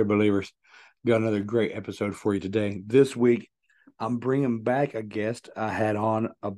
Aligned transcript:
There, 0.00 0.16
believers. 0.16 0.50
Got 1.06 1.20
another 1.20 1.40
great 1.40 1.72
episode 1.74 2.16
for 2.16 2.32
you 2.32 2.40
today. 2.40 2.80
This 2.86 3.14
week, 3.14 3.50
I'm 3.98 4.16
bringing 4.16 4.62
back 4.62 4.94
a 4.94 5.02
guest 5.02 5.50
I 5.54 5.68
had 5.68 5.94
on 5.94 6.30
a, 6.42 6.52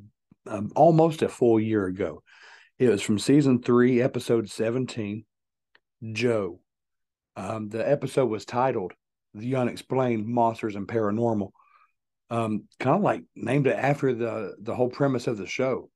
um, 0.46 0.70
almost 0.76 1.22
a 1.22 1.28
full 1.28 1.58
year 1.58 1.86
ago. 1.86 2.22
It 2.78 2.88
was 2.88 3.02
from 3.02 3.18
season 3.18 3.60
three, 3.60 4.00
episode 4.00 4.48
17, 4.48 5.24
Joe. 6.12 6.60
Um, 7.34 7.68
the 7.68 7.88
episode 7.88 8.26
was 8.26 8.44
titled 8.44 8.92
The 9.34 9.56
Unexplained 9.56 10.24
Monsters 10.24 10.76
and 10.76 10.86
Paranormal. 10.86 11.50
Um, 12.30 12.68
kind 12.78 12.96
of 12.96 13.02
like 13.02 13.24
named 13.34 13.66
it 13.66 13.76
after 13.76 14.14
the, 14.14 14.54
the 14.60 14.74
whole 14.74 14.88
premise 14.88 15.26
of 15.26 15.36
the 15.36 15.46
show 15.46 15.90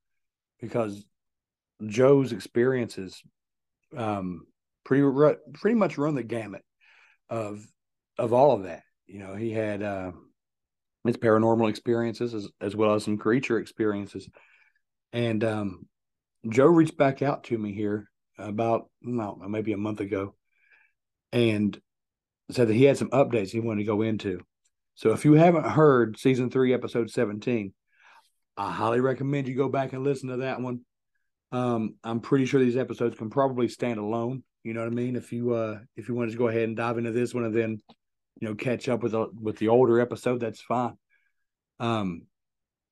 because 0.61 1.05
Joe's 1.87 2.33
experiences 2.33 3.23
um, 3.97 4.47
pretty, 4.85 5.09
pretty 5.55 5.77
much 5.77 5.97
run 5.97 6.17
the 6.17 6.25
gamut 6.25 6.63
of 7.31 7.67
of 8.19 8.33
all 8.33 8.53
of 8.53 8.65
that. 8.65 8.83
You 9.07 9.21
know, 9.21 9.35
he 9.35 9.53
had 9.53 9.83
uh, 9.83 10.13
his 11.05 11.17
paranormal 11.17 11.69
experiences 11.69 12.35
as, 12.35 12.49
as 12.61 12.75
well 12.75 12.95
as 12.95 13.05
some 13.05 13.19
creature 13.19 13.59
experiences. 13.59 14.29
And 15.13 15.45
um, 15.45 15.87
Joe 16.49 16.67
reached 16.67 16.97
back 16.97 17.23
out 17.23 17.45
to 17.45 17.59
me 17.59 17.73
here 17.73 18.09
about 18.39 18.91
know, 19.01 19.39
maybe 19.49 19.73
a 19.73 19.79
month 19.79 20.01
ago 20.01 20.35
and 21.33 21.79
said 22.51 22.69
that 22.69 22.75
he 22.75 22.85
had 22.85 22.99
some 22.99 23.11
updates 23.11 23.51
he 23.51 23.61
wanted 23.61 23.81
to 23.81 23.87
go 23.87 24.03
into. 24.03 24.41
So 24.95 25.13
if 25.13 25.25
you 25.25 25.35
haven't 25.35 25.67
heard 25.67 26.19
season 26.19 26.51
three, 26.51 26.73
episode 26.73 27.11
17, 27.11 27.73
I 28.57 28.73
highly 28.73 29.01
recommend 29.01 29.49
you 29.49 29.55
go 29.55 29.69
back 29.69 29.93
and 29.93 30.05
listen 30.05 30.31
to 30.31 30.39
that 30.39 30.61
one. 30.61 30.81
Um, 31.53 31.97
I'm 32.03 32.21
pretty 32.21 32.47
sure 32.47 32.61
these 32.61 32.77
episodes 32.77 33.17
can 33.17 33.31
probably 33.31 33.69
stand 33.69 33.99
alone. 33.99 34.43
You 34.67 34.75
know 34.75 34.81
what 34.81 34.89
I 34.89 34.95
mean? 34.95 35.15
If 35.15 35.33
you 35.33 35.55
uh 35.55 35.79
if 35.95 36.09
you 36.09 36.17
want 36.17 36.33
to 36.33 36.37
go 36.37 36.49
ahead 36.49 36.65
and 36.65 36.77
dive 36.77 36.99
into 36.99 37.13
this 37.13 37.33
one 37.33 37.45
and 37.45 37.55
then 37.55 37.81
you 38.41 38.49
know 38.49 38.57
catch 38.57 38.89
up 38.89 39.01
with 39.01 39.13
the 39.13 39.29
with 39.41 39.59
the 39.59 39.69
older 39.69 40.01
episode, 40.01 40.41
that's 40.41 40.61
fine. 40.61 40.95
Um, 41.79 42.23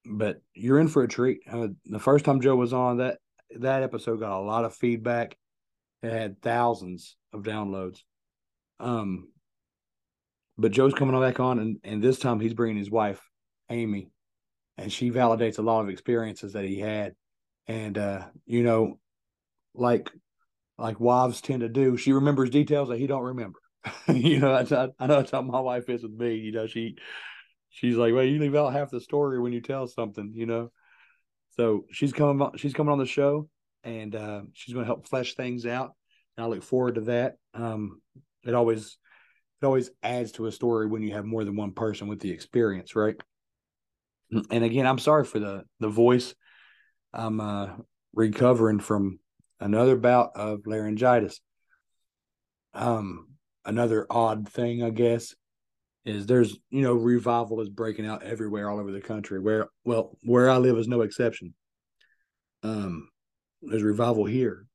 but 0.06 0.40
you're 0.54 0.78
in 0.78 0.86
for 0.86 1.02
a 1.02 1.08
treat. 1.08 1.40
Uh, 1.50 1.68
the 1.86 1.98
first 1.98 2.24
time 2.24 2.40
Joe 2.40 2.54
was 2.54 2.72
on 2.72 2.98
that 2.98 3.18
that 3.58 3.82
episode 3.82 4.20
got 4.20 4.38
a 4.38 4.40
lot 4.40 4.64
of 4.64 4.76
feedback. 4.76 5.36
It 6.04 6.12
had 6.12 6.40
thousands 6.40 7.16
of 7.32 7.42
downloads. 7.42 7.98
Um, 8.78 9.32
but 10.56 10.70
Joe's 10.70 10.94
coming 10.94 11.20
back 11.20 11.40
on, 11.40 11.58
and 11.58 11.78
and 11.82 12.00
this 12.00 12.20
time 12.20 12.38
he's 12.38 12.54
bringing 12.54 12.78
his 12.78 12.90
wife, 12.90 13.20
Amy, 13.68 14.12
and 14.78 14.92
she 14.92 15.10
validates 15.10 15.58
a 15.58 15.62
lot 15.62 15.80
of 15.80 15.88
experiences 15.88 16.52
that 16.52 16.64
he 16.64 16.78
had, 16.78 17.16
and 17.66 17.98
uh, 17.98 18.26
you 18.46 18.62
know, 18.62 19.00
like 19.74 20.12
like 20.78 21.00
wives 21.00 21.40
tend 21.40 21.60
to 21.60 21.68
do. 21.68 21.96
She 21.96 22.12
remembers 22.12 22.50
details 22.50 22.88
that 22.88 22.98
he 22.98 23.06
don't 23.06 23.22
remember. 23.22 23.60
you 24.08 24.40
know, 24.40 24.52
that's, 24.52 24.72
I, 24.72 24.88
I 24.98 25.06
know 25.06 25.16
that's 25.16 25.30
how 25.30 25.42
my 25.42 25.60
wife 25.60 25.88
is 25.88 26.02
with 26.02 26.12
me. 26.12 26.36
You 26.36 26.52
know, 26.52 26.66
she 26.66 26.96
she's 27.70 27.96
like, 27.96 28.14
well, 28.14 28.24
you 28.24 28.38
leave 28.38 28.54
out 28.54 28.72
half 28.72 28.90
the 28.90 29.00
story 29.00 29.40
when 29.40 29.52
you 29.52 29.60
tell 29.60 29.86
something. 29.86 30.32
You 30.34 30.46
know, 30.46 30.72
so 31.50 31.84
she's 31.90 32.12
coming 32.12 32.40
on, 32.40 32.56
she's 32.56 32.74
coming 32.74 32.92
on 32.92 32.98
the 32.98 33.06
show, 33.06 33.48
and 33.82 34.14
uh, 34.14 34.42
she's 34.52 34.74
going 34.74 34.84
to 34.84 34.88
help 34.88 35.06
flesh 35.06 35.34
things 35.34 35.66
out. 35.66 35.92
And 36.36 36.44
I 36.44 36.48
look 36.48 36.62
forward 36.62 36.96
to 36.96 37.00
that. 37.02 37.36
Um, 37.52 38.00
it 38.44 38.54
always 38.54 38.98
it 39.62 39.66
always 39.66 39.90
adds 40.02 40.32
to 40.32 40.46
a 40.46 40.52
story 40.52 40.86
when 40.86 41.02
you 41.02 41.14
have 41.14 41.24
more 41.24 41.44
than 41.44 41.56
one 41.56 41.72
person 41.72 42.08
with 42.08 42.20
the 42.20 42.30
experience, 42.30 42.96
right? 42.96 43.16
And 44.50 44.64
again, 44.64 44.86
I'm 44.86 44.98
sorry 44.98 45.24
for 45.24 45.38
the 45.38 45.64
the 45.80 45.88
voice. 45.88 46.34
I'm 47.12 47.40
uh, 47.40 47.68
recovering 48.12 48.80
from 48.80 49.20
another 49.60 49.96
bout 49.96 50.32
of 50.34 50.66
laryngitis. 50.66 51.40
Um, 52.72 53.28
another 53.64 54.06
odd 54.10 54.48
thing, 54.48 54.82
I 54.82 54.90
guess, 54.90 55.34
is 56.04 56.26
there's 56.26 56.56
you 56.70 56.82
know 56.82 56.94
revival 56.94 57.60
is 57.60 57.68
breaking 57.68 58.06
out 58.06 58.22
everywhere 58.22 58.68
all 58.68 58.78
over 58.78 58.92
the 58.92 59.00
country. 59.00 59.40
Where 59.40 59.68
well, 59.84 60.16
where 60.22 60.50
I 60.50 60.58
live 60.58 60.76
is 60.76 60.88
no 60.88 61.02
exception. 61.02 61.54
Um, 62.62 63.08
there's 63.62 63.82
revival 63.82 64.24
here, 64.24 64.66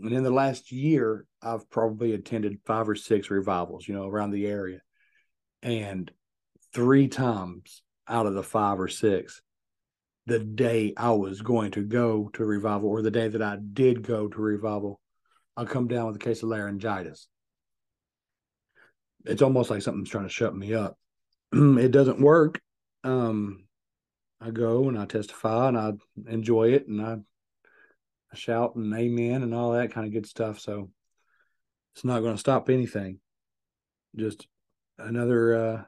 and 0.00 0.12
in 0.12 0.22
the 0.22 0.30
last 0.30 0.72
year, 0.72 1.26
I've 1.42 1.68
probably 1.70 2.14
attended 2.14 2.60
five 2.64 2.88
or 2.88 2.94
six 2.94 3.30
revivals, 3.30 3.86
you 3.86 3.94
know, 3.94 4.06
around 4.06 4.30
the 4.30 4.46
area, 4.46 4.80
and 5.62 6.10
three 6.72 7.08
times 7.08 7.82
out 8.06 8.26
of 8.26 8.34
the 8.34 8.42
five 8.42 8.80
or 8.80 8.88
six, 8.88 9.42
the 10.28 10.38
day 10.38 10.92
I 10.94 11.10
was 11.12 11.40
going 11.40 11.70
to 11.72 11.82
go 11.82 12.30
to 12.34 12.44
revival 12.44 12.90
or 12.90 13.00
the 13.00 13.10
day 13.10 13.28
that 13.28 13.40
I 13.40 13.56
did 13.56 14.02
go 14.02 14.28
to 14.28 14.40
revival, 14.40 15.00
I'll 15.56 15.64
come 15.64 15.88
down 15.88 16.06
with 16.06 16.16
a 16.16 16.18
case 16.18 16.42
of 16.42 16.50
laryngitis. 16.50 17.28
It's 19.24 19.40
almost 19.40 19.70
like 19.70 19.80
something's 19.80 20.10
trying 20.10 20.26
to 20.26 20.30
shut 20.30 20.54
me 20.54 20.74
up. 20.74 20.98
it 21.52 21.90
doesn't 21.92 22.20
work. 22.20 22.60
Um, 23.04 23.64
I 24.38 24.50
go 24.50 24.88
and 24.88 24.98
I 24.98 25.06
testify 25.06 25.68
and 25.68 25.78
I 25.78 25.92
enjoy 26.28 26.72
it 26.72 26.86
and 26.88 27.00
I, 27.00 27.16
I 28.30 28.36
shout 28.36 28.76
and 28.76 28.92
amen 28.92 29.42
and 29.42 29.54
all 29.54 29.72
that 29.72 29.92
kind 29.92 30.06
of 30.06 30.12
good 30.12 30.26
stuff. 30.26 30.60
So 30.60 30.90
it's 31.94 32.04
not 32.04 32.20
going 32.20 32.34
to 32.34 32.40
stop 32.40 32.68
anything. 32.68 33.18
Just 34.14 34.46
another 34.98 35.54
uh, 35.54 35.82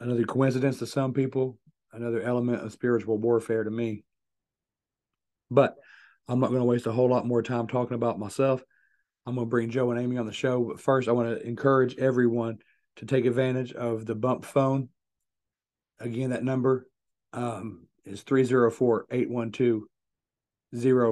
another 0.00 0.24
coincidence 0.24 0.80
to 0.80 0.86
some 0.86 1.12
people, 1.12 1.58
another 1.92 2.22
element 2.22 2.62
of 2.62 2.72
spiritual 2.72 3.18
warfare 3.18 3.64
to 3.64 3.70
me. 3.70 4.04
But 5.50 5.76
I'm 6.28 6.40
not 6.40 6.48
going 6.48 6.60
to 6.60 6.66
waste 6.66 6.86
a 6.86 6.92
whole 6.92 7.08
lot 7.08 7.26
more 7.26 7.42
time 7.42 7.66
talking 7.66 7.94
about 7.94 8.18
myself. 8.18 8.62
I'm 9.26 9.34
going 9.34 9.46
to 9.46 9.50
bring 9.50 9.70
Joe 9.70 9.90
and 9.90 10.00
Amy 10.00 10.18
on 10.18 10.26
the 10.26 10.32
show. 10.32 10.62
But 10.64 10.80
first, 10.80 11.08
I 11.08 11.12
want 11.12 11.28
to 11.28 11.46
encourage 11.46 11.96
everyone 11.96 12.58
to 12.96 13.06
take 13.06 13.24
advantage 13.24 13.72
of 13.72 14.06
the 14.06 14.14
bump 14.14 14.44
phone. 14.44 14.88
Again, 16.00 16.30
that 16.30 16.44
number 16.44 16.88
um, 17.32 17.86
is 18.04 18.22
304 18.22 19.06
812 19.10 19.82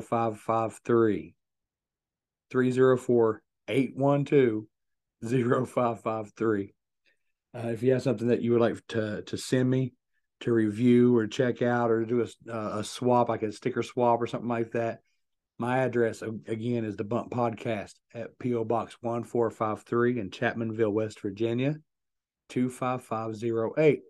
0553. 0.04 1.34
304 2.50 3.42
812 3.68 4.66
0553. 5.68 6.74
Uh, 7.52 7.68
if 7.68 7.82
you 7.82 7.92
have 7.92 8.02
something 8.02 8.28
that 8.28 8.42
you 8.42 8.52
would 8.52 8.60
like 8.60 8.76
to, 8.88 9.22
to 9.22 9.36
send 9.36 9.68
me, 9.68 9.92
to 10.40 10.52
review 10.52 11.16
or 11.16 11.26
check 11.26 11.62
out 11.62 11.90
or 11.90 12.04
do 12.04 12.22
a, 12.22 12.52
uh, 12.52 12.78
a 12.78 12.84
swap, 12.84 13.28
like 13.28 13.42
a 13.42 13.52
sticker 13.52 13.82
swap 13.82 14.20
or 14.20 14.26
something 14.26 14.48
like 14.48 14.72
that, 14.72 15.00
my 15.58 15.78
address 15.78 16.22
again 16.22 16.84
is 16.84 16.96
the 16.96 17.04
Bump 17.04 17.30
Podcast 17.30 17.92
at 18.14 18.38
PO 18.38 18.64
Box 18.64 18.96
one 19.02 19.24
four 19.24 19.50
five 19.50 19.82
three 19.82 20.18
in 20.18 20.30
Chapmanville, 20.30 20.92
West 20.92 21.20
Virginia, 21.20 21.76
two 22.48 22.70
five 22.70 23.04
five 23.04 23.36
zero 23.36 23.74
eight. 23.76 24.00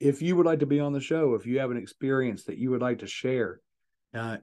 If 0.00 0.22
you 0.22 0.36
would 0.36 0.46
like 0.46 0.60
to 0.60 0.66
be 0.66 0.80
on 0.80 0.94
the 0.94 1.00
show, 1.00 1.34
if 1.34 1.44
you 1.44 1.58
have 1.58 1.70
an 1.70 1.76
experience 1.76 2.44
that 2.44 2.56
you 2.56 2.70
would 2.70 2.80
like 2.80 3.00
to 3.00 3.06
share, 3.06 3.60
uh, 4.14 4.38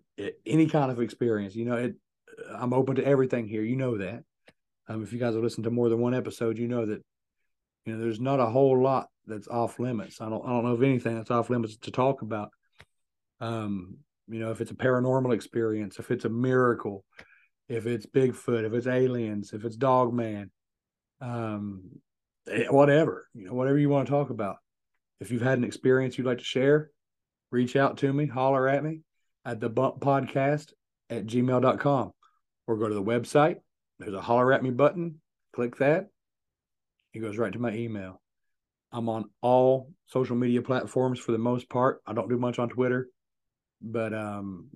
any 0.46 0.68
kind 0.68 0.92
of 0.92 1.02
experience, 1.02 1.56
you 1.56 1.66
know, 1.66 1.76
it 1.76 1.96
I'm 2.56 2.74
open 2.74 2.96
to 2.96 3.06
everything 3.06 3.48
here. 3.48 3.64
You 3.64 3.76
know 3.76 3.98
that. 3.98 4.24
Um, 4.88 5.04
if 5.04 5.14
you 5.14 5.20
guys 5.20 5.34
have 5.34 5.44
listened 5.44 5.64
to 5.64 5.72
more 5.72 5.90
than 5.90 6.00
one 6.00 6.14
episode, 6.14 6.58
you 6.58 6.68
know 6.68 6.86
that 6.86 7.02
you 7.86 7.94
know 7.94 8.00
there's 8.00 8.20
not 8.20 8.40
a 8.40 8.46
whole 8.46 8.82
lot 8.82 9.08
that's 9.32 9.48
off 9.48 9.80
limits. 9.80 10.22
I 10.22 10.30
don't 10.30 10.46
I 10.46 10.50
don't 10.50 10.66
know 10.66 10.74
of 10.74 10.84
anything 10.84 11.16
that's 11.16 11.32
off 11.32 11.50
limits 11.50 11.78
to 11.78 11.92
talk 11.92 12.22
about. 12.22 12.50
Um, 13.40 13.98
you 14.28 14.40
know, 14.40 14.52
if 14.52 14.62
it's 14.62 14.72
a 14.72 14.76
paranormal 14.76 15.34
experience, 15.34 16.00
if 16.00 16.12
it's 16.12 16.26
a 16.26 16.30
miracle, 16.30 17.04
if 17.68 17.86
it's 17.86 18.06
Bigfoot, 18.06 18.66
if 18.66 18.74
it's 18.74 18.88
aliens, 18.88 19.54
if 19.54 19.66
it's 19.66 19.76
Dogman, 19.76 20.52
um, 21.20 21.84
eh, 22.50 22.68
whatever, 22.70 23.28
you 23.34 23.48
know, 23.48 23.54
whatever 23.54 23.78
you 23.78 23.90
want 23.90 24.08
to 24.08 24.12
talk 24.12 24.30
about. 24.30 24.58
If 25.20 25.32
you've 25.32 25.42
had 25.42 25.58
an 25.58 25.64
experience 25.64 26.18
you'd 26.18 26.28
like 26.28 26.40
to 26.40 26.44
share, 26.44 26.92
reach 27.52 27.76
out 27.76 27.98
to 28.00 28.14
me, 28.14 28.26
holler 28.26 28.68
at 28.68 28.84
me 28.84 29.02
at 29.46 29.60
the 29.60 29.70
bump 29.70 30.00
podcast 30.00 30.72
at 31.10 31.26
gmail.com 31.26 32.12
or 32.68 32.78
go 32.78 32.88
to 32.88 32.96
the 32.96 33.04
website. 33.04 33.58
There's 34.00 34.14
a 34.14 34.22
holler 34.22 34.54
at 34.54 34.64
me 34.64 34.70
button. 34.70 35.22
Click 35.54 35.78
that. 35.78 36.08
It 37.14 37.20
goes 37.20 37.38
right 37.38 37.52
to 37.52 37.60
my 37.60 37.74
email. 37.74 38.21
I'm 38.92 39.10
on 39.10 39.30
all 39.42 39.92
social 40.08 40.36
media 40.36 40.62
platforms 40.62 41.20
for 41.20 41.32
the 41.32 41.38
most 41.38 41.70
part. 41.70 42.02
I 42.06 42.14
don't 42.14 42.30
do 42.30 42.38
much 42.38 42.60
on 42.60 42.70
Twitter, 42.70 43.08
but 43.82 44.14
um, 44.14 44.70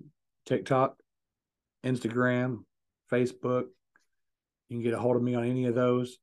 TikTok, 0.46 0.96
Instagram, 1.84 2.64
Facebook. 3.12 3.64
You 4.68 4.76
can 4.76 4.82
get 4.82 4.94
a 4.94 4.98
hold 4.98 5.16
of 5.16 5.22
me 5.22 5.34
on 5.34 5.44
any 5.44 5.66
of 5.66 5.74
those. 5.74 6.18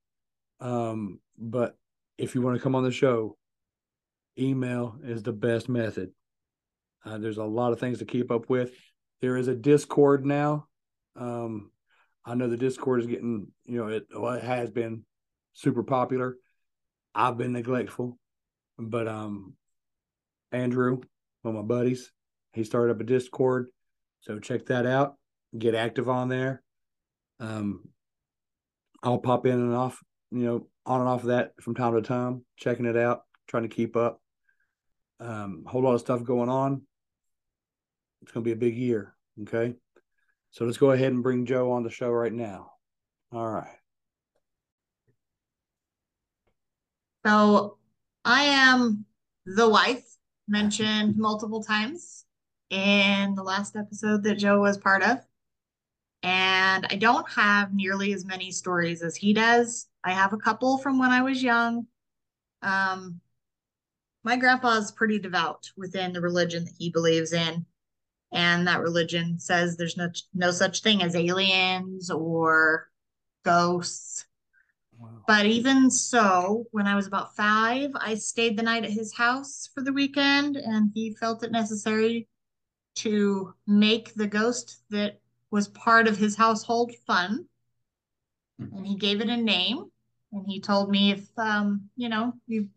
Um, 0.60 1.20
but 1.38 1.78
if 2.18 2.36
you 2.36 2.42
want 2.42 2.58
to 2.58 2.64
come 2.64 2.76
on 2.76 2.84
the 2.84 2.92
show, 2.92 3.38
email 4.38 4.98
is 5.04 5.24
the 5.24 5.34
best 5.34 5.70
method. 5.70 6.12
Uh, 7.06 7.18
there's 7.18 7.38
a 7.38 7.44
lot 7.44 7.74
of 7.74 7.80
things 7.80 8.00
to 8.00 8.06
keep 8.06 8.32
up 8.32 8.50
with. 8.50 8.72
There 9.22 9.38
is 9.38 9.48
a 9.48 9.56
Discord 9.56 10.26
now. 10.26 10.68
Um, 11.16 11.72
I 12.26 12.36
know 12.36 12.48
the 12.48 12.58
Discord 12.58 13.02
is 13.02 13.08
getting, 13.08 13.48
you 13.66 13.78
know, 13.78 13.88
it, 13.88 14.08
well, 14.16 14.34
it 14.34 14.44
has 14.44 14.72
been 14.72 15.04
super 15.54 15.84
popular. 15.84 16.38
I've 17.16 17.38
been 17.38 17.54
neglectful, 17.54 18.18
but 18.78 19.08
um, 19.08 19.54
Andrew, 20.52 21.02
one 21.42 21.56
of 21.56 21.66
my 21.66 21.68
buddies, 21.68 22.12
he 22.54 22.64
started 22.64 22.94
up 22.94 23.02
a 23.02 23.04
Discord, 23.04 23.68
so 24.22 24.40
check 24.40 24.68
that 24.68 24.86
out. 24.86 25.16
Get 25.58 25.76
active 25.76 26.10
on 26.10 26.30
there. 26.30 26.64
Um, 27.40 27.90
I'll 29.04 29.20
pop 29.20 29.46
in 29.46 29.60
and 29.60 29.74
off, 29.74 30.02
you 30.32 30.46
know, 30.46 30.68
on 30.86 31.02
and 31.02 31.10
off 31.10 31.22
of 31.22 31.28
that 31.28 31.52
from 31.62 31.76
time 31.76 31.94
to 31.94 32.02
time, 32.02 32.46
checking 32.58 32.86
it 32.86 32.98
out, 32.98 33.22
trying 33.48 33.64
to 33.64 33.70
keep 33.70 33.96
up. 33.96 34.22
Um, 35.20 35.64
whole 35.68 35.84
lot 35.84 35.94
of 35.94 36.02
stuff 36.02 36.24
going 36.24 36.50
on. 36.50 36.82
It's 38.22 38.32
going 38.32 38.44
to 38.44 38.48
be 38.48 38.54
a 38.54 38.56
big 38.56 38.78
year. 38.78 39.14
Okay. 39.42 39.76
So 40.52 40.66
let's 40.66 40.78
go 40.78 40.92
ahead 40.92 41.12
and 41.12 41.24
bring 41.24 41.46
Joe 41.46 41.72
on 41.72 41.84
the 41.84 41.90
show 41.90 42.10
right 42.10 42.34
now. 42.34 42.72
All 43.32 43.48
right. 43.48 43.76
So 47.26 47.78
I 48.26 48.44
am 48.44 49.06
the 49.46 49.70
wife 49.70 50.06
mentioned 50.48 51.18
multiple 51.18 51.64
times 51.64 52.26
in 52.70 53.36
the 53.36 53.44
last 53.44 53.76
episode 53.76 54.24
that 54.24 54.36
Joe 54.36 54.60
was 54.60 54.78
part 54.78 55.04
of. 55.04 55.20
And 56.22 56.88
I 56.90 56.96
don't 56.96 57.30
have 57.32 57.74
nearly 57.74 58.14
as 58.14 58.26
many 58.26 58.52
stories 58.52 59.02
as 59.04 59.16
he 59.16 59.34
does. 59.34 59.88
I 60.04 60.12
have 60.12 60.34
a 60.34 60.38
couple 60.38 60.78
from 60.78 60.98
when 60.98 61.12
I 61.12 61.22
was 61.22 61.44
young. 61.44 61.88
Um, 62.62 63.20
my 64.24 64.38
grandpa 64.38 64.78
is 64.78 64.92
pretty 64.92 65.20
devout 65.20 65.70
within 65.76 66.14
the 66.14 66.22
religion 66.22 66.64
that 66.66 66.76
he 66.78 66.90
believes 66.90 67.34
in. 67.34 67.66
And 68.32 68.68
that 68.68 68.82
religion 68.82 69.38
says 69.38 69.78
there's 69.78 69.98
no 69.98 70.10
no 70.34 70.52
such 70.52 70.82
thing 70.82 71.04
as 71.04 71.16
aliens 71.16 72.10
or 72.10 72.90
ghosts. 73.44 74.26
Wow. 75.04 75.24
But 75.28 75.46
even 75.46 75.92
so, 75.92 76.66
when 76.72 76.88
I 76.88 76.96
was 76.96 77.08
about 77.08 77.36
five, 77.36 77.92
I 77.96 78.16
stayed 78.16 78.58
the 78.58 78.64
night 78.64 78.86
at 78.86 78.92
his 78.92 79.14
house 79.14 79.70
for 79.74 79.82
the 79.82 79.94
weekend, 79.94 80.56
and 80.56 80.92
he 80.94 81.16
felt 81.20 81.44
it 81.44 81.52
necessary 81.52 82.28
to 82.96 83.54
make 83.68 84.14
the 84.14 84.28
ghost 84.28 84.84
that 84.92 85.20
was 85.52 85.68
part 85.68 86.08
of 86.08 86.18
his 86.18 86.36
household 86.36 86.94
fun. 87.06 87.46
And 88.60 88.88
he 88.88 88.96
gave 88.96 89.20
it 89.20 89.30
a 89.30 89.38
name. 89.38 89.86
And 90.32 90.46
he 90.48 90.62
told 90.62 90.90
me 90.90 91.12
if 91.12 91.28
um, 91.38 91.90
you 91.96 92.10
know, 92.10 92.34
you 92.48 92.70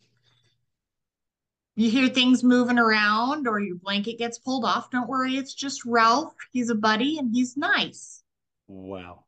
you 1.76 1.90
hear 1.90 2.08
things 2.08 2.42
moving 2.42 2.78
around 2.78 3.46
or 3.46 3.60
your 3.60 3.76
blanket 3.76 4.18
gets 4.18 4.38
pulled 4.38 4.64
off, 4.64 4.90
don't 4.90 5.08
worry, 5.08 5.36
it's 5.36 5.54
just 5.54 5.84
Ralph. 5.84 6.34
He's 6.52 6.70
a 6.70 6.74
buddy 6.74 7.18
and 7.18 7.34
he's 7.34 7.56
nice. 7.56 8.22
Wow. 8.66 9.25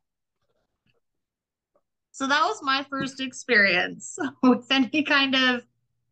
So 2.19 2.26
that 2.26 2.43
was 2.47 2.61
my 2.65 2.85
first 2.91 3.20
experience 3.20 4.19
with 4.43 4.67
any 4.73 5.05
kind 5.05 5.37
of 5.37 5.65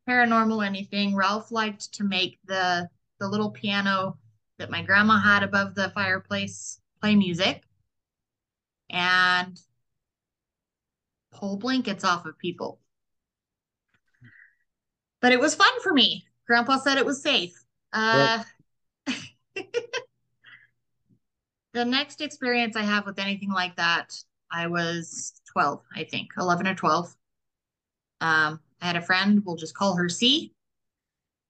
paranormal 0.09 0.65
anything. 0.65 1.17
Ralph 1.17 1.51
liked 1.51 1.93
to 1.95 2.05
make 2.05 2.39
the 2.47 2.89
the 3.19 3.27
little 3.27 3.51
piano 3.51 4.17
that 4.59 4.71
my 4.71 4.83
grandma 4.83 5.19
had 5.19 5.43
above 5.43 5.75
the 5.75 5.91
fireplace 5.91 6.81
play 7.01 7.17
music 7.17 7.65
and 8.89 9.61
pull 11.33 11.57
blankets 11.57 12.05
off 12.05 12.25
of 12.25 12.39
people. 12.39 12.79
But 15.21 15.33
it 15.33 15.41
was 15.41 15.57
fun 15.57 15.81
for 15.83 15.93
me. 15.93 16.25
Grandpa 16.47 16.77
said 16.77 16.99
it 16.99 17.05
was 17.07 17.21
safe. 17.21 17.61
Uh, 17.93 18.45
the 21.73 21.85
next 21.85 22.21
experience 22.21 22.77
I 22.77 22.83
have 22.83 23.07
with 23.07 23.19
anything 23.19 23.51
like 23.51 23.75
that, 23.75 24.17
I 24.53 24.69
was 24.69 25.41
12, 25.57 25.81
I 25.95 26.05
think, 26.05 26.33
11 26.37 26.67
or 26.67 26.75
12. 26.75 27.17
Um, 28.21 28.61
I 28.83 28.87
had 28.87 28.97
a 28.97 29.01
friend, 29.01 29.43
we'll 29.43 29.57
just 29.57 29.75
call 29.75 29.97
her 29.97 30.07
C, 30.07 30.53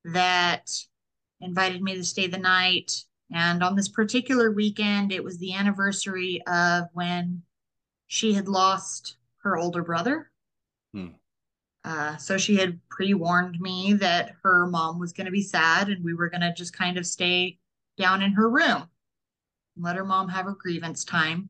that 0.05 0.71
invited 1.41 1.83
me 1.83 1.97
to 1.97 2.05
stay 2.05 2.29
the 2.29 2.39
night. 2.39 3.03
And 3.35 3.65
on 3.65 3.75
this 3.75 3.89
particular 3.89 4.53
weekend, 4.53 5.11
it 5.11 5.25
was 5.25 5.39
the 5.39 5.55
anniversary 5.55 6.41
of 6.47 6.85
when 6.93 7.43
she 8.07 8.33
had 8.33 8.47
lost 8.47 9.17
her 9.39 9.57
older 9.57 9.83
brother. 9.83 10.31
Hmm. 10.95 11.09
Uh, 11.85 12.17
so 12.17 12.39
she 12.39 12.55
had 12.55 12.79
pre 12.89 13.13
warned 13.13 13.59
me 13.59 13.93
that 13.95 14.37
her 14.45 14.69
mom 14.69 15.01
was 15.01 15.13
going 15.13 15.25
to 15.25 15.33
be 15.33 15.43
sad 15.43 15.89
and 15.89 16.05
we 16.05 16.15
were 16.15 16.31
going 16.31 16.43
to 16.43 16.55
just 16.57 16.73
kind 16.73 16.97
of 16.97 17.07
stay 17.07 17.59
down 17.99 18.23
in 18.23 18.35
her 18.35 18.49
room 18.49 18.89
let 19.79 19.97
her 19.97 20.05
mom 20.05 20.29
have 20.29 20.47
her 20.47 20.57
grievance 20.59 21.05
time. 21.05 21.49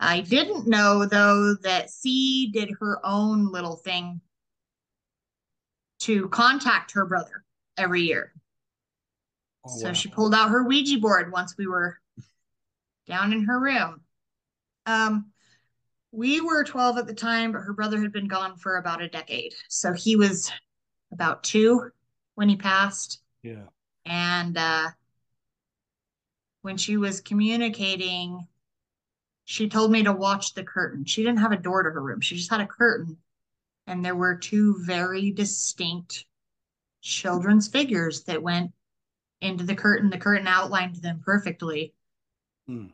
I 0.00 0.20
didn't 0.22 0.66
know, 0.66 1.04
though, 1.04 1.54
that 1.62 1.90
C 1.90 2.50
did 2.50 2.70
her 2.80 2.98
own 3.04 3.52
little 3.52 3.76
thing 3.76 4.22
to 6.00 6.28
contact 6.30 6.92
her 6.92 7.04
brother 7.04 7.44
every 7.76 8.00
year. 8.02 8.32
Oh, 9.64 9.76
So 9.76 9.88
wow. 9.88 9.92
she 9.92 10.08
pulled 10.08 10.34
out 10.34 10.48
her 10.48 10.64
Ouija 10.64 10.98
board 10.98 11.30
once 11.30 11.54
we 11.58 11.66
were 11.66 11.98
down 13.06 13.34
in 13.34 13.44
her 13.44 13.60
room. 13.60 14.00
Um, 14.86 15.26
we 16.12 16.40
were 16.40 16.64
12 16.64 16.96
at 16.96 17.06
the 17.06 17.14
time, 17.14 17.52
but 17.52 17.60
her 17.60 17.74
brother 17.74 18.00
had 18.00 18.12
been 18.12 18.26
gone 18.26 18.56
for 18.56 18.78
about 18.78 19.02
a 19.02 19.08
decade. 19.08 19.52
So 19.68 19.92
he 19.92 20.16
was 20.16 20.50
about 21.12 21.42
two 21.42 21.90
when 22.36 22.48
he 22.48 22.56
passed. 22.56 23.20
Yeah. 23.42 23.66
And 24.06 24.56
uh, 24.56 24.88
when 26.62 26.78
she 26.78 26.96
was 26.96 27.20
communicating, 27.20 28.46
she 29.50 29.68
told 29.68 29.90
me 29.90 30.04
to 30.04 30.12
watch 30.12 30.54
the 30.54 30.62
curtain. 30.62 31.04
She 31.04 31.24
didn't 31.24 31.40
have 31.40 31.50
a 31.50 31.56
door 31.56 31.82
to 31.82 31.90
her 31.90 32.00
room, 32.00 32.20
she 32.20 32.36
just 32.36 32.52
had 32.52 32.60
a 32.60 32.66
curtain. 32.68 33.16
And 33.88 34.04
there 34.04 34.14
were 34.14 34.36
two 34.36 34.76
very 34.84 35.32
distinct 35.32 36.24
children's 37.02 37.66
figures 37.66 38.22
that 38.24 38.44
went 38.44 38.70
into 39.40 39.64
the 39.64 39.74
curtain. 39.74 40.08
The 40.08 40.18
curtain 40.18 40.46
outlined 40.46 41.02
them 41.02 41.20
perfectly. 41.24 41.94
Hmm. 42.68 42.86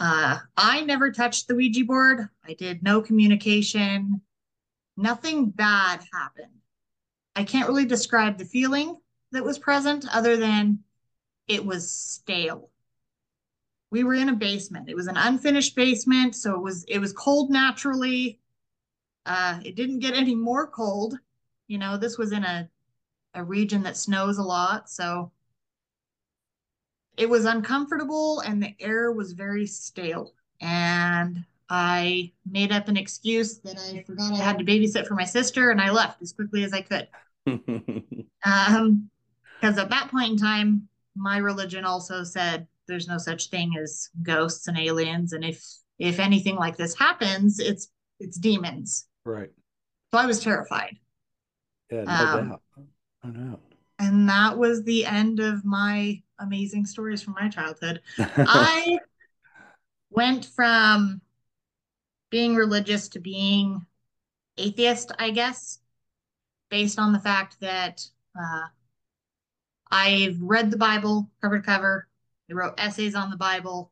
Uh, 0.00 0.38
I 0.56 0.80
never 0.80 1.12
touched 1.12 1.48
the 1.48 1.54
Ouija 1.54 1.84
board. 1.84 2.30
I 2.42 2.54
did 2.54 2.82
no 2.82 3.02
communication. 3.02 4.22
Nothing 4.96 5.50
bad 5.50 6.02
happened. 6.14 6.62
I 7.36 7.44
can't 7.44 7.68
really 7.68 7.84
describe 7.84 8.38
the 8.38 8.46
feeling 8.46 8.96
that 9.32 9.44
was 9.44 9.58
present 9.58 10.06
other 10.10 10.38
than 10.38 10.78
it 11.46 11.66
was 11.66 11.90
stale. 11.92 12.70
We 13.94 14.02
were 14.02 14.14
in 14.14 14.28
a 14.28 14.34
basement. 14.34 14.88
It 14.88 14.96
was 14.96 15.06
an 15.06 15.16
unfinished 15.16 15.76
basement, 15.76 16.34
so 16.34 16.56
it 16.56 16.60
was 16.60 16.82
it 16.88 16.98
was 16.98 17.12
cold 17.12 17.48
naturally. 17.50 18.40
Uh, 19.24 19.60
it 19.64 19.76
didn't 19.76 20.00
get 20.00 20.14
any 20.14 20.34
more 20.34 20.66
cold. 20.66 21.16
You 21.68 21.78
know, 21.78 21.96
this 21.96 22.18
was 22.18 22.32
in 22.32 22.42
a 22.42 22.68
a 23.34 23.44
region 23.44 23.84
that 23.84 23.96
snows 23.96 24.38
a 24.38 24.42
lot, 24.42 24.90
so 24.90 25.30
it 27.16 27.30
was 27.30 27.44
uncomfortable 27.44 28.40
and 28.40 28.60
the 28.60 28.74
air 28.80 29.12
was 29.12 29.30
very 29.30 29.64
stale. 29.64 30.34
And 30.60 31.44
I 31.70 32.32
made 32.50 32.72
up 32.72 32.88
an 32.88 32.96
excuse 32.96 33.58
that 33.58 33.78
I 33.78 34.02
forgot 34.02 34.32
I 34.32 34.42
had 34.42 34.58
to 34.58 34.64
babysit 34.64 35.06
for 35.06 35.14
my 35.14 35.24
sister 35.24 35.70
and 35.70 35.80
I 35.80 35.92
left 35.92 36.20
as 36.20 36.32
quickly 36.32 36.64
as 36.64 36.72
I 36.72 36.80
could. 36.82 37.06
Um, 38.46 39.08
because 39.58 39.78
at 39.78 39.88
that 39.88 40.10
point 40.10 40.32
in 40.32 40.36
time, 40.36 40.88
my 41.16 41.38
religion 41.38 41.86
also 41.86 42.24
said 42.24 42.66
there's 42.86 43.08
no 43.08 43.18
such 43.18 43.48
thing 43.48 43.72
as 43.80 44.10
ghosts 44.22 44.66
and 44.68 44.78
aliens, 44.78 45.32
and 45.32 45.44
if 45.44 45.64
if 45.98 46.18
anything 46.18 46.56
like 46.56 46.76
this 46.76 46.96
happens, 46.98 47.58
it's 47.60 47.88
it's 48.20 48.38
demons. 48.38 49.06
Right. 49.24 49.50
So 50.12 50.20
I 50.20 50.26
was 50.26 50.40
terrified. 50.40 50.96
Yeah, 51.90 52.04
no 52.04 52.10
Um, 52.16 52.50
doubt. 52.50 52.62
I 53.22 53.28
know. 53.30 53.58
And 53.98 54.28
that 54.28 54.58
was 54.58 54.82
the 54.82 55.06
end 55.06 55.40
of 55.40 55.64
my 55.64 56.22
amazing 56.38 56.86
stories 56.86 57.22
from 57.22 57.34
my 57.34 57.48
childhood. 57.48 58.02
I 58.46 58.98
went 60.10 60.46
from 60.46 61.20
being 62.30 62.54
religious 62.54 63.08
to 63.10 63.20
being 63.20 63.86
atheist, 64.58 65.12
I 65.18 65.30
guess, 65.30 65.80
based 66.70 66.98
on 66.98 67.12
the 67.12 67.20
fact 67.20 67.58
that 67.60 68.06
uh, 68.38 68.68
I've 69.90 70.40
read 70.42 70.70
the 70.70 70.76
Bible 70.76 71.30
cover 71.40 71.58
to 71.58 71.64
cover. 71.64 72.08
I 72.50 72.54
wrote 72.54 72.74
essays 72.78 73.14
on 73.14 73.30
the 73.30 73.36
Bible. 73.36 73.90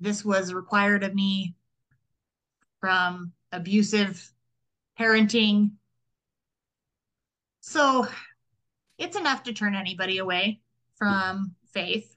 This 0.00 0.24
was 0.24 0.52
required 0.52 1.04
of 1.04 1.14
me 1.14 1.54
from 2.80 3.32
abusive 3.50 4.32
parenting. 4.98 5.72
So 7.60 8.06
it's 8.98 9.16
enough 9.16 9.44
to 9.44 9.52
turn 9.52 9.74
anybody 9.74 10.18
away 10.18 10.60
from 10.96 11.54
faith. 11.72 12.16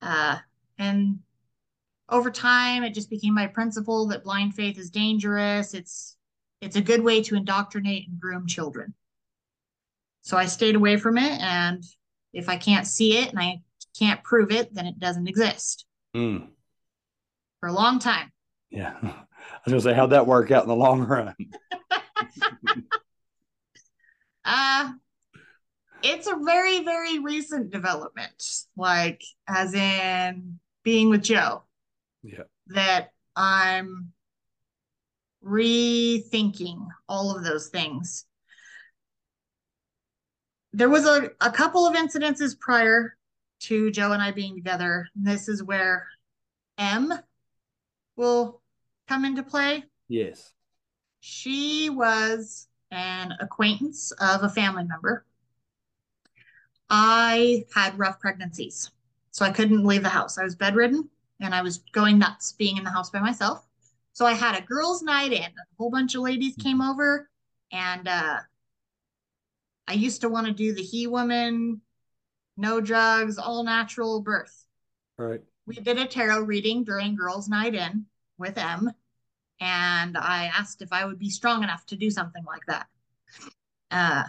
Uh, 0.00 0.36
and 0.78 1.20
over 2.08 2.30
time, 2.30 2.84
it 2.84 2.94
just 2.94 3.10
became 3.10 3.34
my 3.34 3.46
principle 3.46 4.06
that 4.08 4.24
blind 4.24 4.54
faith 4.54 4.78
is 4.78 4.90
dangerous. 4.90 5.74
It's 5.74 6.16
it's 6.62 6.76
a 6.76 6.80
good 6.80 7.02
way 7.02 7.22
to 7.22 7.34
indoctrinate 7.34 8.08
and 8.08 8.18
groom 8.18 8.46
children. 8.46 8.94
So 10.22 10.36
I 10.36 10.46
stayed 10.46 10.74
away 10.74 10.96
from 10.96 11.18
it, 11.18 11.40
and 11.40 11.84
if 12.32 12.48
I 12.48 12.56
can't 12.56 12.86
see 12.86 13.18
it 13.18 13.30
and 13.30 13.38
I 13.38 13.60
can't 13.98 14.22
prove 14.24 14.50
it, 14.52 14.74
then 14.74 14.86
it 14.86 14.98
doesn't 14.98 15.28
exist 15.28 15.84
Mm, 16.14 16.48
for 17.60 17.68
a 17.68 17.72
long 17.72 17.98
time. 17.98 18.32
yeah. 18.70 18.96
I 19.02 19.58
was 19.64 19.72
gonna 19.72 19.80
say, 19.80 19.94
how'd 19.94 20.10
that 20.10 20.26
work 20.26 20.50
out 20.50 20.62
in 20.62 20.68
the 20.68 20.76
long 20.76 21.00
run? 21.02 21.34
Uh 24.44 24.92
it's 26.02 26.28
a 26.28 26.36
very, 26.44 26.84
very 26.84 27.18
recent 27.18 27.70
development, 27.72 28.40
like 28.76 29.22
as 29.48 29.74
in 29.74 30.60
being 30.84 31.10
with 31.10 31.22
Joe, 31.22 31.64
Yeah. 32.22 32.44
that 32.68 33.10
I'm 33.34 34.12
rethinking 35.44 36.86
all 37.08 37.36
of 37.36 37.42
those 37.44 37.68
things. 37.68 38.24
There 40.72 40.88
was 40.90 41.06
a, 41.06 41.30
a 41.40 41.50
couple 41.50 41.86
of 41.86 41.96
incidences 41.96 42.56
prior 42.58 43.16
to 43.60 43.90
Joe 43.90 44.12
and 44.12 44.22
I 44.22 44.30
being 44.30 44.54
together. 44.54 45.08
And 45.14 45.26
this 45.26 45.48
is 45.48 45.62
where 45.62 46.06
M 46.78 47.12
will 48.16 48.60
come 49.08 49.24
into 49.24 49.42
play. 49.42 49.84
Yes. 50.08 50.52
She 51.20 51.90
was 51.90 52.68
an 52.90 53.32
acquaintance 53.40 54.12
of 54.20 54.42
a 54.42 54.48
family 54.48 54.84
member. 54.84 55.24
I 56.88 57.64
had 57.74 57.98
rough 57.98 58.20
pregnancies, 58.20 58.90
so 59.32 59.44
I 59.44 59.50
couldn't 59.50 59.84
leave 59.84 60.02
the 60.02 60.08
house. 60.08 60.38
I 60.38 60.44
was 60.44 60.54
bedridden 60.54 61.08
and 61.40 61.54
I 61.54 61.62
was 61.62 61.78
going 61.92 62.18
nuts 62.18 62.52
being 62.52 62.76
in 62.76 62.84
the 62.84 62.90
house 62.90 63.10
by 63.10 63.20
myself. 63.20 63.66
So 64.12 64.24
I 64.24 64.32
had 64.32 64.56
a 64.56 64.64
girls' 64.64 65.02
night 65.02 65.32
in. 65.32 65.42
A 65.42 65.76
whole 65.76 65.90
bunch 65.90 66.14
of 66.14 66.22
ladies 66.22 66.54
came 66.56 66.80
over, 66.80 67.28
and 67.70 68.08
uh, 68.08 68.38
I 69.86 69.92
used 69.92 70.22
to 70.22 70.28
want 70.28 70.46
to 70.46 70.52
do 70.52 70.74
the 70.74 70.82
he 70.82 71.06
woman, 71.06 71.82
no 72.56 72.80
drugs, 72.80 73.38
all 73.38 73.64
natural 73.64 74.20
birth 74.20 74.66
Right. 75.18 75.42
we 75.66 75.76
did 75.76 75.98
a 75.98 76.06
tarot 76.06 76.40
reading 76.40 76.84
during 76.84 77.14
girls' 77.16 77.48
night 77.48 77.74
in 77.74 78.06
with 78.38 78.58
M, 78.58 78.90
and 79.60 80.16
I 80.16 80.46
asked 80.46 80.82
if 80.82 80.92
I 80.92 81.04
would 81.04 81.18
be 81.18 81.30
strong 81.30 81.62
enough 81.62 81.86
to 81.86 81.96
do 81.96 82.10
something 82.10 82.44
like 82.44 82.66
that. 82.66 82.86
Uh, 83.90 84.24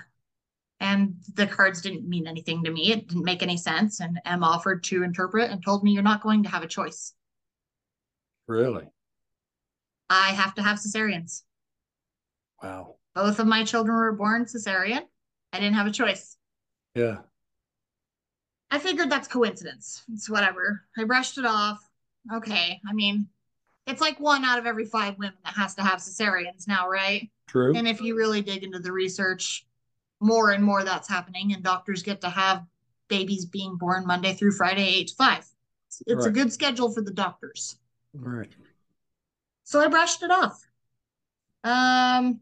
and 0.79 1.15
the 1.33 1.47
cards 1.47 1.81
didn't 1.81 2.07
mean 2.07 2.27
anything 2.27 2.63
to 2.63 2.71
me. 2.71 2.91
It 2.91 3.07
didn't 3.07 3.25
make 3.25 3.41
any 3.43 3.57
sense. 3.57 3.99
And 3.99 4.19
M 4.25 4.43
offered 4.43 4.83
to 4.85 5.03
interpret 5.03 5.49
and 5.51 5.63
told 5.63 5.83
me, 5.83 5.91
You're 5.91 6.03
not 6.03 6.21
going 6.21 6.43
to 6.43 6.49
have 6.49 6.63
a 6.63 6.67
choice. 6.67 7.13
Really? 8.47 8.87
I 10.09 10.29
have 10.29 10.55
to 10.55 10.63
have 10.63 10.77
cesareans. 10.77 11.41
Wow. 12.61 12.95
Both 13.15 13.39
of 13.39 13.47
my 13.47 13.63
children 13.63 13.97
were 13.97 14.13
born 14.13 14.45
cesarean. 14.45 15.01
I 15.51 15.59
didn't 15.59 15.73
have 15.75 15.87
a 15.87 15.91
choice. 15.91 16.37
Yeah. 16.95 17.17
I 18.69 18.79
figured 18.79 19.09
that's 19.09 19.27
coincidence. 19.27 20.03
It's 20.11 20.29
whatever. 20.29 20.83
I 20.97 21.05
brushed 21.05 21.37
it 21.37 21.45
off. 21.45 21.79
Okay. 22.33 22.81
I 22.87 22.93
mean, 22.93 23.27
it's 23.85 24.01
like 24.01 24.19
one 24.19 24.43
out 24.43 24.59
of 24.59 24.65
every 24.65 24.85
five 24.85 25.17
women 25.17 25.37
that 25.45 25.53
has 25.53 25.75
to 25.75 25.83
have 25.83 25.99
cesareans 25.99 26.67
now, 26.67 26.89
right? 26.89 27.29
True. 27.47 27.75
And 27.75 27.87
if 27.87 28.01
you 28.01 28.17
really 28.17 28.41
dig 28.41 28.63
into 28.63 28.79
the 28.79 28.91
research, 28.91 29.65
more 30.19 30.51
and 30.51 30.63
more 30.63 30.83
that's 30.83 31.07
happening, 31.07 31.53
and 31.53 31.63
doctors 31.63 32.03
get 32.03 32.21
to 32.21 32.29
have 32.29 32.65
babies 33.07 33.45
being 33.45 33.77
born 33.77 34.05
Monday 34.05 34.33
through 34.33 34.51
Friday, 34.51 34.85
eight 34.85 35.07
to 35.09 35.15
five. 35.15 35.45
It's, 35.87 36.03
it's 36.05 36.25
a 36.25 36.31
good 36.31 36.51
schedule 36.51 36.91
for 36.91 37.01
the 37.01 37.13
doctors. 37.13 37.77
Right. 38.13 38.51
So 39.63 39.79
I 39.79 39.87
brushed 39.87 40.23
it 40.23 40.31
off. 40.31 40.65
Um, 41.63 42.41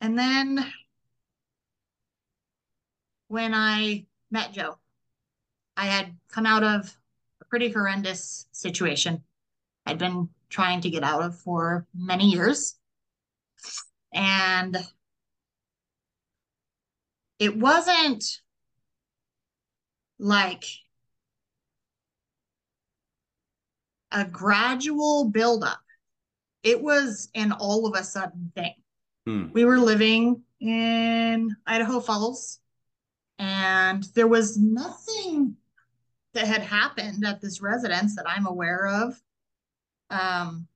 and 0.00 0.18
then 0.18 0.64
when 3.28 3.54
I 3.54 4.06
met 4.30 4.52
Joe, 4.52 4.78
I 5.82 5.86
had 5.86 6.14
come 6.30 6.46
out 6.46 6.62
of 6.62 6.96
a 7.40 7.44
pretty 7.46 7.68
horrendous 7.68 8.46
situation 8.52 9.24
I'd 9.84 9.98
been 9.98 10.28
trying 10.48 10.80
to 10.82 10.90
get 10.90 11.02
out 11.02 11.24
of 11.24 11.40
for 11.40 11.88
many 11.92 12.30
years. 12.30 12.76
And 14.14 14.76
it 17.40 17.56
wasn't 17.56 18.22
like 20.20 20.66
a 24.12 24.24
gradual 24.24 25.30
buildup. 25.30 25.80
It 26.62 26.80
was 26.80 27.28
an 27.34 27.50
all 27.50 27.86
of 27.86 28.00
a 28.00 28.04
sudden 28.04 28.52
thing. 28.54 28.74
Hmm. 29.26 29.46
We 29.52 29.64
were 29.64 29.80
living 29.80 30.44
in 30.60 31.56
Idaho 31.66 31.98
Falls, 31.98 32.60
and 33.40 34.04
there 34.14 34.28
was 34.28 34.56
nothing 34.56 35.56
that 36.34 36.46
had 36.46 36.62
happened 36.62 37.24
at 37.26 37.40
this 37.40 37.60
residence 37.60 38.16
that 38.16 38.28
I'm 38.28 38.46
aware 38.46 38.86
of. 38.86 39.20
Um, 40.10 40.66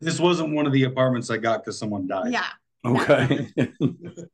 This 0.00 0.20
wasn't 0.20 0.54
one 0.54 0.66
of 0.66 0.72
the 0.72 0.84
apartments 0.84 1.30
I 1.30 1.38
got 1.38 1.60
because 1.64 1.78
someone 1.78 2.06
died. 2.06 2.32
yeah, 2.32 2.48
Okay. 2.84 3.50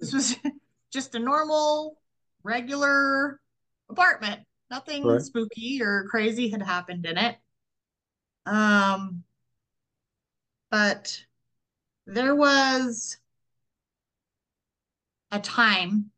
this 0.00 0.12
was 0.12 0.36
just 0.92 1.14
a 1.14 1.18
normal, 1.18 1.98
regular 2.42 3.40
apartment. 3.88 4.40
Nothing 4.70 5.04
Right. 5.04 5.20
spooky 5.22 5.80
or 5.82 6.06
crazy 6.10 6.48
had 6.48 6.62
happened 6.62 7.06
in 7.06 7.16
it. 7.18 7.36
Um, 8.46 9.22
but 10.70 11.24
there 12.06 12.34
was 12.34 13.18
a 15.30 15.38
time 15.38 16.10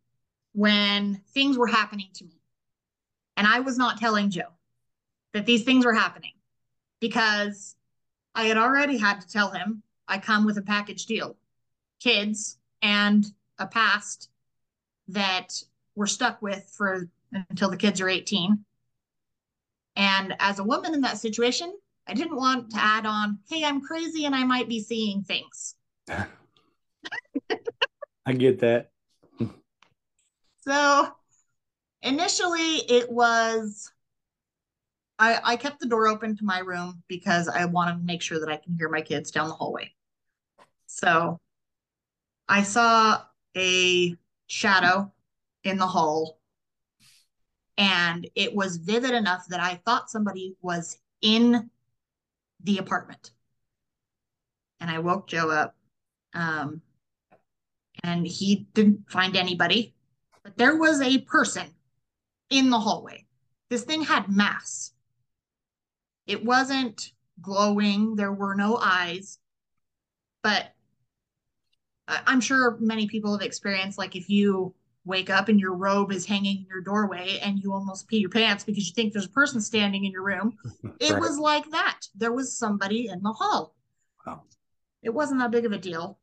when 0.52 1.20
things 1.34 1.58
were 1.58 1.66
happening 1.66 2.08
to 2.14 2.24
me, 2.24 2.40
and 3.36 3.46
I 3.46 3.60
was 3.60 3.76
not 3.76 3.98
telling 3.98 4.30
Joe 4.30 4.53
that 5.34 5.44
these 5.44 5.64
things 5.64 5.84
were 5.84 5.92
happening 5.92 6.32
because 7.00 7.76
I 8.34 8.44
had 8.44 8.56
already 8.56 8.96
had 8.96 9.20
to 9.20 9.28
tell 9.28 9.50
him 9.50 9.82
I 10.08 10.16
come 10.18 10.46
with 10.46 10.56
a 10.56 10.62
package 10.62 11.04
deal 11.04 11.36
kids 12.00 12.58
and 12.82 13.26
a 13.58 13.66
past 13.66 14.30
that 15.08 15.52
we're 15.94 16.06
stuck 16.06 16.40
with 16.42 16.70
for 16.76 17.08
until 17.50 17.70
the 17.70 17.76
kids 17.76 18.00
are 18.00 18.08
18. 18.08 18.64
And 19.96 20.34
as 20.38 20.58
a 20.58 20.64
woman 20.64 20.94
in 20.94 21.00
that 21.02 21.18
situation, 21.18 21.72
I 22.06 22.14
didn't 22.14 22.36
want 22.36 22.70
to 22.70 22.78
add 22.78 23.06
on, 23.06 23.38
hey, 23.48 23.64
I'm 23.64 23.80
crazy 23.80 24.24
and 24.26 24.34
I 24.34 24.44
might 24.44 24.68
be 24.68 24.80
seeing 24.80 25.22
things. 25.22 25.76
I 28.26 28.32
get 28.32 28.60
that. 28.60 28.90
So 30.60 31.08
initially 32.02 32.76
it 32.88 33.10
was 33.10 33.90
I, 35.18 35.40
I 35.44 35.56
kept 35.56 35.80
the 35.80 35.86
door 35.86 36.08
open 36.08 36.36
to 36.36 36.44
my 36.44 36.58
room 36.58 37.02
because 37.08 37.48
I 37.48 37.64
want 37.66 37.90
to 37.90 38.04
make 38.04 38.22
sure 38.22 38.40
that 38.40 38.48
I 38.48 38.56
can 38.56 38.76
hear 38.76 38.88
my 38.88 39.00
kids 39.00 39.30
down 39.30 39.48
the 39.48 39.54
hallway. 39.54 39.92
So 40.86 41.40
I 42.48 42.62
saw 42.62 43.22
a 43.56 44.16
shadow 44.46 45.12
in 45.62 45.78
the 45.78 45.86
hall 45.86 46.40
and 47.78 48.28
it 48.34 48.54
was 48.54 48.76
vivid 48.76 49.12
enough 49.12 49.46
that 49.48 49.60
I 49.60 49.80
thought 49.84 50.10
somebody 50.10 50.56
was 50.62 50.98
in 51.22 51.70
the 52.62 52.78
apartment. 52.78 53.32
And 54.80 54.90
I 54.90 54.98
woke 54.98 55.28
Joe 55.28 55.50
up. 55.50 55.76
Um, 56.34 56.82
and 58.02 58.26
he 58.26 58.66
didn't 58.74 59.08
find 59.08 59.36
anybody, 59.36 59.94
but 60.42 60.56
there 60.56 60.76
was 60.76 61.00
a 61.00 61.18
person 61.20 61.66
in 62.50 62.70
the 62.70 62.78
hallway. 62.78 63.24
This 63.70 63.84
thing 63.84 64.02
had 64.02 64.28
mass. 64.28 64.92
It 66.26 66.44
wasn't 66.44 67.12
glowing, 67.40 68.16
there 68.16 68.32
were 68.32 68.54
no 68.54 68.76
eyes, 68.76 69.38
but 70.42 70.72
I'm 72.08 72.40
sure 72.40 72.76
many 72.80 73.06
people 73.06 73.32
have 73.32 73.42
experienced 73.46 73.98
like 73.98 74.14
if 74.14 74.28
you 74.28 74.74
wake 75.06 75.30
up 75.30 75.48
and 75.48 75.60
your 75.60 75.74
robe 75.74 76.12
is 76.12 76.26
hanging 76.26 76.58
in 76.58 76.66
your 76.66 76.80
doorway 76.80 77.38
and 77.42 77.58
you 77.58 77.72
almost 77.72 78.08
pee 78.08 78.18
your 78.18 78.30
pants 78.30 78.64
because 78.64 78.86
you 78.86 78.94
think 78.94 79.12
there's 79.12 79.26
a 79.26 79.30
person 79.30 79.60
standing 79.60 80.04
in 80.04 80.12
your 80.12 80.22
room. 80.24 80.56
It 81.00 81.12
Right. 81.12 81.20
was 81.20 81.38
like 81.38 81.68
that. 81.70 82.00
There 82.14 82.32
was 82.32 82.56
somebody 82.56 83.08
in 83.08 83.20
the 83.22 83.32
hall. 83.32 83.74
Wow. 84.24 84.44
It 85.02 85.10
wasn't 85.10 85.40
that 85.40 85.50
big 85.50 85.66
of 85.66 85.72
a 85.72 85.78
deal. 85.78 86.20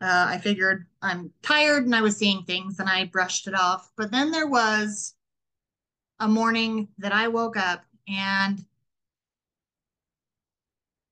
Uh, 0.00 0.26
I 0.28 0.38
figured 0.38 0.86
I'm 1.02 1.32
tired 1.42 1.84
and 1.84 1.94
I 1.94 2.02
was 2.02 2.16
seeing 2.16 2.44
things 2.44 2.78
and 2.78 2.88
I 2.88 3.04
brushed 3.06 3.48
it 3.48 3.54
off. 3.54 3.90
But 3.96 4.10
then 4.12 4.30
there 4.30 4.46
was 4.46 5.14
a 6.20 6.28
morning 6.28 6.88
that 6.98 7.12
I 7.12 7.28
woke 7.28 7.56
up 7.56 7.84
and 8.08 8.64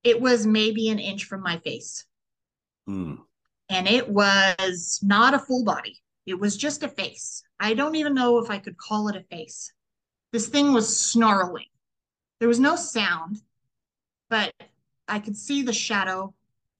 it 0.02 0.20
was 0.20 0.46
maybe 0.46 0.88
an 0.88 0.98
inch 0.98 1.24
from 1.24 1.42
my 1.42 1.58
face. 1.58 2.06
Hmm. 2.86 3.16
And 3.68 3.86
it 3.86 4.08
was 4.08 4.98
not 5.02 5.34
a 5.34 5.38
full 5.38 5.64
body, 5.64 6.02
it 6.26 6.38
was 6.38 6.56
just 6.56 6.82
a 6.82 6.88
face. 6.88 7.42
I 7.58 7.74
don't 7.74 7.94
even 7.94 8.14
know 8.14 8.38
if 8.38 8.50
I 8.50 8.58
could 8.58 8.76
call 8.76 9.08
it 9.08 9.16
a 9.16 9.22
face. 9.22 9.72
This 10.32 10.48
thing 10.48 10.72
was 10.72 10.96
snarling. 10.96 11.66
There 12.38 12.48
was 12.48 12.60
no 12.60 12.76
sound, 12.76 13.42
but 14.28 14.52
I 15.06 15.18
could 15.18 15.36
see 15.36 15.62
the 15.62 15.72
shadow 15.72 16.34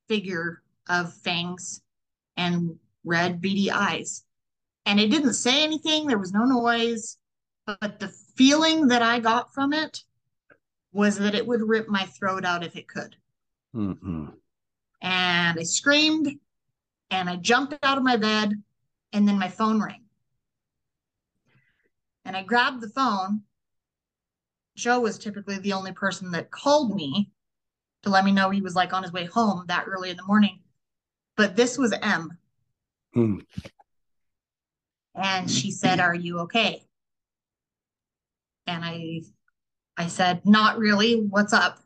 figure 0.09 0.63
of 0.89 1.13
fangs 1.15 1.83
and 2.37 2.79
red 3.05 3.41
beady 3.41 3.71
eyes. 3.71 4.25
And 4.87 4.99
it 4.99 5.11
didn't 5.11 5.35
say 5.35 5.63
anything, 5.63 6.07
there 6.07 6.19
was 6.19 6.33
no 6.33 6.45
noise, 6.45 7.19
but 7.67 8.01
the 8.01 8.09
feeling 8.41 8.89
that 8.89 9.03
I 9.03 9.19
got 9.19 9.53
from 9.53 9.75
it 9.75 10.03
was 10.93 11.19
that 11.19 11.35
it 11.35 11.47
would 11.47 11.61
rip 11.61 11.89
my 11.89 12.05
throat 12.07 12.43
out 12.43 12.65
if 12.65 12.75
it 12.75 12.89
could. 12.89 13.15
Mm-hmm. 13.77 14.29
And 15.03 15.59
I 15.61 15.63
screamed 15.63 16.27
and 17.11 17.29
I 17.29 17.37
jumped 17.37 17.75
out 17.83 17.99
of 17.99 18.05
my 18.05 18.17
bed, 18.17 18.55
and 19.13 19.29
then 19.29 19.39
my 19.39 19.49
phone 19.49 19.83
rang. 19.83 20.05
And 22.25 22.35
I 22.35 22.43
grabbed 22.43 22.81
the 22.81 22.89
phone. 22.89 23.43
Joe 24.75 25.01
was 25.01 25.19
typically 25.19 25.59
the 25.59 25.75
only 25.75 25.93
person 25.93 26.31
that 26.31 26.51
called 26.51 26.97
me 26.97 27.31
to 28.05 28.09
let 28.09 28.25
me 28.25 28.33
know 28.33 28.49
he 28.49 28.63
was 28.63 28.75
like 28.75 28.95
on 28.95 29.03
his 29.03 29.13
way 29.13 29.27
home 29.27 29.65
that 29.69 29.85
early 29.87 30.09
in 30.09 30.17
the 30.17 30.23
morning. 30.23 30.61
But 31.37 31.57
this 31.57 31.77
was 31.77 31.93
M. 31.93 32.39
Hmm. 33.13 33.41
And 35.15 35.51
she 35.51 35.71
said, 35.71 36.01
Are 36.01 36.15
you 36.15 36.39
okay? 36.39 36.87
And 38.71 38.85
I 38.85 39.23
I 39.97 40.07
said, 40.07 40.47
Not 40.47 40.79
really. 40.79 41.21
What's 41.21 41.53
up? 41.53 41.79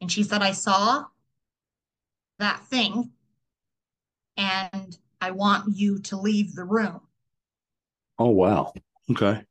And 0.00 0.10
she 0.10 0.22
said, 0.22 0.42
I 0.42 0.52
saw 0.52 1.04
that 2.40 2.60
thing 2.66 3.12
and 4.36 4.98
I 5.20 5.30
want 5.30 5.76
you 5.76 6.00
to 6.00 6.16
leave 6.16 6.54
the 6.54 6.64
room. 6.64 7.00
Oh 8.18 8.30
wow. 8.30 8.72
Okay. 9.10 9.44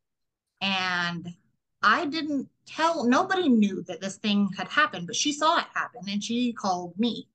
And 0.61 1.33
I 1.81 2.05
didn't 2.05 2.49
tell, 2.65 3.05
nobody 3.05 3.49
knew 3.49 3.83
that 3.87 4.01
this 4.01 4.17
thing 4.17 4.49
had 4.57 4.67
happened, 4.67 5.07
but 5.07 5.15
she 5.15 5.31
saw 5.31 5.57
it 5.57 5.65
happen 5.73 6.01
and 6.07 6.23
she 6.23 6.53
called 6.53 6.93
me. 6.97 7.27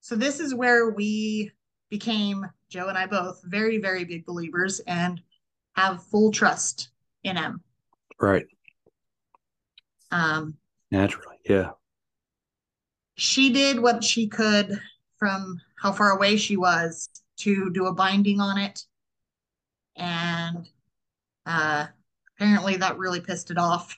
So 0.00 0.14
this 0.14 0.40
is 0.40 0.54
where 0.54 0.90
we 0.90 1.50
became, 1.90 2.46
Joe 2.70 2.88
and 2.88 2.96
I 2.96 3.06
both, 3.06 3.42
very, 3.44 3.78
very 3.78 4.04
big 4.04 4.24
believers 4.26 4.80
and 4.80 5.20
have 5.74 6.04
full 6.04 6.30
trust 6.30 6.90
in 7.24 7.36
him. 7.36 7.62
Right. 8.20 8.46
Um, 10.10 10.56
Naturally. 10.90 11.36
Yeah. 11.48 11.70
she 13.16 13.52
did 13.52 13.80
what 13.80 14.02
she 14.04 14.28
could 14.28 14.80
from 15.18 15.60
how 15.80 15.92
far 15.92 16.10
away 16.10 16.36
she 16.36 16.56
was 16.56 17.08
to 17.38 17.70
do 17.70 17.86
a 17.86 17.94
binding 17.94 18.40
on 18.40 18.58
it. 18.58 18.82
And 19.96 20.68
uh, 21.46 21.86
apparently 22.36 22.76
that 22.76 22.98
really 22.98 23.20
pissed 23.20 23.50
it 23.50 23.58
off. 23.58 23.96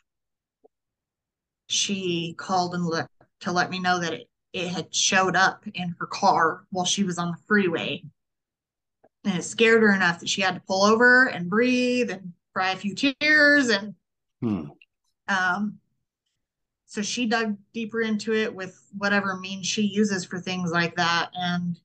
She 1.68 2.34
called 2.36 2.74
and 2.74 2.84
let 2.84 3.08
to 3.40 3.52
let 3.52 3.70
me 3.70 3.78
know 3.78 4.00
that 4.00 4.12
it, 4.12 4.28
it 4.52 4.68
had 4.68 4.94
showed 4.94 5.36
up 5.36 5.64
in 5.74 5.94
her 5.98 6.06
car 6.06 6.64
while 6.70 6.84
she 6.84 7.04
was 7.04 7.18
on 7.18 7.30
the 7.30 7.38
freeway. 7.46 8.02
And 9.24 9.38
it 9.38 9.44
scared 9.44 9.82
her 9.82 9.94
enough 9.94 10.20
that 10.20 10.28
she 10.28 10.42
had 10.42 10.54
to 10.56 10.62
pull 10.66 10.82
over 10.82 11.26
and 11.26 11.48
breathe 11.48 12.10
and 12.10 12.32
cry 12.52 12.72
a 12.72 12.76
few 12.76 12.94
tears 12.94 13.68
and 13.68 13.94
Hmm. 14.40 14.64
um, 15.28 15.78
so 16.86 17.02
she 17.02 17.26
dug 17.26 17.56
deeper 17.72 18.00
into 18.00 18.32
it 18.34 18.54
with 18.54 18.82
whatever 18.96 19.36
means 19.36 19.66
she 19.66 19.82
uses 19.82 20.24
for 20.24 20.40
things 20.40 20.72
like 20.72 20.96
that 20.96 21.30
and 21.34 21.78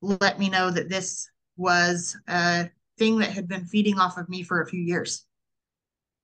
let 0.00 0.38
me 0.38 0.48
know 0.48 0.70
that 0.70 0.88
this 0.88 1.30
was 1.56 2.16
a 2.28 2.70
thing 2.98 3.18
that 3.18 3.30
had 3.30 3.48
been 3.48 3.64
feeding 3.64 3.98
off 3.98 4.18
of 4.18 4.28
me 4.28 4.42
for 4.42 4.62
a 4.62 4.66
few 4.66 4.80
years. 4.80 5.26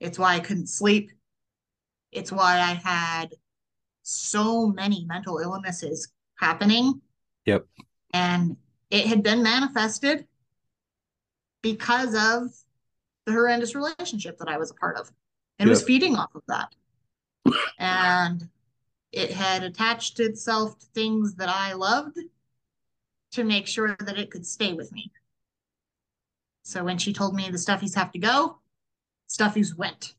It's 0.01 0.19
why 0.19 0.35
I 0.35 0.41
couldn't 0.41 0.69
sleep. 0.69 1.11
It's 2.13 2.33
why 2.33 2.59
I 2.61 2.75
had 2.75 3.35
so 4.03 4.69
many 4.69 5.05
mental 5.05 5.39
illnesses 5.39 6.11
happening. 6.39 7.01
Yep. 7.45 7.67
And 8.15 8.57
it 8.91 9.07
had 9.07 9.23
been 9.23 9.43
manifested 9.43 10.27
because 11.63 12.15
of 12.15 12.51
the 13.29 13.35
horrendous 13.35 13.75
relationship 13.75 14.39
that 14.39 14.49
I 14.49 14.57
was 14.57 14.71
a 14.71 14.75
part 14.75 14.97
of. 14.97 15.13
And 15.59 15.69
it 15.69 15.71
was 15.71 15.83
feeding 15.83 16.17
off 16.17 16.35
of 16.35 16.43
that. 16.49 16.75
And 17.79 18.49
it 19.13 19.31
had 19.31 19.63
attached 19.65 20.19
itself 20.19 20.79
to 20.79 20.87
things 20.87 21.35
that 21.35 21.49
I 21.51 21.75
loved 21.75 22.19
to 23.33 23.45
make 23.45 23.67
sure 23.67 23.97
that 24.01 24.19
it 24.19 24.31
could 24.31 24.47
stay 24.47 24.73
with 24.73 24.93
me. 24.93 25.13
So 26.63 26.83
when 26.85 26.97
she 26.97 27.13
told 27.13 27.35
me 27.35 27.51
the 27.51 27.59
stuffies 27.59 27.95
have 27.97 28.13
to 28.13 28.19
go, 28.19 28.59
stuffies 29.29 29.77
went 29.77 30.15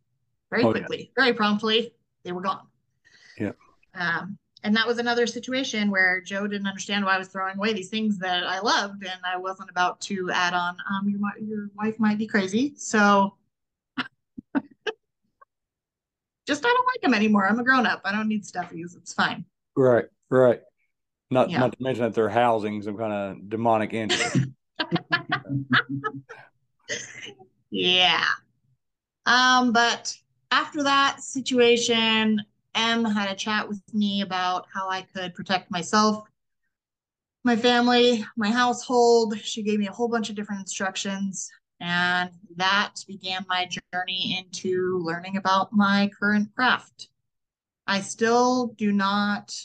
very 0.52 0.63
Oh, 0.63 0.67
yeah. 0.67 0.72
quickly, 0.74 1.12
very 1.15 1.34
promptly. 1.34 1.93
They 2.24 2.32
were 2.32 2.41
gone. 2.41 2.67
Yeah. 3.39 3.54
Um, 3.95 4.38
and 4.63 4.76
that 4.76 4.86
was 4.88 4.98
another 4.98 5.26
situation 5.28 5.89
where 5.89 6.22
Joe 6.22 6.48
didn't 6.48 6.67
understand 6.67 7.06
why 7.06 7.15
I 7.15 7.17
was 7.17 7.28
throwing 7.30 7.58
away 7.58 7.74
these 7.74 7.89
things 7.89 8.17
that 8.19 8.43
I 8.43 8.60
loved, 8.60 9.04
and 9.04 9.19
I 9.26 9.38
wasn't 9.38 9.69
about 9.69 10.00
to 10.02 10.30
add 10.32 10.54
on. 10.54 10.78
Um, 10.89 11.10
your 11.10 11.19
your 11.41 11.69
wife 11.76 12.00
might 12.00 12.17
be 12.17 12.28
crazy, 12.28 12.74
so 12.76 13.36
just 16.48 16.65
I 16.65 16.69
don't 16.69 16.88
like 16.88 17.02
them 17.02 17.13
anymore. 17.13 17.48
I'm 17.48 17.60
a 17.60 17.63
grown 17.63 17.86
up. 17.86 18.02
I 18.06 18.12
don't 18.12 18.28
need 18.28 18.43
stuffies. 18.43 18.95
It's 18.98 19.13
fine. 19.13 19.45
Right. 19.76 20.06
Right. 20.30 20.62
Not 21.32 21.50
Yeah. 21.50 21.60
not 21.60 21.72
to 21.72 21.78
mention 21.84 22.04
that 22.04 22.13
they're 22.13 22.30
housing 22.30 22.82
some 22.82 22.98
kind 22.98 23.13
of 23.13 23.50
demonic 23.50 23.93
entity. 23.93 24.54
Yeah. 27.72 28.24
Um, 29.26 29.72
but 29.72 30.15
after 30.52 30.84
that 30.84 31.22
situation, 31.22 32.41
M 32.76 33.04
had 33.06 33.32
a 33.32 33.36
chat 33.36 33.68
with 33.68 33.82
me 33.94 34.22
about 34.22 34.68
how 34.74 34.90
I 34.90 35.02
could 35.02 35.34
protect 35.34 35.72
myself, 35.72 36.24
my 37.44 37.56
family, 37.56 38.26
my 38.38 38.52
household. 38.52 39.40
She 39.40 39.64
gave 39.64 39.80
me 39.80 39.88
a 39.88 39.92
whole 39.92 40.08
bunch 40.08 40.30
of 40.30 40.36
different 40.36 40.62
instructions, 40.62 41.50
and 41.80 42.30
that 42.56 42.96
began 43.08 43.46
my 43.48 43.68
journey 43.94 44.38
into 44.38 45.00
learning 45.04 45.38
about 45.38 45.74
my 45.74 46.10
current 46.20 46.54
craft. 46.56 47.10
I 47.88 48.02
still 48.02 48.68
do 48.78 48.92
not 48.92 49.56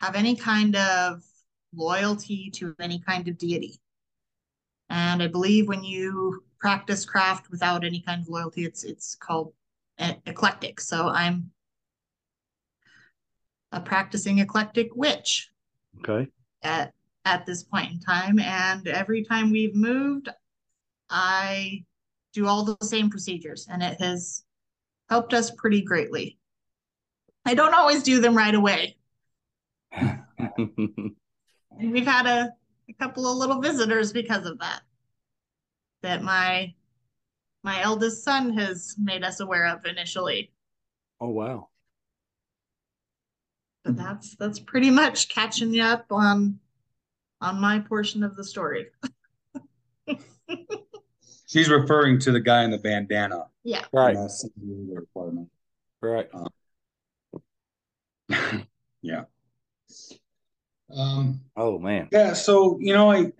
have 0.00 0.14
any 0.14 0.36
kind 0.36 0.76
of 0.76 1.22
loyalty 1.74 2.50
to 2.50 2.74
any 2.78 2.98
kind 2.98 3.28
of 3.28 3.38
deity. 3.38 3.80
And 4.90 5.22
I 5.22 5.26
believe 5.26 5.68
when 5.68 5.84
you 5.84 6.44
practice 6.58 7.04
craft 7.04 7.50
without 7.50 7.84
any 7.84 8.00
kind 8.00 8.20
of 8.20 8.28
loyalty, 8.28 8.64
it's 8.64 8.84
it's 8.84 9.14
called 9.14 9.52
e- 10.00 10.20
eclectic. 10.26 10.80
So 10.80 11.08
I'm 11.08 11.50
a 13.72 13.80
practicing 13.80 14.38
eclectic 14.38 14.94
witch 14.94 15.50
Okay. 15.98 16.30
at 16.62 16.92
at 17.24 17.44
this 17.44 17.64
point 17.64 17.90
in 17.90 18.00
time. 18.00 18.38
And 18.38 18.86
every 18.86 19.24
time 19.24 19.50
we've 19.50 19.74
moved, 19.74 20.28
I 21.10 21.84
do 22.32 22.46
all 22.46 22.64
the 22.64 22.76
same 22.86 23.10
procedures, 23.10 23.66
and 23.70 23.82
it 23.82 24.00
has 24.00 24.44
helped 25.08 25.34
us 25.34 25.50
pretty 25.50 25.82
greatly. 25.82 26.38
I 27.44 27.54
don't 27.54 27.74
always 27.74 28.02
do 28.02 28.20
them 28.20 28.36
right 28.36 28.54
away. 28.54 28.96
And 31.78 31.92
we've 31.92 32.06
had 32.06 32.26
a, 32.26 32.52
a 32.88 32.92
couple 32.94 33.30
of 33.30 33.36
little 33.36 33.60
visitors 33.60 34.10
because 34.10 34.46
of 34.46 34.58
that. 34.60 34.80
That 36.02 36.22
my 36.22 36.74
my 37.66 37.82
eldest 37.82 38.22
son 38.22 38.56
has 38.56 38.94
made 38.96 39.24
us 39.24 39.40
aware 39.40 39.66
of 39.66 39.84
initially. 39.84 40.52
oh 41.20 41.30
wow. 41.30 41.68
But 43.84 43.96
that's 43.96 44.36
that's 44.36 44.60
pretty 44.60 44.90
much 44.90 45.28
catching 45.28 45.74
you 45.74 45.82
up 45.82 46.06
on 46.10 46.60
on 47.40 47.60
my 47.60 47.80
portion 47.80 48.22
of 48.22 48.36
the 48.36 48.44
story. 48.44 48.86
She's 51.48 51.68
referring 51.68 52.20
to 52.20 52.30
the 52.32 52.40
guy 52.40 52.62
in 52.62 52.70
the 52.70 52.78
bandana. 52.78 53.46
Yeah. 53.64 53.84
Right. 53.92 54.14
in 54.16 54.90
that 54.94 55.02
apartment. 55.02 55.48
Right. 56.00 56.30
yeah. 59.02 59.24
Um, 60.96 61.40
Oh 61.56 61.80
man. 61.80 62.08
yeah, 62.12 62.32
so 62.32 62.78
you 62.80 62.94
know, 62.94 63.10
I 63.10 63.32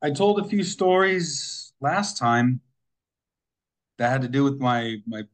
I 0.00 0.10
told 0.12 0.40
a 0.40 0.44
few 0.44 0.64
stories 0.64 1.74
last 1.82 2.16
time 2.16 2.60
that 4.00 4.10
had 4.10 4.22
to 4.22 4.28
do 4.28 4.42
with 4.42 4.58
my 4.58 4.96
my 5.06 5.24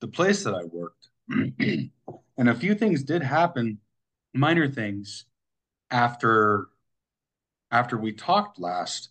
the 0.00 0.08
place 0.08 0.44
that 0.44 0.54
I 0.54 0.64
worked. 0.64 1.08
and 1.28 2.48
a 2.48 2.54
few 2.54 2.74
things 2.74 3.02
did 3.02 3.22
happen, 3.22 3.78
minor 4.32 4.66
things, 4.66 5.26
after 5.90 6.68
after 7.70 7.98
we 7.98 8.12
talked 8.12 8.58
last. 8.58 9.10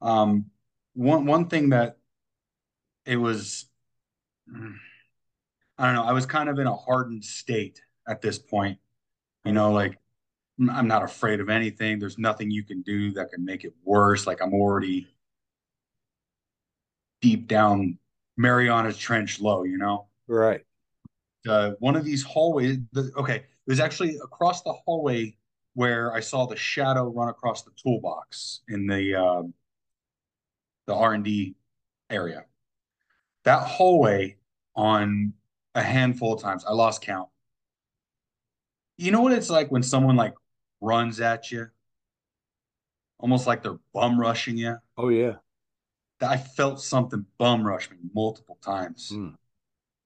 Um, 0.00 0.46
one 0.94 1.26
one 1.26 1.48
thing 1.48 1.68
that 1.68 1.98
it 3.04 3.16
was 3.16 3.66
I 5.76 5.84
don't 5.84 5.94
know, 5.94 6.04
I 6.04 6.12
was 6.12 6.24
kind 6.24 6.48
of 6.48 6.58
in 6.58 6.66
a 6.66 6.74
hardened 6.74 7.26
state 7.26 7.82
at 8.08 8.22
this 8.22 8.38
point. 8.38 8.78
You 9.44 9.52
know, 9.52 9.72
like 9.72 9.98
I'm 10.58 10.88
not 10.88 11.02
afraid 11.02 11.40
of 11.40 11.50
anything. 11.50 11.98
There's 11.98 12.16
nothing 12.16 12.50
you 12.50 12.64
can 12.64 12.80
do 12.80 13.12
that 13.12 13.30
can 13.30 13.44
make 13.44 13.64
it 13.64 13.74
worse. 13.84 14.26
Like 14.26 14.40
I'm 14.40 14.54
already 14.54 15.06
deep 17.20 17.46
down 17.46 17.98
Mariana's 18.38 18.96
Trench 18.96 19.40
low, 19.40 19.64
you 19.64 19.76
know? 19.76 20.06
Right. 20.26 20.62
Uh, 21.46 21.72
one 21.80 21.96
of 21.96 22.04
these 22.04 22.22
hallways, 22.22 22.78
the, 22.92 23.10
okay, 23.16 23.36
it 23.36 23.44
was 23.66 23.80
actually 23.80 24.16
across 24.22 24.62
the 24.62 24.72
hallway 24.72 25.36
where 25.74 26.12
I 26.12 26.20
saw 26.20 26.46
the 26.46 26.56
shadow 26.56 27.08
run 27.08 27.28
across 27.28 27.62
the 27.62 27.70
toolbox 27.80 28.60
in 28.68 28.86
the 28.86 29.14
uh, 29.14 29.42
the 30.86 30.94
R&D 30.94 31.54
area. 32.10 32.44
That 33.44 33.62
hallway 33.66 34.36
on 34.74 35.34
a 35.74 35.82
handful 35.82 36.34
of 36.34 36.40
times, 36.40 36.64
I 36.64 36.72
lost 36.72 37.02
count. 37.02 37.28
You 38.96 39.12
know 39.12 39.20
what 39.20 39.32
it's 39.32 39.50
like 39.50 39.70
when 39.70 39.82
someone 39.82 40.16
like 40.16 40.34
runs 40.80 41.20
at 41.20 41.50
you, 41.50 41.68
almost 43.18 43.46
like 43.46 43.62
they're 43.62 43.78
bum 43.92 44.18
rushing 44.18 44.56
you. 44.56 44.76
Oh 44.96 45.08
yeah. 45.08 45.34
I 46.20 46.36
felt 46.36 46.80
something 46.80 47.24
bum 47.38 47.64
rush 47.66 47.90
me 47.90 47.98
multiple 48.14 48.58
times 48.62 49.10
Hmm. 49.12 49.30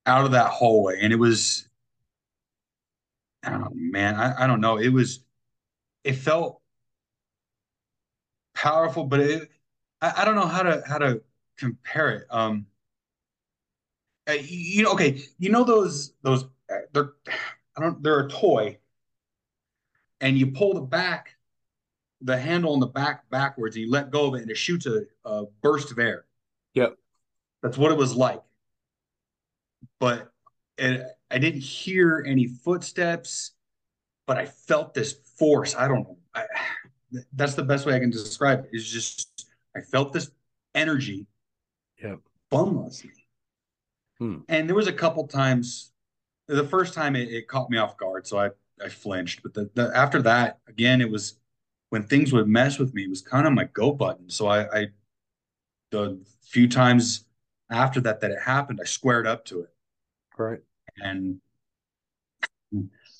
out 0.05 0.25
of 0.25 0.31
that 0.31 0.49
hallway, 0.51 0.99
and 1.01 1.13
it 1.13 1.17
was, 1.17 1.67
I 3.43 3.49
don't 3.51 3.61
know, 3.61 3.71
man, 3.73 4.15
I, 4.15 4.43
I 4.43 4.47
don't 4.47 4.61
know. 4.61 4.77
It 4.77 4.89
was, 4.89 5.23
it 6.03 6.13
felt 6.13 6.61
powerful, 8.53 9.05
but 9.05 9.19
it, 9.19 9.49
I, 10.01 10.13
I 10.21 10.25
don't 10.25 10.35
know 10.35 10.47
how 10.47 10.63
to 10.63 10.83
how 10.87 10.97
to 10.97 11.21
compare 11.57 12.09
it. 12.11 12.27
Um, 12.29 12.67
you, 14.29 14.83
know, 14.83 14.91
okay, 14.93 15.21
you 15.37 15.49
know 15.49 15.63
those 15.63 16.13
those 16.21 16.45
uh, 16.71 16.77
they're 16.93 17.13
I 17.75 17.81
don't 17.81 18.01
they're 18.03 18.25
a 18.25 18.29
toy, 18.29 18.77
and 20.21 20.37
you 20.37 20.47
pull 20.51 20.73
the 20.73 20.81
back, 20.81 21.32
the 22.23 22.37
handle 22.37 22.73
on 22.73 22.79
the 22.79 22.87
back 22.87 23.29
backwards, 23.29 23.75
and 23.75 23.85
you 23.85 23.91
let 23.91 24.09
go 24.09 24.27
of 24.27 24.35
it, 24.35 24.41
and 24.41 24.49
it 24.49 24.57
shoots 24.57 24.85
a, 24.85 25.03
a 25.25 25.45
burst 25.61 25.91
of 25.91 25.99
air. 25.99 26.25
Yep. 26.73 26.97
That's 27.61 27.77
what 27.77 27.91
it 27.91 27.97
was 27.97 28.15
like. 28.15 28.41
But 29.99 30.31
it, 30.77 31.05
I 31.29 31.37
didn't 31.37 31.61
hear 31.61 32.23
any 32.27 32.47
footsteps, 32.47 33.51
but 34.25 34.37
I 34.37 34.45
felt 34.45 34.93
this 34.93 35.13
force. 35.37 35.75
I 35.75 35.87
don't 35.87 36.03
know. 36.03 36.17
I, 36.33 36.45
that's 37.33 37.55
the 37.55 37.63
best 37.63 37.85
way 37.85 37.95
I 37.95 37.99
can 37.99 38.09
describe 38.09 38.65
it. 38.65 38.69
Is 38.73 38.89
just 38.89 39.47
I 39.75 39.81
felt 39.81 40.13
this 40.13 40.31
energy. 40.73 41.27
Yep. 42.01 42.19
Bum 42.49 42.77
rush 42.77 43.03
me. 43.03 43.11
Hmm. 44.19 44.37
And 44.47 44.67
there 44.67 44.75
was 44.75 44.87
a 44.87 44.93
couple 44.93 45.27
times. 45.27 45.91
The 46.47 46.65
first 46.65 46.93
time 46.93 47.15
it, 47.15 47.29
it 47.29 47.47
caught 47.47 47.69
me 47.69 47.77
off 47.77 47.97
guard, 47.97 48.27
so 48.27 48.37
I 48.39 48.49
I 48.83 48.89
flinched. 48.89 49.43
But 49.43 49.53
the, 49.53 49.69
the 49.73 49.91
after 49.95 50.21
that, 50.23 50.59
again, 50.67 51.01
it 51.01 51.09
was 51.09 51.35
when 51.93 52.01
things 52.01 52.33
would 52.33 52.47
mess 52.47 52.79
with 52.79 52.91
me. 52.95 53.03
It 53.03 53.09
was 53.11 53.21
kind 53.21 53.45
of 53.45 53.53
my 53.53 53.65
go 53.65 53.91
button. 53.91 54.27
So 54.27 54.47
I, 54.47 54.79
I 54.79 54.87
the 55.91 56.19
few 56.41 56.67
times 56.67 57.25
after 57.69 58.01
that 58.01 58.19
that 58.21 58.31
it 58.31 58.39
happened, 58.43 58.79
I 58.81 58.85
squared 58.85 59.27
up 59.27 59.45
to 59.45 59.61
it 59.61 59.69
Right. 60.35 60.61
and 60.97 61.39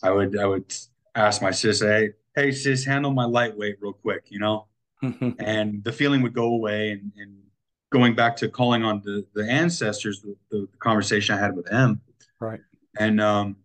I 0.02 0.10
would 0.10 0.40
I 0.40 0.48
would 0.48 0.74
ask 1.14 1.40
my 1.40 1.52
sis, 1.52 1.82
hey, 1.82 2.14
hey 2.36 2.52
sis, 2.52 2.84
handle 2.84 3.12
my 3.12 3.26
lightweight 3.26 3.78
real 3.80 3.94
quick, 3.94 4.26
you 4.30 4.40
know? 4.40 4.66
And 5.38 5.84
the 5.84 5.92
feeling 5.92 6.24
would 6.24 6.34
go 6.34 6.46
away 6.46 6.94
and, 6.94 7.12
and 7.16 7.44
going 7.92 8.16
back 8.16 8.36
to 8.38 8.50
calling 8.50 8.84
on 8.84 9.02
the, 9.06 9.24
the 9.36 9.48
ancestors, 9.48 10.22
the, 10.22 10.36
the 10.50 10.68
conversation 10.80 11.36
I 11.36 11.40
had 11.40 11.56
with 11.56 11.68
them. 11.68 12.02
Right. 12.40 12.62
And 12.98 13.22
um 13.22 13.58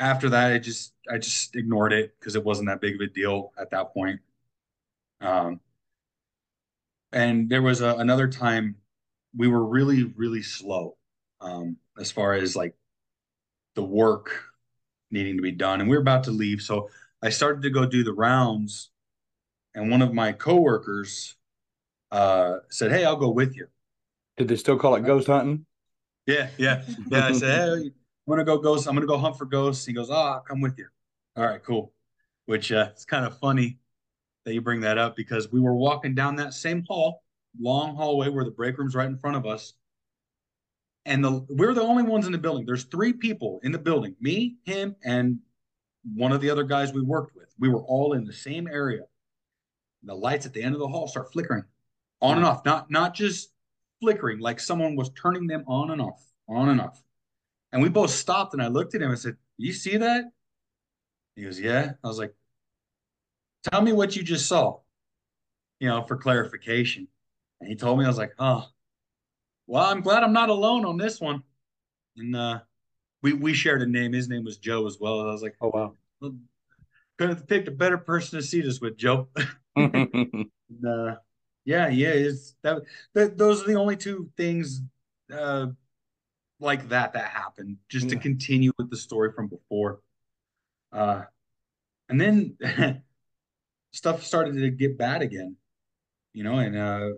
after 0.00 0.30
that 0.30 0.52
I 0.52 0.58
just 0.58 0.94
I 1.08 1.18
just 1.18 1.54
ignored 1.56 1.92
it 1.92 2.14
because 2.18 2.34
it 2.36 2.44
wasn't 2.44 2.68
that 2.68 2.80
big 2.80 2.96
of 2.96 3.00
a 3.00 3.06
deal 3.06 3.52
at 3.58 3.70
that 3.70 3.94
point. 3.94 4.20
Um 5.20 5.60
and 7.12 7.48
there 7.48 7.62
was 7.62 7.80
a, 7.80 7.96
another 7.96 8.28
time 8.28 8.76
we 9.36 9.48
were 9.48 9.64
really, 9.64 10.04
really 10.16 10.42
slow 10.42 10.96
um, 11.40 11.76
as 11.98 12.10
far 12.10 12.34
as 12.34 12.56
like 12.56 12.74
the 13.74 13.82
work 13.82 14.44
needing 15.10 15.36
to 15.36 15.42
be 15.42 15.52
done. 15.52 15.80
And 15.80 15.88
we 15.88 15.96
were 15.96 16.02
about 16.02 16.24
to 16.24 16.30
leave. 16.30 16.62
So 16.62 16.90
I 17.22 17.30
started 17.30 17.62
to 17.62 17.70
go 17.70 17.86
do 17.86 18.04
the 18.04 18.12
rounds. 18.12 18.90
And 19.74 19.90
one 19.90 20.02
of 20.02 20.12
my 20.12 20.32
coworkers 20.32 21.36
uh, 22.10 22.58
said, 22.70 22.90
Hey, 22.90 23.04
I'll 23.04 23.16
go 23.16 23.30
with 23.30 23.56
you. 23.56 23.68
Did 24.36 24.48
they 24.48 24.56
still 24.56 24.78
call 24.78 24.94
it 24.96 25.04
ghost 25.04 25.26
hunting? 25.26 25.66
Yeah, 26.26 26.48
yeah. 26.58 26.84
Yeah. 27.10 27.26
I 27.26 27.32
said, 27.32 27.68
Hey, 27.78 27.90
I'm 28.30 28.36
gonna 28.36 28.44
go 28.44 28.58
ghost, 28.58 28.86
I'm 28.86 28.94
gonna 28.94 29.08
go 29.08 29.18
hunt 29.18 29.36
for 29.36 29.44
ghosts. 29.44 29.84
He 29.84 29.92
goes, 29.92 30.08
Oh, 30.08 30.14
I'll 30.14 30.40
come 30.40 30.60
with 30.60 30.78
you. 30.78 30.86
All 31.36 31.44
right, 31.44 31.60
cool. 31.64 31.92
Which 32.46 32.70
uh, 32.70 32.90
it's 32.92 33.04
kind 33.04 33.24
of 33.24 33.36
funny 33.38 33.78
that 34.44 34.54
you 34.54 34.60
bring 34.60 34.80
that 34.82 34.98
up 34.98 35.16
because 35.16 35.50
we 35.50 35.58
were 35.58 35.74
walking 35.74 36.14
down 36.14 36.36
that 36.36 36.54
same 36.54 36.84
hall, 36.86 37.24
long 37.60 37.96
hallway 37.96 38.28
where 38.28 38.44
the 38.44 38.52
break 38.52 38.78
room's 38.78 38.94
right 38.94 39.08
in 39.08 39.18
front 39.18 39.36
of 39.36 39.46
us. 39.46 39.72
And 41.06 41.24
the 41.24 41.44
we're 41.48 41.74
the 41.74 41.82
only 41.82 42.04
ones 42.04 42.26
in 42.26 42.30
the 42.30 42.38
building. 42.38 42.66
There's 42.66 42.84
three 42.84 43.12
people 43.12 43.58
in 43.64 43.72
the 43.72 43.78
building, 43.78 44.14
me, 44.20 44.58
him, 44.64 44.94
and 45.04 45.40
one 46.14 46.30
of 46.30 46.40
the 46.40 46.50
other 46.50 46.62
guys 46.62 46.92
we 46.92 47.02
worked 47.02 47.34
with. 47.34 47.52
We 47.58 47.68
were 47.68 47.82
all 47.82 48.12
in 48.12 48.24
the 48.24 48.32
same 48.32 48.68
area. 48.68 49.02
The 50.04 50.14
lights 50.14 50.46
at 50.46 50.52
the 50.52 50.62
end 50.62 50.74
of 50.74 50.80
the 50.80 50.88
hall 50.88 51.08
start 51.08 51.32
flickering 51.32 51.64
on 52.22 52.36
and 52.36 52.46
off, 52.46 52.64
not 52.64 52.92
not 52.92 53.12
just 53.12 53.50
flickering, 54.00 54.38
like 54.38 54.60
someone 54.60 54.94
was 54.94 55.10
turning 55.10 55.48
them 55.48 55.64
on 55.66 55.90
and 55.90 56.00
off, 56.00 56.24
on 56.48 56.68
and 56.68 56.80
off. 56.80 57.02
And 57.72 57.82
we 57.82 57.88
both 57.88 58.10
stopped 58.10 58.52
and 58.54 58.62
I 58.62 58.68
looked 58.68 58.94
at 58.94 59.02
him 59.02 59.10
and 59.10 59.18
said, 59.18 59.36
You 59.56 59.72
see 59.72 59.96
that? 59.98 60.24
He 61.36 61.44
goes, 61.44 61.60
Yeah. 61.60 61.92
I 62.02 62.06
was 62.08 62.18
like, 62.18 62.34
Tell 63.70 63.82
me 63.82 63.92
what 63.92 64.16
you 64.16 64.22
just 64.22 64.46
saw, 64.46 64.80
you 65.78 65.88
know, 65.88 66.02
for 66.02 66.16
clarification. 66.16 67.08
And 67.60 67.68
he 67.68 67.76
told 67.76 67.98
me, 67.98 68.04
I 68.04 68.08
was 68.08 68.18
like, 68.18 68.34
Oh, 68.38 68.66
well, 69.66 69.84
I'm 69.84 70.00
glad 70.00 70.22
I'm 70.22 70.32
not 70.32 70.48
alone 70.48 70.84
on 70.84 70.96
this 70.96 71.20
one. 71.20 71.42
And 72.16 72.34
uh 72.34 72.60
we 73.22 73.32
we 73.34 73.54
shared 73.54 73.82
a 73.82 73.86
name. 73.86 74.12
His 74.12 74.28
name 74.28 74.44
was 74.44 74.58
Joe 74.58 74.86
as 74.86 74.98
well. 75.00 75.20
I 75.20 75.32
was 75.32 75.42
like, 75.42 75.56
Oh 75.60 75.70
wow. 75.72 75.94
well, 76.20 76.36
couldn't 77.18 77.36
have 77.36 77.46
picked 77.46 77.68
a 77.68 77.72
better 77.72 77.98
person 77.98 78.38
to 78.38 78.44
see 78.44 78.62
this 78.62 78.80
with, 78.80 78.96
Joe. 78.96 79.28
And, 80.70 80.86
uh, 80.86 81.16
yeah, 81.64 81.88
yeah, 81.88 82.10
it's 82.10 82.54
that, 82.62 82.82
that. 83.14 83.36
Those 83.36 83.62
are 83.62 83.66
the 83.66 83.74
only 83.74 83.96
two 83.96 84.30
things 84.36 84.82
uh, 85.32 85.66
like 86.60 86.88
that 86.90 87.14
that 87.14 87.30
happened. 87.30 87.78
Just 87.88 88.10
to 88.10 88.16
continue 88.16 88.72
with 88.78 88.90
the 88.90 88.96
story 88.96 89.32
from 89.32 89.48
before, 89.48 90.00
uh, 90.92 91.22
and 92.08 92.20
then 92.20 92.56
stuff 93.92 94.24
started 94.24 94.54
to 94.54 94.70
get 94.70 94.98
bad 94.98 95.22
again. 95.22 95.56
You 96.32 96.44
know, 96.44 96.58
and 96.58 96.76
uh, 96.76 97.08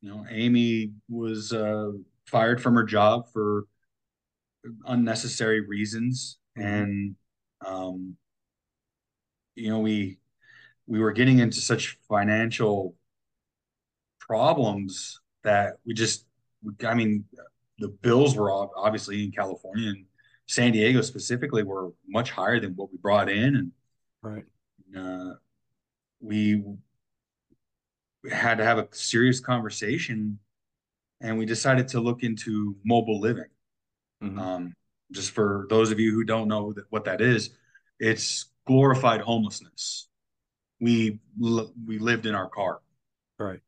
you 0.00 0.08
know, 0.08 0.26
Amy 0.30 0.92
was 1.08 1.52
uh, 1.52 1.92
fired 2.26 2.60
from 2.60 2.74
her 2.74 2.84
job 2.84 3.28
for 3.32 3.66
unnecessary 4.86 5.60
reasons, 5.60 6.38
and 6.56 7.14
um, 7.64 8.16
you 9.54 9.68
know, 9.68 9.80
we 9.80 10.18
we 10.86 11.00
were 11.00 11.12
getting 11.12 11.38
into 11.38 11.60
such 11.60 11.98
financial 12.08 12.96
problems 14.18 15.20
that 15.44 15.74
we 15.84 15.94
just, 15.94 16.26
I 16.84 16.94
mean, 16.94 17.24
the 17.78 17.88
bills 17.88 18.36
were 18.36 18.50
obviously 18.76 19.24
in 19.24 19.32
California 19.32 19.88
and 19.88 20.04
San 20.46 20.72
Diego 20.72 21.00
specifically 21.00 21.62
were 21.62 21.92
much 22.06 22.30
higher 22.30 22.60
than 22.60 22.74
what 22.74 22.90
we 22.90 22.98
brought 22.98 23.28
in, 23.28 23.56
and 23.56 23.72
right. 24.22 24.44
uh, 24.96 25.34
we 26.20 26.62
had 28.30 28.58
to 28.58 28.64
have 28.64 28.78
a 28.78 28.88
serious 28.92 29.40
conversation, 29.40 30.38
and 31.20 31.38
we 31.38 31.46
decided 31.46 31.88
to 31.88 32.00
look 32.00 32.22
into 32.22 32.76
mobile 32.84 33.20
living. 33.20 33.48
Mhm. 34.22 34.38
Um, 34.38 34.74
just 35.10 35.30
for 35.30 35.66
those 35.70 35.90
of 35.90 36.00
you 36.00 36.12
who 36.12 36.24
don't 36.24 36.48
know 36.48 36.72
that, 36.72 36.84
what 36.90 37.04
that 37.04 37.20
is, 37.20 37.50
it's 37.98 38.46
glorified 38.66 39.20
homelessness. 39.20 40.08
We 40.80 41.20
we 41.38 41.98
lived 41.98 42.26
in 42.26 42.34
our 42.34 42.48
car. 42.48 42.80
Right. 43.38 43.60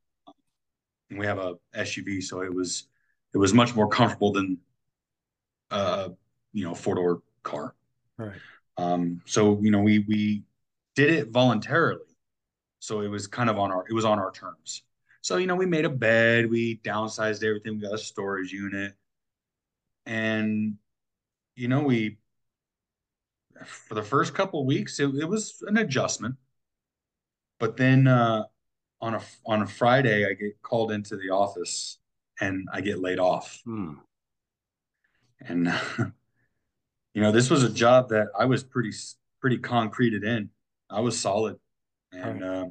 and 1.11 1.19
we 1.19 1.27
have 1.27 1.38
a 1.38 1.55
SUV, 1.75 2.23
so 2.23 2.43
it 2.43 2.53
was 2.53 2.88
it 3.35 3.38
was 3.38 3.53
much 3.53 3.75
more 3.75 3.88
comfortable 3.88 4.33
than 4.33 4.59
uh 5.70 6.09
you 6.53 6.64
know 6.64 6.75
four 6.75 6.94
door 6.94 7.23
car. 7.42 7.75
Right. 8.16 8.33
Um, 8.77 9.20
so 9.27 9.61
you 9.61 9.70
know 9.70 9.81
we 9.81 10.01
we 10.01 10.44
did 10.94 11.11
it 11.11 11.31
voluntarily, 11.31 12.16
so 12.79 13.01
it 13.01 13.09
was 13.09 13.27
kind 13.27 13.51
of 13.51 13.59
on 13.59 13.70
our 13.70 13.85
it 13.88 13.92
was 13.92 14.05
on 14.05 14.18
our 14.18 14.31
terms. 14.31 14.83
So 15.20 15.37
you 15.37 15.47
know 15.47 15.57
we 15.57 15.66
made 15.66 15.85
a 15.85 15.90
bed, 15.90 16.51
we 16.51 16.79
downsized 16.85 17.44
everything, 17.44 17.75
we 17.75 17.83
got 17.83 17.94
a 17.94 17.99
storage 17.99 18.53
unit, 18.53 18.94
and 20.07 20.77
you 21.57 21.68
know 21.68 21.83
we 21.83 22.18
for 23.64 23.94
the 23.94 24.03
first 24.03 24.35
couple 24.35 24.61
of 24.61 24.66
weeks 24.66 24.99
it, 24.99 25.14
it 25.14 25.29
was 25.29 25.62
an 25.66 25.77
adjustment, 25.77 26.37
but 27.59 27.77
then 27.77 28.07
uh, 28.07 28.44
on 29.01 29.14
a 29.14 29.20
on 29.47 29.62
a 29.62 29.66
Friday 29.66 30.25
I 30.29 30.35
get 30.35 30.61
called 30.62 30.90
into 30.90 31.16
the 31.16 31.31
office 31.31 31.99
and 32.40 32.68
I 32.73 32.81
get 32.81 33.01
laid 33.01 33.18
off, 33.18 33.61
Hmm. 33.64 33.94
and 35.40 35.66
you 37.14 37.23
know 37.23 37.33
this 37.33 37.51
was 37.51 37.62
a 37.62 37.70
job 37.70 38.09
that 38.11 38.29
I 38.38 38.47
was 38.47 38.64
pretty 38.64 38.92
pretty 39.40 39.59
concreted 39.59 40.25
in. 40.25 40.51
I 40.90 41.01
was 41.01 41.18
solid, 41.18 41.57
and 42.12 42.42
uh, 42.42 42.66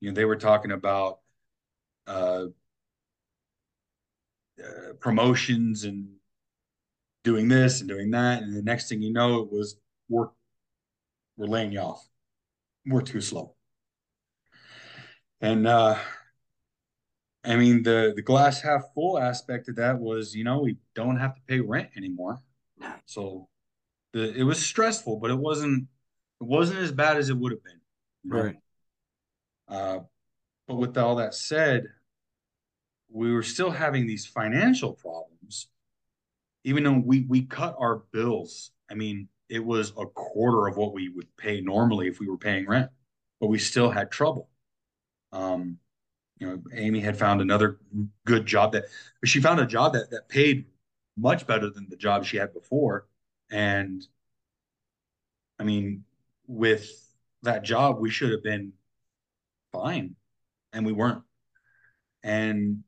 you 0.00 0.10
know 0.10 0.14
they 0.14 0.24
were 0.24 0.36
talking 0.36 0.72
about 0.72 1.18
uh, 2.06 2.46
uh, 4.62 4.92
promotions 5.00 5.84
and 5.84 6.08
doing 7.24 7.48
this 7.48 7.80
and 7.80 7.88
doing 7.88 8.10
that, 8.10 8.42
and 8.42 8.54
the 8.54 8.62
next 8.62 8.88
thing 8.88 9.02
you 9.02 9.12
know, 9.12 9.40
it 9.42 9.50
was 9.50 9.76
we're 10.08 10.28
we're 11.36 11.46
laying 11.46 11.72
you 11.72 11.80
off. 11.80 12.06
We're 12.86 13.00
too 13.02 13.20
slow, 13.20 13.54
and 15.40 15.66
uh, 15.66 15.98
I 17.44 17.56
mean 17.56 17.82
the 17.82 18.12
the 18.16 18.22
glass 18.22 18.60
half 18.62 18.82
full 18.94 19.18
aspect 19.18 19.68
of 19.68 19.76
that 19.76 19.98
was 19.98 20.34
you 20.34 20.44
know 20.44 20.60
we 20.60 20.76
don't 20.94 21.18
have 21.18 21.34
to 21.34 21.42
pay 21.46 21.60
rent 21.60 21.90
anymore, 21.96 22.42
so 23.06 23.48
the 24.12 24.34
it 24.34 24.44
was 24.44 24.64
stressful, 24.64 25.18
but 25.18 25.30
it 25.30 25.38
wasn't 25.38 25.88
it 26.40 26.44
wasn't 26.44 26.78
as 26.80 26.92
bad 26.92 27.16
as 27.16 27.28
it 27.28 27.36
would 27.36 27.52
have 27.52 27.62
been. 27.62 27.80
Right. 28.26 28.56
Uh, 29.68 29.98
but 30.66 30.76
with 30.76 30.96
all 30.96 31.16
that 31.16 31.34
said, 31.34 31.84
we 33.10 33.32
were 33.32 33.42
still 33.42 33.70
having 33.70 34.06
these 34.06 34.26
financial 34.26 34.92
problems, 34.92 35.68
even 36.64 36.84
though 36.84 37.02
we 37.04 37.26
we 37.28 37.42
cut 37.42 37.76
our 37.78 38.04
bills. 38.12 38.70
I 38.90 38.94
mean, 38.94 39.28
it 39.48 39.64
was 39.64 39.90
a 39.98 40.06
quarter 40.06 40.66
of 40.66 40.76
what 40.76 40.94
we 40.94 41.08
would 41.10 41.36
pay 41.36 41.60
normally 41.60 42.08
if 42.08 42.20
we 42.20 42.28
were 42.28 42.38
paying 42.38 42.66
rent, 42.66 42.90
but 43.40 43.48
we 43.48 43.58
still 43.58 43.90
had 43.90 44.10
trouble. 44.10 44.48
Um, 45.32 45.78
you 46.44 46.50
know, 46.50 46.62
Amy 46.74 47.00
had 47.00 47.16
found 47.16 47.40
another 47.40 47.78
good 48.26 48.44
job 48.44 48.72
that 48.72 48.84
she 49.24 49.40
found 49.40 49.60
a 49.60 49.66
job 49.66 49.94
that 49.94 50.10
that 50.10 50.28
paid 50.28 50.66
much 51.16 51.46
better 51.46 51.70
than 51.70 51.88
the 51.88 51.96
job 51.96 52.24
she 52.24 52.36
had 52.36 52.52
before. 52.52 53.06
And 53.50 54.06
I 55.58 55.64
mean, 55.64 56.04
with 56.46 56.90
that 57.42 57.62
job, 57.62 57.98
we 57.98 58.10
should 58.10 58.30
have 58.30 58.42
been 58.42 58.72
fine, 59.72 60.16
and 60.72 60.84
we 60.84 60.92
weren't. 60.92 61.22
And 62.22 62.84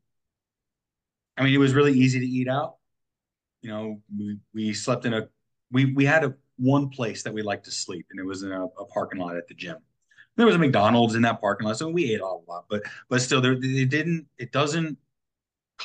I 1.39 1.45
mean, 1.45 1.55
it 1.55 1.59
was 1.59 1.75
really 1.75 1.93
easy 1.93 2.21
to 2.21 2.27
eat 2.27 2.49
out. 2.49 2.77
You 3.63 3.71
know, 3.71 4.03
we 4.17 4.39
we 4.53 4.75
slept 4.75 5.07
in 5.07 5.15
a 5.15 5.29
we 5.73 5.95
we 5.95 6.05
had 6.05 6.25
a 6.25 6.35
one 6.59 6.91
place 6.91 7.23
that 7.23 7.33
we 7.33 7.41
liked 7.41 7.65
to 7.67 7.71
sleep, 7.71 8.07
and 8.11 8.21
it 8.21 8.27
was 8.27 8.43
in 8.43 8.53
a, 8.53 8.65
a 8.65 8.85
parking 8.87 9.21
lot 9.21 9.37
at 9.37 9.49
the 9.49 9.55
gym. 9.55 9.79
There 10.37 10.47
was 10.47 10.55
a 10.55 10.59
McDonald's 10.59 11.15
in 11.15 11.23
that 11.23 11.41
parking 11.41 11.67
lot, 11.67 11.79
so 11.79 11.89
we 11.89 12.13
ate 12.13 12.21
a 12.21 12.27
lot. 12.27 12.67
But 12.69 12.83
but 13.09 13.23
still, 13.23 13.41
there 13.41 13.53
it 13.53 13.89
didn't 13.89 14.27
it 14.39 14.53
doesn't 14.53 14.99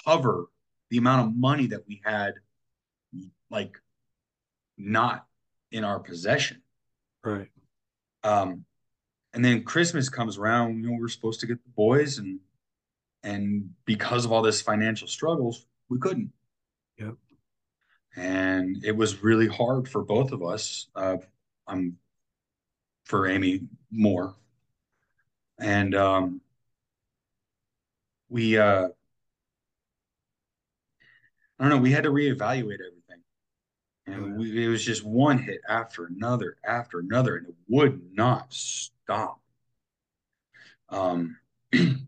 cover 0.05 0.47
the 0.89 0.97
amount 0.97 1.27
of 1.27 1.35
money 1.35 1.67
that 1.67 1.87
we 1.87 2.01
had, 2.03 2.33
like 3.49 3.77
not 4.77 5.25
in 5.71 5.83
our 5.83 5.99
possession. 5.99 6.61
Right. 7.23 7.49
Um, 8.23 8.65
and 9.33 9.43
then 9.43 9.63
Christmas 9.63 10.09
comes 10.09 10.37
around, 10.37 10.83
you 10.83 10.89
know, 10.89 10.97
we're 10.99 11.07
supposed 11.07 11.39
to 11.39 11.47
get 11.47 11.63
the 11.63 11.69
boys 11.69 12.17
and 12.17 12.39
and 13.23 13.69
because 13.85 14.25
of 14.25 14.31
all 14.31 14.41
this 14.41 14.61
financial 14.61 15.07
struggles, 15.07 15.65
we 15.89 15.99
couldn't. 15.99 16.31
Yep. 16.97 17.15
And 18.15 18.83
it 18.83 18.95
was 18.95 19.23
really 19.23 19.47
hard 19.47 19.87
for 19.87 20.03
both 20.03 20.31
of 20.31 20.43
us. 20.43 20.87
Uh, 20.95 21.17
I'm 21.67 21.97
for 23.05 23.27
Amy 23.27 23.61
more. 23.91 24.35
And 25.59 25.95
um 25.95 26.41
we 28.29 28.57
uh 28.57 28.87
I 31.59 31.63
don't 31.63 31.69
know, 31.69 31.77
we 31.77 31.91
had 31.91 32.05
to 32.05 32.09
reevaluate 32.09 32.79
everything. 32.79 33.21
And 34.07 34.37
we, 34.37 34.65
it 34.65 34.67
was 34.67 34.83
just 34.83 35.05
one 35.05 35.37
hit 35.37 35.61
after 35.69 36.05
another 36.05 36.57
after 36.63 36.99
another, 36.99 37.37
and 37.37 37.47
it 37.47 37.55
would 37.67 38.01
not 38.13 38.51
stop. 38.51 39.39
Um, 40.89 41.37
and 41.71 42.07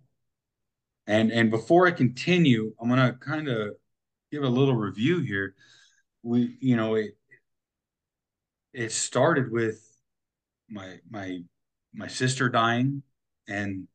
and 1.08 1.52
before 1.52 1.88
I 1.88 1.92
continue, 1.92 2.74
I'm 2.80 2.90
gonna 2.90 3.14
kind 3.14 3.48
of 3.48 3.76
give 4.32 4.44
a 4.44 4.50
little 4.50 4.76
review 4.76 5.20
here. 5.20 5.56
We, 6.24 6.58
you 6.60 6.76
know, 6.76 6.96
it 6.96 7.16
it 8.74 8.92
started 8.92 9.52
with 9.52 9.93
my 10.70 11.00
my 11.10 11.40
my 11.94 12.08
sister 12.08 12.50
dying, 12.50 13.04
and 13.48 13.88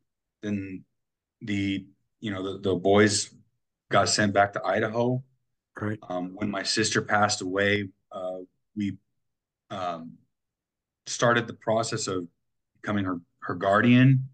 then 0.43 0.85
the 1.41 1.87
you 2.21 2.31
know 2.31 2.43
the 2.43 2.71
the 2.71 2.75
boys 2.75 3.35
got 3.91 4.09
sent 4.09 4.33
back 4.33 4.53
to 4.53 4.65
Idaho. 4.65 5.23
Right. 5.81 5.99
Um, 6.09 6.33
when 6.35 6.51
my 6.51 6.65
sister 6.65 7.03
passed 7.03 7.41
away, 7.41 7.89
uh, 8.11 8.39
we 8.75 8.97
um, 9.71 10.15
started 11.07 11.47
the 11.47 11.55
process 11.55 12.09
of 12.09 12.27
becoming 12.81 13.05
her 13.05 13.21
her 13.43 13.55
guardian, 13.55 14.29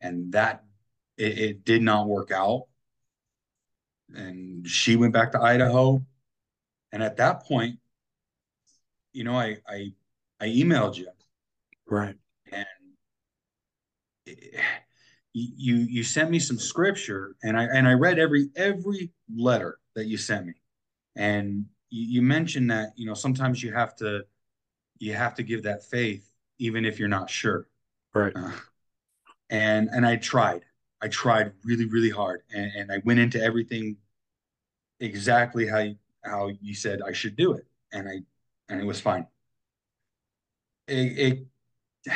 and 0.00 0.32
that 0.32 0.64
it, 1.16 1.38
it 1.38 1.64
did 1.64 1.82
not 1.82 2.06
work 2.06 2.30
out. 2.30 2.66
And 4.14 4.66
she 4.68 4.94
went 4.96 5.12
back 5.12 5.32
to 5.32 5.40
Idaho, 5.40 6.04
and 6.92 7.02
at 7.02 7.16
that 7.16 7.42
point, 7.42 7.78
you 9.12 9.24
know, 9.24 9.36
I 9.36 9.58
I 9.68 9.92
I 10.40 10.46
emailed 10.46 10.96
you, 10.96 11.08
Right. 11.88 12.16
and 12.52 12.66
it, 14.26 14.60
you 15.32 15.76
you 15.76 16.02
sent 16.02 16.30
me 16.30 16.38
some 16.38 16.58
scripture, 16.58 17.36
and 17.42 17.58
I 17.58 17.64
and 17.64 17.86
I 17.86 17.92
read 17.92 18.18
every 18.18 18.48
every 18.56 19.12
letter 19.34 19.78
that 19.94 20.06
you 20.06 20.16
sent 20.16 20.46
me, 20.46 20.54
and 21.14 21.66
you, 21.90 22.20
you 22.20 22.22
mentioned 22.22 22.70
that 22.70 22.92
you 22.96 23.06
know 23.06 23.14
sometimes 23.14 23.62
you 23.62 23.72
have 23.72 23.94
to 23.96 24.24
you 24.98 25.12
have 25.12 25.34
to 25.34 25.42
give 25.42 25.62
that 25.64 25.84
faith 25.84 26.30
even 26.58 26.86
if 26.86 26.98
you're 26.98 27.08
not 27.08 27.28
sure. 27.28 27.68
Right. 28.14 28.32
Uh, 28.34 28.52
and 29.50 29.88
and 29.92 30.06
I 30.06 30.16
tried. 30.16 30.64
I 31.02 31.08
tried 31.08 31.52
really, 31.62 31.84
really 31.84 32.08
hard, 32.08 32.42
and, 32.54 32.72
and 32.74 32.90
I 32.92 33.02
went 33.04 33.18
into 33.20 33.40
everything 33.42 33.98
exactly 35.00 35.66
how 35.66 35.80
you, 35.80 35.96
how 36.24 36.48
you 36.62 36.74
said 36.74 37.00
I 37.06 37.12
should 37.12 37.36
do 37.36 37.52
it, 37.52 37.66
and 37.92 38.08
I 38.08 38.14
and 38.70 38.80
it 38.80 38.84
was 38.84 39.00
fine. 39.00 39.26
It, 40.88 41.18
it 41.18 41.46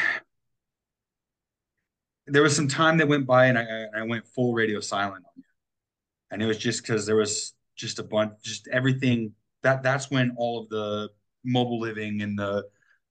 there 2.26 2.42
was 2.42 2.54
some 2.54 2.68
time 2.68 2.98
that 2.98 3.08
went 3.08 3.26
by, 3.26 3.46
and 3.46 3.58
I 3.58 3.86
I 3.94 4.02
went 4.02 4.26
full 4.26 4.52
radio 4.54 4.80
silent 4.80 5.24
on 5.24 5.32
you, 5.36 5.44
and 6.30 6.42
it 6.42 6.46
was 6.46 6.58
just 6.58 6.82
because 6.82 7.06
there 7.06 7.16
was 7.16 7.54
just 7.76 7.98
a 7.98 8.02
bunch, 8.02 8.32
just 8.42 8.68
everything 8.68 9.34
that 9.62 9.82
that's 9.82 10.10
when 10.10 10.34
all 10.36 10.62
of 10.62 10.68
the 10.68 11.10
mobile 11.44 11.80
living 11.80 12.22
and 12.22 12.38
the 12.38 12.66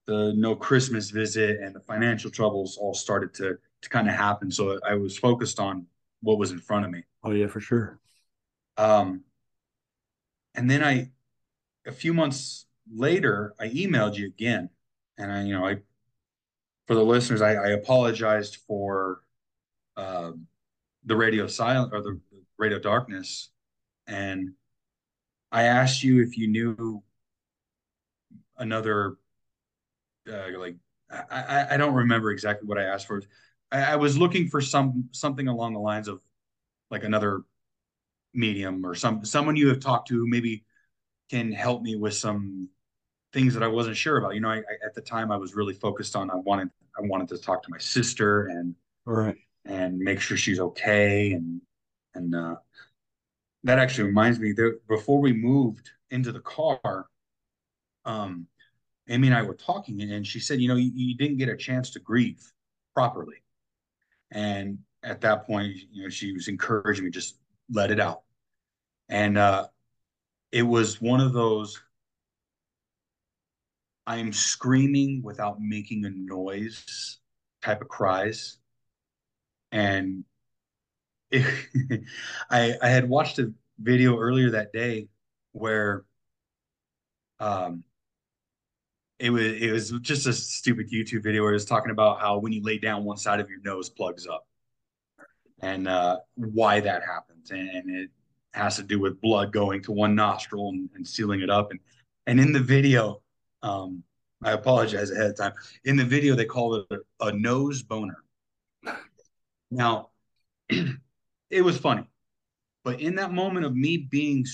the 0.06 0.34
no 0.36 0.56
Christmas 0.56 1.12
visit 1.12 1.60
and 1.62 1.76
the 1.76 1.80
financial 1.82 2.32
troubles 2.32 2.78
all 2.78 2.94
started 2.94 3.34
to 3.36 3.58
to 3.82 3.90
kind 3.90 4.08
of 4.08 4.16
happen. 4.16 4.52
So 4.52 4.80
I 4.88 4.96
was 4.96 5.18
focused 5.18 5.60
on 5.60 5.86
what 6.22 6.38
was 6.38 6.52
in 6.52 6.60
front 6.60 6.86
of 6.86 6.92
me. 6.92 7.04
Oh 7.24 7.32
yeah, 7.32 7.48
for 7.48 7.60
sure. 7.60 8.00
Um, 8.78 9.24
and 10.56 10.70
then 10.70 10.84
I, 10.84 11.12
a 11.86 11.92
few 11.92 12.14
months 12.14 12.66
later, 12.92 13.54
I 13.60 13.70
emailed 13.70 14.16
you 14.16 14.28
again, 14.28 14.70
and 15.18 15.32
I, 15.32 15.44
you 15.44 15.54
know, 15.54 15.66
I, 15.66 15.78
for 16.90 16.96
the 16.96 17.06
listeners, 17.06 17.40
I, 17.44 17.54
I 17.54 17.68
apologized 17.68 18.58
for, 18.68 19.22
um, 19.96 20.48
the 21.06 21.16
radio 21.16 21.46
silent 21.46 21.94
or 21.94 22.02
the, 22.02 22.20
radio 22.58 22.80
darkness, 22.80 23.50
and 24.08 24.54
I 25.52 25.64
asked 25.64 26.04
you 26.04 26.24
if 26.24 26.36
you 26.36 26.48
knew 26.48 27.04
another, 28.58 29.18
uh, 30.28 30.58
like 30.58 30.78
I, 31.12 31.68
I 31.72 31.78
don't 31.78 31.94
remember 31.94 32.32
exactly 32.32 32.68
what 32.68 32.80
I 32.80 32.86
asked 32.86 33.06
for. 33.06 33.22
I, 33.72 33.94
I 33.94 33.96
was 33.96 34.18
looking 34.18 34.48
for 34.48 34.60
some 34.60 35.10
something 35.12 35.48
along 35.48 35.74
the 35.74 35.80
lines 35.80 36.08
of 36.08 36.22
like 36.90 37.04
another 37.04 37.44
medium 38.34 38.84
or 38.84 38.96
some 38.96 39.24
someone 39.24 39.56
you 39.56 39.70
have 39.70 39.80
talked 39.80 40.08
to 40.08 40.16
who 40.16 40.28
maybe 40.28 40.66
can 41.30 41.52
help 41.52 41.84
me 41.84 41.96
with 41.96 42.16
some 42.16 42.68
things 43.32 43.54
that 43.54 43.64
I 43.64 43.68
wasn't 43.68 43.96
sure 43.96 44.18
about. 44.18 44.34
You 44.34 44.42
know, 44.42 44.50
I, 44.50 44.58
I, 44.58 44.86
at 44.86 44.96
the 44.96 45.02
time 45.02 45.32
I 45.32 45.38
was 45.38 45.56
really 45.56 45.76
focused 45.76 46.16
on 46.16 46.30
I 46.32 46.36
wanted 46.36 46.70
I 47.00 47.08
wanted 47.08 47.30
to 47.30 47.38
talk 47.38 47.64
to 47.64 47.70
my 47.72 47.80
sister 47.80 48.48
and 48.48 48.76
right. 49.06 49.38
and 49.66 49.98
make 49.98 50.20
sure 50.20 50.38
she's 50.38 50.60
okay 50.60 51.32
and 51.32 51.62
And 52.16 52.36
uh, 52.36 52.56
that 53.64 53.80
actually 53.80 54.06
reminds 54.06 54.40
me 54.40 54.54
that 54.54 54.80
before 54.88 55.22
we 55.22 55.34
moved 55.34 55.92
into 56.10 56.32
the 56.32 56.42
car, 56.42 57.06
um, 58.06 58.48
Amy 59.08 59.28
and 59.28 59.38
I 59.38 59.42
were 59.44 59.56
talking, 59.56 60.02
and 60.02 60.26
she 60.26 60.40
said, 60.40 60.60
you 60.60 60.68
know, 60.68 60.76
you, 60.76 60.92
you 60.94 61.18
didn't 61.18 61.38
get 61.38 61.50
a 61.50 61.58
chance 61.58 61.92
to 61.92 62.00
grieve 62.00 62.44
properly. 62.94 63.44
And 64.32 64.80
at 65.04 65.22
that 65.22 65.46
point, 65.46 65.76
you 65.92 66.04
know, 66.04 66.10
she 66.10 66.34
was 66.34 66.48
encouraging 66.48 67.06
me, 67.06 67.12
just 67.12 67.38
let 67.72 67.92
it 67.92 68.00
out. 68.00 68.22
And 69.08 69.38
uh, 69.38 69.68
it 70.52 70.64
was 70.64 71.02
one 71.02 71.22
of 71.22 71.34
those 71.34 71.82
I'm 74.10 74.34
screaming 74.34 75.22
without 75.24 75.62
making 75.62 76.04
a 76.04 76.10
noise 76.10 77.20
type 77.62 77.80
of 77.80 77.90
cries. 77.90 78.58
And 79.72 80.24
it, 81.30 81.46
I, 82.50 82.74
I 82.82 82.90
had 82.90 83.08
watched 83.08 83.38
a 83.38 83.54
video 83.78 84.18
earlier 84.18 84.50
that 84.50 84.74
day 84.74 85.10
where 85.52 86.06
um, 87.40 87.84
it 89.20 89.30
was 89.30 89.44
it 89.44 89.72
was 89.72 89.92
just 90.02 90.26
a 90.26 90.34
stupid 90.34 90.90
YouTube 90.90 91.22
video 91.22 91.44
where 91.44 91.52
it 91.52 91.54
was 91.54 91.66
talking 91.66 91.92
about 91.92 92.20
how 92.20 92.40
when 92.40 92.52
you 92.52 92.64
lay 92.64 92.80
down, 92.80 93.06
one 93.06 93.18
side 93.18 93.40
of 93.40 93.48
your 93.48 93.62
nose 93.62 93.90
plugs 93.90 94.26
up, 94.26 94.48
and 95.62 95.88
uh, 95.88 96.18
why 96.34 96.80
that 96.80 97.04
happens, 97.04 97.52
and, 97.52 97.92
it 97.92 98.10
has 98.56 98.78
to 98.78 98.84
do 98.84 99.00
with 99.00 99.22
blood 99.22 99.54
going 99.54 99.84
to 99.84 99.92
one 99.92 100.16
nostril 100.16 100.70
and, 100.70 100.90
and 100.96 101.08
sealing 101.08 101.42
it 101.42 101.52
up, 101.52 101.70
and 101.70 101.80
and 102.26 102.40
in 102.40 102.52
the 102.52 102.60
video, 102.60 103.22
um, 103.64 104.04
I 104.44 104.52
apologize 104.52 105.12
ahead 105.12 105.32
of 105.32 105.38
time. 105.38 105.54
In 105.84 105.96
the 105.98 106.06
video, 106.06 106.36
they 106.36 106.46
call 106.46 106.76
it 106.76 106.86
a, 106.92 107.28
a 107.28 107.32
nose 107.34 107.84
boner. 107.84 108.24
Now, 109.72 110.10
it 110.70 111.62
was 111.62 111.78
funny, 111.78 112.08
but 112.84 113.02
in 113.02 113.16
that 113.16 113.32
moment 113.32 113.66
of 113.66 113.76
me 113.76 113.98
being, 113.98 114.46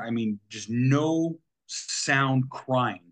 I 0.00 0.10
mean, 0.10 0.40
just 0.48 0.70
no 0.70 1.38
sound 1.66 2.48
crying 2.50 3.06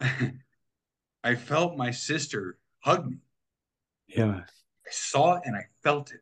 I 1.24 1.34
felt 1.34 1.76
my 1.76 1.90
sister 1.90 2.58
hug 2.80 3.10
me. 3.10 3.18
Yeah. 4.08 4.42
I 4.86 4.90
saw 4.90 5.36
it 5.36 5.42
and 5.44 5.56
I 5.56 5.64
felt 5.82 6.12
it. 6.12 6.20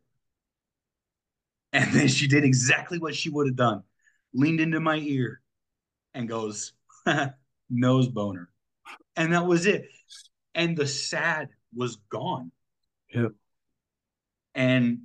And 1.73 1.93
then 1.93 2.09
she 2.09 2.27
did 2.27 2.45
exactly 2.45 2.99
what 2.99 3.15
she 3.15 3.31
would 3.31 3.47
have 3.47 3.57
done 3.57 3.83
leaned 4.35 4.61
into 4.61 4.81
my 4.81 4.97
ear 4.97 5.41
and 6.15 6.29
goes, 6.29 6.73
nose 7.71 8.09
boner. 8.09 8.49
And 9.17 9.33
that 9.33 9.47
was 9.47 9.67
it. 9.67 9.89
And 10.55 10.77
the 10.77 10.87
sad 10.87 11.49
was 11.75 11.97
gone. 12.11 12.51
Yep. 13.15 13.33
And 14.55 14.99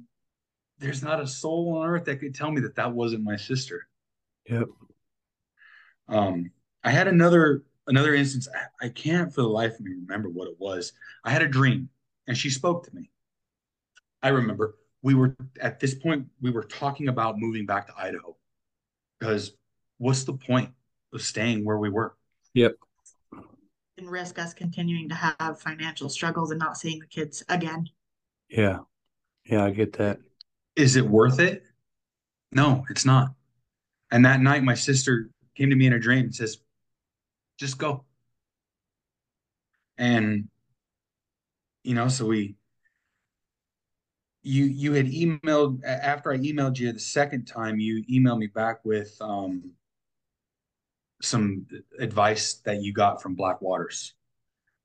there's 0.79 1.03
not 1.03 1.21
a 1.21 1.27
soul 1.27 1.77
on 1.77 1.87
earth 1.87 2.05
that 2.05 2.19
could 2.19 2.35
tell 2.35 2.51
me 2.51 2.61
that 2.61 2.75
that 2.75 2.91
wasn't 2.93 3.23
my 3.23 3.35
sister. 3.35 3.87
Yep. 4.49 4.67
Um, 6.09 6.51
I 6.83 6.91
had 6.91 7.07
another 7.07 7.63
another 7.87 8.13
instance, 8.13 8.47
I, 8.53 8.85
I 8.85 8.89
can't 8.89 9.33
for 9.33 9.41
the 9.41 9.47
life 9.47 9.73
of 9.73 9.81
me 9.81 9.91
remember 9.91 10.29
what 10.29 10.47
it 10.47 10.55
was. 10.59 10.93
I 11.23 11.31
had 11.31 11.41
a 11.41 11.47
dream 11.47 11.89
and 12.27 12.37
she 12.37 12.49
spoke 12.49 12.85
to 12.85 12.95
me. 12.95 13.09
I 14.21 14.29
remember 14.29 14.75
we 15.01 15.13
were 15.13 15.35
at 15.61 15.79
this 15.79 15.93
point, 15.93 16.27
we 16.41 16.51
were 16.51 16.63
talking 16.63 17.09
about 17.09 17.37
moving 17.37 17.65
back 17.65 17.87
to 17.87 17.93
Idaho 17.97 18.35
because 19.19 19.51
what's 19.97 20.23
the 20.23 20.33
point 20.33 20.69
staying 21.19 21.65
where 21.65 21.77
we 21.77 21.89
were? 21.89 22.15
Yep. 22.53 22.75
And 23.97 24.09
risk 24.09 24.39
us 24.39 24.53
continuing 24.53 25.09
to 25.09 25.15
have 25.15 25.59
financial 25.59 26.09
struggles 26.09 26.51
and 26.51 26.59
not 26.59 26.77
seeing 26.77 26.99
the 26.99 27.07
kids 27.07 27.43
again. 27.49 27.89
Yeah. 28.49 28.79
Yeah, 29.45 29.65
I 29.65 29.71
get 29.71 29.93
that. 29.93 30.19
Is 30.75 30.95
it 30.95 31.05
worth 31.05 31.39
it? 31.39 31.63
No, 32.51 32.85
it's 32.89 33.05
not. 33.05 33.29
And 34.11 34.25
that 34.25 34.41
night, 34.41 34.63
my 34.63 34.75
sister 34.75 35.29
came 35.55 35.69
to 35.69 35.75
me 35.75 35.87
in 35.87 35.93
a 35.93 35.99
dream 35.99 36.25
and 36.25 36.35
says, 36.35 36.57
just 37.59 37.77
go. 37.77 38.05
And 39.97 40.49
you 41.83 41.93
know, 41.93 42.07
so 42.07 42.25
we 42.25 42.55
you 44.41 44.65
you 44.65 44.93
had 44.93 45.07
emailed 45.07 45.83
after 45.85 46.31
I 46.31 46.37
emailed 46.37 46.77
you 46.77 46.91
the 46.91 46.99
second 46.99 47.45
time, 47.45 47.79
you 47.79 48.03
emailed 48.11 48.39
me 48.39 48.47
back 48.47 48.83
with 48.83 49.15
um 49.21 49.71
some 51.23 51.65
advice 51.99 52.55
that 52.65 52.81
you 52.81 52.93
got 52.93 53.21
from 53.21 53.35
Black 53.35 53.61
Waters. 53.61 54.13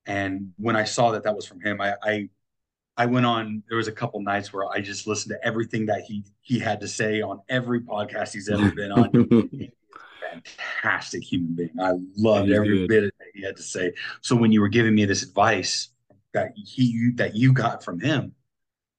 And 0.07 0.53
when 0.57 0.77
I 0.77 0.85
saw 0.85 1.11
that 1.12 1.24
that 1.24 1.35
was 1.35 1.46
from 1.46 1.61
him, 1.61 1.81
I, 1.81 1.94
I 2.03 2.29
I 2.96 3.07
went 3.07 3.27
on. 3.27 3.62
There 3.68 3.77
was 3.77 3.88
a 3.88 3.92
couple 3.92 4.20
nights 4.20 4.53
where 4.53 4.68
I 4.68 4.81
just 4.81 5.07
listened 5.07 5.37
to 5.40 5.46
everything 5.46 5.87
that 5.87 6.03
he 6.03 6.24
he 6.40 6.59
had 6.59 6.81
to 6.81 6.88
say 6.88 7.20
on 7.20 7.40
every 7.48 7.81
podcast 7.81 8.33
he's 8.33 8.48
ever 8.48 8.70
been 8.70 8.92
on. 8.92 9.70
fantastic 10.83 11.22
human 11.22 11.55
being. 11.55 11.81
I 11.81 11.92
loved 12.16 12.51
every 12.51 12.81
good. 12.81 12.88
bit 12.88 13.05
of 13.05 13.11
that 13.18 13.27
he 13.35 13.42
had 13.42 13.57
to 13.57 13.62
say. 13.62 13.92
So 14.20 14.37
when 14.37 14.53
you 14.53 14.61
were 14.61 14.68
giving 14.68 14.94
me 14.94 15.05
this 15.05 15.22
advice 15.22 15.88
that 16.33 16.53
he 16.57 17.12
that 17.16 17.35
you 17.37 17.53
got 17.53 17.85
from 17.85 18.01
him, 18.01 18.35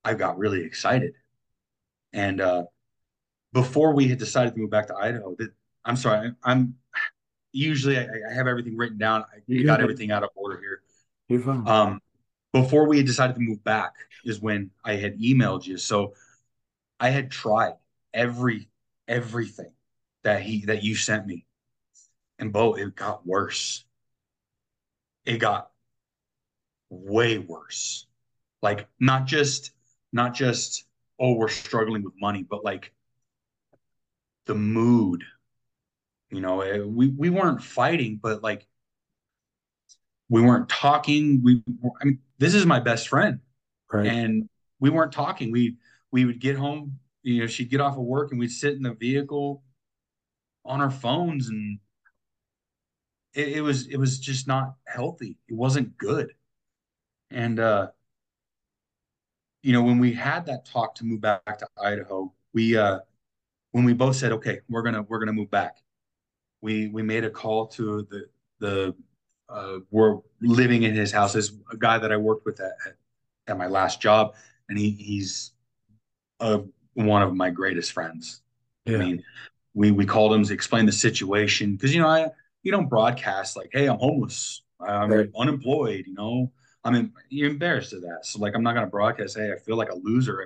I 0.03 0.13
got 0.13 0.37
really 0.37 0.63
excited. 0.63 1.13
And 2.13 2.41
uh, 2.41 2.63
before 3.53 3.93
we 3.93 4.07
had 4.07 4.17
decided 4.17 4.53
to 4.53 4.59
move 4.59 4.69
back 4.69 4.87
to 4.87 4.95
Idaho, 4.95 5.35
that 5.39 5.51
I'm 5.85 5.95
sorry, 5.95 6.33
I'm 6.43 6.75
usually 7.51 7.97
I, 7.97 8.07
I 8.29 8.33
have 8.33 8.47
everything 8.47 8.77
written 8.77 8.97
down. 8.97 9.23
I 9.23 9.41
you 9.47 9.65
got 9.65 9.81
everything 9.81 10.11
out 10.11 10.23
of 10.23 10.29
order 10.35 10.59
here. 10.59 10.81
You're 11.27 11.41
fine. 11.41 11.67
Um, 11.67 12.01
before 12.53 12.87
we 12.87 12.97
had 12.97 13.05
decided 13.05 13.35
to 13.35 13.41
move 13.41 13.63
back 13.63 13.93
is 14.25 14.39
when 14.39 14.71
I 14.83 14.95
had 14.95 15.19
emailed 15.19 15.65
you. 15.65 15.77
So 15.77 16.13
I 16.99 17.09
had 17.09 17.31
tried 17.31 17.73
every 18.13 18.69
everything 19.07 19.71
that 20.23 20.41
he 20.41 20.65
that 20.65 20.83
you 20.83 20.95
sent 20.95 21.25
me. 21.25 21.45
And 22.37 22.51
Bo, 22.51 22.75
it 22.75 22.95
got 22.95 23.25
worse. 23.25 23.85
It 25.25 25.37
got 25.37 25.69
way 26.89 27.37
worse. 27.37 28.07
Like 28.61 28.87
not 28.99 29.25
just 29.25 29.71
not 30.11 30.33
just 30.33 30.85
oh 31.19 31.33
we're 31.33 31.49
struggling 31.49 32.03
with 32.03 32.13
money, 32.19 32.43
but 32.43 32.63
like 32.63 32.93
the 34.45 34.55
mood. 34.55 35.23
You 36.31 36.41
know, 36.41 36.61
eh, 36.61 36.79
we 36.79 37.07
we 37.07 37.29
weren't 37.29 37.63
fighting, 37.63 38.19
but 38.21 38.43
like 38.43 38.67
we 40.29 40.41
weren't 40.41 40.69
talking. 40.69 41.41
We 41.43 41.63
I 42.01 42.05
mean, 42.05 42.19
this 42.37 42.53
is 42.53 42.65
my 42.65 42.79
best 42.79 43.07
friend, 43.07 43.39
right. 43.91 44.05
and 44.05 44.47
we 44.79 44.89
weren't 44.89 45.11
talking. 45.11 45.51
We 45.51 45.77
we 46.11 46.25
would 46.25 46.39
get 46.39 46.55
home. 46.55 46.99
You 47.23 47.41
know, 47.41 47.47
she'd 47.47 47.69
get 47.69 47.81
off 47.81 47.97
of 47.97 48.03
work, 48.03 48.31
and 48.31 48.39
we'd 48.39 48.51
sit 48.51 48.73
in 48.73 48.83
the 48.83 48.93
vehicle 48.93 49.63
on 50.65 50.81
our 50.81 50.91
phones 50.91 51.49
and 51.49 51.79
it, 53.33 53.57
it, 53.57 53.61
was 53.61 53.87
it 53.87 53.97
was 53.97 54.19
just 54.19 54.47
not 54.47 54.75
healthy 54.85 55.37
it 55.47 55.55
wasn't 55.55 55.97
good 55.97 56.33
and 57.31 57.59
uh 57.59 57.87
you 59.61 59.73
know 59.73 59.81
when 59.81 59.99
we 59.99 60.13
had 60.13 60.45
that 60.45 60.65
talk 60.65 60.95
to 60.95 61.05
move 61.05 61.21
back 61.21 61.57
to 61.57 61.67
idaho 61.81 62.31
we 62.53 62.77
uh 62.77 62.99
when 63.71 63.83
we 63.83 63.93
both 63.93 64.15
said 64.15 64.31
okay 64.31 64.59
we're 64.69 64.81
gonna 64.83 65.01
we're 65.03 65.19
gonna 65.19 65.33
move 65.33 65.49
back 65.49 65.77
we 66.61 66.87
we 66.87 67.01
made 67.01 67.23
a 67.23 67.29
call 67.29 67.67
to 67.67 68.07
the 68.09 68.25
the 68.59 68.95
uh 69.47 69.79
we're 69.91 70.17
living 70.41 70.83
in 70.83 70.93
his 70.93 71.11
house. 71.11 71.35
Is 71.35 71.53
a 71.71 71.77
guy 71.77 71.97
that 71.97 72.11
i 72.11 72.17
worked 72.17 72.45
with 72.45 72.59
at, 72.59 72.73
at 73.47 73.57
my 73.57 73.67
last 73.67 74.01
job 74.01 74.35
and 74.67 74.77
he 74.77 74.91
he's 74.91 75.53
uh 76.39 76.59
one 76.93 77.21
of 77.21 77.33
my 77.35 77.49
greatest 77.49 77.91
friends. 77.91 78.41
Yeah. 78.85 78.97
i 78.97 78.99
mean 78.99 79.23
we 79.73 79.91
we 79.91 80.05
called 80.05 80.33
him 80.33 80.43
to 80.43 80.53
explain 80.53 80.85
the 80.85 80.91
situation 80.91 81.73
because 81.73 81.93
you 81.93 82.01
know 82.01 82.07
I 82.07 82.27
you 82.63 82.71
don't 82.71 82.89
broadcast 82.89 83.55
like 83.55 83.69
hey 83.71 83.87
I'm 83.87 83.99
homeless. 83.99 84.63
I'm 84.79 85.11
right. 85.11 85.29
unemployed 85.37 86.05
you 86.07 86.13
know? 86.13 86.51
I 86.83 86.91
mean 86.91 87.13
you're 87.29 87.49
embarrassed 87.49 87.93
of 87.93 88.01
that. 88.01 88.19
So 88.25 88.39
like 88.39 88.55
I'm 88.55 88.63
not 88.63 88.73
gonna 88.73 88.87
broadcast 88.87 89.37
hey 89.37 89.51
I 89.51 89.59
feel 89.59 89.77
like 89.77 89.89
a 89.89 89.95
loser 89.95 90.41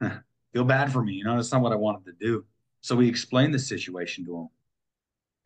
and 0.00 0.20
feel 0.52 0.64
bad 0.64 0.92
for 0.92 1.02
me 1.02 1.12
you 1.14 1.24
know? 1.24 1.36
That's 1.36 1.52
not 1.52 1.62
what 1.62 1.72
I 1.72 1.76
wanted 1.76 2.04
to 2.06 2.12
do. 2.12 2.44
So 2.80 2.96
we 2.96 3.08
explained 3.08 3.54
the 3.54 3.58
situation 3.58 4.24
to 4.26 4.36
him 4.36 4.48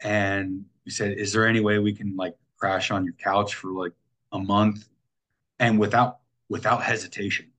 and 0.03 0.65
we 0.85 0.91
said 0.91 1.13
is 1.19 1.33
there 1.33 1.47
any 1.47 1.61
way 1.61 1.79
we 1.79 1.93
can 1.93 2.17
like 2.17 2.35
crash 2.57 2.91
on 2.91 3.05
your 3.05 3.15
couch 3.15 3.55
for 3.55 3.71
like 3.71 3.93
a 4.33 4.39
month 4.39 4.89
and 5.59 5.79
without 5.79 6.19
without 6.49 6.83
hesitation 6.83 7.51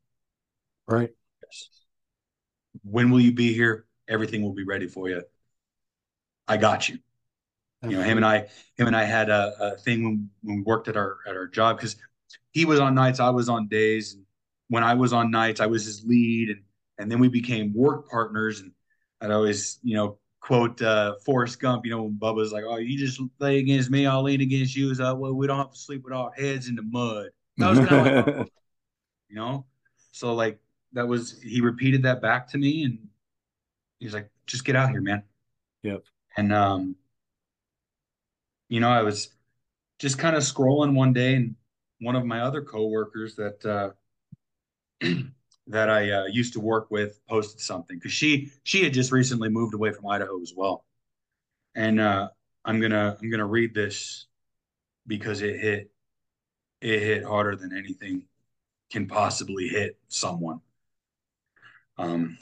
right 0.88 1.12
yes. 1.44 1.70
when 2.84 3.10
will 3.10 3.20
you 3.20 3.32
be 3.32 3.54
here 3.54 3.86
everything 4.12 4.44
will 4.44 4.54
be 4.54 4.66
ready 4.66 4.88
for 4.88 5.10
you. 5.10 5.24
I 6.48 6.58
got 6.58 6.90
you. 6.90 7.00
You 7.84 7.98
know, 7.98 8.04
him 8.04 8.18
and 8.18 8.26
I, 8.26 8.48
him 8.78 8.86
and 8.86 8.96
I 8.96 9.06
had 9.06 9.30
a, 9.30 9.54
a 9.60 9.78
thing 9.78 10.04
when, 10.04 10.30
when 10.44 10.58
we 10.58 10.62
worked 10.62 10.88
at 10.88 10.96
our 10.96 11.18
at 11.28 11.36
our 11.36 11.48
job 11.48 11.78
because 11.78 11.96
he 12.52 12.64
was 12.64 12.80
on 12.80 12.94
nights, 12.94 13.20
I 13.20 13.32
was 13.32 13.50
on 13.50 13.68
days. 13.70 14.14
And 14.14 14.24
when 14.68 14.84
I 14.84 14.94
was 14.94 15.14
on 15.14 15.32
nights, 15.32 15.60
I 15.60 15.66
was 15.66 15.86
his 15.86 16.06
lead, 16.06 16.50
and 16.50 16.62
and 17.00 17.10
then 17.10 17.18
we 17.18 17.28
became 17.28 17.74
work 17.74 18.08
partners. 18.08 18.60
And 18.60 18.72
I'd 19.20 19.32
always, 19.32 19.80
you 19.82 19.96
know, 19.96 20.20
quote 20.52 20.82
uh, 20.82 21.16
Forrest 21.24 21.62
Gump. 21.62 21.86
You 21.86 21.92
know, 21.92 22.04
when 22.04 22.20
Bubba's 22.20 22.52
like, 22.52 22.66
"Oh, 22.68 22.76
you 22.76 22.98
just 22.98 23.22
lay 23.40 23.60
against 23.60 23.90
me, 23.90 24.06
I'll 24.06 24.24
lean 24.24 24.42
against 24.42 24.76
you." 24.76 24.92
Is 24.92 25.00
like, 25.00 25.18
well, 25.18 25.34
we 25.34 25.48
don't 25.48 25.58
have 25.58 25.72
to 25.72 25.78
sleep 25.78 26.04
with 26.04 26.14
our 26.14 26.32
heads 26.34 26.68
in 26.68 26.76
the 26.76 26.82
mud. 26.82 27.30
That 27.56 27.70
was 27.70 27.80
kind 27.88 28.08
of 28.08 28.28
like, 28.28 28.48
you 29.30 29.38
know. 29.38 29.66
So 30.12 30.34
like 30.34 30.60
that 30.92 31.08
was 31.08 31.40
he 31.42 31.62
repeated 31.62 32.04
that 32.04 32.22
back 32.22 32.50
to 32.50 32.58
me 32.58 32.84
and 32.84 33.08
he's 34.00 34.14
like, 34.14 34.30
just 34.46 34.66
get 34.66 34.76
out 34.76 34.90
here, 34.90 35.00
man. 35.00 35.24
Yep. 35.84 36.04
And 36.36 36.54
um, 36.54 36.98
you 38.68 38.82
know, 38.82 38.90
I 38.90 39.04
was 39.04 39.30
just 40.00 40.18
kind 40.18 40.36
of 40.36 40.44
scrolling 40.44 40.96
one 40.96 41.14
day 41.14 41.36
and 41.36 41.56
one 42.02 42.18
of 42.18 42.26
my 42.26 42.42
other 42.42 42.62
coworkers 42.62 43.38
that 43.38 43.66
uh 43.66 43.92
that 45.72 45.90
I 45.90 46.12
uh, 46.12 46.26
used 46.26 46.54
to 46.54 46.60
work 46.60 46.92
with 46.92 47.20
posted 47.28 47.60
something 47.62 47.98
because 47.98 48.12
she 48.12 48.52
she 48.64 48.84
had 48.84 48.94
just 48.94 49.12
recently 49.12 49.50
moved 49.50 49.74
away 49.74 49.92
from 49.92 50.08
Idaho 50.08 50.42
as 50.42 50.54
well, 50.56 50.86
and 51.76 52.00
uh, 52.00 52.30
I'm 52.66 52.80
gonna 52.80 53.18
I'm 53.22 53.30
gonna 53.30 53.46
read 53.46 53.74
this 53.74 54.28
because 55.08 55.42
it 55.42 55.60
hit 55.60 55.92
it 56.82 57.00
hit 57.00 57.24
harder 57.24 57.56
than 57.56 57.76
anything 57.78 58.24
can 58.92 59.08
possibly 59.08 59.68
hit 59.68 59.98
someone. 60.10 60.62
Um, 61.98 62.38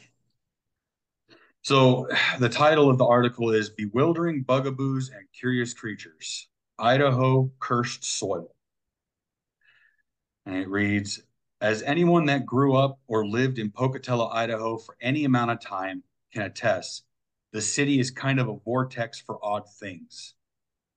so 1.62 2.08
the 2.40 2.50
title 2.50 2.90
of 2.90 2.98
the 2.98 3.06
article 3.06 3.52
is 3.52 3.70
Bewildering 3.70 4.44
Bugaboos 4.44 5.10
and 5.10 5.28
Curious 5.38 5.74
Creatures 5.74 6.48
Idaho 6.78 7.52
Cursed 7.60 8.04
Soil. 8.04 8.56
And 10.46 10.56
it 10.56 10.70
reads 10.70 11.22
As 11.62 11.84
anyone 11.84 12.26
that 12.26 12.46
grew 12.46 12.76
up 12.76 13.02
or 13.08 13.28
lived 13.28 13.60
in 13.60 13.70
Pocatello, 13.70 14.30
Idaho 14.30 14.78
for 14.78 14.96
any 15.02 15.26
amount 15.26 15.52
of 15.52 15.60
time 15.60 16.04
can 16.32 16.44
attest, 16.44 17.04
the 17.52 17.62
city 17.62 18.00
is 18.00 18.12
kind 18.12 18.40
of 18.40 18.48
a 18.48 18.56
vortex 18.60 19.20
for 19.20 19.44
odd 19.44 19.70
things. 19.70 20.36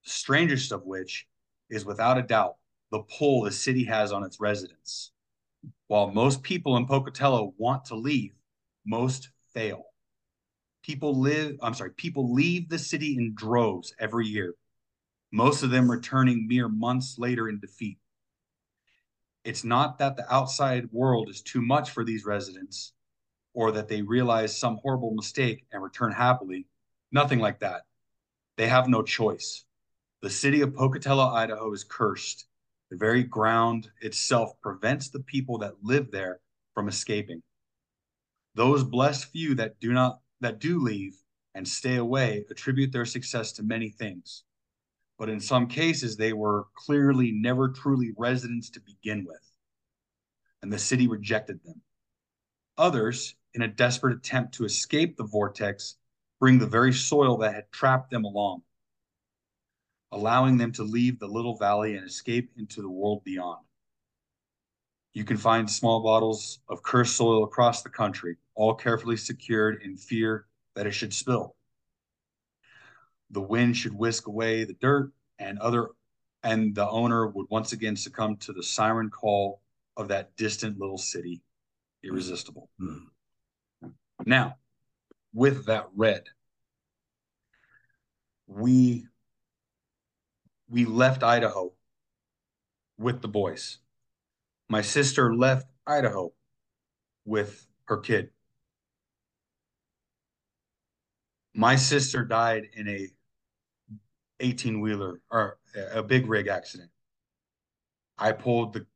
The 0.05 0.11
strangest 0.11 0.71
of 0.71 0.85
which 0.85 1.27
is 1.69 1.85
without 1.85 2.17
a 2.17 2.23
doubt 2.23 2.57
the 2.93 3.01
pull 3.01 3.43
the 3.43 3.51
city 3.51 3.85
has 3.85 4.13
on 4.13 4.23
its 4.23 4.39
residents. 4.39 5.11
While 5.89 6.13
most 6.13 6.43
people 6.45 6.77
in 6.77 6.87
Pocatello 6.87 7.55
want 7.57 7.87
to 7.87 7.97
leave, 7.97 8.35
most 8.87 9.31
fail. 9.53 9.87
People 10.85 11.19
live, 11.19 11.57
I'm 11.61 11.75
sorry, 11.75 11.91
people 11.91 12.33
leave 12.33 12.69
the 12.69 12.79
city 12.79 13.17
in 13.17 13.35
droves 13.35 13.95
every 13.99 14.29
year, 14.29 14.55
most 15.33 15.63
of 15.63 15.71
them 15.71 15.91
returning 15.91 16.47
mere 16.47 16.69
months 16.69 17.19
later 17.19 17.49
in 17.49 17.59
defeat. 17.59 17.99
It's 19.45 19.65
not 19.65 19.99
that 19.99 20.17
the 20.17 20.33
outside 20.33 20.93
world 20.93 21.29
is 21.29 21.43
too 21.43 21.63
much 21.63 21.91
for 21.91 22.05
these 22.05 22.25
residents 22.25 22.93
or 23.55 23.73
that 23.73 23.89
they 23.89 24.03
realize 24.03 24.57
some 24.57 24.79
horrible 24.83 25.15
mistake 25.15 25.67
and 25.73 25.83
return 25.83 26.13
happily. 26.13 26.67
Nothing 27.11 27.41
like 27.41 27.61
that. 27.61 27.83
They 28.57 28.69
have 28.69 28.89
no 28.89 29.03
choice. 29.03 29.65
The 30.21 30.31
city 30.31 30.61
of 30.61 30.75
Pocatello, 30.75 31.27
Idaho 31.27 31.73
is 31.73 31.85
cursed. 31.85 32.47
The 32.91 32.97
very 32.97 33.25
ground 33.25 33.91
itself 34.01 34.53
prevents 34.61 35.09
the 35.09 35.21
people 35.21 35.59
that 35.59 35.83
live 35.83 36.11
there 36.11 36.41
from 36.75 36.89
escaping. 36.89 37.43
Those 38.55 38.85
blessed 38.85 39.27
few 39.27 39.55
that 39.57 39.81
do 39.81 39.93
not 39.93 40.21
that 40.41 40.59
do 40.59 40.79
leave 40.79 41.17
and 41.55 41.67
stay 41.67 41.97
away 41.97 42.45
attribute 42.51 42.93
their 42.93 43.05
success 43.05 43.53
to 43.53 43.63
many 43.63 43.89
things. 43.89 44.45
But 45.19 45.29
in 45.29 45.41
some 45.41 45.69
cases, 45.69 46.17
they 46.17 46.33
were 46.33 46.67
clearly 46.75 47.33
never 47.33 47.69
truly 47.69 48.13
residents 48.17 48.71
to 48.71 48.81
begin 48.81 49.25
with, 49.25 49.53
and 50.63 50.73
the 50.73 50.79
city 50.79 51.07
rejected 51.07 51.63
them. 51.65 51.81
Others, 52.79 53.35
in 53.55 53.63
a 53.63 53.69
desperate 53.69 54.17
attempt 54.17 54.55
to 54.55 54.65
escape 54.65 55.17
the 55.17 55.25
vortex, 55.25 55.97
bring 56.41 56.59
the 56.59 56.67
very 56.67 56.93
soil 56.93 57.37
that 57.39 57.55
had 57.55 57.71
trapped 57.71 58.11
them 58.11 58.25
along, 58.25 58.63
allowing 60.11 60.57
them 60.57 60.73
to 60.73 60.83
leave 60.83 61.19
the 61.19 61.29
little 61.29 61.57
valley 61.57 61.97
and 61.97 62.07
escape 62.07 62.51
into 62.57 62.83
the 62.83 62.91
world 62.91 63.23
beyond. 63.25 63.65
You 65.13 65.25
can 65.25 65.37
find 65.37 65.71
small 65.71 66.03
bottles 66.03 66.61
of 66.69 66.83
cursed 66.83 67.17
soil 67.17 67.45
across 67.45 67.83
the 67.83 67.91
country, 67.91 68.39
all 68.55 68.75
carefully 68.75 69.17
secured 69.17 69.83
in 69.83 69.97
fear 69.97 70.47
that 70.75 70.87
it 70.87 70.93
should 70.93 71.13
spill. 71.13 71.55
The 73.33 73.41
wind 73.41 73.77
should 73.77 73.95
whisk 73.95 74.27
away 74.27 74.65
the 74.65 74.75
dirt 74.75 75.11
and 75.39 75.59
other 75.59 75.89
and 76.45 76.75
the 76.75 76.89
owner 76.89 77.27
would 77.27 77.47
once 77.51 77.73
again 77.73 77.97
succumb 77.97 78.37
to 78.37 78.53
the 78.53 78.63
siren 78.63 79.11
call 79.11 79.61
of 79.97 80.09
that 80.09 80.37
distant 80.37 80.79
little 80.79 80.99
city. 80.99 81.43
Irresistible. 82.03 82.69
Mm. 82.81 83.07
Now, 84.27 84.57
with 85.33 85.67
that 85.67 85.87
read, 85.95 86.25
we 88.47 89.07
we 90.69 90.85
left 90.85 91.23
Idaho 91.23 91.73
with 92.99 93.23
the 93.23 93.29
boys. 93.29 93.79
My 94.69 94.83
sister 94.83 95.35
left 95.35 95.67
Idaho 95.87 96.33
with 97.25 97.67
her 97.85 97.99
kid. 97.99 98.31
My 101.55 101.77
sister 101.77 102.25
died 102.25 102.65
in 102.75 102.89
a 102.89 103.09
18 104.43 104.81
wheeler 104.81 105.21
or 105.31 105.59
a 105.93 106.03
big 106.03 106.27
rig 106.27 106.49
accident. 106.49 106.91
I 108.19 108.33
pulled 108.33 108.75
the 108.75 108.87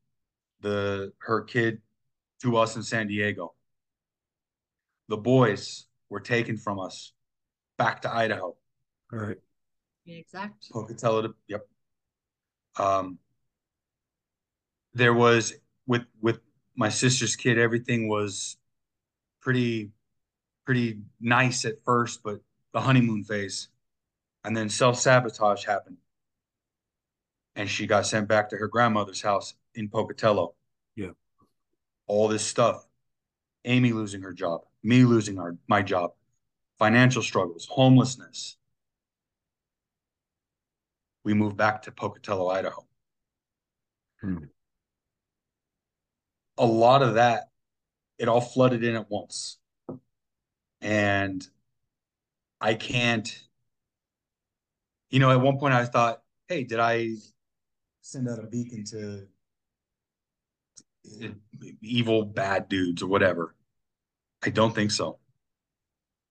the 0.60 1.12
her 1.18 1.42
kid 1.42 1.80
to 2.42 2.56
us 2.56 2.76
in 2.76 2.82
San 2.82 3.06
Diego. 3.06 3.54
The 5.08 5.16
boys 5.16 5.86
were 6.10 6.20
taken 6.20 6.56
from 6.56 6.78
us 6.80 7.12
back 7.78 8.02
to 8.02 8.12
Idaho. 8.12 8.56
All 9.12 9.18
right. 9.18 9.36
Exact. 10.06 10.70
Pocatello. 10.70 11.22
To, 11.22 11.34
yep. 11.48 11.66
Um, 12.78 13.18
there 14.94 15.14
was 15.14 15.54
with 15.86 16.02
with 16.20 16.40
my 16.76 16.88
sister's 16.88 17.36
kid, 17.36 17.58
everything 17.58 18.08
was 18.08 18.56
pretty 19.40 19.90
pretty 20.64 20.98
nice 21.20 21.64
at 21.64 21.74
first, 21.84 22.22
but 22.22 22.40
the 22.72 22.80
honeymoon 22.80 23.24
phase, 23.24 23.68
and 24.46 24.56
then 24.56 24.68
self 24.68 24.98
sabotage 24.98 25.64
happened, 25.64 25.96
and 27.56 27.68
she 27.68 27.86
got 27.86 28.06
sent 28.06 28.28
back 28.28 28.48
to 28.50 28.56
her 28.56 28.68
grandmother's 28.68 29.20
house 29.20 29.54
in 29.74 29.88
Pocatello. 29.88 30.54
Yeah. 30.94 31.10
All 32.06 32.28
this 32.28 32.46
stuff, 32.46 32.86
Amy 33.64 33.92
losing 33.92 34.22
her 34.22 34.32
job, 34.32 34.62
me 34.84 35.04
losing 35.04 35.40
our 35.40 35.56
my 35.66 35.82
job, 35.82 36.12
financial 36.78 37.22
struggles, 37.22 37.66
homelessness. 37.66 38.56
We 41.24 41.34
moved 41.34 41.56
back 41.56 41.82
to 41.82 41.90
Pocatello, 41.90 42.48
Idaho. 42.48 42.86
Hmm. 44.20 44.44
A 46.56 46.64
lot 46.64 47.02
of 47.02 47.14
that, 47.14 47.50
it 48.16 48.28
all 48.28 48.40
flooded 48.40 48.84
in 48.84 48.94
at 48.94 49.10
once. 49.10 49.58
And 50.80 51.44
I 52.60 52.74
can't, 52.74 53.28
you 55.10 55.18
know, 55.18 55.30
at 55.30 55.40
one 55.40 55.58
point 55.58 55.74
I 55.74 55.84
thought, 55.84 56.22
hey, 56.48 56.64
did 56.64 56.80
I 56.80 57.14
send 58.00 58.28
out 58.28 58.38
a 58.38 58.46
beacon 58.46 58.84
to 58.86 59.26
evil 61.82 62.24
bad 62.24 62.68
dudes 62.68 63.02
or 63.02 63.06
whatever? 63.06 63.54
I 64.44 64.50
don't 64.50 64.74
think 64.74 64.90
so. 64.90 65.18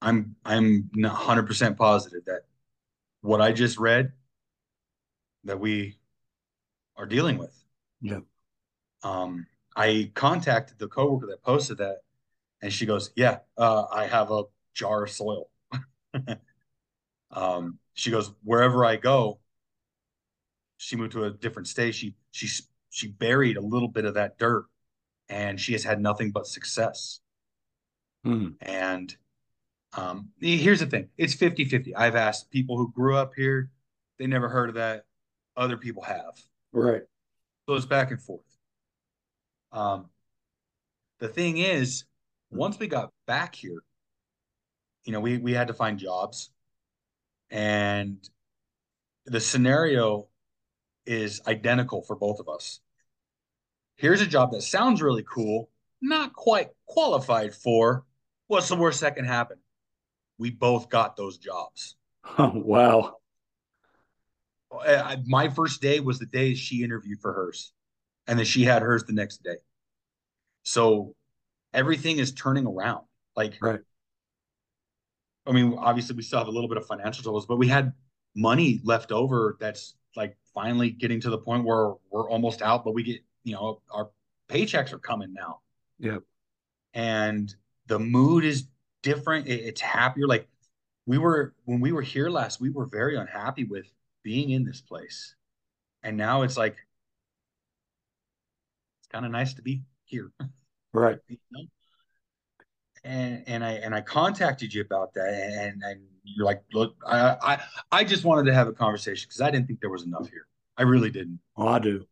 I'm 0.02 0.36
I'm 0.44 0.90
100% 0.94 1.76
positive 1.76 2.24
that 2.26 2.42
what 3.22 3.40
I 3.40 3.52
just 3.52 3.78
read 3.78 4.12
that 5.44 5.58
we 5.58 5.96
are 6.96 7.06
dealing 7.06 7.38
with. 7.38 7.54
Yeah. 8.00 8.20
Um, 9.02 9.46
I 9.74 10.10
contacted 10.14 10.78
the 10.78 10.88
coworker 10.88 11.26
that 11.26 11.42
posted 11.42 11.78
that, 11.78 11.98
and 12.62 12.72
she 12.72 12.86
goes, 12.86 13.10
"Yeah, 13.14 13.38
uh, 13.56 13.84
I 13.92 14.06
have 14.06 14.30
a 14.30 14.44
jar 14.74 15.04
of 15.04 15.10
soil." 15.10 15.50
um, 17.30 17.78
she 17.94 18.10
goes, 18.10 18.32
"Wherever 18.42 18.84
I 18.84 18.96
go." 18.96 19.40
She 20.78 20.96
moved 20.96 21.12
to 21.12 21.24
a 21.24 21.30
different 21.30 21.68
state. 21.68 21.94
She 21.94 22.14
she 22.30 22.48
she 22.90 23.08
buried 23.08 23.56
a 23.56 23.60
little 23.60 23.88
bit 23.88 24.04
of 24.04 24.14
that 24.14 24.38
dirt, 24.38 24.66
and 25.28 25.60
she 25.60 25.72
has 25.72 25.84
had 25.84 26.00
nothing 26.00 26.30
but 26.30 26.46
success. 26.46 27.20
Hmm. 28.24 28.50
And 28.60 29.14
um, 29.96 30.30
here's 30.40 30.80
the 30.80 30.86
thing: 30.86 31.08
it's 31.16 31.34
50-50. 31.34 31.92
I've 31.96 32.16
asked 32.16 32.50
people 32.50 32.76
who 32.76 32.92
grew 32.92 33.16
up 33.16 33.32
here; 33.34 33.70
they 34.18 34.26
never 34.26 34.48
heard 34.48 34.68
of 34.68 34.74
that 34.76 35.06
other 35.56 35.76
people 35.76 36.02
have. 36.02 36.34
Right. 36.72 37.02
So 37.66 37.74
it's 37.74 37.86
back 37.86 38.10
and 38.10 38.20
forth. 38.20 38.42
Um, 39.72 40.10
the 41.18 41.28
thing 41.28 41.58
is, 41.58 42.04
once 42.50 42.78
we 42.78 42.86
got 42.86 43.10
back 43.26 43.54
here, 43.54 43.82
you 45.04 45.12
know, 45.12 45.20
we 45.20 45.38
we 45.38 45.52
had 45.52 45.68
to 45.68 45.74
find 45.74 45.98
jobs, 45.98 46.50
and 47.50 48.28
the 49.26 49.40
scenario 49.40 50.28
is 51.04 51.40
identical 51.46 52.02
for 52.02 52.16
both 52.16 52.40
of 52.40 52.48
us. 52.48 52.80
Here's 53.96 54.20
a 54.20 54.26
job 54.26 54.52
that 54.52 54.62
sounds 54.62 55.00
really 55.00 55.24
cool, 55.24 55.70
not 56.00 56.32
quite 56.32 56.68
qualified 56.86 57.54
for. 57.54 58.04
What's 58.46 58.68
the 58.68 58.76
worst 58.76 59.00
that 59.00 59.16
can 59.16 59.24
happen? 59.24 59.58
We 60.38 60.50
both 60.50 60.88
got 60.88 61.16
those 61.16 61.38
jobs. 61.38 61.96
Oh, 62.38 62.52
wow. 62.54 63.16
I, 64.84 65.16
my 65.24 65.48
first 65.48 65.80
day 65.80 66.00
was 66.00 66.18
the 66.18 66.26
day 66.26 66.54
she 66.54 66.82
interviewed 66.82 67.20
for 67.20 67.32
hers, 67.32 67.72
and 68.26 68.38
then 68.38 68.46
she 68.46 68.64
had 68.64 68.82
hers 68.82 69.04
the 69.04 69.12
next 69.12 69.42
day. 69.42 69.56
So 70.64 71.14
everything 71.72 72.18
is 72.18 72.32
turning 72.32 72.66
around. 72.66 73.04
Like, 73.36 73.56
Right. 73.60 73.80
I 75.46 75.52
mean, 75.52 75.76
obviously 75.78 76.16
we 76.16 76.22
still 76.22 76.38
have 76.38 76.48
a 76.48 76.50
little 76.52 76.68
bit 76.68 76.78
of 76.78 76.86
financial 76.86 77.22
troubles, 77.22 77.46
but 77.46 77.56
we 77.56 77.68
had 77.68 77.92
money 78.34 78.80
left 78.84 79.12
over 79.12 79.56
that's 79.60 79.94
like 80.16 80.36
finally 80.54 80.90
getting 80.90 81.20
to 81.20 81.30
the 81.30 81.38
point 81.38 81.64
where 81.64 81.94
we're 82.10 82.28
almost 82.30 82.62
out, 82.62 82.84
but 82.84 82.92
we 82.92 83.02
get, 83.02 83.20
you 83.44 83.54
know, 83.54 83.80
our 83.90 84.10
paychecks 84.48 84.92
are 84.92 84.98
coming 84.98 85.32
now. 85.32 85.60
Yep. 85.98 86.22
And 86.94 87.54
the 87.86 87.98
mood 87.98 88.44
is 88.44 88.66
different. 89.02 89.46
It- 89.46 89.60
it's 89.64 89.80
happier. 89.80 90.26
Like 90.26 90.48
we 91.06 91.18
were 91.18 91.54
when 91.64 91.80
we 91.80 91.92
were 91.92 92.02
here 92.02 92.28
last, 92.28 92.60
we 92.60 92.70
were 92.70 92.86
very 92.86 93.16
unhappy 93.16 93.64
with 93.64 93.86
being 94.22 94.50
in 94.50 94.64
this 94.64 94.80
place. 94.80 95.34
And 96.02 96.16
now 96.16 96.42
it's 96.42 96.56
like 96.56 96.76
it's 99.00 99.08
kind 99.08 99.24
of 99.24 99.32
nice 99.32 99.54
to 99.54 99.62
be 99.62 99.82
here. 100.04 100.32
Right. 100.92 101.18
you 101.28 101.38
know? 101.50 101.64
And 103.06 103.44
and 103.46 103.64
I 103.64 103.72
and 103.74 103.94
I 103.94 104.00
contacted 104.00 104.74
you 104.74 104.80
about 104.82 105.14
that, 105.14 105.32
and 105.32 105.80
and 105.84 106.00
you're 106.24 106.44
like, 106.44 106.62
look, 106.72 106.96
I 107.06 107.36
I 107.40 107.62
I 107.92 108.04
just 108.04 108.24
wanted 108.24 108.46
to 108.46 108.54
have 108.54 108.66
a 108.66 108.72
conversation 108.72 109.28
because 109.28 109.40
I 109.40 109.50
didn't 109.52 109.68
think 109.68 109.80
there 109.80 109.90
was 109.90 110.02
enough 110.02 110.28
here. 110.28 110.48
I 110.76 110.82
really 110.82 111.10
didn't. 111.10 111.38
Oh, 111.56 111.68
I 111.68 111.78
do. 111.78 112.04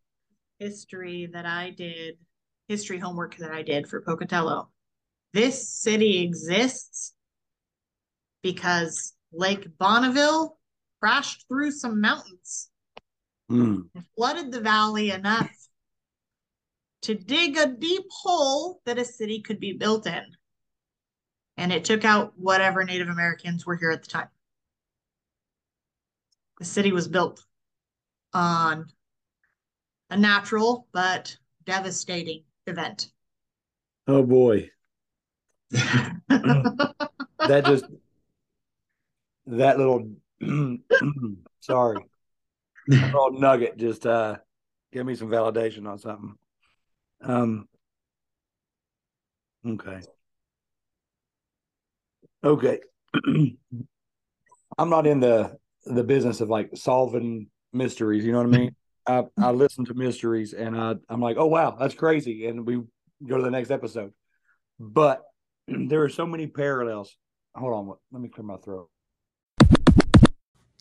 history 0.57 1.25
that 1.33 1.45
I 1.45 1.71
did, 1.71 2.17
history 2.69 2.97
homework 2.97 3.35
that 3.37 3.51
I 3.51 3.61
did 3.61 3.87
for 3.89 4.01
Pocatello. 4.01 4.69
This 5.33 5.69
city 5.69 6.23
exists 6.23 7.13
because 8.41 9.13
Lake 9.33 9.67
Bonneville 9.77 10.57
crashed 11.01 11.45
through 11.49 11.71
some 11.71 11.99
mountains 11.99 12.69
Mm. 13.51 13.89
and 13.93 14.03
flooded 14.15 14.51
the 14.51 14.61
valley 14.61 15.11
enough 15.11 15.51
to 17.01 17.13
dig 17.15 17.57
a 17.57 17.67
deep 17.67 18.05
hole 18.09 18.81
that 18.85 18.97
a 18.97 19.05
city 19.05 19.41
could 19.41 19.59
be 19.59 19.73
built 19.73 20.07
in. 20.07 20.23
And 21.57 21.71
it 21.71 21.85
took 21.85 22.03
out 22.03 22.33
whatever 22.37 22.83
Native 22.83 23.09
Americans 23.09 23.65
were 23.65 23.75
here 23.75 23.91
at 23.91 24.01
the 24.03 24.09
time. 24.09 24.27
The 26.59 26.65
city 26.65 26.91
was 26.91 27.07
built 27.07 27.43
on 28.33 28.87
a 30.09 30.17
natural 30.17 30.87
but 30.91 31.37
devastating 31.65 32.43
event. 32.67 33.11
Oh 34.07 34.23
boy. 34.23 34.69
That 37.47 37.63
just 37.65 37.85
that 39.45 39.77
little 39.77 40.11
sorry. 41.59 41.99
That 42.87 43.13
little 43.13 43.39
nugget 43.39 43.77
just 43.77 44.05
uh 44.07 44.37
give 44.91 45.05
me 45.05 45.15
some 45.15 45.29
validation 45.29 45.87
on 45.87 45.99
something. 45.99 46.35
Um 47.21 47.67
okay. 49.65 50.01
Okay. 52.45 52.79
I'm 54.77 54.89
not 54.89 55.07
in 55.07 55.19
the 55.19 55.57
the 55.85 56.03
business 56.03 56.41
of 56.41 56.49
like 56.49 56.69
solving 56.75 57.47
mysteries, 57.73 58.23
you 58.25 58.31
know 58.31 58.39
what 58.39 58.47
I 58.47 58.57
mean? 58.57 58.75
I 59.07 59.23
I 59.37 59.51
listen 59.51 59.85
to 59.85 59.93
mysteries 59.93 60.53
and 60.53 60.79
I 60.79 60.95
I'm 61.09 61.21
like, 61.21 61.37
"Oh 61.37 61.47
wow, 61.47 61.75
that's 61.79 61.95
crazy." 61.95 62.47
And 62.47 62.65
we 62.65 62.81
go 63.25 63.37
to 63.37 63.43
the 63.43 63.51
next 63.51 63.71
episode. 63.71 64.13
But 64.79 65.23
there 65.67 66.03
are 66.03 66.09
so 66.09 66.25
many 66.25 66.47
parallels. 66.47 67.15
Hold 67.55 67.73
on, 67.73 67.95
let 68.11 68.21
me 68.21 68.29
clear 68.29 68.45
my 68.45 68.57
throat. 68.57 68.89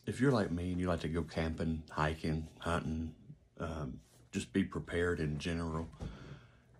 if 0.07 0.21
you're 0.21 0.33
like 0.33 0.51
me 0.51 0.73
and 0.73 0.81
you 0.81 0.87
like 0.87 1.01
to 1.01 1.09
go 1.09 1.23
camping, 1.23 1.83
hiking, 1.91 2.47
hunting, 2.59 3.15
um, 3.59 4.01
just 4.33 4.53
be 4.53 4.65
prepared 4.65 5.21
in 5.21 5.39
general, 5.39 5.89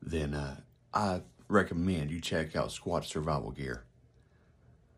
then 0.03 0.35
uh, 0.35 0.57
I 0.93 1.23
recommend 1.49 2.11
you 2.11 2.21
check 2.21 2.57
out 2.57 2.69
Squatch 2.69 3.05
Survival 3.05 3.51
Gear. 3.51 3.85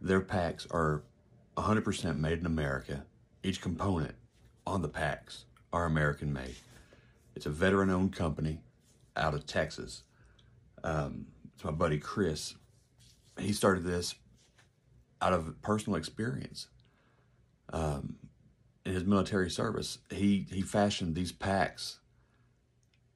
Their 0.00 0.20
packs 0.20 0.66
are 0.70 1.02
100% 1.56 2.18
made 2.18 2.38
in 2.38 2.46
America. 2.46 3.04
Each 3.42 3.60
component 3.60 4.14
on 4.66 4.82
the 4.82 4.88
packs 4.88 5.44
are 5.72 5.84
American 5.84 6.32
made. 6.32 6.56
It's 7.34 7.46
a 7.46 7.50
veteran 7.50 7.90
owned 7.90 8.14
company 8.14 8.60
out 9.16 9.34
of 9.34 9.46
Texas. 9.46 10.02
Um, 10.82 11.26
it's 11.54 11.64
my 11.64 11.70
buddy 11.70 11.98
Chris. 11.98 12.54
He 13.38 13.52
started 13.52 13.84
this 13.84 14.14
out 15.20 15.32
of 15.32 15.60
personal 15.62 15.96
experience 15.96 16.68
um, 17.72 18.16
in 18.84 18.92
his 18.92 19.04
military 19.04 19.50
service, 19.50 19.98
he 20.10 20.46
he 20.50 20.62
fashioned 20.62 21.14
these 21.14 21.32
packs, 21.32 21.98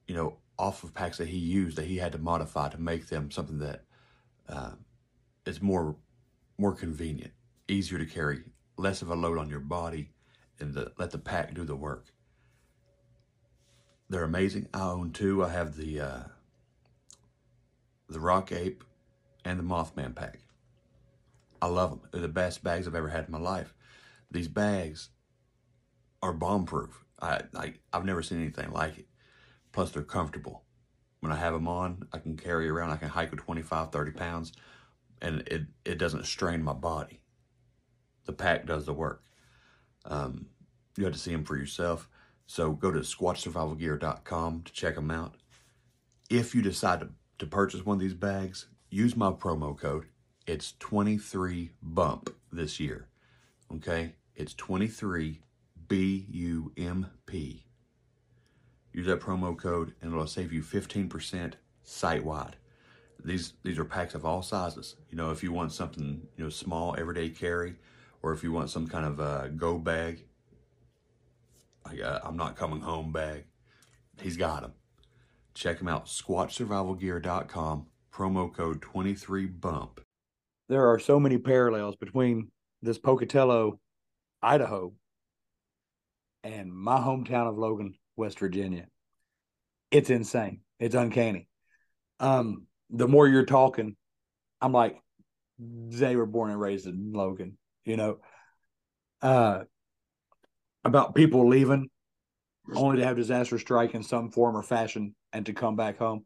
you 0.08 0.14
know, 0.14 0.38
off 0.58 0.82
of 0.82 0.94
packs 0.94 1.18
that 1.18 1.28
he 1.28 1.38
used 1.38 1.76
that 1.76 1.86
he 1.86 1.98
had 1.98 2.12
to 2.12 2.18
modify 2.18 2.68
to 2.68 2.80
make 2.80 3.06
them 3.06 3.30
something 3.30 3.58
that 3.58 3.84
uh, 4.48 4.72
is 5.46 5.62
more 5.62 5.96
more 6.60 6.74
convenient, 6.74 7.32
easier 7.68 7.98
to 7.98 8.04
carry, 8.04 8.42
less 8.76 9.00
of 9.00 9.10
a 9.10 9.14
load 9.14 9.38
on 9.38 9.48
your 9.48 9.60
body, 9.60 10.10
and 10.60 10.74
to 10.74 10.92
let 10.98 11.10
the 11.10 11.18
pack 11.18 11.54
do 11.54 11.64
the 11.64 11.74
work. 11.74 12.12
They're 14.10 14.24
amazing. 14.24 14.68
I 14.74 14.82
own 14.82 15.12
two. 15.12 15.42
I 15.42 15.48
have 15.48 15.76
the 15.76 16.00
uh, 16.00 16.22
the 18.08 18.20
Rock 18.20 18.52
Ape 18.52 18.84
and 19.44 19.58
the 19.58 19.62
Mothman 19.62 20.14
pack. 20.14 20.40
I 21.62 21.68
love 21.68 21.90
them. 21.90 22.00
They're 22.12 22.20
the 22.20 22.28
best 22.28 22.62
bags 22.62 22.86
I've 22.86 22.94
ever 22.94 23.08
had 23.08 23.26
in 23.26 23.32
my 23.32 23.38
life. 23.38 23.72
These 24.30 24.48
bags 24.48 25.10
are 26.22 26.32
bomb 26.32 26.66
proof. 26.66 27.04
I 27.22 27.40
like 27.52 27.80
I've 27.92 28.04
never 28.04 28.22
seen 28.22 28.40
anything 28.40 28.72
like 28.72 28.98
it. 28.98 29.06
Plus 29.72 29.92
they're 29.92 30.02
comfortable. 30.02 30.64
When 31.20 31.32
I 31.32 31.36
have 31.36 31.54
them 31.54 31.68
on, 31.68 32.06
I 32.12 32.18
can 32.18 32.36
carry 32.36 32.68
around. 32.68 32.90
I 32.90 32.96
can 32.96 33.08
hike 33.08 33.30
with 33.30 33.40
25, 33.40 33.92
30 33.92 34.10
pounds 34.12 34.52
and 35.20 35.42
it, 35.46 35.62
it 35.84 35.98
doesn't 35.98 36.26
strain 36.26 36.62
my 36.62 36.72
body. 36.72 37.20
The 38.26 38.32
pack 38.32 38.66
does 38.66 38.86
the 38.86 38.92
work. 38.92 39.22
Um, 40.04 40.46
you 40.96 41.04
have 41.04 41.12
to 41.12 41.18
see 41.18 41.32
them 41.32 41.44
for 41.44 41.56
yourself. 41.56 42.08
So 42.46 42.72
go 42.72 42.90
to 42.90 43.00
squatchsurvivalgear.com 43.00 44.62
to 44.62 44.72
check 44.72 44.94
them 44.94 45.10
out. 45.10 45.36
If 46.28 46.54
you 46.54 46.62
decide 46.62 47.00
to, 47.00 47.08
to 47.38 47.46
purchase 47.46 47.84
one 47.84 47.96
of 47.96 48.00
these 48.00 48.14
bags, 48.14 48.66
use 48.90 49.16
my 49.16 49.30
promo 49.30 49.76
code. 49.76 50.06
It's 50.46 50.74
23 50.78 51.70
bump 51.82 52.34
this 52.52 52.80
year. 52.80 53.08
Okay? 53.72 54.14
It's 54.34 54.54
23 54.54 55.42
B 55.86 56.26
U 56.30 56.72
M 56.76 57.06
P. 57.26 57.66
Use 58.92 59.06
that 59.06 59.20
promo 59.20 59.56
code 59.56 59.94
and 60.00 60.12
it'll 60.12 60.26
save 60.26 60.52
you 60.52 60.62
15% 60.62 61.54
site 61.82 62.24
wide. 62.24 62.56
These 63.24 63.54
these 63.62 63.78
are 63.78 63.84
packs 63.84 64.14
of 64.14 64.24
all 64.24 64.42
sizes. 64.42 64.96
You 65.10 65.16
know, 65.16 65.30
if 65.30 65.42
you 65.42 65.52
want 65.52 65.72
something, 65.72 66.22
you 66.36 66.44
know, 66.44 66.50
small 66.50 66.96
everyday 66.98 67.30
carry 67.30 67.74
or 68.22 68.32
if 68.32 68.42
you 68.42 68.52
want 68.52 68.70
some 68.70 68.86
kind 68.86 69.06
of 69.06 69.20
uh, 69.20 69.48
go 69.48 69.78
bag, 69.78 70.24
like 71.84 72.00
uh, 72.00 72.20
I'm 72.22 72.36
not 72.36 72.56
coming 72.56 72.80
home 72.80 73.12
bag, 73.12 73.44
he's 74.20 74.36
got 74.36 74.62
them. 74.62 74.72
Check 75.54 75.78
them 75.78 75.88
out. 75.88 76.06
SquatchSurvivalGear.com. 76.06 77.86
Promo 78.12 78.52
code 78.52 78.80
23BUMP. 78.82 79.98
There 80.68 80.88
are 80.88 80.98
so 80.98 81.18
many 81.18 81.38
parallels 81.38 81.96
between 81.96 82.50
this 82.82 82.98
Pocatello, 82.98 83.80
Idaho, 84.42 84.92
and 86.42 86.72
my 86.72 86.98
hometown 86.98 87.48
of 87.48 87.58
Logan, 87.58 87.94
West 88.16 88.38
Virginia. 88.38 88.86
It's 89.90 90.10
insane. 90.10 90.60
It's 90.78 90.94
uncanny. 90.94 91.48
Um, 92.20 92.66
the 92.90 93.08
more 93.08 93.28
you're 93.28 93.46
talking, 93.46 93.96
I'm 94.60 94.72
like, 94.72 94.96
they 95.58 96.16
were 96.16 96.26
born 96.26 96.50
and 96.50 96.60
raised 96.60 96.86
in 96.86 97.12
Logan, 97.12 97.58
you 97.84 97.96
know. 97.96 98.18
Uh 99.22 99.64
about 100.84 101.14
people 101.14 101.46
leaving 101.48 101.90
only 102.74 102.98
to 102.98 103.04
have 103.04 103.16
disaster 103.16 103.58
strike 103.58 103.94
in 103.94 104.02
some 104.02 104.30
form 104.30 104.56
or 104.56 104.62
fashion 104.62 105.14
and 105.32 105.46
to 105.46 105.52
come 105.52 105.76
back 105.76 105.98
home. 105.98 106.24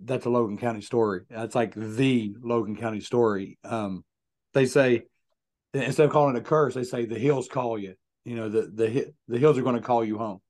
That's 0.00 0.26
a 0.26 0.30
Logan 0.30 0.58
County 0.58 0.80
story. 0.80 1.22
That's 1.28 1.54
like 1.54 1.74
the 1.74 2.34
Logan 2.42 2.76
County 2.76 3.00
story. 3.00 3.58
Um, 3.64 4.04
they 4.54 4.66
say 4.66 5.04
instead 5.74 6.06
of 6.06 6.12
calling 6.12 6.36
it 6.36 6.40
a 6.40 6.42
curse, 6.42 6.74
they 6.74 6.84
say 6.84 7.04
the 7.04 7.18
hills 7.18 7.48
call 7.48 7.78
you. 7.78 7.94
You 8.24 8.36
know, 8.36 8.48
the 8.48 8.62
the 8.62 9.12
the 9.28 9.38
hills 9.38 9.58
are 9.58 9.62
going 9.62 9.76
to 9.76 9.82
call 9.82 10.04
you 10.04 10.18
home. 10.18 10.40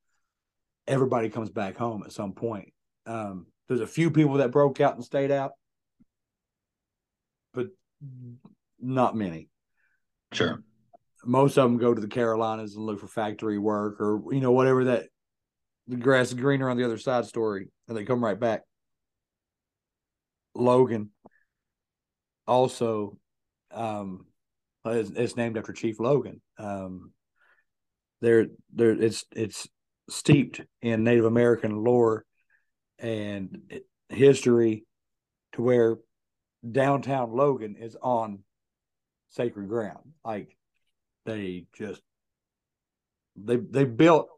Everybody 0.86 1.28
comes 1.30 1.50
back 1.50 1.76
home 1.76 2.02
at 2.04 2.12
some 2.12 2.32
point. 2.32 2.72
Um, 3.06 3.46
there's 3.70 3.80
a 3.80 3.86
few 3.86 4.10
people 4.10 4.38
that 4.38 4.50
broke 4.50 4.80
out 4.80 4.96
and 4.96 5.04
stayed 5.04 5.30
out, 5.30 5.52
but 7.54 7.68
not 8.80 9.14
many 9.14 9.48
Sure. 10.32 10.64
most 11.24 11.56
of 11.56 11.70
them 11.70 11.78
go 11.78 11.94
to 11.94 12.00
the 12.00 12.08
Carolinas 12.08 12.74
and 12.74 12.84
look 12.84 12.98
for 12.98 13.06
factory 13.06 13.58
work 13.58 14.00
or 14.00 14.22
you 14.32 14.40
know 14.40 14.50
whatever 14.50 14.86
that 14.86 15.04
the 15.86 15.94
grass 15.94 16.28
is 16.28 16.34
greener 16.34 16.68
on 16.68 16.78
the 16.78 16.84
other 16.84 16.98
side 16.98 17.26
story, 17.26 17.68
and 17.86 17.96
they 17.96 18.04
come 18.04 18.24
right 18.24 18.38
back. 18.38 18.62
Logan 20.56 21.10
also, 22.48 23.18
um, 23.70 24.26
it's, 24.84 25.10
it's 25.10 25.36
named 25.36 25.56
after 25.56 25.72
Chief 25.72 26.00
Logan. 26.00 26.40
Um, 26.58 27.12
there, 28.20 28.46
there, 28.74 28.90
it's 28.90 29.24
it's 29.30 29.68
steeped 30.08 30.60
in 30.82 31.04
Native 31.04 31.24
American 31.24 31.84
lore 31.84 32.24
and 33.00 33.80
history, 34.08 34.84
to 35.52 35.62
where 35.62 35.98
downtown 36.68 37.32
Logan 37.32 37.76
is 37.76 37.96
on 38.00 38.40
sacred 39.30 39.68
ground. 39.68 40.12
Like 40.24 40.56
they 41.24 41.66
just 41.72 42.02
they 43.36 43.56
they 43.56 43.84
built 43.84 44.28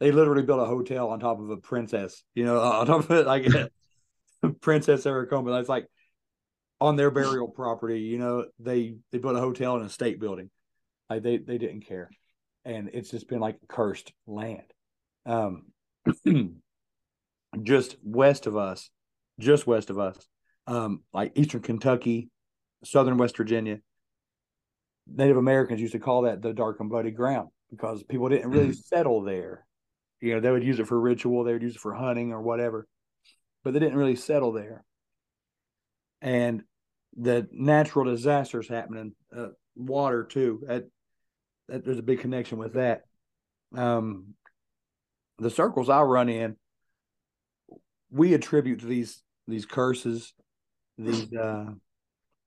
they 0.00 0.12
literally 0.12 0.42
built 0.42 0.60
a 0.60 0.64
hotel 0.64 1.10
on 1.10 1.20
top 1.20 1.40
of 1.40 1.50
a 1.50 1.56
princess, 1.56 2.22
you 2.34 2.44
know, 2.44 2.60
on 2.60 2.86
top 2.86 3.00
of 3.00 3.10
it 3.10 3.26
like 3.26 3.46
Princess 4.60 5.06
Aracoma. 5.06 5.52
That's 5.52 5.68
like 5.68 5.86
on 6.80 6.96
their 6.96 7.10
burial 7.10 7.48
property, 7.48 8.00
you 8.00 8.18
know, 8.18 8.46
they 8.58 8.96
they 9.10 9.18
built 9.18 9.36
a 9.36 9.40
hotel 9.40 9.76
in 9.76 9.82
a 9.82 9.90
state 9.90 10.20
building. 10.20 10.50
Like 11.10 11.22
they 11.22 11.38
they 11.38 11.58
didn't 11.58 11.82
care. 11.82 12.10
And 12.64 12.90
it's 12.92 13.10
just 13.10 13.28
been 13.28 13.40
like 13.40 13.58
cursed 13.68 14.12
land. 14.26 14.72
Um 15.26 15.66
just 17.62 17.96
west 18.02 18.46
of 18.46 18.56
us, 18.56 18.90
just 19.38 19.66
west 19.66 19.90
of 19.90 19.98
us, 19.98 20.16
um, 20.66 21.02
like 21.12 21.32
eastern 21.34 21.62
Kentucky, 21.62 22.28
southern 22.84 23.16
West 23.16 23.36
Virginia, 23.36 23.78
Native 25.06 25.36
Americans 25.36 25.80
used 25.80 25.94
to 25.94 25.98
call 25.98 26.22
that 26.22 26.42
the 26.42 26.52
dark 26.52 26.80
and 26.80 26.90
bloody 26.90 27.10
ground 27.10 27.48
because 27.70 28.02
people 28.02 28.28
didn't 28.28 28.50
really 28.50 28.72
settle 28.72 29.22
there. 29.22 29.64
You 30.20 30.34
know, 30.34 30.40
they 30.40 30.50
would 30.50 30.64
use 30.64 30.78
it 30.78 30.88
for 30.88 31.00
ritual, 31.00 31.44
they 31.44 31.52
would 31.52 31.62
use 31.62 31.76
it 31.76 31.80
for 31.80 31.94
hunting 31.94 32.32
or 32.32 32.42
whatever, 32.42 32.86
but 33.64 33.72
they 33.72 33.78
didn't 33.78 33.96
really 33.96 34.16
settle 34.16 34.52
there. 34.52 34.84
And 36.20 36.62
the 37.16 37.48
natural 37.52 38.04
disasters 38.04 38.68
happening, 38.68 39.14
uh, 39.34 39.48
water 39.76 40.24
too. 40.24 40.62
That, 40.66 40.84
that 41.68 41.84
there's 41.84 41.98
a 41.98 42.02
big 42.02 42.20
connection 42.20 42.58
with 42.58 42.74
that. 42.74 43.02
Um, 43.74 44.34
the 45.38 45.50
circles 45.50 45.88
I 45.88 46.02
run 46.02 46.28
in, 46.28 46.56
we 48.10 48.34
attribute 48.34 48.80
these 48.80 49.22
these 49.46 49.66
curses, 49.66 50.32
these 50.96 51.32
uh, 51.32 51.66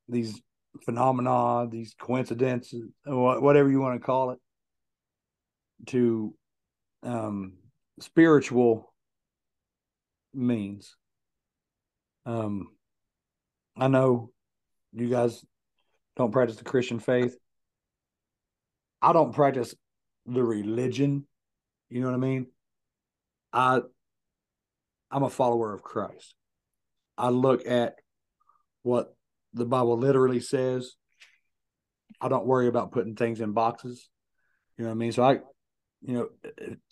these 0.07 0.41
phenomena, 0.83 1.67
these 1.69 1.95
coincidences, 1.99 2.89
whatever 3.05 3.69
you 3.69 3.81
want 3.81 3.99
to 3.99 4.05
call 4.05 4.31
it, 4.31 4.39
to 5.87 6.33
um, 7.03 7.53
spiritual 7.99 8.93
means. 10.33 10.95
Um, 12.25 12.69
I 13.77 13.87
know 13.87 14.31
you 14.93 15.09
guys 15.09 15.43
don't 16.15 16.31
practice 16.31 16.57
the 16.57 16.63
Christian 16.63 16.99
faith. 16.99 17.37
I 19.01 19.13
don't 19.13 19.33
practice 19.33 19.73
the 20.25 20.43
religion. 20.43 21.25
You 21.89 22.01
know 22.01 22.07
what 22.07 22.15
I 22.15 22.19
mean? 22.19 22.47
I 23.51 23.81
I'm 25.11 25.23
a 25.23 25.29
follower 25.29 25.73
of 25.73 25.83
Christ. 25.83 26.35
I 27.17 27.29
look 27.29 27.67
at 27.67 27.95
what 28.83 29.13
the 29.53 29.65
Bible 29.65 29.97
literally 29.97 30.39
says. 30.39 30.93
I 32.19 32.29
don't 32.29 32.45
worry 32.45 32.67
about 32.67 32.91
putting 32.91 33.15
things 33.15 33.41
in 33.41 33.51
boxes. 33.51 34.09
You 34.77 34.85
know 34.85 34.89
what 34.89 34.95
I 34.95 34.97
mean? 34.97 35.11
So 35.11 35.23
I, 35.23 35.33
you 36.01 36.13
know, 36.13 36.29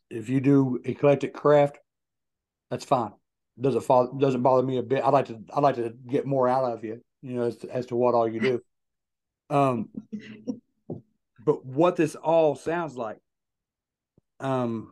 if 0.09 0.29
you 0.29 0.41
do 0.41 0.79
eclectic 0.83 1.33
craft, 1.33 1.79
that's 2.69 2.85
fine. 2.85 3.11
Doesn't 3.59 3.81
fall, 3.81 4.13
doesn't 4.13 4.41
bother 4.41 4.65
me 4.65 4.77
a 4.77 4.83
bit. 4.83 5.03
I 5.03 5.09
like 5.09 5.25
to 5.27 5.39
I 5.53 5.59
like 5.59 5.75
to 5.75 5.93
get 6.07 6.25
more 6.25 6.47
out 6.47 6.65
of 6.65 6.83
you, 6.83 7.01
you 7.21 7.33
know, 7.33 7.43
as 7.43 7.57
to, 7.57 7.69
as 7.69 7.85
to 7.87 7.95
what 7.95 8.15
all 8.15 8.27
you 8.27 8.39
do. 8.39 8.61
Um, 9.49 9.89
but 11.43 11.65
what 11.65 11.95
this 11.95 12.15
all 12.15 12.55
sounds 12.55 12.95
like, 12.95 13.17
um, 14.39 14.91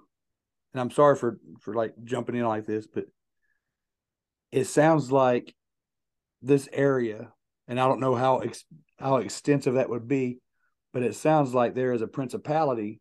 and 0.73 0.81
I'm 0.81 0.91
sorry 0.91 1.15
for 1.15 1.39
for 1.59 1.73
like 1.73 1.93
jumping 2.03 2.35
in 2.35 2.45
like 2.45 2.65
this, 2.65 2.87
but 2.87 3.05
it 4.57 4.65
sounds 4.65 5.11
like 5.11 5.53
this 6.41 6.67
area 6.71 7.31
and 7.67 7.79
I 7.79 7.87
don't 7.87 7.99
know 7.99 8.15
how 8.15 8.39
ex- 8.39 8.65
how 8.97 9.17
extensive 9.17 9.75
that 9.75 9.89
would 9.89 10.07
be, 10.07 10.39
but 10.93 11.03
it 11.03 11.15
sounds 11.15 11.53
like 11.53 11.75
there 11.75 11.93
is 11.93 12.01
a 12.01 12.07
principality 12.07 12.99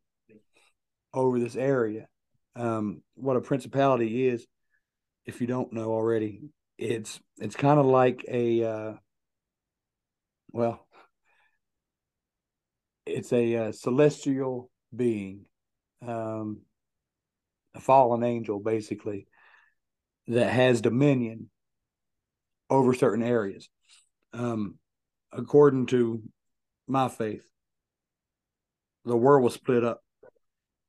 over 1.14 1.38
this 1.38 1.56
area. 1.56 2.08
Um, 2.54 3.02
what 3.14 3.36
a 3.36 3.40
principality 3.40 4.28
is, 4.28 4.46
if 5.24 5.40
you 5.40 5.46
don't 5.46 5.72
know 5.72 5.92
already, 5.92 6.42
it's 6.78 7.20
it's 7.38 7.56
kind 7.56 7.78
of 7.78 7.86
like 7.86 8.24
a 8.28 8.64
uh, 8.64 8.92
well, 10.52 10.86
it's 13.06 13.32
a 13.32 13.56
uh, 13.56 13.72
celestial 13.72 14.70
being, 14.94 15.46
um, 16.06 16.62
a 17.74 17.80
fallen 17.80 18.24
angel, 18.24 18.58
basically, 18.58 19.26
that 20.28 20.50
has 20.50 20.80
dominion 20.80 21.50
over 22.68 22.94
certain 22.94 23.22
areas 23.22 23.68
um, 24.36 24.78
according 25.32 25.86
to 25.86 26.22
my 26.86 27.08
faith, 27.08 27.44
the 29.04 29.16
world 29.16 29.44
was 29.44 29.54
split 29.54 29.84
up 29.84 30.02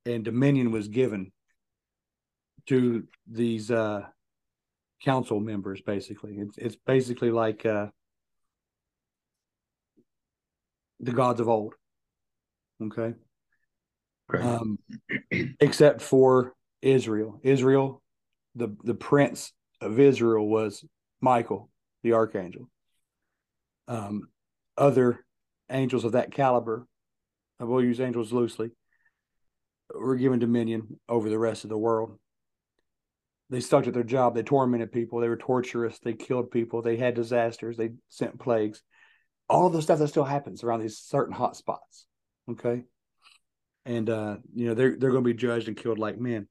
and 0.05 0.23
dominion 0.23 0.71
was 0.71 0.87
given 0.87 1.31
to 2.67 3.07
these 3.29 3.71
uh, 3.71 4.01
council 5.03 5.39
members, 5.39 5.81
basically. 5.81 6.37
It's, 6.37 6.57
it's 6.57 6.75
basically 6.75 7.31
like 7.31 7.65
uh, 7.65 7.87
the 10.99 11.11
gods 11.11 11.39
of 11.39 11.47
old. 11.47 11.75
Okay. 12.81 13.13
Um, 14.33 14.79
except 15.61 16.01
for 16.01 16.53
Israel. 16.81 17.39
Israel, 17.43 18.01
the, 18.57 18.75
the 18.83 18.95
prince 18.95 19.53
of 19.81 19.99
Israel 19.99 20.47
was 20.47 20.83
Michael, 21.21 21.69
the 22.03 22.13
archangel 22.13 22.69
um, 23.87 24.27
other 24.77 25.25
angels 25.69 26.05
of 26.05 26.13
that 26.13 26.31
caliber, 26.31 26.87
I 27.59 27.63
will 27.63 27.83
use 27.83 27.99
angels 27.99 28.31
loosely, 28.31 28.71
were 29.93 30.15
given 30.15 30.39
dominion 30.39 30.99
over 31.07 31.29
the 31.29 31.39
rest 31.39 31.63
of 31.63 31.69
the 31.69 31.77
world. 31.77 32.17
They 33.49 33.61
stuck 33.61 33.87
at 33.87 33.93
their 33.93 34.03
job. 34.03 34.35
They 34.35 34.43
tormented 34.43 34.91
people. 34.91 35.19
They 35.19 35.29
were 35.29 35.37
torturous. 35.37 35.99
They 35.99 36.13
killed 36.13 36.51
people. 36.51 36.81
They 36.81 36.97
had 36.97 37.15
disasters. 37.15 37.77
They 37.77 37.91
sent 38.09 38.39
plagues. 38.39 38.83
All 39.49 39.67
of 39.67 39.73
the 39.73 39.81
stuff 39.81 39.99
that 39.99 40.09
still 40.09 40.25
happens 40.25 40.63
around 40.63 40.81
these 40.81 40.97
certain 40.97 41.33
hot 41.33 41.55
spots. 41.55 42.05
Okay. 42.51 42.83
And 43.85 44.09
uh, 44.09 44.37
you 44.53 44.67
know, 44.67 44.73
they're 44.73 44.97
they're 44.97 45.11
gonna 45.11 45.21
be 45.21 45.33
judged 45.33 45.69
and 45.69 45.77
killed 45.77 45.97
like 45.97 46.19
men. 46.19 46.49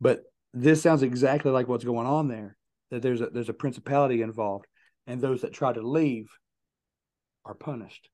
But 0.00 0.22
this 0.54 0.80
sounds 0.80 1.02
exactly 1.02 1.50
like 1.50 1.68
what's 1.68 1.84
going 1.84 2.06
on 2.06 2.28
there. 2.28 2.56
That 2.90 3.02
there's 3.02 3.20
a 3.20 3.26
there's 3.26 3.48
a 3.48 3.54
principality 3.54 4.22
involved. 4.22 4.66
And 5.06 5.20
those 5.20 5.42
that 5.42 5.52
try 5.52 5.72
to 5.72 5.82
leave 5.82 6.30
are 7.44 7.54
punished. 7.54 8.08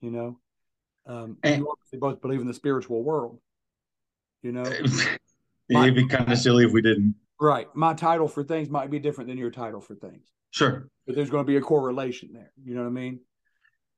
You 0.00 0.10
know, 0.10 0.40
um, 1.06 1.38
and, 1.42 1.58
you 1.58 1.70
obviously 1.70 1.98
both 1.98 2.20
believe 2.20 2.40
in 2.40 2.46
the 2.46 2.54
spiritual 2.54 3.02
world. 3.02 3.38
You 4.42 4.52
know, 4.52 4.64
it'd 5.68 5.94
be 5.94 6.08
kind 6.08 6.30
of 6.30 6.38
silly 6.38 6.64
if 6.64 6.72
we 6.72 6.82
didn't. 6.82 7.14
Right. 7.40 7.68
My 7.74 7.94
title 7.94 8.28
for 8.28 8.44
things 8.44 8.68
might 8.68 8.90
be 8.90 8.98
different 8.98 9.28
than 9.28 9.38
your 9.38 9.50
title 9.50 9.80
for 9.80 9.94
things. 9.94 10.28
Sure. 10.50 10.88
But 11.06 11.16
there's 11.16 11.30
going 11.30 11.44
to 11.44 11.50
be 11.50 11.56
a 11.56 11.60
correlation 11.60 12.30
there. 12.32 12.52
You 12.62 12.74
know 12.74 12.82
what 12.82 12.88
I 12.88 12.92
mean? 12.92 13.20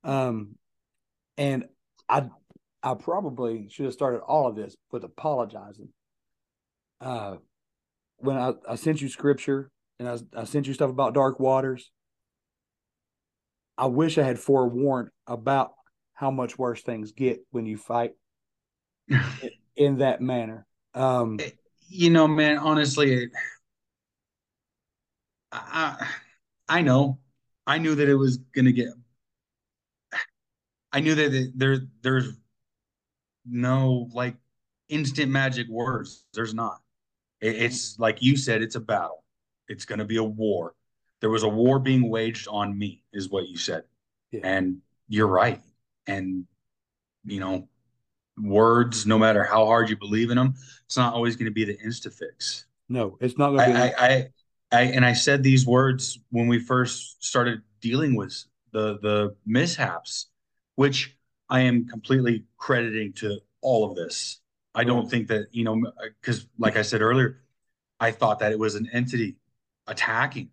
Um, 0.03 0.55
and 1.37 1.65
I, 2.07 2.29
I 2.81 2.93
probably 2.93 3.67
should 3.69 3.85
have 3.85 3.93
started 3.93 4.19
all 4.19 4.47
of 4.47 4.55
this 4.55 4.75
with 4.91 5.03
apologizing. 5.03 5.89
Uh, 7.01 7.37
when 8.17 8.37
I, 8.37 8.53
I 8.67 8.75
sent 8.75 9.01
you 9.01 9.09
scripture 9.09 9.69
and 9.99 10.07
I, 10.07 10.17
I 10.35 10.43
sent 10.45 10.67
you 10.67 10.73
stuff 10.73 10.89
about 10.89 11.13
dark 11.13 11.39
waters, 11.39 11.91
I 13.77 13.87
wish 13.87 14.17
I 14.17 14.23
had 14.23 14.39
forewarned 14.39 15.09
about 15.27 15.73
how 16.13 16.31
much 16.31 16.57
worse 16.57 16.81
things 16.81 17.11
get 17.11 17.41
when 17.51 17.65
you 17.65 17.77
fight 17.77 18.13
in 19.75 19.97
that 19.97 20.21
manner. 20.21 20.65
Um, 20.93 21.37
eh, 21.39 21.49
you 21.87 22.09
know, 22.09 22.27
man, 22.27 22.57
honestly, 22.57 23.29
I 25.51 26.07
I 26.67 26.81
know, 26.81 27.19
I 27.67 27.77
knew 27.77 27.95
that 27.95 28.09
it 28.09 28.15
was 28.15 28.37
gonna 28.37 28.71
get. 28.71 28.89
I 30.91 31.01
knew 31.01 31.15
that 31.15 31.51
there 31.55 31.79
there's 32.01 32.33
no 33.45 34.09
like 34.13 34.35
instant 34.89 35.31
magic 35.31 35.67
words. 35.67 36.25
There's 36.33 36.53
not. 36.53 36.81
It's 37.45 37.99
like 37.99 38.21
you 38.21 38.37
said, 38.37 38.61
it's 38.61 38.75
a 38.75 38.79
battle. 38.79 39.23
It's 39.67 39.85
gonna 39.85 40.05
be 40.05 40.17
a 40.17 40.23
war. 40.23 40.75
There 41.21 41.29
was 41.29 41.43
a 41.43 41.49
war 41.49 41.79
being 41.79 42.09
waged 42.09 42.47
on 42.49 42.77
me 42.77 43.03
is 43.13 43.29
what 43.29 43.47
you 43.47 43.57
said. 43.57 43.83
Yeah. 44.31 44.41
and 44.43 44.77
you're 45.07 45.27
right. 45.27 45.61
And 46.07 46.45
you 47.25 47.39
know 47.39 47.67
words 48.37 49.05
no 49.05 49.17
matter 49.17 49.43
how 49.43 49.65
hard 49.65 49.89
you 49.89 49.97
believe 49.97 50.29
in 50.29 50.37
them 50.37 50.53
it's 50.85 50.97
not 50.97 51.13
always 51.13 51.35
going 51.35 51.45
to 51.45 51.51
be 51.51 51.63
the 51.63 51.77
insta 51.85 52.13
fix 52.13 52.65
no 52.89 53.17
it's 53.21 53.37
not 53.37 53.51
going 53.51 53.59
to 53.59 53.65
be 53.65 53.73
I, 53.73 53.93
I, 53.97 54.27
I 54.71 54.81
and 54.81 55.05
i 55.05 55.13
said 55.13 55.41
these 55.41 55.65
words 55.65 56.19
when 56.31 56.47
we 56.47 56.59
first 56.59 57.23
started 57.23 57.61
dealing 57.81 58.15
with 58.15 58.43
the 58.73 58.99
the 59.01 59.35
mishaps 59.45 60.27
which 60.75 61.15
i 61.49 61.61
am 61.61 61.87
completely 61.87 62.43
crediting 62.57 63.13
to 63.13 63.39
all 63.61 63.89
of 63.89 63.95
this 63.95 64.41
i 64.75 64.83
don't 64.83 65.09
think 65.09 65.27
that 65.27 65.47
you 65.51 65.63
know 65.63 65.81
because 66.21 66.47
like 66.57 66.77
i 66.77 66.81
said 66.81 67.01
earlier 67.01 67.41
i 67.99 68.11
thought 68.11 68.39
that 68.39 68.51
it 68.51 68.59
was 68.59 68.75
an 68.75 68.87
entity 68.93 69.35
attacking 69.87 70.49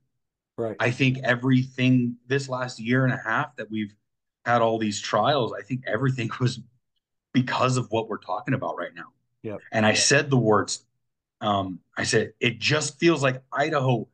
Right. 0.57 0.77
I 0.79 0.91
think 0.91 1.19
everything 1.25 2.17
this 2.27 2.49
last 2.49 2.79
year 2.79 3.05
and 3.05 3.13
a 3.13 3.17
half 3.17 3.57
that 3.57 3.71
we've 3.71 3.95
had 4.45 4.61
all 4.61 4.79
these 4.79 5.01
trials, 5.01 5.53
I 5.59 5.63
think 5.63 5.85
everything 5.87 6.31
was 6.41 6.61
because 7.33 7.77
of 7.77 7.91
what 7.91 8.09
we're 8.09 8.19
talking 8.19 8.55
about 8.55 8.77
right 8.77 8.95
now. 8.95 9.13
Yep. 9.43 9.61
And 9.73 9.87
I 9.87 9.95
said 9.95 10.31
the 10.31 10.37
words, 10.37 10.85
um, 11.41 11.81
I 11.97 12.05
said, 12.05 12.35
it 12.39 12.59
just 12.59 13.01
feels 13.01 13.23
like 13.23 13.43
Idaho 13.53 14.07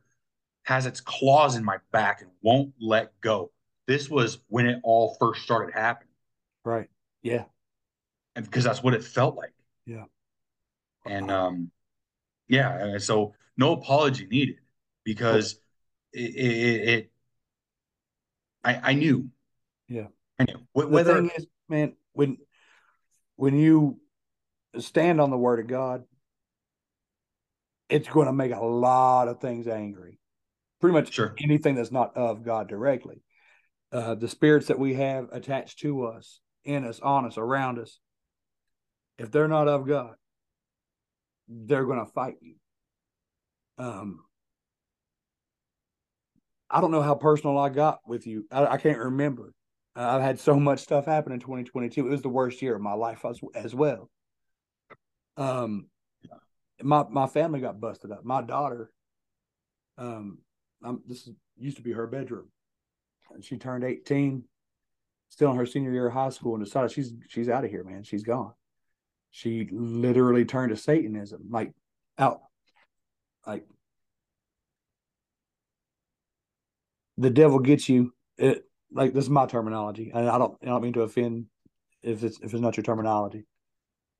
has 0.63 0.85
its 0.85 1.01
claws 1.01 1.55
in 1.55 1.63
my 1.63 1.77
back 1.91 2.21
and 2.21 2.31
won't 2.41 2.73
let 2.79 3.19
go. 3.21 3.51
This 3.85 4.09
was 4.09 4.39
when 4.47 4.67
it 4.67 4.79
all 4.83 5.17
first 5.19 5.41
started 5.41 5.73
happening. 5.73 6.13
Right. 6.63 6.89
Yeah. 7.21 7.43
And 8.35 8.45
because 8.45 8.63
that's 8.63 8.81
what 8.81 8.93
it 8.93 9.03
felt 9.03 9.35
like. 9.35 9.53
Yeah. 9.85 10.05
And 11.05 11.31
um, 11.31 11.71
yeah, 12.47 12.77
and 12.77 13.01
so 13.01 13.33
no 13.57 13.73
apology 13.73 14.25
needed 14.25 14.57
because 15.03 15.59
it, 16.13 16.35
it, 16.35 16.89
it 16.89 17.11
I, 18.63 18.91
I 18.91 18.93
knew. 18.93 19.29
Yeah. 19.87 20.07
I 20.39 20.45
knew. 20.45 20.65
The 20.75 21.03
thing 21.03 21.31
is, 21.35 21.47
man, 21.67 21.93
when 22.13 22.37
when 23.35 23.57
you 23.57 23.99
stand 24.77 25.21
on 25.21 25.29
the 25.29 25.37
word 25.37 25.59
of 25.59 25.67
God, 25.67 26.03
it's 27.89 28.07
going 28.07 28.27
to 28.27 28.33
make 28.33 28.53
a 28.53 28.63
lot 28.63 29.27
of 29.27 29.39
things 29.39 29.67
angry. 29.67 30.19
Pretty 30.79 30.93
much 30.93 31.13
Sure. 31.13 31.35
anything 31.39 31.75
that's 31.75 31.91
not 31.91 32.15
of 32.15 32.43
God 32.43 32.67
directly. 32.67 33.23
Uh, 33.91 34.15
the 34.15 34.27
spirits 34.27 34.67
that 34.67 34.77
we 34.77 34.93
have 34.93 35.27
attached 35.31 35.79
to 35.79 36.05
us, 36.05 36.41
in 36.63 36.85
us, 36.85 36.99
on 36.99 37.25
us, 37.25 37.37
around 37.37 37.79
us, 37.79 37.99
if 39.19 39.31
they're 39.31 39.47
not 39.47 39.67
of 39.67 39.85
God, 39.85 40.15
they're 41.47 41.85
going 41.85 41.99
to 41.99 42.11
fight 42.11 42.35
you. 42.41 42.55
Um, 43.77 44.21
I 46.69 46.81
don't 46.81 46.91
know 46.91 47.01
how 47.01 47.15
personal 47.15 47.57
I 47.57 47.69
got 47.69 47.99
with 48.07 48.25
you. 48.25 48.45
I, 48.51 48.65
I 48.65 48.77
can't 48.77 48.97
remember. 48.97 49.53
Uh, 49.95 50.07
I've 50.07 50.21
had 50.21 50.39
so 50.39 50.55
much 50.55 50.79
stuff 50.79 51.05
happen 51.05 51.33
in 51.33 51.39
2022. 51.39 52.07
It 52.07 52.09
was 52.09 52.21
the 52.21 52.29
worst 52.29 52.61
year 52.61 52.75
of 52.75 52.81
my 52.81 52.93
life 52.93 53.25
as, 53.25 53.39
as 53.53 53.75
well. 53.75 54.09
Um, 55.35 55.87
my 56.81 57.03
my 57.09 57.27
family 57.27 57.59
got 57.59 57.79
busted 57.79 58.11
up. 58.11 58.23
My 58.23 58.41
daughter, 58.41 58.91
um, 59.97 60.39
I'm, 60.83 61.01
this 61.07 61.27
is, 61.27 61.33
used 61.57 61.77
to 61.77 61.83
be 61.83 61.91
her 61.91 62.07
bedroom, 62.07 62.47
she 63.41 63.57
turned 63.57 63.83
18, 63.83 64.43
still 65.29 65.51
in 65.51 65.57
her 65.57 65.65
senior 65.65 65.91
year 65.91 66.07
of 66.07 66.13
high 66.13 66.29
school, 66.29 66.55
and 66.55 66.63
decided 66.63 66.91
she's 66.91 67.13
she's 67.27 67.49
out 67.49 67.65
of 67.65 67.71
here, 67.71 67.83
man. 67.83 68.03
She's 68.03 68.23
gone. 68.23 68.53
She 69.31 69.67
literally 69.71 70.45
turned 70.45 70.71
to 70.71 70.77
Satanism, 70.77 71.47
like 71.49 71.71
out, 72.17 72.41
like 73.45 73.65
the 77.17 77.29
devil 77.29 77.59
gets 77.59 77.87
you. 77.87 78.13
It 78.37 78.63
like 78.91 79.13
this 79.13 79.25
is 79.25 79.29
my 79.29 79.45
terminology, 79.45 80.11
and 80.13 80.27
I 80.27 80.37
don't 80.37 80.57
I 80.63 80.67
don't 80.67 80.83
mean 80.83 80.93
to 80.93 81.01
offend 81.01 81.45
if 82.01 82.23
it's 82.23 82.39
if 82.39 82.53
it's 82.53 82.61
not 82.61 82.77
your 82.77 82.83
terminology, 82.83 83.45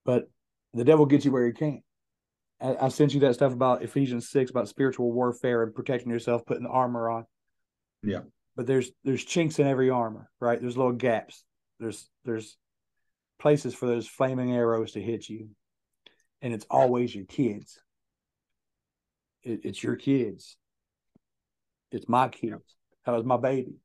but 0.05 0.29
the 0.73 0.83
devil 0.83 1.05
gets 1.05 1.25
you 1.25 1.31
where 1.31 1.47
he 1.47 1.53
can. 1.53 1.81
I, 2.61 2.75
I 2.81 2.87
sent 2.89 3.13
you 3.13 3.21
that 3.21 3.33
stuff 3.33 3.53
about 3.53 3.81
Ephesians 3.81 4.29
six 4.29 4.51
about 4.51 4.67
spiritual 4.67 5.11
warfare 5.11 5.63
and 5.63 5.73
protecting 5.73 6.11
yourself, 6.11 6.45
putting 6.45 6.63
the 6.63 6.69
armor 6.69 7.09
on. 7.09 7.25
Yeah. 8.03 8.21
But 8.55 8.67
there's 8.67 8.91
there's 9.03 9.23
chinks 9.23 9.59
in 9.59 9.67
every 9.67 9.89
armor, 9.89 10.29
right? 10.39 10.59
There's 10.59 10.77
little 10.77 10.91
gaps. 10.91 11.43
There's 11.79 12.09
there's 12.25 12.57
places 13.39 13.73
for 13.73 13.87
those 13.87 14.07
flaming 14.07 14.53
arrows 14.53 14.91
to 14.93 15.01
hit 15.01 15.27
you, 15.29 15.49
and 16.41 16.53
it's 16.53 16.65
always 16.69 17.13
your 17.13 17.25
kids. 17.25 17.79
It, 19.43 19.61
it's 19.63 19.81
your 19.81 19.95
kids. 19.95 20.57
It's 21.91 22.07
my 22.07 22.27
kids. 22.27 22.75
That 23.05 23.13
was 23.13 23.25
my 23.25 23.37
baby. 23.37 23.77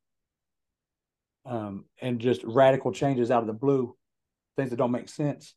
Um, 1.47 1.85
and 2.01 2.21
just 2.21 2.43
radical 2.45 2.93
changes 2.93 3.31
out 3.31 3.43
of 3.43 3.47
the 3.47 3.53
blue, 3.53 3.97
things 4.57 4.71
that 4.71 4.77
don't 4.77 4.91
make 4.91 5.09
sense. 5.09 5.55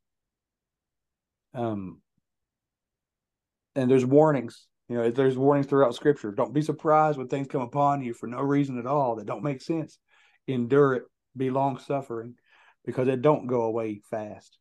Um, 1.53 2.01
and 3.75 3.89
there's 3.89 4.05
warnings. 4.05 4.67
You 4.89 4.97
know, 4.97 5.11
there's 5.11 5.37
warnings 5.37 5.67
throughout 5.67 5.95
Scripture. 5.95 6.31
Don't 6.31 6.53
be 6.53 6.61
surprised 6.61 7.17
when 7.17 7.27
things 7.27 7.47
come 7.47 7.61
upon 7.61 8.01
you 8.01 8.13
for 8.13 8.27
no 8.27 8.39
reason 8.39 8.79
at 8.79 8.85
all 8.85 9.15
that 9.15 9.25
don't 9.25 9.43
make 9.43 9.61
sense. 9.61 9.97
Endure 10.47 10.93
it. 10.95 11.03
Be 11.35 11.49
long 11.51 11.77
suffering, 11.77 12.35
because 12.87 13.09
it 13.09 13.21
don't 13.21 13.47
go 13.47 13.63
away 13.63 13.99
fast. 14.09 14.57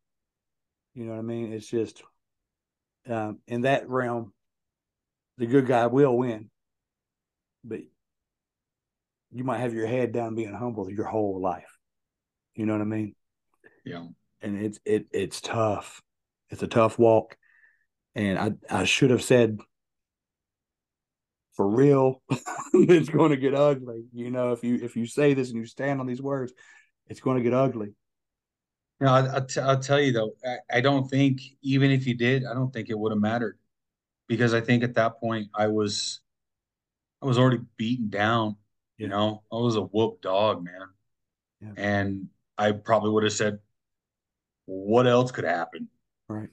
You 0.93 1.05
know 1.05 1.13
what 1.13 1.19
I 1.19 1.23
mean? 1.23 1.53
It's 1.53 1.65
just 1.65 2.03
um, 3.09 3.39
in 3.47 3.61
that 3.61 3.89
realm, 3.89 4.33
the 5.37 5.45
good 5.47 5.65
guy 5.65 5.87
will 5.87 6.15
win, 6.15 6.49
but 7.63 7.79
you 9.31 9.43
might 9.45 9.59
have 9.59 9.73
your 9.73 9.87
head 9.87 10.11
down 10.11 10.35
being 10.35 10.53
humble 10.53 10.91
your 10.91 11.05
whole 11.05 11.39
life. 11.39 11.77
You 12.53 12.65
know 12.65 12.73
what 12.73 12.81
I 12.81 12.85
mean? 12.85 13.15
Yeah. 13.85 14.05
And 14.41 14.61
it's 14.61 14.79
it 14.83 15.07
it's 15.13 15.39
tough. 15.39 16.01
It's 16.49 16.63
a 16.63 16.67
tough 16.67 16.99
walk. 16.99 17.37
And 18.13 18.37
I 18.37 18.81
I 18.81 18.83
should 18.83 19.11
have 19.11 19.23
said 19.23 19.57
for 21.53 21.67
real, 21.67 22.21
it's 22.73 23.09
going 23.09 23.31
to 23.31 23.37
get 23.37 23.55
ugly. 23.55 24.03
You 24.13 24.31
know, 24.31 24.51
if 24.51 24.65
you 24.65 24.79
if 24.81 24.97
you 24.97 25.05
say 25.05 25.33
this 25.33 25.49
and 25.49 25.57
you 25.57 25.65
stand 25.65 26.01
on 26.01 26.07
these 26.07 26.21
words, 26.21 26.51
it's 27.07 27.21
going 27.21 27.37
to 27.37 27.43
get 27.43 27.53
ugly. 27.53 27.93
No, 28.99 29.13
I, 29.13 29.19
I'll, 29.27 29.45
t- 29.45 29.59
I'll 29.59 29.79
tell 29.79 29.99
you 30.01 30.11
though, 30.11 30.33
I, 30.45 30.77
I 30.77 30.81
don't 30.81 31.07
think 31.07 31.41
even 31.61 31.91
if 31.91 32.07
you 32.07 32.15
did, 32.15 32.45
I 32.45 32.53
don't 32.53 32.71
think 32.71 32.89
it 32.89 32.97
would 32.97 33.11
have 33.11 33.21
mattered 33.21 33.59
because 34.27 34.53
I 34.53 34.61
think 34.61 34.83
at 34.83 34.95
that 34.95 35.19
point 35.19 35.49
I 35.55 35.67
was, 35.67 36.21
I 37.21 37.25
was 37.25 37.37
already 37.37 37.61
beaten 37.77 38.09
down. 38.09 38.57
You 38.97 39.07
know, 39.07 39.43
I 39.51 39.55
was 39.55 39.75
a 39.75 39.81
whoop 39.81 40.21
dog, 40.21 40.63
man, 40.63 40.89
Yeah. 41.61 41.73
and 41.77 42.29
I 42.57 42.71
probably 42.71 43.11
would 43.11 43.23
have 43.23 43.33
said, 43.33 43.59
"What 44.65 45.07
else 45.07 45.31
could 45.31 45.45
happen?" 45.45 45.89
Right. 46.27 46.49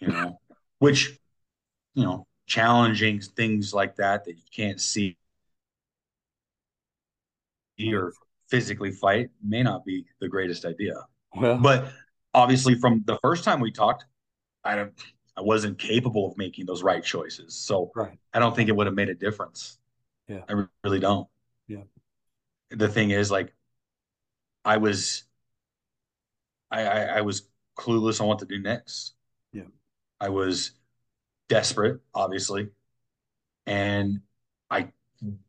You 0.00 0.08
know, 0.08 0.40
which, 0.78 1.18
you 1.94 2.04
know, 2.04 2.26
challenging 2.46 3.20
things 3.20 3.74
like 3.74 3.96
that 3.96 4.24
that 4.24 4.36
you 4.36 4.44
can't 4.54 4.80
see 4.80 5.16
or 7.92 8.12
physically 8.48 8.90
fight 8.90 9.30
may 9.42 9.62
not 9.62 9.84
be 9.84 10.04
the 10.20 10.28
greatest 10.28 10.64
idea. 10.64 10.94
Well, 11.36 11.58
But 11.58 11.92
obviously, 12.34 12.74
from 12.74 13.02
the 13.06 13.18
first 13.18 13.44
time 13.44 13.60
we 13.60 13.70
talked, 13.70 14.04
I 14.64 14.76
don't, 14.76 14.92
I 15.36 15.42
wasn't 15.42 15.78
capable 15.78 16.26
of 16.26 16.36
making 16.36 16.66
those 16.66 16.82
right 16.82 17.02
choices. 17.02 17.54
So 17.54 17.92
right. 17.94 18.18
I 18.34 18.38
don't 18.38 18.54
think 18.56 18.68
it 18.68 18.76
would 18.76 18.86
have 18.86 18.96
made 18.96 19.08
a 19.08 19.14
difference. 19.14 19.78
Yeah. 20.26 20.40
I 20.48 20.64
really 20.84 21.00
don't. 21.00 21.28
Yeah. 21.68 21.82
The 22.70 22.88
thing 22.88 23.10
is, 23.10 23.30
like, 23.30 23.54
I 24.64 24.76
was, 24.76 25.24
I, 26.70 26.84
I, 26.84 27.00
I 27.02 27.20
was 27.22 27.48
clueless 27.78 28.20
on 28.20 28.26
what 28.26 28.40
to 28.40 28.46
do 28.46 28.58
next. 28.58 29.14
Yeah. 29.52 29.62
I 30.20 30.28
was 30.28 30.72
desperate, 31.48 32.00
obviously, 32.14 32.68
and 33.66 34.20
I 34.70 34.88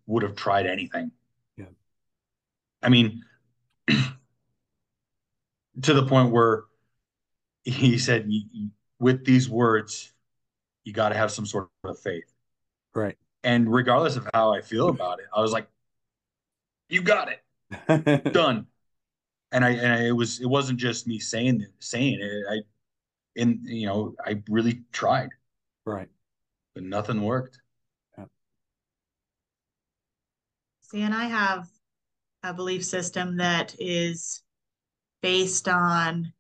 would 0.06 0.24
have 0.24 0.36
tried 0.36 0.66
anything. 0.66 1.12
Yeah. 1.58 1.66
I 2.82 2.90
mean, 2.90 3.24
to 5.84 5.94
the 5.94 6.06
point 6.06 6.32
where 6.32 6.66
he 7.64 7.98
said, 7.98 8.26
"You- 8.28 8.50
you- 8.52 8.72
with 9.00 9.26
these 9.26 9.50
words, 9.50 10.14
you 10.84 10.94
got 10.94 11.10
to 11.10 11.16
have 11.16 11.32
some 11.32 11.46
sort 11.46 11.70
of 11.84 12.00
faith. 12.00 12.34
Right. 12.94 13.18
And 13.44 13.72
regardless 13.72 14.16
of 14.16 14.28
how 14.34 14.54
I 14.54 14.62
feel 14.62 14.90
about 14.90 15.20
it, 15.20 15.28
I 15.36 15.42
was 15.42 15.52
like, 15.52 15.70
you 16.90 17.02
got 17.02 17.30
it 17.30 18.34
done. 18.34 18.68
And 19.52 19.64
I, 19.64 19.70
and 19.72 19.94
I, 19.94 20.08
it 20.08 20.12
was, 20.12 20.42
it 20.42 20.48
wasn't 20.48 20.80
just 20.80 21.08
me 21.08 21.20
saying 21.20 21.62
it, 21.62 21.72
saying 21.80 22.20
it. 22.20 22.44
I, 22.50 22.62
and 23.40 23.60
you 23.64 23.86
know, 23.88 24.16
I 24.26 24.42
really 24.50 24.84
tried, 24.92 25.30
right. 25.86 26.10
but 26.74 26.84
nothing 26.84 27.22
worked. 27.22 27.60
See, 30.82 31.02
and 31.04 31.14
I 31.14 31.26
have 31.26 31.68
a 32.42 32.52
belief 32.52 32.84
system 32.84 33.38
that 33.38 33.76
is 33.78 34.42
based 35.22 35.68
on 35.68 36.34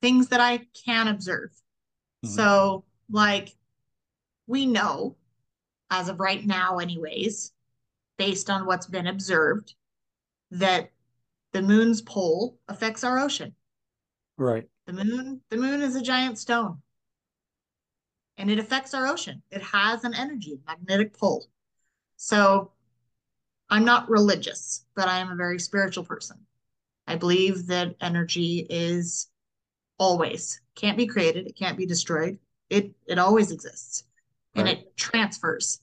things 0.00 0.28
that 0.28 0.40
I 0.40 0.66
can 0.84 1.08
observe. 1.08 1.50
Mhm. 2.24 2.28
So, 2.28 2.84
like, 3.08 3.56
we 4.46 4.66
know 4.66 5.16
as 5.90 6.08
of 6.08 6.20
right 6.20 6.44
now, 6.44 6.78
anyways, 6.78 7.52
based 8.18 8.50
on 8.50 8.66
what's 8.66 8.86
been 8.86 9.06
observed, 9.06 9.74
that 10.50 10.92
the 11.52 11.62
moon's 11.62 12.02
pole 12.02 12.58
affects 12.68 13.02
our 13.02 13.18
ocean. 13.18 13.54
Right. 14.36 14.68
The 14.86 14.92
moon, 14.92 15.42
the 15.48 15.56
moon 15.56 15.80
is 15.80 15.96
a 15.96 16.02
giant 16.02 16.38
stone. 16.38 16.82
And 18.36 18.50
it 18.50 18.58
affects 18.58 18.92
our 18.92 19.06
ocean. 19.06 19.42
It 19.50 19.62
has 19.62 20.04
an 20.04 20.14
energy, 20.14 20.58
magnetic 20.66 21.16
pole. 21.16 21.46
So 22.16 22.73
I'm 23.74 23.84
not 23.84 24.08
religious, 24.08 24.84
but 24.94 25.08
I 25.08 25.18
am 25.18 25.32
a 25.32 25.36
very 25.36 25.58
spiritual 25.58 26.04
person. 26.04 26.38
I 27.08 27.16
believe 27.16 27.66
that 27.66 27.96
energy 28.00 28.64
is 28.70 29.28
always 29.98 30.60
can't 30.76 30.96
be 30.96 31.08
created, 31.08 31.48
it 31.48 31.56
can't 31.56 31.76
be 31.76 31.84
destroyed. 31.84 32.38
It 32.70 32.94
it 33.06 33.18
always 33.18 33.50
exists 33.50 34.04
and 34.54 34.66
Right. 34.68 34.78
it 34.78 34.96
transfers. 34.96 35.80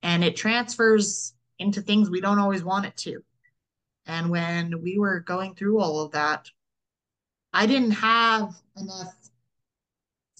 and 0.00 0.22
it 0.22 0.36
transfers 0.36 1.34
into 1.58 1.82
things 1.82 2.08
we 2.08 2.20
don't 2.20 2.38
always 2.38 2.62
want 2.62 2.86
it 2.86 2.96
to. 2.98 3.24
And 4.06 4.30
when 4.30 4.80
we 4.80 4.96
were 4.96 5.18
going 5.18 5.56
through 5.56 5.80
all 5.80 6.00
of 6.02 6.12
that, 6.12 6.48
I 7.52 7.66
didn't 7.66 7.98
have 7.98 8.54
enough 8.76 9.16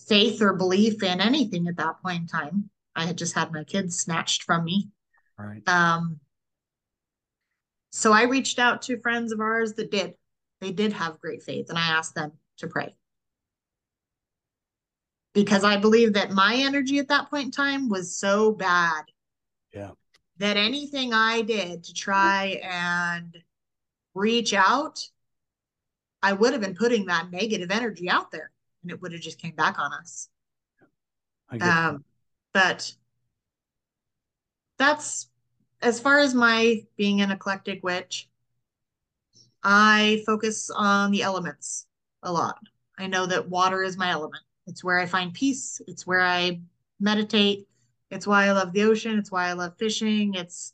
faith 0.06 0.40
or 0.40 0.52
belief 0.52 1.02
in 1.02 1.20
anything 1.20 1.66
at 1.66 1.76
that 1.78 2.00
point 2.00 2.20
in 2.20 2.26
time. 2.28 2.70
I 2.94 3.04
had 3.04 3.18
just 3.18 3.34
had 3.34 3.52
my 3.52 3.64
kids 3.64 3.98
snatched 3.98 4.44
from 4.44 4.64
me. 4.64 4.90
Right. 5.36 5.68
Um, 5.68 6.20
so 7.90 8.12
I 8.12 8.24
reached 8.24 8.58
out 8.58 8.82
to 8.82 9.00
friends 9.00 9.32
of 9.32 9.40
ours 9.40 9.74
that 9.74 9.90
did. 9.90 10.14
They 10.60 10.72
did 10.72 10.92
have 10.92 11.20
great 11.20 11.42
faith, 11.42 11.68
and 11.68 11.78
I 11.78 11.88
asked 11.88 12.14
them 12.14 12.32
to 12.58 12.66
pray. 12.66 12.94
Because 15.34 15.62
I 15.62 15.76
believe 15.76 16.14
that 16.14 16.32
my 16.32 16.56
energy 16.56 16.98
at 16.98 17.08
that 17.08 17.30
point 17.30 17.46
in 17.46 17.50
time 17.52 17.88
was 17.88 18.16
so 18.16 18.52
bad. 18.52 19.04
Yeah. 19.72 19.90
That 20.38 20.56
anything 20.56 21.12
I 21.12 21.42
did 21.42 21.84
to 21.84 21.94
try 21.94 22.60
and 22.62 23.36
reach 24.14 24.52
out, 24.52 25.08
I 26.22 26.32
would 26.32 26.52
have 26.52 26.62
been 26.62 26.74
putting 26.74 27.06
that 27.06 27.30
negative 27.30 27.70
energy 27.70 28.10
out 28.10 28.30
there 28.30 28.50
and 28.82 28.90
it 28.90 29.00
would 29.00 29.12
have 29.12 29.20
just 29.20 29.40
came 29.40 29.54
back 29.54 29.78
on 29.78 29.92
us. 29.92 30.28
Um, 31.60 32.04
but 32.52 32.92
that's 34.78 35.28
as 35.80 36.00
far 36.00 36.18
as 36.18 36.34
my 36.34 36.82
being 36.96 37.20
an 37.20 37.30
eclectic 37.30 37.82
witch, 37.82 38.28
I 39.62 40.22
focus 40.26 40.70
on 40.70 41.10
the 41.10 41.22
elements 41.22 41.86
a 42.22 42.32
lot. 42.32 42.58
I 42.98 43.06
know 43.06 43.26
that 43.26 43.48
water 43.48 43.82
is 43.82 43.96
my 43.96 44.10
element. 44.10 44.42
It's 44.66 44.82
where 44.82 44.98
I 44.98 45.06
find 45.06 45.32
peace. 45.32 45.80
It's 45.86 46.06
where 46.06 46.20
I 46.20 46.60
meditate. 47.00 47.68
It's 48.10 48.26
why 48.26 48.46
I 48.46 48.52
love 48.52 48.72
the 48.72 48.82
ocean. 48.82 49.18
It's 49.18 49.30
why 49.30 49.48
I 49.48 49.52
love 49.52 49.76
fishing. 49.78 50.34
It's 50.34 50.72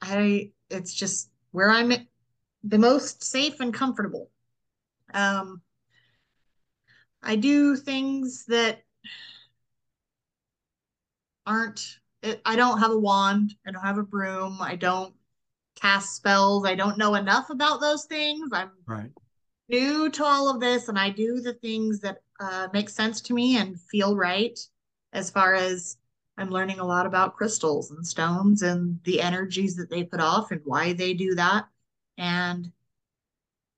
I 0.00 0.50
it's 0.70 0.92
just 0.92 1.30
where 1.52 1.70
I'm 1.70 1.92
the 2.64 2.78
most 2.78 3.24
safe 3.24 3.60
and 3.60 3.72
comfortable. 3.72 4.30
Um 5.14 5.62
I 7.22 7.36
do 7.36 7.76
things 7.76 8.46
that 8.46 8.82
aren't 11.46 11.98
it, 12.26 12.42
I 12.44 12.56
don't 12.56 12.78
have 12.78 12.90
a 12.90 12.98
wand, 12.98 13.54
I 13.66 13.70
don't 13.70 13.82
have 13.82 13.98
a 13.98 14.02
broom, 14.02 14.58
I 14.60 14.76
don't 14.76 15.14
cast 15.80 16.16
spells, 16.16 16.66
I 16.66 16.74
don't 16.74 16.98
know 16.98 17.14
enough 17.14 17.50
about 17.50 17.80
those 17.80 18.04
things. 18.04 18.50
I'm 18.52 18.70
right. 18.86 19.10
new 19.68 20.10
to 20.10 20.24
all 20.24 20.48
of 20.48 20.60
this 20.60 20.88
and 20.88 20.98
I 20.98 21.10
do 21.10 21.40
the 21.40 21.54
things 21.54 22.00
that 22.00 22.18
uh, 22.40 22.68
make 22.72 22.88
sense 22.88 23.20
to 23.22 23.34
me 23.34 23.56
and 23.56 23.80
feel 23.80 24.16
right 24.16 24.58
as 25.12 25.30
far 25.30 25.54
as 25.54 25.96
I'm 26.38 26.50
learning 26.50 26.80
a 26.80 26.86
lot 26.86 27.06
about 27.06 27.36
crystals 27.36 27.90
and 27.90 28.06
stones 28.06 28.62
and 28.62 29.00
the 29.04 29.20
energies 29.22 29.76
that 29.76 29.88
they 29.88 30.04
put 30.04 30.20
off 30.20 30.50
and 30.50 30.60
why 30.64 30.92
they 30.92 31.14
do 31.14 31.34
that. 31.34 31.66
And 32.18 32.70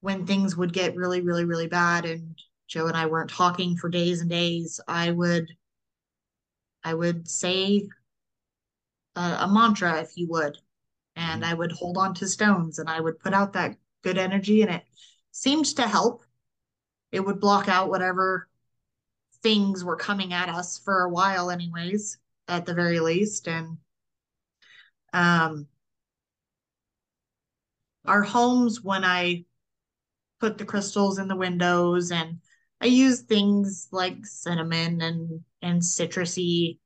when 0.00 0.26
things 0.26 0.56
would 0.56 0.72
get 0.72 0.96
really, 0.96 1.20
really, 1.20 1.44
really 1.44 1.68
bad 1.68 2.04
and 2.04 2.36
Joe 2.66 2.86
and 2.86 2.96
I 2.96 3.06
weren't 3.06 3.30
talking 3.30 3.76
for 3.76 3.88
days 3.88 4.20
and 4.20 4.30
days, 4.30 4.80
I 4.86 5.10
would 5.10 5.48
I 6.84 6.94
would 6.94 7.28
say 7.28 7.88
a, 9.18 9.38
a 9.40 9.48
mantra, 9.48 10.00
if 10.00 10.16
you 10.16 10.28
would, 10.28 10.58
and 11.16 11.44
I 11.44 11.52
would 11.52 11.72
hold 11.72 11.98
on 11.98 12.14
to 12.14 12.28
stones 12.28 12.78
and 12.78 12.88
I 12.88 13.00
would 13.00 13.18
put 13.18 13.34
out 13.34 13.52
that 13.54 13.76
good 14.02 14.16
energy 14.16 14.62
and 14.62 14.70
it 14.70 14.84
seemed 15.32 15.66
to 15.76 15.82
help. 15.82 16.22
It 17.10 17.20
would 17.20 17.40
block 17.40 17.68
out 17.68 17.88
whatever 17.88 18.48
things 19.42 19.84
were 19.84 19.96
coming 19.96 20.32
at 20.32 20.48
us 20.48 20.78
for 20.78 21.02
a 21.02 21.10
while, 21.10 21.50
anyways, 21.50 22.18
at 22.46 22.64
the 22.64 22.74
very 22.74 23.00
least. 23.00 23.48
And 23.48 23.78
um, 25.12 25.66
our 28.04 28.22
homes, 28.22 28.82
when 28.82 29.04
I 29.04 29.44
put 30.38 30.58
the 30.58 30.64
crystals 30.64 31.18
in 31.18 31.26
the 31.26 31.36
windows 31.36 32.12
and 32.12 32.38
I 32.80 32.86
use 32.86 33.22
things 33.22 33.88
like 33.90 34.24
cinnamon 34.24 35.00
and 35.00 35.40
and 35.60 35.82
citrusy, 35.82 36.78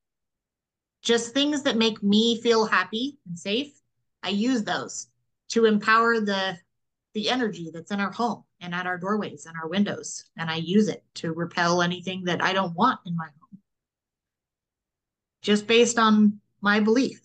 just 1.03 1.33
things 1.33 1.63
that 1.63 1.77
make 1.77 2.01
me 2.01 2.41
feel 2.41 2.65
happy 2.65 3.19
and 3.27 3.37
safe. 3.37 3.73
I 4.23 4.29
use 4.29 4.63
those 4.63 5.07
to 5.49 5.65
empower 5.65 6.19
the 6.19 6.57
the 7.13 7.29
energy 7.29 7.69
that's 7.71 7.91
in 7.91 7.99
our 7.99 8.11
home 8.11 8.43
and 8.59 8.73
at 8.73 8.87
our 8.87 8.97
doorways 8.97 9.45
and 9.45 9.55
our 9.61 9.67
windows, 9.67 10.23
and 10.35 10.49
I 10.49 10.55
use 10.55 10.87
it 10.87 11.03
to 11.15 11.31
repel 11.31 11.83
anything 11.83 12.23
that 12.23 12.41
I 12.41 12.53
don't 12.53 12.75
want 12.75 13.01
in 13.05 13.15
my 13.15 13.25
home, 13.25 13.59
just 15.43 15.67
based 15.67 15.99
on 15.99 16.39
my 16.61 16.79
belief 16.79 17.21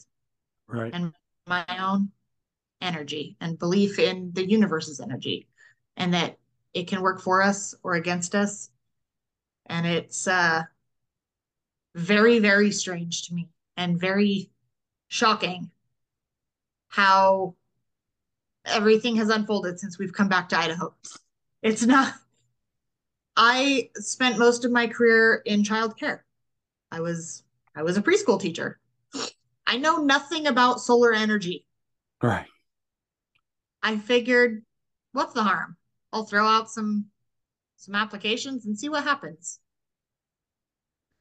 Right. 0.66 0.92
and 0.92 1.14
my 1.46 1.64
own 1.80 2.10
energy 2.82 3.36
and 3.40 3.58
belief 3.58 3.98
in 3.98 4.32
the 4.34 4.46
universe's 4.46 5.00
energy 5.00 5.48
and 5.96 6.12
that 6.12 6.36
it 6.74 6.86
can 6.86 7.00
work 7.00 7.22
for 7.22 7.40
us 7.40 7.74
or 7.82 7.94
against 7.94 8.34
us 8.34 8.70
and 9.66 9.86
it's 9.86 10.28
uh 10.28 10.62
very 11.94 12.38
very 12.38 12.70
strange 12.70 13.26
to 13.26 13.34
me 13.34 13.48
and 13.78 13.98
very 13.98 14.50
shocking 15.08 15.70
how 16.88 17.54
everything 18.66 19.16
has 19.16 19.30
unfolded 19.30 19.80
since 19.80 19.98
we've 19.98 20.12
come 20.12 20.28
back 20.28 20.50
to 20.50 20.58
Idaho 20.58 20.94
it's 21.62 21.86
not 21.86 22.12
I 23.34 23.88
spent 23.94 24.38
most 24.38 24.66
of 24.66 24.72
my 24.72 24.86
career 24.86 25.40
in 25.46 25.62
childcare 25.62 26.20
I 26.92 27.00
was 27.00 27.44
I 27.74 27.82
was 27.82 27.96
a 27.96 28.02
preschool 28.02 28.38
teacher 28.38 28.78
I 29.66 29.78
know 29.78 29.98
nothing 29.98 30.46
about 30.46 30.80
solar 30.80 31.14
energy 31.14 31.64
Right. 32.22 32.46
I 33.82 33.96
figured, 33.96 34.64
what's 35.12 35.34
the 35.34 35.42
harm? 35.42 35.76
I'll 36.12 36.24
throw 36.24 36.44
out 36.44 36.70
some 36.70 37.06
some 37.76 37.94
applications 37.94 38.66
and 38.66 38.76
see 38.76 38.88
what 38.88 39.04
happens. 39.04 39.60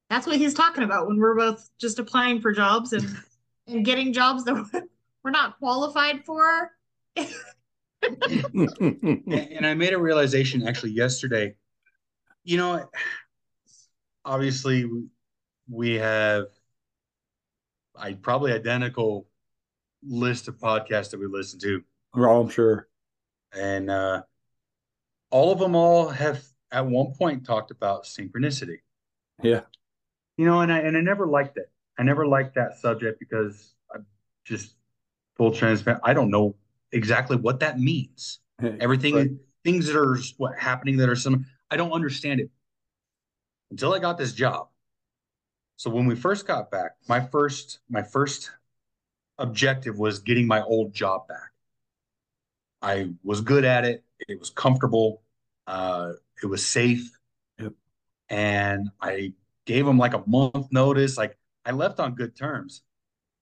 That's 0.09 0.25
what 0.25 0.37
he's 0.37 0.53
talking 0.53 0.83
about 0.83 1.07
when 1.07 1.17
we're 1.17 1.35
both 1.35 1.69
just 1.79 1.99
applying 1.99 2.41
for 2.41 2.51
jobs 2.53 2.93
and 2.93 3.05
and 3.67 3.83
getting 3.83 4.13
jobs 4.13 4.45
that 4.45 4.87
we're 5.23 5.31
not 5.31 5.57
qualified 5.59 6.23
for. 6.25 6.71
and, 7.17 7.27
and 9.27 9.65
I 9.65 9.73
made 9.73 9.93
a 9.93 9.97
realization 9.99 10.65
actually 10.67 10.91
yesterday. 10.91 11.55
You 12.43 12.57
know, 12.57 12.89
obviously 14.23 14.85
we- 14.85 15.07
we 15.69 15.95
have 15.95 16.45
I 17.93 18.13
probably 18.13 18.53
identical 18.53 19.27
list 20.01 20.47
of 20.47 20.57
podcasts 20.59 21.09
that 21.11 21.19
we 21.19 21.25
listen 21.27 21.59
to, 21.59 21.83
well, 22.13 22.39
I'm 22.39 22.47
sure. 22.47 22.87
and 23.51 23.89
uh, 23.89 24.21
all 25.29 25.51
of 25.51 25.59
them 25.59 25.75
all 25.75 26.07
have 26.07 26.41
at 26.71 26.85
one 26.85 27.13
point 27.17 27.45
talked 27.45 27.71
about 27.71 28.05
synchronicity. 28.05 28.77
Yeah. 29.43 29.61
You 30.37 30.45
know, 30.45 30.61
and 30.61 30.71
I 30.71 30.79
and 30.79 30.95
I 30.95 31.01
never 31.01 31.27
liked 31.27 31.57
it. 31.57 31.69
I 31.97 32.03
never 32.03 32.27
liked 32.27 32.55
that 32.55 32.77
subject 32.77 33.19
because 33.19 33.73
I 33.93 33.99
just 34.45 34.75
full 35.35 35.51
transparent. 35.51 36.01
I 36.03 36.13
don't 36.13 36.29
know 36.29 36.55
exactly 36.91 37.37
what 37.37 37.59
that 37.61 37.79
means. 37.79 38.39
Everything, 38.79 39.15
Right. 39.15 39.31
things 39.63 39.87
that 39.87 39.97
are 39.97 40.17
what 40.37 40.57
happening 40.57 40.97
that 40.97 41.09
are 41.09 41.15
some, 41.15 41.45
I 41.69 41.77
don't 41.77 41.91
understand 41.91 42.39
it 42.39 42.49
until 43.71 43.93
I 43.93 43.99
got 43.99 44.17
this 44.17 44.33
job. 44.33 44.69
So 45.75 45.89
when 45.89 46.07
we 46.07 46.15
first 46.15 46.47
got 46.47 46.71
back, 46.71 46.91
my 47.07 47.19
first, 47.19 47.79
my 47.89 48.01
first 48.01 48.51
objective 49.37 49.99
was 49.99 50.19
getting 50.19 50.47
my 50.47 50.61
old 50.61 50.93
job 50.93 51.27
back. 51.27 51.51
I 52.81 53.09
was 53.23 53.41
good 53.41 53.65
at 53.65 53.85
it. 53.85 54.03
It 54.27 54.39
was 54.39 54.49
comfortable. 54.49 55.21
Uh, 55.67 56.13
it 56.41 56.47
was 56.47 56.65
safe. 56.65 57.11
Yep. 57.59 57.73
And 58.29 58.89
I 59.01 59.33
gave 59.67 59.85
them 59.85 59.99
like 59.99 60.15
a 60.15 60.23
month 60.25 60.71
notice. 60.71 61.17
Like 61.17 61.37
I 61.63 61.71
left 61.71 61.99
on 61.99 62.15
good 62.15 62.35
terms. 62.35 62.81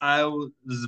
I 0.01 0.26
was 0.26 0.88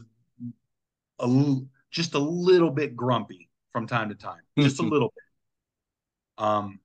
a, 1.19 1.55
just 1.91 2.15
a 2.15 2.19
little 2.19 2.71
bit 2.71 2.95
grumpy 2.95 3.49
from 3.71 3.88
time 3.88 4.09
to 4.09 4.15
time, 4.15 4.41
just 4.59 4.79
a 4.79 4.83
little 4.83 5.13
bit. 5.15 6.43
Um, 6.43 6.79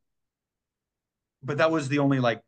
but 1.43 1.59
that 1.59 1.71
was 1.71 1.89
the 1.89 1.99
only 1.99 2.21
like 2.21 2.43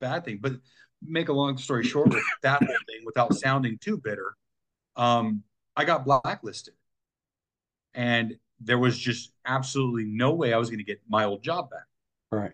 bad 0.00 0.24
thing. 0.24 0.38
But 0.40 0.54
make 1.02 1.28
a 1.28 1.32
long 1.32 1.58
story 1.58 1.84
short, 1.84 2.08
with 2.08 2.24
that 2.42 2.62
whole 2.62 2.76
thing, 2.88 3.02
without 3.04 3.34
sounding 3.34 3.76
too 3.78 3.98
bitter, 3.98 4.34
um, 4.96 5.42
I 5.76 5.84
got 5.84 6.04
blacklisted, 6.04 6.74
and 7.92 8.36
there 8.60 8.78
was 8.78 8.96
just 8.96 9.32
absolutely 9.44 10.04
no 10.04 10.32
way 10.32 10.52
I 10.52 10.58
was 10.58 10.70
going 10.70 10.78
to 10.78 10.84
get 10.84 11.00
my 11.08 11.24
old 11.24 11.42
job 11.42 11.70
back. 11.70 11.86
Right. 12.30 12.52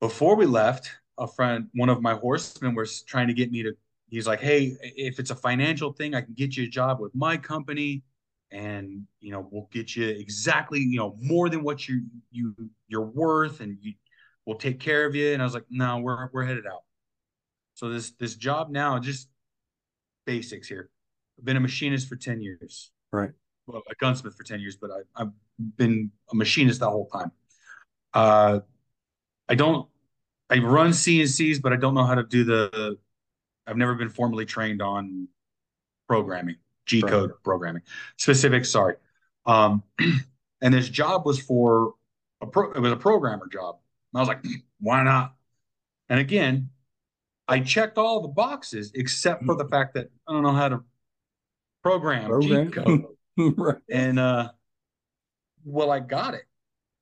Before 0.00 0.36
we 0.36 0.44
left, 0.44 0.90
a 1.18 1.26
friend, 1.26 1.68
one 1.74 1.88
of 1.88 2.02
my 2.02 2.14
horsemen, 2.14 2.74
was 2.74 3.02
trying 3.02 3.28
to 3.28 3.34
get 3.34 3.50
me 3.50 3.62
to. 3.62 3.72
He's 4.08 4.26
like, 4.26 4.40
"Hey, 4.40 4.76
if 4.82 5.18
it's 5.18 5.30
a 5.30 5.36
financial 5.36 5.92
thing, 5.92 6.14
I 6.14 6.20
can 6.20 6.34
get 6.34 6.56
you 6.56 6.64
a 6.64 6.68
job 6.68 7.00
with 7.00 7.14
my 7.14 7.36
company." 7.36 8.02
and 8.50 9.04
you 9.20 9.32
know 9.32 9.48
we'll 9.50 9.68
get 9.72 9.96
you 9.96 10.06
exactly 10.06 10.78
you 10.78 10.98
know 10.98 11.16
more 11.18 11.48
than 11.48 11.64
what 11.64 11.88
you 11.88 12.02
you 12.30 12.54
you're 12.88 13.06
worth 13.06 13.60
and 13.60 13.78
you 13.80 13.94
we'll 14.44 14.58
take 14.58 14.78
care 14.78 15.06
of 15.06 15.14
you 15.14 15.32
and 15.32 15.40
i 15.40 15.44
was 15.44 15.54
like 15.54 15.64
no 15.70 15.98
we're 15.98 16.28
we're 16.30 16.44
headed 16.44 16.66
out 16.66 16.82
so 17.72 17.88
this 17.88 18.10
this 18.12 18.36
job 18.36 18.70
now 18.70 18.98
just 18.98 19.28
basics 20.24 20.68
here. 20.68 20.90
I've 21.38 21.44
been 21.44 21.56
a 21.56 21.60
machinist 21.60 22.08
for 22.08 22.16
10 22.16 22.40
years. 22.40 22.90
Right. 23.12 23.30
Well, 23.66 23.82
a 23.90 23.94
gunsmith 23.96 24.34
for 24.36 24.44
10 24.44 24.60
years, 24.60 24.76
but 24.76 24.90
I, 24.90 25.22
I've 25.22 25.32
been 25.76 26.10
a 26.30 26.34
machinist 26.34 26.80
the 26.80 26.90
whole 26.90 27.08
time. 27.08 27.32
Uh, 28.12 28.60
I 29.48 29.54
don't, 29.54 29.88
I 30.54 30.58
run 30.64 30.90
CNCs, 30.90 31.60
but 31.60 31.72
I 31.72 31.76
don't 31.76 31.94
know 31.94 32.04
how 32.04 32.14
to 32.14 32.22
do 32.22 32.44
the, 32.44 32.98
I've 33.66 33.76
never 33.76 33.94
been 33.94 34.08
formally 34.08 34.44
trained 34.44 34.82
on 34.82 35.28
programming, 36.06 36.56
G 36.86 37.02
code 37.02 37.30
Right. 37.30 37.42
programming, 37.42 37.82
specific, 38.18 38.64
sorry. 38.64 38.96
Um, 39.46 39.82
and 40.60 40.72
this 40.74 40.88
job 40.88 41.26
was 41.26 41.38
for 41.38 41.94
a 42.40 42.46
pro, 42.46 42.72
it 42.72 42.80
was 42.80 42.92
a 42.92 42.96
programmer 42.96 43.48
job. 43.48 43.78
And 44.12 44.18
I 44.18 44.20
was 44.20 44.28
like, 44.28 44.44
why 44.80 45.02
not? 45.02 45.34
And 46.08 46.20
again, 46.20 46.70
I 47.48 47.60
checked 47.60 47.98
all 47.98 48.22
the 48.22 48.28
boxes 48.28 48.92
except 48.94 49.44
for 49.44 49.54
the 49.56 49.66
fact 49.66 49.94
that 49.94 50.10
I 50.28 50.32
don't 50.32 50.42
know 50.42 50.52
how 50.52 50.68
to 50.68 50.84
program, 51.82 52.28
Program. 52.28 52.66
G 52.68 52.72
code. 52.72 53.04
right. 53.56 53.76
And 53.90 54.18
uh 54.18 54.50
well, 55.64 55.90
I 55.90 56.00
got 56.00 56.34
it. 56.34 56.44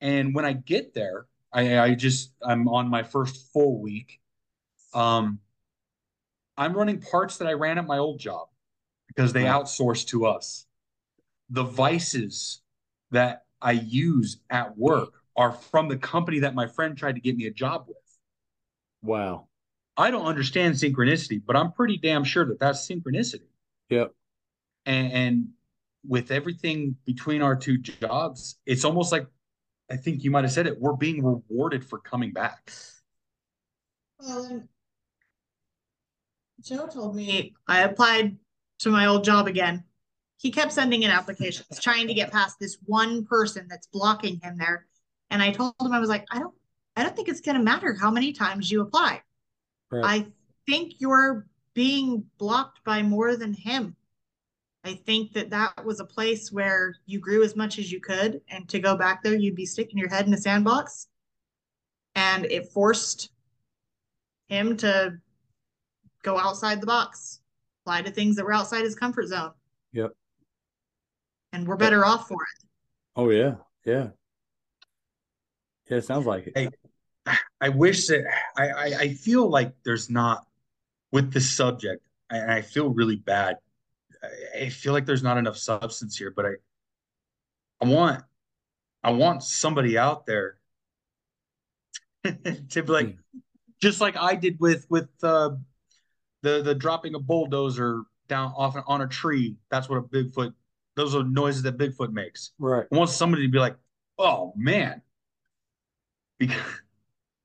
And 0.00 0.34
when 0.34 0.44
I 0.44 0.52
get 0.52 0.94
there, 0.94 1.26
I 1.52 1.78
I 1.78 1.94
just 1.94 2.32
I'm 2.42 2.68
on 2.68 2.88
my 2.88 3.02
first 3.02 3.52
full 3.52 3.80
week. 3.80 4.20
Um 4.94 5.40
I'm 6.56 6.74
running 6.74 7.00
parts 7.00 7.38
that 7.38 7.48
I 7.48 7.52
ran 7.52 7.78
at 7.78 7.86
my 7.86 7.98
old 7.98 8.18
job 8.18 8.48
because 9.08 9.32
they 9.32 9.44
Right. 9.44 9.52
outsourced 9.52 10.08
to 10.08 10.26
us. 10.26 10.66
The 11.50 11.64
vices 11.64 12.60
that 13.10 13.44
I 13.60 13.72
use 13.72 14.38
at 14.50 14.76
work 14.76 15.14
are 15.36 15.52
from 15.52 15.88
the 15.88 15.96
company 15.96 16.40
that 16.40 16.54
my 16.54 16.66
friend 16.66 16.96
tried 16.96 17.14
to 17.14 17.20
get 17.20 17.36
me 17.36 17.46
a 17.46 17.50
job 17.50 17.84
with. 17.88 17.96
Wow. 19.02 19.48
I 19.96 20.10
don't 20.10 20.26
understand 20.26 20.74
synchronicity, 20.74 21.42
but 21.44 21.56
I'm 21.56 21.72
pretty 21.72 21.96
damn 21.98 22.24
sure 22.24 22.44
that 22.46 22.58
that's 22.58 22.86
synchronicity. 22.86 23.48
Yep. 23.90 24.14
And, 24.86 25.12
and 25.12 25.48
with 26.06 26.30
everything 26.30 26.96
between 27.04 27.42
our 27.42 27.56
two 27.56 27.78
jobs, 27.78 28.58
it's 28.66 28.84
almost 28.84 29.12
like 29.12 29.26
I 29.92 29.96
think 29.96 30.24
you 30.24 30.30
might 30.30 30.44
have 30.44 30.52
said 30.52 30.66
it. 30.66 30.80
We're 30.80 30.94
being 30.94 31.22
rewarded 31.22 31.84
for 31.84 31.98
coming 31.98 32.32
back. 32.32 32.72
Well, 34.18 34.62
Joe 36.62 36.86
told 36.86 37.14
me 37.14 37.52
I 37.68 37.82
applied 37.82 38.38
to 38.78 38.88
my 38.88 39.04
old 39.04 39.22
job 39.22 39.48
again. 39.48 39.84
He 40.38 40.50
kept 40.50 40.72
sending 40.72 41.02
in 41.02 41.10
applications, 41.10 41.78
trying 41.78 42.08
to 42.08 42.14
get 42.14 42.32
past 42.32 42.56
this 42.58 42.78
one 42.86 43.26
person 43.26 43.66
that's 43.68 43.86
blocking 43.86 44.40
him 44.42 44.56
there. 44.56 44.86
And 45.30 45.42
I 45.42 45.50
told 45.50 45.74
him 45.78 45.92
I 45.92 46.00
was 46.00 46.08
like, 46.08 46.24
I 46.30 46.38
don't, 46.38 46.54
I 46.96 47.02
don't 47.02 47.14
think 47.14 47.28
it's 47.28 47.42
going 47.42 47.58
to 47.58 47.62
matter 47.62 47.94
how 47.94 48.10
many 48.10 48.32
times 48.32 48.70
you 48.70 48.80
apply. 48.80 49.20
Right. 49.90 50.04
I 50.04 50.26
think 50.66 50.94
you're 51.00 51.46
being 51.74 52.24
blocked 52.38 52.82
by 52.82 53.02
more 53.02 53.36
than 53.36 53.52
him. 53.52 53.94
I 54.84 54.94
think 54.94 55.32
that 55.34 55.50
that 55.50 55.84
was 55.84 56.00
a 56.00 56.04
place 56.04 56.50
where 56.50 56.94
you 57.06 57.20
grew 57.20 57.44
as 57.44 57.54
much 57.54 57.78
as 57.78 57.92
you 57.92 58.00
could, 58.00 58.40
and 58.48 58.68
to 58.68 58.80
go 58.80 58.96
back 58.96 59.22
there, 59.22 59.34
you'd 59.34 59.54
be 59.54 59.66
sticking 59.66 59.98
your 59.98 60.08
head 60.08 60.26
in 60.26 60.34
a 60.34 60.38
sandbox. 60.38 61.06
And 62.14 62.44
it 62.46 62.72
forced 62.72 63.30
him 64.48 64.76
to 64.78 65.18
go 66.22 66.38
outside 66.38 66.80
the 66.80 66.86
box, 66.86 67.40
apply 67.82 68.02
to 68.02 68.10
things 68.10 68.36
that 68.36 68.44
were 68.44 68.52
outside 68.52 68.84
his 68.84 68.94
comfort 68.94 69.28
zone. 69.28 69.52
Yep. 69.92 70.12
And 71.52 71.66
we're 71.66 71.76
better 71.76 72.04
off 72.04 72.28
for 72.28 72.36
it. 72.42 72.66
Oh 73.16 73.30
yeah. 73.30 73.54
Yeah. 73.84 74.08
Yeah. 75.88 75.98
It 75.98 76.04
sounds 76.04 76.26
like 76.26 76.48
it. 76.48 76.52
Hey, 76.56 76.68
I 77.60 77.68
wish 77.70 78.08
that 78.08 78.24
I, 78.56 78.68
I, 78.68 78.84
I 78.84 79.14
feel 79.14 79.48
like 79.48 79.72
there's 79.84 80.10
not 80.10 80.44
with 81.12 81.32
this 81.32 81.50
subject. 81.50 82.04
I, 82.30 82.56
I 82.56 82.62
feel 82.62 82.90
really 82.90 83.16
bad. 83.16 83.56
I, 84.54 84.68
feel 84.68 84.92
like 84.92 85.06
there's 85.06 85.22
not 85.22 85.38
enough 85.38 85.56
substance 85.56 86.16
here, 86.16 86.32
but 86.34 86.46
I 86.46 86.52
I 87.80 87.86
want 87.86 88.22
I 89.02 89.10
want 89.10 89.42
somebody 89.42 89.98
out 89.98 90.26
there 90.26 90.58
to 92.24 92.82
be 92.82 92.92
like 92.92 93.16
just 93.80 94.00
like 94.00 94.16
I 94.16 94.36
did 94.36 94.60
with 94.60 94.86
with 94.88 95.08
uh, 95.22 95.50
the 96.42 96.62
the 96.62 96.74
dropping 96.74 97.14
a 97.14 97.18
bulldozer 97.18 98.02
down 98.28 98.52
off 98.56 98.76
on 98.86 99.02
a 99.02 99.08
tree. 99.08 99.56
That's 99.70 99.88
what 99.88 99.96
a 99.96 100.02
Bigfoot. 100.02 100.54
Those 100.94 101.14
are 101.14 101.24
noises 101.24 101.62
that 101.62 101.78
Bigfoot 101.78 102.12
makes. 102.12 102.52
Right. 102.58 102.86
I 102.92 102.96
want 102.96 103.10
somebody 103.10 103.44
to 103.44 103.50
be 103.50 103.58
like, 103.58 103.76
"Oh 104.18 104.52
man," 104.56 105.02
because 106.38 106.62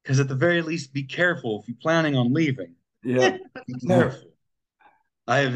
because 0.03 0.19
at 0.19 0.27
the 0.27 0.35
very 0.35 0.61
least, 0.61 0.93
be 0.93 1.03
careful 1.03 1.59
if 1.59 1.67
you're 1.67 1.77
planning 1.81 2.15
on 2.15 2.33
leaving. 2.33 2.75
Yeah. 3.03 3.37
Be 3.67 3.87
careful. 3.87 4.31
I 5.27 5.39
have 5.39 5.53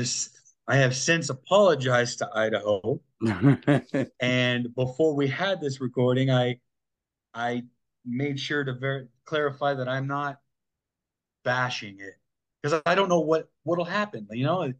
I 0.67 0.77
have 0.77 0.95
since 0.95 1.29
apologized 1.29 2.19
to 2.19 2.29
Idaho, 2.33 3.01
and 4.19 4.75
before 4.75 5.15
we 5.15 5.27
had 5.27 5.59
this 5.61 5.81
recording, 5.81 6.29
I 6.29 6.59
I 7.33 7.63
made 8.05 8.39
sure 8.39 8.63
to 8.63 8.73
ver- 8.73 9.09
clarify 9.25 9.73
that 9.73 9.87
I'm 9.87 10.07
not 10.07 10.39
bashing 11.43 11.99
it 11.99 12.13
because 12.61 12.81
I 12.85 12.95
don't 12.95 13.09
know 13.09 13.19
what 13.19 13.49
what'll 13.63 13.85
happen. 13.85 14.27
You 14.31 14.45
know, 14.45 14.73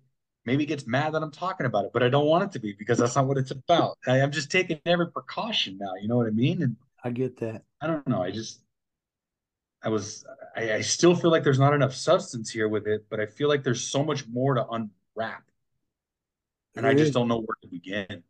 maybe 0.45 0.63
it 0.63 0.67
gets 0.67 0.87
mad 0.87 1.13
that 1.13 1.23
I'm 1.23 1.31
talking 1.31 1.65
about 1.65 1.85
it, 1.85 1.91
but 1.93 2.03
I 2.03 2.09
don't 2.09 2.25
want 2.25 2.43
it 2.43 2.51
to 2.53 2.59
be 2.59 2.73
because 2.77 2.97
that's 2.97 3.15
not 3.15 3.27
what 3.27 3.37
it's 3.37 3.51
about. 3.51 3.97
I, 4.07 4.21
I'm 4.21 4.31
just 4.31 4.51
taking 4.51 4.79
every 4.85 5.11
precaution 5.11 5.77
now. 5.79 5.93
You 6.01 6.07
know 6.07 6.17
what 6.17 6.27
I 6.27 6.31
mean? 6.31 6.61
And 6.63 6.75
I 7.03 7.11
get 7.11 7.37
that. 7.37 7.63
I 7.81 7.87
don't 7.87 8.07
know. 8.07 8.21
I 8.21 8.31
just 8.31 8.61
I 9.83 9.89
was 9.89 10.25
I, 10.55 10.73
I 10.73 10.81
still 10.81 11.15
feel 11.15 11.31
like 11.31 11.43
there's 11.43 11.59
not 11.59 11.73
enough 11.73 11.93
substance 11.93 12.49
here 12.49 12.67
with 12.67 12.87
it, 12.87 13.05
but 13.09 13.19
I 13.19 13.25
feel 13.25 13.49
like 13.49 13.63
there's 13.63 13.83
so 13.83 14.03
much 14.03 14.27
more 14.27 14.55
to 14.55 14.67
unwrap. 14.67 15.43
And 16.75 16.87
I 16.87 16.93
just 16.93 17.09
is. 17.09 17.13
don't 17.13 17.27
know 17.27 17.39
where 17.39 17.57
to 17.61 17.67
begin. 17.67 18.23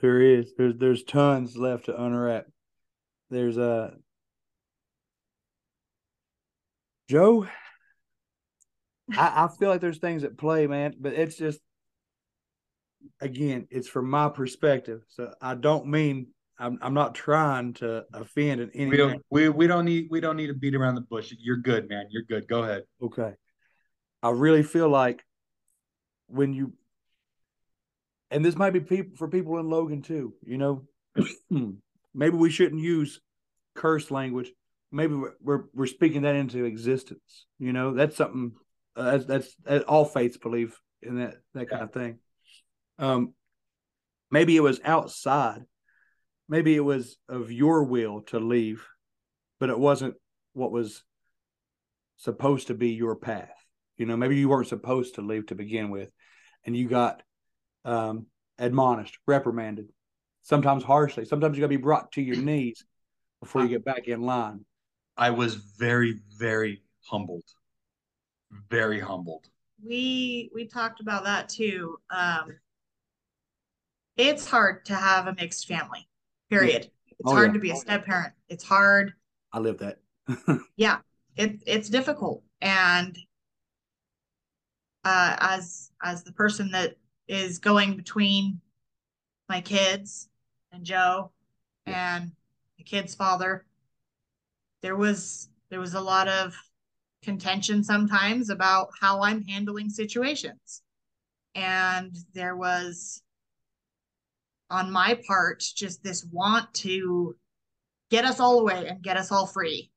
There 0.00 0.20
is. 0.20 0.52
There's 0.56 0.74
there's 0.76 1.04
tons 1.04 1.56
left 1.56 1.86
to 1.86 2.02
unwrap. 2.02 2.46
There's 3.28 3.58
uh 3.58 3.92
Joe. 7.08 7.46
I, 9.16 9.44
I 9.44 9.48
feel 9.58 9.68
like 9.68 9.80
there's 9.80 9.98
things 9.98 10.24
at 10.24 10.38
play, 10.38 10.66
man, 10.66 10.94
but 10.98 11.12
it's 11.12 11.36
just 11.36 11.60
again, 13.20 13.66
it's 13.70 13.88
from 13.88 14.08
my 14.08 14.28
perspective. 14.28 15.02
So 15.08 15.32
I 15.40 15.54
don't 15.54 15.86
mean 15.86 16.28
I'm 16.58 16.78
I'm 16.82 16.94
not 16.94 17.14
trying 17.14 17.74
to 17.74 18.04
offend 18.12 18.60
in 18.60 18.70
any 18.74 18.90
We 18.90 18.96
don't 18.96 19.22
we, 19.30 19.48
we 19.48 19.66
don't 19.66 19.84
need 19.84 20.08
we 20.10 20.20
don't 20.20 20.36
need 20.36 20.48
to 20.48 20.54
beat 20.54 20.74
around 20.74 20.94
the 20.94 21.00
bush. 21.00 21.32
You're 21.38 21.56
good, 21.56 21.88
man. 21.88 22.06
You're 22.10 22.22
good. 22.22 22.46
Go 22.48 22.62
ahead. 22.62 22.84
Okay. 23.02 23.34
I 24.22 24.30
really 24.30 24.62
feel 24.62 24.88
like 24.88 25.24
when 26.26 26.52
you 26.52 26.74
and 28.30 28.44
this 28.44 28.56
might 28.56 28.72
be 28.72 28.80
people 28.80 29.16
for 29.16 29.28
people 29.28 29.58
in 29.58 29.68
Logan 29.68 30.02
too, 30.02 30.34
you 30.42 30.58
know, 30.58 30.84
maybe 32.14 32.36
we 32.36 32.50
shouldn't 32.50 32.80
use 32.80 33.20
curse 33.74 34.10
language. 34.10 34.50
Maybe 34.92 35.14
we're, 35.14 35.34
we're 35.40 35.64
we're 35.74 35.86
speaking 35.86 36.22
that 36.22 36.36
into 36.36 36.64
existence. 36.64 37.46
You 37.58 37.72
know, 37.72 37.94
that's 37.94 38.16
something 38.16 38.52
uh, 38.96 39.18
that's, 39.18 39.54
that's 39.64 39.84
all 39.84 40.04
faiths 40.04 40.36
believe 40.36 40.78
in 41.02 41.16
that 41.16 41.34
that 41.54 41.70
kind 41.70 41.82
of 41.82 41.92
thing. 41.92 42.18
Um, 42.98 43.34
maybe 44.30 44.56
it 44.56 44.62
was 44.62 44.80
outside. 44.84 45.62
Maybe 46.48 46.74
it 46.74 46.80
was 46.80 47.16
of 47.28 47.52
your 47.52 47.84
will 47.84 48.22
to 48.22 48.40
leave, 48.40 48.84
but 49.60 49.70
it 49.70 49.78
wasn't 49.78 50.14
what 50.52 50.72
was 50.72 51.04
supposed 52.16 52.66
to 52.66 52.74
be 52.74 52.90
your 52.90 53.14
path. 53.16 53.54
You 53.96 54.06
know, 54.06 54.16
maybe 54.16 54.36
you 54.36 54.48
weren't 54.48 54.66
supposed 54.66 55.14
to 55.14 55.22
leave 55.22 55.46
to 55.46 55.54
begin 55.54 55.90
with, 55.90 56.10
and 56.64 56.76
you 56.76 56.88
got 56.88 57.22
um, 57.84 58.26
admonished, 58.58 59.18
reprimanded, 59.26 59.88
sometimes 60.42 60.84
harshly. 60.84 61.24
Sometimes 61.24 61.56
you 61.56 61.60
got 61.60 61.66
to 61.66 61.76
be 61.76 61.76
brought 61.76 62.12
to 62.12 62.22
your 62.22 62.36
knees 62.36 62.84
before 63.40 63.62
you 63.62 63.68
get 63.68 63.84
back 63.84 64.08
in 64.08 64.22
line. 64.22 64.64
I 65.16 65.30
was 65.30 65.54
very, 65.54 66.20
very 66.38 66.82
humbled. 67.06 67.44
Very 68.68 69.00
humbled. 69.00 69.46
We 69.82 70.50
we 70.54 70.66
talked 70.66 71.00
about 71.00 71.24
that 71.24 71.48
too. 71.48 71.98
Um, 72.10 72.56
it's 74.16 74.46
hard 74.46 74.84
to 74.86 74.94
have 74.94 75.26
a 75.26 75.34
mixed 75.34 75.66
family. 75.66 76.08
Period. 76.50 76.90
It's 77.18 77.30
Oh, 77.30 77.34
hard 77.34 77.48
yeah. 77.48 77.52
to 77.54 77.58
be 77.58 77.70
a 77.70 77.76
step 77.76 78.04
parent. 78.04 78.32
It's 78.48 78.64
hard. 78.64 79.12
I 79.52 79.58
live 79.58 79.78
that. 79.78 79.98
Yeah, 80.76 80.98
it 81.36 81.62
it's 81.66 81.88
difficult. 81.88 82.42
And 82.60 83.18
uh, 85.04 85.36
as 85.40 85.90
as 86.02 86.22
the 86.24 86.32
person 86.32 86.70
that 86.72 86.96
is 87.30 87.60
going 87.60 87.96
between 87.96 88.60
my 89.48 89.60
kids 89.60 90.28
and 90.72 90.84
Joe 90.84 91.30
and 91.86 92.32
the 92.76 92.82
kid's 92.82 93.14
father, 93.14 93.64
there 94.82 94.96
was 94.96 95.48
there 95.70 95.78
was 95.78 95.94
a 95.94 96.00
lot 96.00 96.26
of 96.26 96.56
contention 97.22 97.84
sometimes 97.84 98.50
about 98.50 98.88
how 99.00 99.22
I'm 99.22 99.44
handling 99.44 99.90
situations. 99.90 100.82
And 101.54 102.16
there 102.34 102.56
was 102.56 103.22
on 104.68 104.90
my 104.90 105.20
part 105.28 105.62
just 105.76 106.02
this 106.02 106.26
want 106.32 106.72
to 106.74 107.36
get 108.10 108.24
us 108.24 108.40
all 108.40 108.58
away 108.58 108.88
and 108.88 109.02
get 109.02 109.16
us 109.16 109.30
all 109.30 109.46
free. 109.46 109.92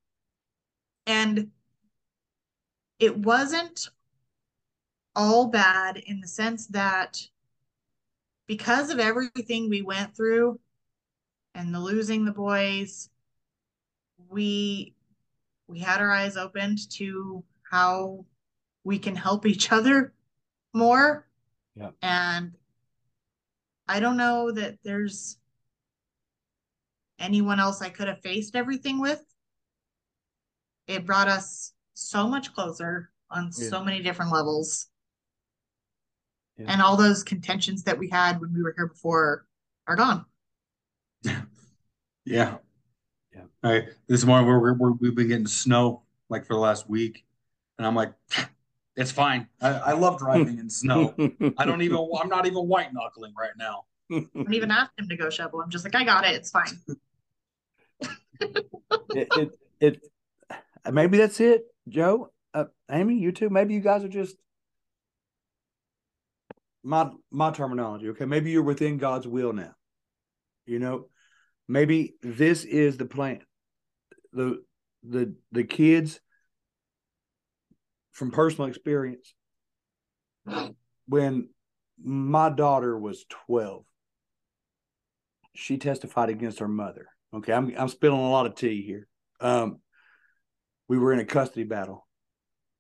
And 1.08 1.50
it 3.00 3.18
wasn't 3.18 3.90
all 5.16 5.48
bad 5.48 5.98
in 5.98 6.22
the 6.22 6.28
sense 6.28 6.68
that 6.68 7.22
because 8.48 8.90
of 8.90 9.00
everything 9.00 9.70
we 9.70 9.82
went 9.82 10.16
through 10.16 10.60
and 11.56 11.74
the 11.74 11.80
losing 11.80 12.26
the 12.26 12.32
boys, 12.32 13.10
we 14.30 14.96
we 15.68 15.80
had 15.80 16.02
our 16.02 16.12
eyes 16.12 16.36
opened 16.38 16.90
to 16.92 17.44
how 17.70 18.26
we 18.84 19.00
can 19.00 19.16
help 19.16 19.46
each 19.46 19.72
other 19.72 20.14
more. 20.74 21.28
Yeah. 21.76 21.92
And 22.02 22.54
I 23.88 24.00
don't 24.00 24.18
know 24.18 24.52
that 24.52 24.78
there's 24.84 25.38
anyone 27.20 27.60
else 27.60 27.82
I 27.82 27.90
could 27.90 28.08
have 28.08 28.22
faced 28.22 28.56
everything 28.56 29.00
with. 29.00 29.24
It 30.88 31.06
brought 31.06 31.28
us 31.30 31.74
so 31.94 32.28
much 32.28 32.54
closer 32.54 33.12
on 33.30 33.52
Yeah. 33.58 33.70
so 33.70 33.84
many 33.84 34.02
different 34.02 34.32
levels. 34.32 34.88
Yeah. 36.64 36.72
And 36.72 36.82
all 36.82 36.96
those 36.96 37.24
contentions 37.24 37.84
that 37.84 37.98
we 37.98 38.10
had 38.10 38.40
when 38.40 38.54
we 38.54 38.64
were 38.64 38.74
here 38.76 38.88
before 38.88 39.46
are 39.88 39.96
gone. 39.96 40.26
Yeah. 42.26 42.56
Yeah. 43.36 43.42
All 43.66 43.72
right. 43.74 43.90
This 44.08 44.24
morning 44.24 44.48
we're, 44.48 44.58
we're, 44.58 44.74
we're 44.76 44.92
we've 44.94 45.14
been 45.14 45.28
getting 45.28 45.46
snow 45.46 46.04
like 46.30 46.46
for 46.46 46.54
the 46.54 46.60
last 46.60 46.90
week, 46.90 47.26
and 47.78 47.86
I'm 47.86 47.96
like, 47.96 48.14
it's 48.96 49.12
fine. 49.12 49.50
I, 49.60 49.72
I 49.72 49.92
love 49.92 50.20
driving 50.20 50.58
in 50.58 50.70
snow. 50.70 51.14
I 51.58 51.66
don't 51.66 51.82
even. 51.82 51.98
I'm 52.18 52.30
not 52.30 52.46
even 52.46 52.66
white 52.66 52.94
knuckling 52.94 53.34
right 53.38 53.52
now. 53.58 53.84
I 54.10 54.26
don't 54.34 54.54
even 54.54 54.72
ask 54.72 54.90
him 54.98 55.10
to 55.10 55.18
go 55.18 55.30
shovel. 55.30 55.60
I'm 55.60 55.70
just 55.70 55.84
like, 55.84 55.96
I 55.96 56.06
got 56.06 56.26
it. 56.26 56.34
It's 56.34 56.50
fine. 56.50 56.80
it, 58.40 59.28
it, 59.36 59.60
it 59.82 60.02
maybe 60.90 61.18
that's 61.18 61.42
it, 61.42 61.66
Joe. 61.90 62.32
Uh, 62.54 62.66
Amy, 62.90 63.16
you 63.16 63.34
too. 63.34 63.50
Maybe 63.50 63.74
you 63.74 63.82
guys 63.82 64.06
are 64.06 64.08
just 64.08 64.38
my 66.84 67.10
my 67.32 67.52
terminology. 67.52 68.10
Okay, 68.10 68.26
maybe 68.26 68.52
you're 68.52 68.64
within 68.64 68.98
God's 68.98 69.28
will 69.28 69.54
now. 69.54 69.74
You 70.66 70.80
know, 70.80 71.08
maybe 71.68 72.16
this 72.22 72.64
is 72.66 72.98
the 72.98 73.06
plan. 73.06 73.42
The 74.34 74.64
the 75.04 75.36
the 75.52 75.64
kids 75.64 76.20
from 78.12 78.32
personal 78.32 78.70
experience. 78.70 79.34
When 81.08 81.50
my 82.04 82.50
daughter 82.50 82.98
was 82.98 83.26
twelve, 83.30 83.86
she 85.54 85.78
testified 85.78 86.30
against 86.30 86.60
her 86.60 86.68
mother. 86.68 87.08
Okay, 87.34 87.54
I'm 87.54 87.74
I'm 87.78 87.90
spilling 87.90 88.20
a 88.20 88.30
lot 88.30 88.46
of 88.46 88.56
tea 88.56 88.82
here. 88.82 89.08
Um, 89.40 89.80
we 90.88 90.98
were 90.98 91.14
in 91.14 91.20
a 91.20 91.26
custody 91.26 91.64
battle. 91.64 92.06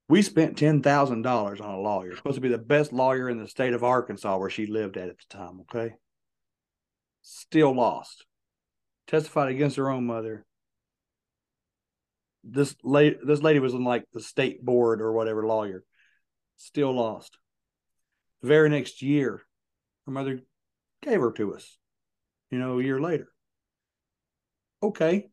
We 0.09 0.21
spent 0.21 0.57
ten 0.57 0.81
thousand 0.81 1.21
dollars 1.21 1.61
on 1.61 1.73
a 1.73 1.79
lawyer, 1.79 2.15
supposed 2.15 2.35
to 2.35 2.41
be 2.41 2.49
the 2.49 2.57
best 2.57 2.91
lawyer 2.91 3.29
in 3.29 3.37
the 3.37 3.47
state 3.47 3.73
of 3.73 3.83
Arkansas, 3.83 4.37
where 4.37 4.49
she 4.49 4.65
lived 4.65 4.97
at 4.97 5.09
at 5.09 5.17
the 5.17 5.37
time. 5.37 5.61
Okay, 5.61 5.95
still 7.21 7.73
lost. 7.73 8.25
Testified 9.07 9.51
against 9.51 9.77
her 9.77 9.89
own 9.89 10.05
mother. 10.05 10.45
This 12.43 12.75
lady, 12.83 13.17
this 13.25 13.41
lady 13.41 13.59
was 13.59 13.73
in 13.73 13.83
like 13.83 14.05
the 14.11 14.19
state 14.19 14.63
board 14.63 15.01
or 15.01 15.13
whatever 15.13 15.45
lawyer. 15.45 15.83
Still 16.57 16.93
lost. 16.93 17.37
The 18.41 18.47
very 18.47 18.69
next 18.69 19.01
year, 19.01 19.41
her 20.05 20.11
mother 20.11 20.41
gave 21.01 21.19
her 21.21 21.31
to 21.31 21.55
us. 21.55 21.77
You 22.51 22.59
know, 22.59 22.79
a 22.79 22.83
year 22.83 22.99
later. 22.99 23.29
Okay. 24.81 25.29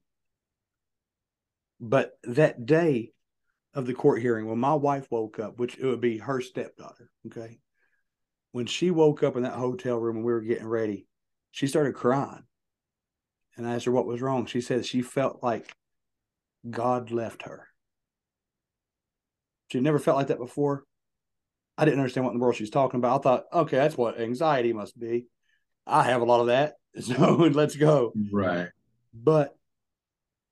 But 1.81 2.13
that 2.25 2.65
day 2.67 3.13
of 3.75 3.87
the 3.87 3.95
court 3.95 4.21
hearing, 4.21 4.47
when 4.47 4.59
my 4.59 4.75
wife 4.75 5.07
woke 5.11 5.39
up, 5.39 5.59
which 5.59 5.79
it 5.79 5.87
would 5.87 6.01
be 6.01 6.19
her 6.19 6.41
stepdaughter, 6.41 7.11
okay, 7.27 7.59
when 8.53 8.67
she 8.67 8.91
woke 8.91 9.23
up 9.23 9.37
in 9.37 9.45
that 9.45 9.53
hotel 9.53 9.97
room 9.97 10.17
and 10.17 10.25
we 10.25 10.33
were 10.33 10.41
getting 10.41 10.67
ready, 10.67 11.07
she 11.53 11.67
started 11.67 11.95
crying. 11.95 12.45
And 13.57 13.67
I 13.67 13.75
asked 13.75 13.85
her 13.85 13.93
what 13.93 14.07
was 14.07 14.23
wrong. 14.23 14.47
She 14.47 14.61
said 14.61 14.87
she 14.87 15.03
felt 15.03 15.43
like 15.43 15.73
God 16.69 17.11
left 17.11 17.43
her. 17.43 17.69
She 19.71 19.81
never 19.81 19.99
felt 19.99 20.17
like 20.17 20.29
that 20.29 20.39
before. 20.39 20.85
I 21.79 21.85
didn't 21.85 22.01
understand 22.01 22.25
what 22.25 22.33
in 22.33 22.39
the 22.39 22.43
world 22.43 22.57
she's 22.57 22.71
talking 22.71 22.99
about. 22.99 23.21
I 23.21 23.23
thought, 23.23 23.45
okay, 23.53 23.77
that's 23.77 23.97
what 23.97 24.21
anxiety 24.21 24.73
must 24.73 24.99
be. 24.99 25.27
I 25.87 26.03
have 26.05 26.21
a 26.21 26.25
lot 26.25 26.41
of 26.41 26.49
that. 26.49 26.75
So 27.01 27.35
let's 27.37 27.77
go. 27.77 28.13
Right. 28.33 28.67
But 29.15 29.57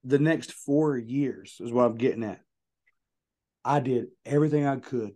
the 0.05 0.21
next 0.21 0.53
four 0.53 0.97
years 0.97 1.57
is 1.59 1.73
what 1.73 1.85
I'm 1.85 1.97
getting 1.97 2.23
at. 2.23 2.41
I 3.69 3.81
did 3.81 4.07
everything 4.25 4.66
I 4.66 4.77
could 4.77 5.11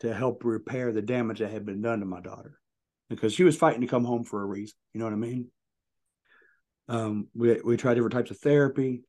to 0.00 0.14
help 0.14 0.42
repair 0.42 0.90
the 0.90 1.02
damage 1.02 1.40
that 1.40 1.50
had 1.50 1.66
been 1.66 1.82
done 1.82 2.00
to 2.00 2.06
my 2.06 2.22
daughter 2.22 2.58
because 3.10 3.34
she 3.34 3.44
was 3.44 3.58
fighting 3.58 3.82
to 3.82 3.86
come 3.86 4.06
home 4.06 4.24
for 4.24 4.42
a 4.42 4.46
reason. 4.46 4.74
You 4.94 5.00
know 5.00 5.04
what 5.04 5.12
I 5.12 5.16
mean? 5.16 5.50
Um, 6.88 7.28
we 7.34 7.60
we 7.62 7.76
tried 7.76 7.94
different 7.94 8.14
types 8.14 8.30
of 8.30 8.38
therapy, 8.38 9.02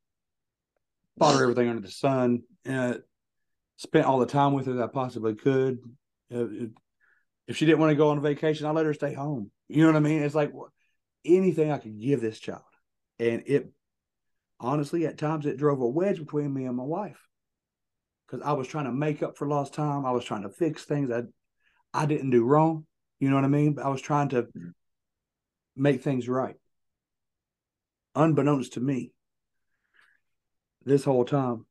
bought 1.15 1.35
her 1.35 1.43
everything 1.43 1.69
under 1.69 1.81
the 1.81 1.89
sun, 1.89 2.41
uh, 2.69 2.95
spent 3.77 4.05
all 4.05 4.19
the 4.19 4.25
time 4.25 4.51
with 4.51 4.65
her 4.65 4.73
that 4.73 4.83
I 4.83 4.87
possibly 4.87 5.35
could. 5.35 5.79
Uh, 6.29 6.47
if 7.47 7.55
she 7.55 7.65
didn't 7.65 7.79
want 7.79 7.91
to 7.91 7.95
go 7.95 8.09
on 8.09 8.21
vacation, 8.21 8.65
I 8.65 8.71
let 8.71 8.85
her 8.85 8.93
stay 8.93 9.13
home. 9.13 9.51
You 9.69 9.83
know 9.83 9.87
what 9.87 9.95
I 9.95 10.01
mean? 10.01 10.21
It's 10.21 10.35
like 10.35 10.51
anything 11.23 11.71
I 11.71 11.77
could 11.77 11.97
give 11.97 12.19
this 12.19 12.39
child, 12.39 12.63
and 13.19 13.41
it 13.45 13.71
honestly 14.59 15.05
at 15.05 15.17
times 15.17 15.45
it 15.45 15.55
drove 15.55 15.79
a 15.79 15.87
wedge 15.87 16.19
between 16.19 16.53
me 16.53 16.65
and 16.65 16.75
my 16.75 16.83
wife 16.83 17.28
because 18.29 18.45
I 18.45 18.53
was 18.53 18.67
trying 18.67 18.85
to 18.85 18.91
make 18.91 19.23
up 19.23 19.37
for 19.37 19.47
lost 19.47 19.73
time. 19.73 20.05
I 20.05 20.11
was 20.11 20.23
trying 20.23 20.43
to 20.43 20.49
fix 20.49 20.85
things 20.85 21.11
I 21.11 21.23
I 21.93 22.05
didn't 22.05 22.29
do 22.29 22.43
wrong. 22.43 22.85
You 23.19 23.29
know 23.29 23.35
what 23.35 23.45
I 23.45 23.49
mean? 23.49 23.73
But 23.73 23.85
I 23.85 23.89
was 23.89 24.01
trying 24.01 24.29
to 24.29 24.43
mm. 24.43 24.73
make 25.75 26.03
things 26.03 26.29
right. 26.29 26.55
Unbeknownst 28.15 28.73
to 28.73 28.79
me, 28.79 29.11
this 30.85 31.03
whole 31.03 31.25
time, 31.25 31.65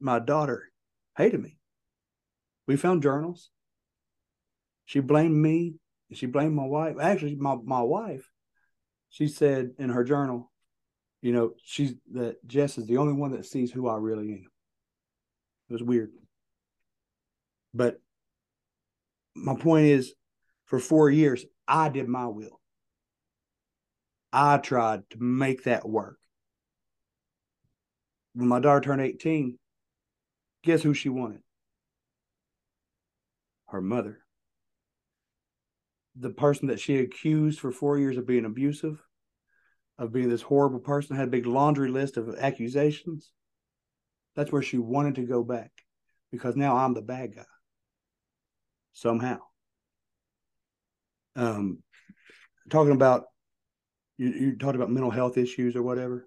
my 0.00 0.18
daughter 0.18 0.70
hated 1.16 1.40
me. 1.40 1.58
We 2.66 2.76
found 2.76 3.02
journals. 3.02 3.50
She 4.84 5.00
blamed 5.00 5.36
me. 5.36 5.74
and 6.08 6.18
She 6.18 6.26
blamed 6.26 6.54
my 6.54 6.64
wife. 6.64 6.96
Actually, 7.00 7.36
my, 7.36 7.56
my 7.62 7.82
wife, 7.82 8.28
she 9.08 9.28
said 9.28 9.72
in 9.78 9.90
her 9.90 10.04
journal, 10.04 10.49
you 11.22 11.32
know, 11.32 11.52
she's 11.62 11.94
that 12.12 12.46
Jess 12.46 12.78
is 12.78 12.86
the 12.86 12.96
only 12.96 13.12
one 13.12 13.32
that 13.32 13.46
sees 13.46 13.70
who 13.70 13.88
I 13.88 13.96
really 13.96 14.32
am. 14.32 14.46
It 15.68 15.72
was 15.72 15.82
weird. 15.82 16.10
But 17.74 18.00
my 19.34 19.54
point 19.54 19.86
is, 19.86 20.14
for 20.64 20.78
four 20.78 21.10
years, 21.10 21.44
I 21.68 21.88
did 21.88 22.08
my 22.08 22.26
will. 22.26 22.60
I 24.32 24.58
tried 24.58 25.02
to 25.10 25.18
make 25.18 25.64
that 25.64 25.88
work. 25.88 26.16
When 28.34 28.48
my 28.48 28.60
daughter 28.60 28.80
turned 28.80 29.02
18, 29.02 29.58
guess 30.62 30.82
who 30.82 30.94
she 30.94 31.08
wanted? 31.08 31.42
Her 33.66 33.80
mother. 33.80 34.20
The 36.16 36.30
person 36.30 36.68
that 36.68 36.80
she 36.80 36.98
accused 36.98 37.60
for 37.60 37.72
four 37.72 37.98
years 37.98 38.16
of 38.16 38.26
being 38.26 38.44
abusive, 38.44 39.02
of 40.00 40.12
being 40.12 40.30
this 40.30 40.42
horrible 40.42 40.80
person, 40.80 41.14
had 41.14 41.28
a 41.28 41.30
big 41.30 41.46
laundry 41.46 41.90
list 41.90 42.16
of 42.16 42.34
accusations. 42.38 43.30
That's 44.34 44.50
where 44.50 44.62
she 44.62 44.78
wanted 44.78 45.16
to 45.16 45.26
go 45.26 45.44
back 45.44 45.70
because 46.32 46.56
now 46.56 46.76
I'm 46.76 46.94
the 46.94 47.02
bad 47.02 47.36
guy. 47.36 47.44
Somehow. 48.92 49.38
Um, 51.36 51.82
talking 52.70 52.94
about 52.94 53.24
you, 54.16 54.28
you 54.30 54.56
talked 54.56 54.74
about 54.74 54.90
mental 54.90 55.10
health 55.10 55.36
issues 55.36 55.76
or 55.76 55.82
whatever. 55.82 56.26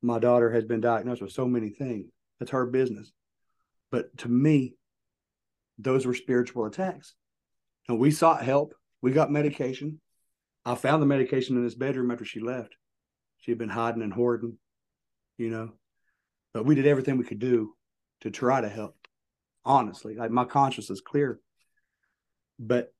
My 0.00 0.20
daughter 0.20 0.50
has 0.52 0.64
been 0.64 0.80
diagnosed 0.80 1.22
with 1.22 1.32
so 1.32 1.46
many 1.46 1.70
things. 1.70 2.10
That's 2.38 2.52
her 2.52 2.66
business. 2.66 3.12
But 3.90 4.16
to 4.18 4.28
me, 4.28 4.74
those 5.78 6.06
were 6.06 6.14
spiritual 6.14 6.66
attacks. 6.66 7.14
And 7.88 7.98
we 7.98 8.12
sought 8.12 8.44
help. 8.44 8.74
We 9.02 9.10
got 9.10 9.30
medication. 9.30 10.00
I 10.64 10.74
found 10.74 11.02
the 11.02 11.06
medication 11.06 11.56
in 11.56 11.64
this 11.64 11.74
bedroom 11.74 12.10
after 12.10 12.24
she 12.24 12.40
left. 12.40 12.74
She 13.38 13.50
had 13.50 13.58
been 13.58 13.68
hiding 13.68 14.02
and 14.02 14.12
hoarding, 14.12 14.56
you 15.36 15.50
know. 15.50 15.72
But 16.54 16.64
we 16.64 16.74
did 16.74 16.86
everything 16.86 17.18
we 17.18 17.24
could 17.24 17.38
do 17.38 17.74
to 18.22 18.30
try 18.30 18.60
to 18.60 18.68
help. 18.68 18.96
Honestly, 19.64 20.14
like 20.14 20.30
my 20.30 20.44
conscience 20.44 20.88
is 20.90 21.00
clear. 21.00 21.40
But 22.58 22.92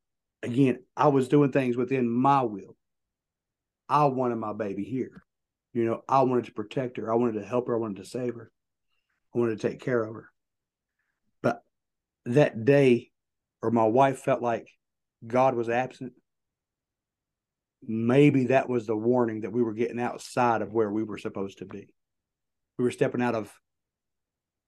again, 0.43 0.81
I 0.97 1.09
was 1.09 1.29
doing 1.29 1.53
things 1.53 1.77
within 1.77 2.09
my 2.09 2.43
will. 2.43 2.77
I 3.89 4.05
wanted 4.07 4.37
my 4.37 4.53
baby 4.53 4.85
here. 4.85 5.25
You 5.73 5.85
know, 5.85 6.03
I 6.09 6.23
wanted 6.23 6.47
to 6.47 6.53
protect 6.53 6.97
her. 6.99 7.13
I 7.13 7.17
wanted 7.17 7.41
to 7.41 7.47
help 7.47 7.69
her. 7.69 7.75
I 7.75 7.79
wanted 7.79 8.03
to 8.03 8.09
save 8.09 8.35
her. 8.35 8.51
I 9.35 9.39
wanted 9.39 9.61
to 9.61 9.69
take 9.69 9.81
care 9.81 10.03
of 10.03 10.15
her. 10.15 10.29
But 11.43 11.63
that 12.27 12.65
day, 12.65 13.11
or 13.63 13.71
my 13.71 13.85
wife 13.85 14.21
felt 14.21 14.43
like 14.43 14.69
God 15.27 15.55
was 15.55 15.69
absent, 15.69 16.13
maybe 17.87 18.47
that 18.47 18.69
was 18.69 18.87
the 18.87 18.97
warning 18.97 19.43
that 19.43 19.53
we 19.53 19.63
were 19.63 19.75
getting 19.75 20.01
outside 20.01 20.63
of 20.63 20.73
where 20.73 20.91
we 20.91 21.03
were 21.03 21.19
supposed 21.19 21.59
to 21.59 21.65
be. 21.65 21.89
We 22.79 22.85
were 22.85 22.91
stepping 22.91 23.23
out 23.23 23.35
of 23.35 23.53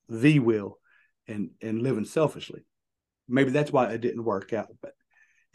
the 0.08 0.38
will 0.38 0.78
and 1.26 1.50
and 1.60 1.82
living 1.82 2.04
selfishly. 2.04 2.64
Maybe 3.28 3.50
that's 3.50 3.72
why 3.72 3.90
it 3.90 4.00
didn't 4.00 4.24
work 4.24 4.52
out. 4.52 4.68
But 4.80 4.92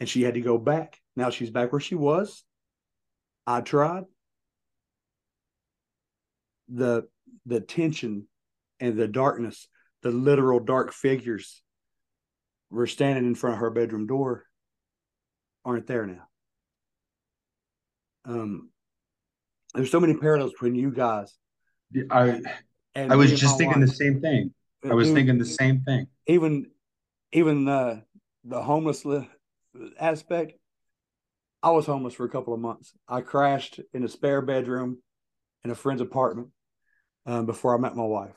and 0.00 0.08
she 0.08 0.22
had 0.22 0.34
to 0.34 0.40
go 0.40 0.58
back. 0.58 0.98
Now 1.16 1.30
she's 1.30 1.50
back 1.50 1.72
where 1.72 1.80
she 1.80 1.94
was. 1.94 2.44
I 3.46 3.60
tried. 3.60 4.04
The 6.68 7.08
the 7.46 7.60
tension 7.60 8.28
and 8.80 8.96
the 8.96 9.08
darkness, 9.08 9.68
the 10.02 10.10
literal 10.10 10.60
dark 10.60 10.92
figures 10.92 11.62
were 12.70 12.86
standing 12.86 13.26
in 13.26 13.34
front 13.34 13.54
of 13.54 13.60
her 13.60 13.70
bedroom 13.70 14.06
door 14.06 14.44
aren't 15.64 15.86
there 15.86 16.06
now. 16.06 16.28
Um 18.24 18.70
there's 19.74 19.90
so 19.90 20.00
many 20.00 20.14
parallels 20.14 20.52
between 20.52 20.74
you 20.74 20.90
guys. 20.90 21.34
I 22.10 22.40
And 22.94 23.12
I 23.12 23.16
was 23.16 23.38
just 23.38 23.56
thinking 23.58 23.80
the 23.80 23.86
same 23.88 24.20
thing. 24.20 24.52
I 24.84 24.94
was 24.94 25.08
Even- 25.08 25.16
thinking 25.16 25.38
the 25.38 25.44
same 25.46 25.80
thing. 25.82 26.06
even 26.26 26.66
even 27.32 27.66
uh, 27.68 28.00
the 28.44 28.62
homeless 28.62 29.04
li- 29.06 29.28
aspect. 29.98 30.52
I 31.62 31.70
was 31.70 31.86
homeless 31.86 32.12
for 32.14 32.24
a 32.24 32.28
couple 32.28 32.52
of 32.52 32.60
months. 32.60 32.92
I 33.08 33.20
crashed 33.22 33.80
in 33.94 34.02
a 34.04 34.08
spare 34.08 34.42
bedroom 34.42 34.98
in 35.64 35.70
a 35.70 35.74
friend's 35.74 36.02
apartment 36.02 36.48
um, 37.24 37.46
before 37.46 37.74
I 37.74 37.80
met 37.80 37.94
my 37.96 38.04
wife. 38.04 38.34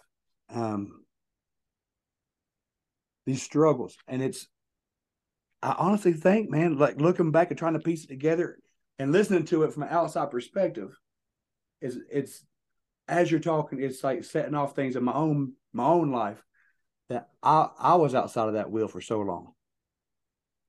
Um, 0.53 1.03
these 3.26 3.41
struggles, 3.41 3.98
and 4.07 4.22
it's 4.22 4.48
I 5.62 5.76
honestly 5.78 6.14
think, 6.14 6.49
man, 6.52 6.78
like 6.78 7.02
looking 7.02 7.32
back 7.32 7.49
and 7.49 7.57
trying 7.57 7.74
to 7.74 7.80
piece 7.80 8.03
it 8.06 8.07
together 8.10 8.60
and 9.00 9.12
listening 9.12 9.46
to 9.46 9.64
it 9.64 9.74
from 9.74 9.84
an 9.84 9.90
outside 9.90 10.32
perspective, 10.32 10.98
is 11.82 12.00
it's 12.12 12.46
as 13.08 13.30
you're 13.30 13.40
talking, 13.40 13.82
it's 13.82 14.04
like 14.04 14.24
setting 14.24 14.56
off 14.56 14.76
things 14.76 14.96
in 14.96 15.04
my 15.04 15.14
own 15.14 15.54
my 15.74 15.86
own 15.86 16.12
life 16.12 16.42
that 17.10 17.30
I 17.44 17.68
I 17.78 17.96
was 17.96 18.16
outside 18.16 18.48
of 18.48 18.54
that 18.54 18.72
wheel 18.72 18.88
for 18.88 19.02
so 19.02 19.20
long, 19.20 19.54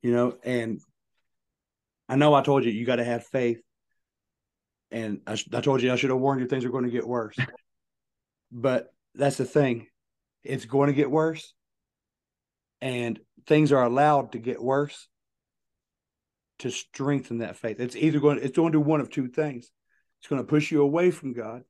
you 0.03 0.13
know, 0.13 0.37
and 0.43 0.81
I 2.09 2.17
know 2.17 2.35
I 2.35 2.43
told 2.43 2.65
you 2.65 2.71
you 2.71 2.85
got 2.85 2.97
to 2.97 3.05
have 3.05 3.25
faith, 3.25 3.61
and 4.91 5.21
I, 5.27 5.33
I 5.53 5.61
told 5.61 5.83
you 5.83 5.93
I 5.93 5.97
should 5.97 6.11
have 6.11 6.19
warned 6.19 6.41
you 6.41 6.47
things 6.47 6.65
are 6.65 6.71
going 6.71 6.85
to 6.85 6.91
get 6.91 7.07
worse, 7.07 7.37
but 8.53 8.93
that's 9.15 9.37
the 9.37 9.45
thing, 9.45 9.87
it's 10.45 10.67
going 10.67 10.89
to 10.89 10.93
get 10.93 11.11
worse, 11.11 11.55
and 12.81 13.19
things 13.47 13.73
are 13.73 13.85
allowed 13.85 14.33
to 14.33 14.39
get 14.39 14.63
worse 14.63 15.09
to 16.61 16.71
strengthen 16.71 17.39
that 17.39 17.57
faith. 17.57 17.81
It's 17.81 17.97
either 17.97 18.21
going 18.21 18.39
it's 18.43 18.57
going 18.57 18.73
to 18.73 18.79
do 18.79 18.85
one 18.85 19.01
of 19.01 19.11
two 19.11 19.29
things. 19.29 19.71
It's 20.21 20.29
going 20.29 20.41
to 20.41 20.49
push 20.49 20.71
you 20.71 20.83
away 20.83 21.11
from 21.11 21.33
God, 21.33 21.65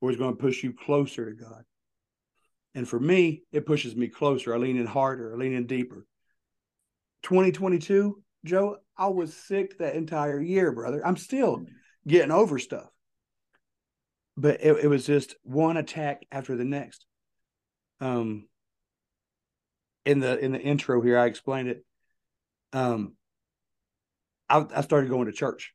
or 0.00 0.10
it's 0.10 0.18
going 0.18 0.36
to 0.36 0.40
push 0.40 0.62
you 0.62 0.72
closer 0.72 1.30
to 1.30 1.36
God. 1.36 1.64
And 2.74 2.88
for 2.88 3.00
me, 3.00 3.42
it 3.50 3.66
pushes 3.66 3.96
me 3.96 4.08
closer. 4.08 4.54
I 4.54 4.58
lean 4.58 4.76
in 4.76 4.86
harder, 4.86 5.34
I 5.34 5.36
lean 5.36 5.54
in 5.54 5.66
deeper. 5.66 6.06
2022, 7.22 8.22
Joe, 8.44 8.78
I 8.96 9.08
was 9.08 9.34
sick 9.34 9.78
that 9.78 9.94
entire 9.94 10.40
year, 10.40 10.72
brother. 10.72 11.06
I'm 11.06 11.16
still 11.16 11.66
getting 12.06 12.30
over 12.30 12.58
stuff. 12.58 12.88
But 14.36 14.62
it, 14.62 14.84
it 14.84 14.88
was 14.88 15.04
just 15.04 15.34
one 15.42 15.76
attack 15.76 16.24
after 16.32 16.56
the 16.56 16.64
next. 16.64 17.04
Um 18.00 18.46
in 20.06 20.20
the 20.20 20.38
in 20.38 20.52
the 20.52 20.60
intro 20.60 21.02
here, 21.02 21.18
I 21.18 21.26
explained 21.26 21.68
it. 21.68 21.84
Um 22.72 23.14
I, 24.50 24.66
I 24.74 24.80
started 24.82 25.08
going 25.08 25.26
to 25.26 25.32
church 25.32 25.72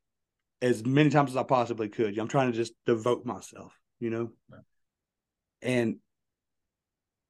as 0.61 0.85
many 0.85 1.09
times 1.09 1.31
as 1.31 1.37
I 1.37 1.43
possibly 1.43 1.89
could. 1.89 2.17
I'm 2.17 2.27
trying 2.27 2.51
to 2.51 2.57
just 2.57 2.73
devote 2.85 3.25
myself, 3.25 3.73
you 3.99 4.09
know. 4.09 4.31
And 5.61 5.97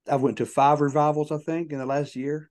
I 0.09 0.15
went 0.15 0.37
to 0.37 0.45
five 0.45 0.81
revivals, 0.81 1.31
I 1.31 1.37
think, 1.37 1.71
in 1.71 1.79
the 1.79 1.85
last 1.85 2.15
year. 2.15 2.49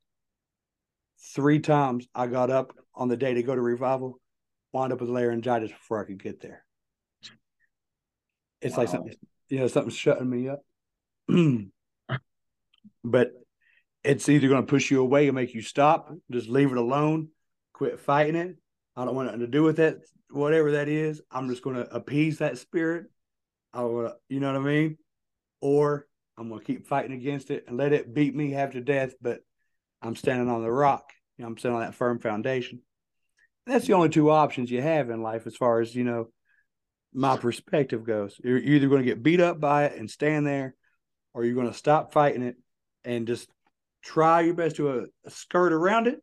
Three 1.34 1.58
times 1.58 2.06
I 2.14 2.26
got 2.26 2.50
up 2.50 2.72
on 2.94 3.08
the 3.08 3.16
day 3.16 3.34
to 3.34 3.42
go 3.42 3.54
to 3.54 3.60
revival, 3.60 4.20
wound 4.72 4.92
up 4.92 5.00
with 5.00 5.10
laryngitis 5.10 5.70
before 5.70 6.02
I 6.02 6.06
could 6.06 6.22
get 6.22 6.40
there. 6.40 6.64
It's 8.60 8.76
like 8.76 8.88
something, 8.88 9.14
you 9.48 9.58
know, 9.58 9.66
something's 9.66 9.96
shutting 9.96 10.30
me 10.30 10.48
up. 10.48 10.60
but 13.04 13.32
it's 14.02 14.28
either 14.28 14.48
going 14.48 14.62
to 14.62 14.70
push 14.70 14.90
you 14.90 15.00
away 15.00 15.26
and 15.28 15.34
make 15.34 15.54
you 15.54 15.62
stop, 15.62 16.12
just 16.30 16.48
leave 16.48 16.70
it 16.70 16.78
alone, 16.78 17.28
quit 17.72 18.00
fighting 18.00 18.36
it. 18.36 18.56
I 18.96 19.04
don't 19.04 19.14
want 19.14 19.26
nothing 19.26 19.40
to 19.40 19.46
do 19.46 19.62
with 19.62 19.76
that, 19.76 19.98
whatever 20.30 20.72
that 20.72 20.88
is. 20.88 21.20
I'm 21.30 21.48
just 21.48 21.62
going 21.62 21.76
to 21.76 21.94
appease 21.94 22.38
that 22.38 22.58
spirit. 22.58 23.06
I 23.72 23.82
want 23.82 24.08
to, 24.08 24.14
you 24.28 24.40
know 24.40 24.52
what 24.52 24.60
I 24.60 24.64
mean? 24.64 24.98
Or 25.60 26.06
I'm 26.38 26.48
going 26.48 26.60
to 26.60 26.66
keep 26.66 26.86
fighting 26.86 27.12
against 27.12 27.50
it 27.50 27.64
and 27.66 27.76
let 27.76 27.92
it 27.92 28.14
beat 28.14 28.34
me 28.34 28.50
half 28.50 28.72
to 28.72 28.80
death, 28.80 29.14
but 29.20 29.40
I'm 30.02 30.16
standing 30.16 30.48
on 30.48 30.62
the 30.62 30.70
rock. 30.70 31.10
You 31.36 31.42
know, 31.42 31.48
I'm 31.48 31.58
standing 31.58 31.80
on 31.80 31.86
that 31.86 31.94
firm 31.94 32.20
foundation. 32.20 32.82
That's 33.66 33.86
the 33.86 33.94
only 33.94 34.10
two 34.10 34.30
options 34.30 34.70
you 34.70 34.82
have 34.82 35.10
in 35.10 35.22
life 35.22 35.46
as 35.46 35.56
far 35.56 35.80
as, 35.80 35.94
you 35.94 36.04
know, 36.04 36.28
my 37.12 37.36
perspective 37.36 38.04
goes. 38.04 38.36
You're 38.42 38.58
either 38.58 38.88
going 38.88 39.00
to 39.00 39.06
get 39.06 39.22
beat 39.22 39.40
up 39.40 39.60
by 39.60 39.86
it 39.86 39.98
and 39.98 40.10
stand 40.10 40.46
there, 40.46 40.74
or 41.32 41.44
you're 41.44 41.54
going 41.54 41.70
to 41.70 41.74
stop 41.74 42.12
fighting 42.12 42.42
it 42.42 42.56
and 43.04 43.26
just 43.26 43.48
try 44.04 44.42
your 44.42 44.54
best 44.54 44.76
to 44.76 44.88
uh, 44.88 45.02
skirt 45.28 45.72
around 45.72 46.06
it 46.06 46.20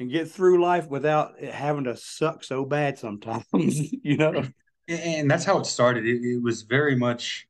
and 0.00 0.10
get 0.10 0.30
through 0.30 0.62
life 0.62 0.88
without 0.88 1.34
it 1.40 1.52
having 1.52 1.84
to 1.84 1.96
suck 1.96 2.44
so 2.44 2.64
bad 2.64 2.98
sometimes, 2.98 3.44
you 4.04 4.16
know? 4.16 4.44
And- 4.88 5.30
that's 5.30 5.44
how 5.44 5.58
it 5.58 5.66
started. 5.66 6.06
It, 6.06 6.22
it 6.22 6.42
was 6.42 6.62
very 6.62 6.96
much, 6.96 7.46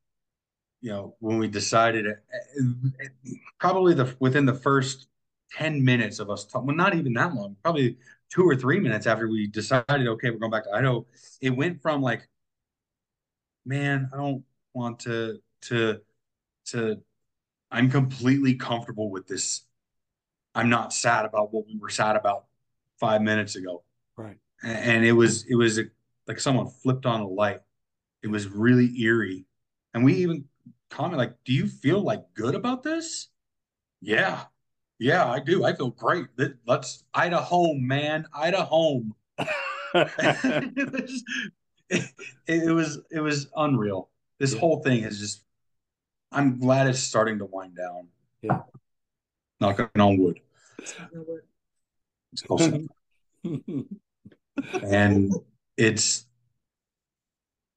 you 0.80 0.90
know, 0.90 1.16
when 1.20 1.38
we 1.38 1.48
decided, 1.48 2.06
uh, 2.06 2.14
probably 3.60 3.94
the 3.94 4.14
within 4.20 4.44
the 4.46 4.54
first 4.54 5.08
ten 5.52 5.84
minutes 5.84 6.18
of 6.18 6.30
us 6.30 6.44
talking, 6.44 6.66
well, 6.66 6.76
not 6.76 6.94
even 6.94 7.12
that 7.14 7.34
long, 7.34 7.56
probably 7.62 7.96
two 8.30 8.42
or 8.42 8.56
three 8.56 8.80
minutes 8.80 9.06
after 9.06 9.28
we 9.28 9.46
decided, 9.46 10.06
okay, 10.08 10.30
we're 10.30 10.38
going 10.38 10.50
back 10.50 10.64
to 10.64 10.72
Idaho. 10.72 11.06
It 11.40 11.50
went 11.50 11.80
from 11.80 12.02
like, 12.02 12.28
man, 13.64 14.10
I 14.12 14.16
don't 14.16 14.44
want 14.74 15.00
to 15.00 15.40
to 15.62 16.00
to. 16.66 17.00
I'm 17.70 17.90
completely 17.90 18.54
comfortable 18.54 19.10
with 19.10 19.26
this. 19.26 19.62
I'm 20.59 20.68
not 20.68 20.93
sad 20.93 21.24
about 21.24 21.52
what 21.52 21.66
we 21.66 21.76
were 21.78 21.89
sad 21.89 22.16
about 22.16 22.47
five 22.98 23.22
minutes 23.22 23.55
ago 23.56 23.85
Right. 24.16 24.39
and 24.62 25.05
it 25.05 25.12
was 25.12 25.44
it 25.47 25.55
was 25.55 25.78
like 26.26 26.40
someone 26.40 26.68
flipped 26.68 27.06
on 27.06 27.20
a 27.20 27.26
light. 27.28 27.60
It 28.22 28.26
was 28.28 28.48
really 28.48 29.01
eerie, 29.01 29.47
and 29.94 30.05
we 30.05 30.14
even 30.14 30.44
comment 30.90 31.18
like, 31.18 31.35
"Do 31.44 31.52
you 31.52 31.68
feel 31.68 32.01
like 32.02 32.22
good 32.35 32.55
about 32.56 32.82
this?" 32.82 33.28
Yeah, 34.01 34.43
yeah, 34.98 35.30
I 35.30 35.39
do. 35.39 35.64
I 35.64 35.72
feel 35.74 35.90
great. 35.90 36.26
Let- 36.36 36.56
Let's 36.66 37.05
Idaho, 37.14 37.43
home, 37.44 37.86
man, 37.86 38.26
Idaho. 38.35 39.02
it, 39.94 40.93
was, 40.93 41.24
it, 41.89 42.05
it 42.47 42.72
was 42.74 43.01
it 43.12 43.20
was 43.20 43.47
unreal. 43.56 44.10
This 44.40 44.52
Yeah. 44.55 44.60
whole 44.60 44.82
thing 44.82 45.05
is 45.05 45.18
just. 45.20 45.44
I'm 46.32 46.59
glad 46.59 46.89
it's 46.89 46.98
starting 46.98 47.39
to 47.39 47.47
wind 47.47 47.76
down. 47.76 48.09
Yeah. 48.43 48.62
Knocking 49.60 49.89
on 49.98 50.18
wood. 50.18 50.40
It's 50.78 50.94
enough. 52.42 52.82
and 54.82 55.32
it's 55.76 56.26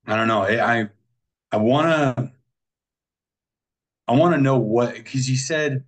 I 0.06 0.16
don't 0.16 0.28
know. 0.28 0.44
I 0.44 0.90
I 1.52 1.58
want 1.58 1.88
to 1.88 2.32
I 4.08 4.14
want 4.14 4.36
to 4.36 4.42
know 4.42 4.58
what 4.58 4.94
because 4.96 5.30
you 5.30 5.36
said 5.36 5.84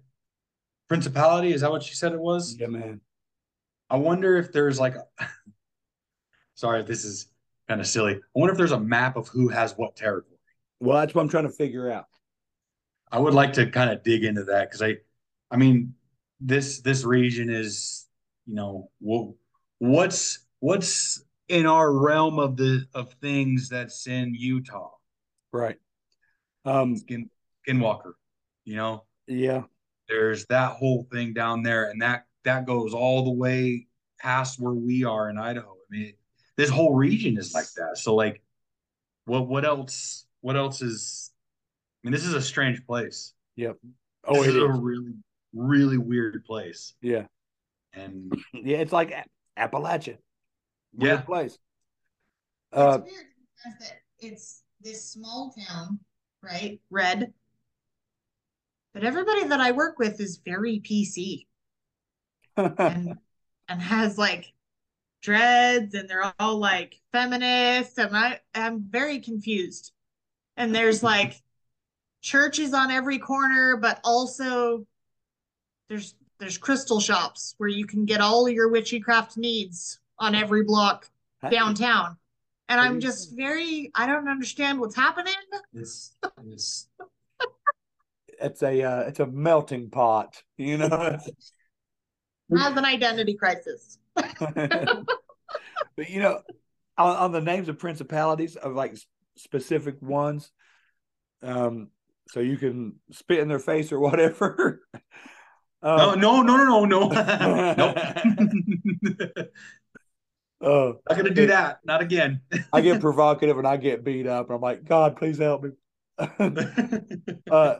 principality. 0.87 1.53
Is 1.53 1.61
that 1.61 1.71
what 1.71 1.87
you 1.89 1.95
said 1.95 2.13
it 2.13 2.19
was? 2.19 2.55
yeah, 2.57 2.67
man. 2.67 3.01
I 3.89 3.97
wonder 3.97 4.37
if 4.37 4.51
there's 4.51 4.79
like. 4.79 4.95
Sorry, 6.55 6.81
if 6.81 6.87
this 6.87 7.03
is 7.03 7.27
kind 7.67 7.81
of 7.81 7.87
silly. 7.87 8.15
I 8.15 8.39
wonder 8.39 8.53
if 8.53 8.57
there's 8.57 8.71
a 8.71 8.79
map 8.79 9.17
of 9.17 9.27
who 9.27 9.49
has 9.49 9.73
what 9.73 9.95
territory. 9.95 10.37
Well, 10.79 10.99
that's 10.99 11.15
what 11.15 11.21
I'm 11.21 11.29
trying 11.29 11.45
to 11.45 11.49
figure 11.49 11.91
out. 11.91 12.05
I 13.11 13.19
would 13.19 13.33
like 13.33 13.53
to 13.53 13.69
kind 13.69 13.89
of 13.89 14.03
dig 14.03 14.23
into 14.23 14.43
that 14.45 14.69
because 14.69 14.81
I, 14.81 14.97
I 15.49 15.57
mean, 15.57 15.95
this 16.43 16.81
this 16.81 17.03
region 17.03 17.49
is, 17.49 18.07
you 18.45 18.55
know, 18.55 18.89
what 18.99 19.29
what's 19.79 20.45
what's 20.59 21.23
in 21.47 21.65
our 21.65 21.91
realm 21.91 22.39
of 22.39 22.57
the 22.57 22.85
of 22.93 23.13
things 23.21 23.69
that's 23.69 24.07
in 24.07 24.33
Utah, 24.33 24.91
Right. 25.51 25.77
Um, 26.65 26.95
Skin 26.97 27.29
Skinwalker, 27.67 28.13
you 28.65 28.75
know, 28.75 29.03
yeah. 29.27 29.63
there's 30.09 30.45
that 30.47 30.71
whole 30.71 31.07
thing 31.11 31.33
down 31.33 31.61
there, 31.63 31.89
and 31.89 32.01
that 32.01 32.25
that 32.43 32.65
goes 32.65 32.93
all 32.93 33.23
the 33.25 33.31
way 33.31 33.87
past 34.19 34.59
where 34.59 34.73
we 34.73 35.03
are 35.03 35.29
in 35.29 35.37
Idaho. 35.37 35.71
I 35.71 35.85
mean, 35.89 36.13
this 36.57 36.69
whole 36.69 36.95
region 36.95 37.37
is 37.37 37.53
like 37.53 37.71
that. 37.75 37.97
So, 37.97 38.15
like, 38.15 38.41
what 39.25 39.47
what 39.47 39.65
else? 39.65 40.25
What 40.41 40.55
else 40.55 40.81
is? 40.81 41.31
I 42.03 42.07
mean, 42.07 42.13
this 42.13 42.25
is 42.25 42.33
a 42.33 42.41
strange 42.41 42.85
place. 42.85 43.33
Yep. 43.55 43.77
This 43.83 43.91
Oh, 44.25 44.43
it 44.43 44.49
is 44.49 44.55
a 44.55 44.67
really 44.67 45.13
really 45.53 45.97
weird 45.97 46.43
place. 46.45 46.93
Yeah. 47.01 47.25
And 47.93 48.33
Yeah. 48.53 48.77
It's 48.77 48.91
like 48.93 49.13
Appalachia. 49.57 50.17
Weird 50.93 51.19
Yeah. 51.19 51.21
place. 51.21 51.57
Uh, 52.71 52.99
it's 53.03 53.11
weird 53.11 53.25
that 53.79 53.93
it's 54.19 54.63
this 54.81 55.11
small 55.11 55.53
town, 55.67 55.99
right? 56.41 56.79
Red. 56.89 57.33
But 58.93 59.03
everybody 59.03 59.45
that 59.45 59.59
I 59.59 59.71
work 59.71 59.97
with 59.99 60.19
is 60.19 60.41
very 60.43 60.79
PC 60.79 61.47
and 62.57 63.17
and 63.67 63.81
has 63.81 64.17
like 64.17 64.53
dreads 65.21 65.95
and 65.95 66.09
they're 66.09 66.33
all 66.39 66.57
like 66.57 66.99
feminists 67.11 67.97
and 67.97 68.15
I 68.15 68.39
I'm 68.53 68.83
very 68.83 69.19
confused. 69.19 69.91
And 70.57 70.75
there's 70.75 71.01
like 71.01 71.41
churches 72.21 72.73
on 72.73 72.91
every 72.91 73.19
corner, 73.19 73.77
but 73.77 73.99
also 74.03 74.85
there's 75.89 76.15
there's 76.39 76.57
crystal 76.57 76.99
shops 76.99 77.55
where 77.57 77.69
you 77.69 77.85
can 77.85 78.05
get 78.05 78.21
all 78.21 78.49
your 78.49 78.69
witchy 78.69 78.99
craft 78.99 79.37
needs 79.37 79.99
on 80.19 80.35
every 80.35 80.63
block 80.63 81.09
downtown. 81.49 82.17
And 82.69 82.79
I'm 82.79 82.99
just 82.99 83.35
very 83.35 83.91
I 83.93 84.07
don't 84.07 84.27
understand 84.27 84.79
what's 84.79 84.95
happening. 84.95 85.33
It's 85.73 86.15
it's 86.45 86.87
it's 88.41 88.63
a 88.63 88.83
uh, 88.83 88.99
it's 89.01 89.19
a 89.19 89.27
melting 89.27 89.89
pot, 89.89 90.41
you 90.57 90.77
know. 90.77 90.87
Has 92.57 92.77
an 92.77 92.85
identity 92.85 93.35
crisis. 93.35 93.97
but 94.15 95.07
you 96.09 96.21
know, 96.21 96.41
on, 96.97 97.15
on 97.15 97.31
the 97.31 97.41
names 97.41 97.69
of 97.69 97.79
principalities 97.79 98.55
of 98.55 98.73
like 98.73 98.95
specific 99.37 100.01
ones, 100.01 100.51
um, 101.41 101.89
so 102.29 102.39
you 102.39 102.57
can 102.57 102.95
spit 103.11 103.39
in 103.39 103.47
their 103.47 103.59
face 103.59 103.91
or 103.91 103.99
whatever. 103.99 104.81
no 105.83 106.11
um, 106.11 106.19
no 106.19 106.41
no 106.41 106.57
no 106.57 106.85
no 106.85 106.85
no 106.85 107.73
nope. 107.77 107.97
uh, 110.61 110.93
Not 111.09 111.17
gonna 111.17 111.29
do 111.31 111.47
that. 111.47 111.79
Not 111.83 112.01
again. 112.01 112.41
I 112.71 112.81
get 112.81 113.01
provocative 113.01 113.57
and 113.57 113.67
I 113.67 113.77
get 113.77 114.03
beat 114.03 114.27
up, 114.27 114.47
and 114.47 114.55
I'm 114.55 114.61
like, 114.61 114.85
God, 114.85 115.17
please 115.17 115.37
help 115.37 115.63
me. 115.63 115.71
uh, 117.51 117.75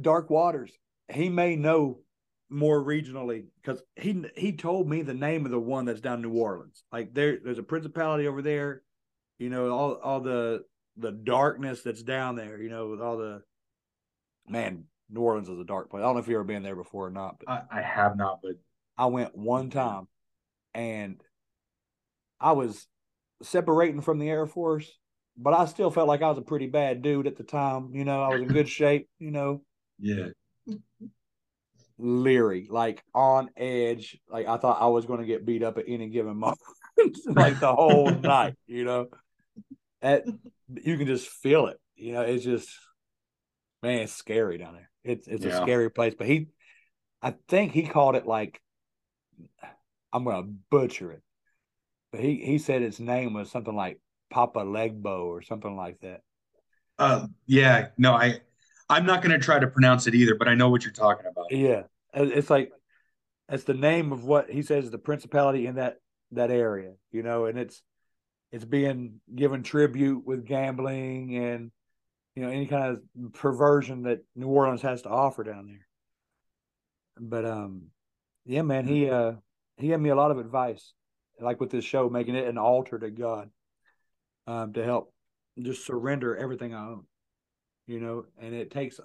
Dark 0.00 0.30
Waters. 0.30 0.72
He 1.12 1.28
may 1.28 1.56
know 1.56 2.00
more 2.50 2.82
regionally 2.82 3.44
because 3.62 3.82
he 3.96 4.24
he 4.36 4.52
told 4.52 4.88
me 4.88 5.02
the 5.02 5.14
name 5.14 5.44
of 5.44 5.50
the 5.50 5.58
one 5.58 5.84
that's 5.84 6.00
down 6.00 6.16
in 6.16 6.22
New 6.22 6.38
Orleans. 6.38 6.84
Like 6.92 7.14
there, 7.14 7.38
there's 7.42 7.58
a 7.58 7.62
principality 7.62 8.26
over 8.26 8.42
there. 8.42 8.82
You 9.38 9.50
know 9.50 9.70
all 9.70 9.94
all 9.94 10.20
the 10.20 10.64
the 10.96 11.12
darkness 11.12 11.82
that's 11.82 12.02
down 12.02 12.36
there. 12.36 12.60
You 12.60 12.70
know 12.70 12.88
with 12.88 13.00
all 13.00 13.16
the 13.16 13.42
man. 14.48 14.84
New 15.10 15.20
Orleans 15.20 15.48
is 15.48 15.58
a 15.58 15.64
dark 15.64 15.90
place. 15.90 16.00
I 16.00 16.04
don't 16.04 16.14
know 16.14 16.20
if 16.20 16.28
you've 16.28 16.36
ever 16.36 16.44
been 16.44 16.62
there 16.62 16.76
before 16.76 17.06
or 17.06 17.10
not, 17.10 17.36
but 17.38 17.48
I, 17.48 17.78
I 17.78 17.82
have 17.82 18.16
not, 18.16 18.40
but 18.42 18.52
I 18.96 19.06
went 19.06 19.36
one 19.36 19.70
time 19.70 20.08
and 20.74 21.22
I 22.40 22.52
was 22.52 22.86
separating 23.42 24.00
from 24.00 24.18
the 24.18 24.28
Air 24.28 24.46
Force, 24.46 24.90
but 25.36 25.54
I 25.54 25.66
still 25.66 25.90
felt 25.90 26.08
like 26.08 26.22
I 26.22 26.28
was 26.28 26.38
a 26.38 26.42
pretty 26.42 26.66
bad 26.66 27.02
dude 27.02 27.26
at 27.26 27.36
the 27.36 27.44
time. 27.44 27.90
You 27.94 28.04
know, 28.04 28.22
I 28.22 28.28
was 28.28 28.42
in 28.42 28.48
good 28.48 28.68
shape, 28.80 29.08
you 29.18 29.30
know, 29.30 29.62
yeah. 29.98 30.28
leery, 31.98 32.66
like 32.70 33.02
on 33.14 33.50
edge. 33.56 34.18
Like 34.28 34.46
I 34.46 34.56
thought 34.56 34.80
I 34.80 34.86
was 34.86 35.06
going 35.06 35.20
to 35.20 35.26
get 35.26 35.46
beat 35.46 35.62
up 35.62 35.78
at 35.78 35.84
any 35.88 36.08
given 36.08 36.36
moment, 36.38 36.58
like 37.26 37.60
the 37.60 37.74
whole 37.74 38.10
night, 38.22 38.54
you 38.66 38.84
know. 38.84 39.08
At, 40.02 40.26
you 40.68 40.98
can 40.98 41.06
just 41.06 41.28
feel 41.28 41.68
it, 41.68 41.78
you 41.96 42.12
know, 42.12 42.20
it's 42.20 42.44
just, 42.44 42.68
man, 43.82 44.00
it's 44.00 44.12
scary 44.12 44.58
down 44.58 44.74
there. 44.74 44.90
It's, 45.04 45.28
it's 45.28 45.44
a 45.44 45.56
scary 45.62 45.90
place, 45.90 46.14
but 46.16 46.26
he, 46.26 46.48
I 47.22 47.34
think 47.48 47.72
he 47.72 47.82
called 47.82 48.16
it 48.16 48.26
like, 48.26 48.60
I'm 50.12 50.24
going 50.24 50.42
to 50.42 50.52
butcher 50.70 51.12
it, 51.12 51.22
but 52.10 52.20
he, 52.20 52.36
he 52.36 52.58
said 52.58 52.82
its 52.82 52.98
name 52.98 53.34
was 53.34 53.50
something 53.50 53.74
like 53.74 54.00
Papa 54.30 54.60
Legbo 54.60 55.26
or 55.26 55.42
something 55.42 55.76
like 55.76 56.00
that. 56.00 56.22
Uh, 56.98 57.26
yeah. 57.46 57.88
No, 57.98 58.14
I 58.14 58.40
I'm 58.88 59.06
not 59.06 59.22
gonna 59.22 59.38
try 59.38 59.58
to 59.58 59.66
pronounce 59.66 60.06
it 60.06 60.14
either, 60.14 60.34
but 60.34 60.48
I 60.48 60.54
know 60.54 60.68
what 60.68 60.84
you're 60.84 60.92
talking 60.92 61.26
about. 61.26 61.46
Yeah, 61.50 61.82
it's 62.12 62.50
like 62.50 62.70
that's 63.48 63.64
the 63.64 63.74
name 63.74 64.12
of 64.12 64.24
what 64.24 64.50
he 64.50 64.62
says 64.62 64.84
is 64.84 64.90
the 64.90 64.98
principality 64.98 65.66
in 65.66 65.76
that 65.76 65.96
that 66.32 66.50
area, 66.50 66.92
you 67.10 67.22
know, 67.22 67.46
and 67.46 67.58
it's 67.58 67.82
it's 68.52 68.64
being 68.64 69.20
given 69.34 69.62
tribute 69.62 70.24
with 70.24 70.46
gambling 70.46 71.36
and 71.36 71.70
you 72.34 72.42
know 72.42 72.48
any 72.48 72.66
kind 72.66 72.96
of 72.96 73.32
perversion 73.32 74.02
that 74.02 74.24
New 74.34 74.48
Orleans 74.48 74.82
has 74.82 75.02
to 75.02 75.08
offer 75.08 75.44
down 75.44 75.66
there. 75.66 75.86
But 77.18 77.44
um, 77.44 77.90
yeah, 78.44 78.62
man, 78.62 78.86
he 78.86 79.08
uh 79.08 79.32
he 79.76 79.88
gave 79.88 80.00
me 80.00 80.10
a 80.10 80.16
lot 80.16 80.30
of 80.30 80.38
advice, 80.38 80.92
like 81.40 81.60
with 81.60 81.70
this 81.70 81.84
show, 81.84 82.08
making 82.08 82.34
it 82.34 82.48
an 82.48 82.58
altar 82.58 82.98
to 82.98 83.10
God, 83.10 83.50
um, 84.46 84.72
to 84.74 84.84
help 84.84 85.12
just 85.60 85.86
surrender 85.86 86.36
everything 86.36 86.74
I 86.74 86.86
own, 86.86 87.04
you 87.86 88.00
know, 88.00 88.24
and 88.40 88.54
it 88.54 88.70
takes. 88.70 89.00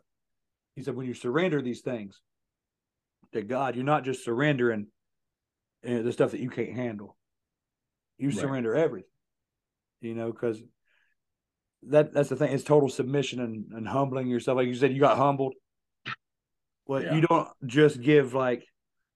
He 0.75 0.83
said 0.83 0.95
when 0.95 1.07
you 1.07 1.13
surrender 1.13 1.61
these 1.61 1.81
things 1.81 2.21
to 3.33 3.41
God, 3.41 3.75
you're 3.75 3.85
not 3.85 4.05
just 4.05 4.23
surrendering 4.23 4.87
uh, 5.87 6.01
the 6.01 6.11
stuff 6.11 6.31
that 6.31 6.39
you 6.39 6.49
can't 6.49 6.73
handle. 6.73 7.15
You 8.17 8.29
Right. 8.29 8.37
surrender 8.37 8.75
everything, 8.75 9.09
you 10.01 10.13
know, 10.15 10.31
because 10.31 10.61
that 11.87 12.13
that's 12.13 12.29
the 12.29 12.35
thing. 12.35 12.51
It's 12.53 12.63
total 12.63 12.89
submission 12.89 13.39
and, 13.39 13.65
and 13.73 13.87
humbling 13.87 14.27
yourself. 14.27 14.57
Like 14.57 14.67
you 14.67 14.75
said, 14.75 14.93
you 14.93 14.99
got 14.99 15.17
humbled. 15.17 15.53
Well, 16.87 17.03
Yeah. 17.03 17.15
you 17.15 17.21
don't 17.21 17.47
just 17.65 18.01
give 18.01 18.33
like, 18.33 18.63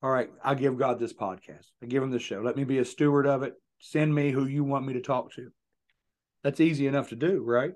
all 0.02 0.12
right, 0.12 0.30
I 0.44 0.56
give 0.56 0.78
God 0.78 1.00
this 1.00 1.14
podcast. 1.14 1.68
I 1.82 1.88
give 1.88 2.04
him 2.04 2.12
this 2.12 2.22
show. 2.22 2.42
Let 2.42 2.56
me 2.56 2.64
be 2.64 2.78
a 2.80 2.86
steward 2.86 3.26
of 3.28 3.44
it. 3.44 3.54
Send 3.80 4.14
me 4.14 4.32
who 4.32 4.46
you 4.46 4.64
want 4.64 4.86
me 4.86 4.94
to 4.94 5.02
talk 5.02 5.34
to. 5.34 5.50
That's 6.44 6.60
easy 6.60 6.88
enough 6.88 7.10
to 7.10 7.16
do, 7.16 7.42
right? 7.44 7.72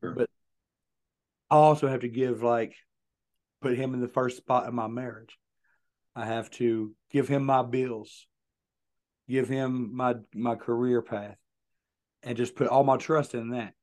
Sure. 0.00 0.14
But 0.14 0.30
I 1.50 1.56
also 1.56 1.88
have 1.88 2.00
to 2.00 2.08
give 2.08 2.42
like 2.42 2.74
put 3.60 3.76
him 3.76 3.92
in 3.94 4.00
the 4.00 4.08
first 4.08 4.36
spot 4.38 4.68
in 4.68 4.74
my 4.74 4.86
marriage. 4.88 5.38
I 6.16 6.26
have 6.26 6.50
to 6.52 6.94
give 7.10 7.28
him 7.28 7.44
my 7.44 7.62
bills, 7.62 8.26
give 9.28 9.48
him 9.48 9.94
my 9.94 10.14
my 10.34 10.54
career 10.54 11.02
path, 11.02 11.36
and 12.22 12.36
just 12.36 12.54
put 12.54 12.68
all 12.68 12.84
my 12.84 12.96
trust 12.96 13.34
in 13.34 13.50
that. 13.50 13.74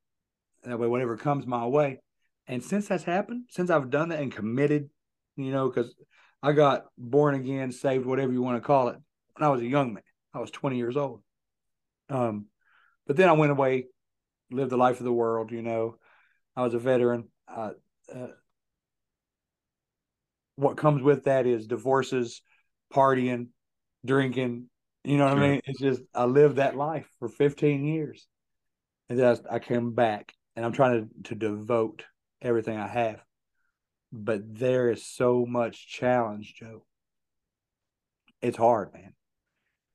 That 0.63 0.79
way, 0.79 0.87
whatever 0.87 1.17
comes 1.17 1.45
my 1.45 1.65
way. 1.65 2.01
And 2.47 2.63
since 2.63 2.87
that's 2.87 3.03
happened, 3.03 3.45
since 3.49 3.69
I've 3.69 3.89
done 3.89 4.09
that 4.09 4.21
and 4.21 4.31
committed, 4.31 4.89
you 5.35 5.51
know, 5.51 5.69
because 5.69 5.93
I 6.41 6.53
got 6.53 6.85
born 6.97 7.35
again, 7.35 7.71
saved, 7.71 8.05
whatever 8.05 8.31
you 8.31 8.41
want 8.41 8.61
to 8.61 8.65
call 8.65 8.89
it, 8.89 8.97
when 9.35 9.47
I 9.47 9.51
was 9.51 9.61
a 9.61 9.67
young 9.67 9.93
man. 9.93 10.03
I 10.33 10.39
was 10.39 10.51
20 10.51 10.77
years 10.77 10.97
old. 10.97 11.21
Um, 12.09 12.47
but 13.05 13.17
then 13.17 13.29
I 13.29 13.33
went 13.33 13.51
away, 13.51 13.85
lived 14.51 14.71
the 14.71 14.77
life 14.77 14.99
of 14.99 15.05
the 15.05 15.13
world, 15.13 15.51
you 15.51 15.61
know. 15.61 15.95
I 16.55 16.63
was 16.63 16.73
a 16.73 16.79
veteran. 16.79 17.29
Uh, 17.47 17.71
uh, 18.13 18.27
what 20.55 20.77
comes 20.77 21.01
with 21.01 21.25
that 21.25 21.45
is 21.45 21.67
divorces, 21.67 22.41
partying, 22.93 23.47
drinking. 24.05 24.69
You 25.07 25.17
know 25.17 25.23
what 25.25 25.35
Sure. 25.35 25.43
I 25.43 25.49
mean? 25.51 25.61
It's 25.65 25.79
just 25.79 26.01
I 26.13 26.25
lived 26.25 26.57
that 26.57 26.75
life 26.75 27.09
for 27.19 27.29
15 27.29 27.85
years, 27.85 28.27
and 29.07 29.17
then 29.17 29.37
I, 29.49 29.55
I 29.55 29.59
came 29.59 29.93
back, 29.93 30.33
and 30.55 30.65
I'm 30.65 30.73
trying 30.73 31.07
to 31.23 31.29
to 31.29 31.35
devote 31.35 32.03
everything 32.41 32.77
I 32.77 32.87
have. 32.87 33.23
But 34.11 34.41
there 34.59 34.89
is 34.89 35.05
so 35.05 35.45
much 35.45 35.87
challenge, 35.87 36.55
Joe. 36.55 36.83
It's 38.41 38.57
hard, 38.57 38.93
man. 38.93 39.13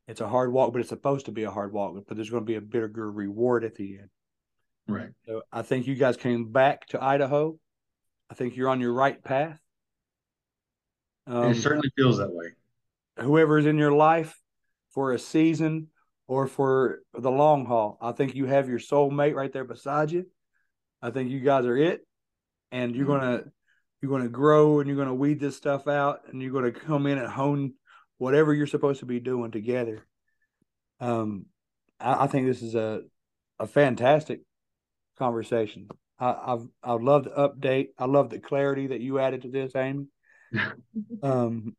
It's 0.09 0.22
a 0.22 0.28
hard 0.28 0.51
walk, 0.51 0.72
but 0.72 0.80
it's 0.80 0.89
supposed 0.89 1.26
to 1.26 1.32
be 1.32 1.43
a 1.44 1.51
hard 1.51 1.74
walk. 1.74 1.94
But 2.09 2.16
there's 2.16 2.30
going 2.30 2.43
to 2.43 2.47
be 2.47 2.56
a 2.56 2.62
bigger 2.62 3.10
reward 3.10 3.64
at 3.64 3.74
the 3.74 3.98
end. 3.98 4.09
Right. 4.89 5.10
So 5.26 5.43
I 5.52 5.60
think 5.60 5.86
you 5.86 5.94
guys 5.94 6.16
came 6.16 6.52
back 6.52 6.86
to 6.86 7.02
Idaho. 7.05 7.59
I 8.30 8.34
think 8.34 8.56
you're 8.56 8.70
on 8.70 8.80
your 8.80 8.94
right 8.94 9.22
path. 9.22 9.59
Um, 11.26 11.51
it 11.51 11.56
certainly 11.56 11.90
feels 11.97 12.16
that 12.16 12.32
way. 12.32 12.52
whoever's 13.18 13.66
in 13.66 13.76
your 13.76 13.93
life 13.93 14.41
for 14.93 15.12
a 15.12 15.19
season 15.19 15.89
or 16.28 16.47
for 16.47 17.01
the 17.14 17.31
long 17.31 17.66
haul, 17.66 17.98
I 18.01 18.12
think 18.12 18.35
you 18.35 18.47
have 18.47 18.69
your 18.69 18.78
soulmate 18.78 19.35
right 19.35 19.52
there 19.52 19.64
beside 19.64 20.10
you. 20.10 20.27
I 21.01 21.10
think 21.10 21.31
you 21.31 21.40
guys 21.40 21.66
are 21.66 21.77
it, 21.77 22.06
and 22.70 22.94
you're 22.94 23.06
gonna 23.06 23.44
you're 24.01 24.10
gonna 24.10 24.28
grow 24.28 24.81
and 24.81 24.89
you're 24.89 24.97
gonna 24.97 25.14
weed 25.14 25.40
this 25.40 25.56
stuff 25.56 25.89
out, 25.89 26.20
and 26.28 26.40
you're 26.40 26.52
gonna 26.52 26.73
come 26.73 27.06
in 27.06 27.19
and 27.19 27.28
hone 27.28 27.74
whatever 28.19 28.55
you're 28.55 28.66
supposed 28.66 29.01
to 29.01 29.06
be 29.06 29.20
doing 29.20 29.51
together. 29.51 30.06
Um, 31.01 31.47
I, 31.98 32.24
I 32.24 32.27
think 32.28 32.47
this 32.47 32.62
is 32.62 32.74
a 32.74 33.02
a 33.59 33.66
fantastic 33.66 34.40
conversation. 35.19 35.89
I, 36.19 36.36
I've 36.47 36.66
I 36.82 36.93
love 36.93 37.24
the 37.24 37.31
update. 37.31 37.89
I 37.98 38.06
love 38.06 38.31
the 38.31 38.39
clarity 38.39 38.89
that 38.89 39.01
you 39.01 39.19
added 39.19 39.43
to 39.43 39.48
this, 39.51 39.74
Amy. 39.74 40.06
um, 41.23 41.74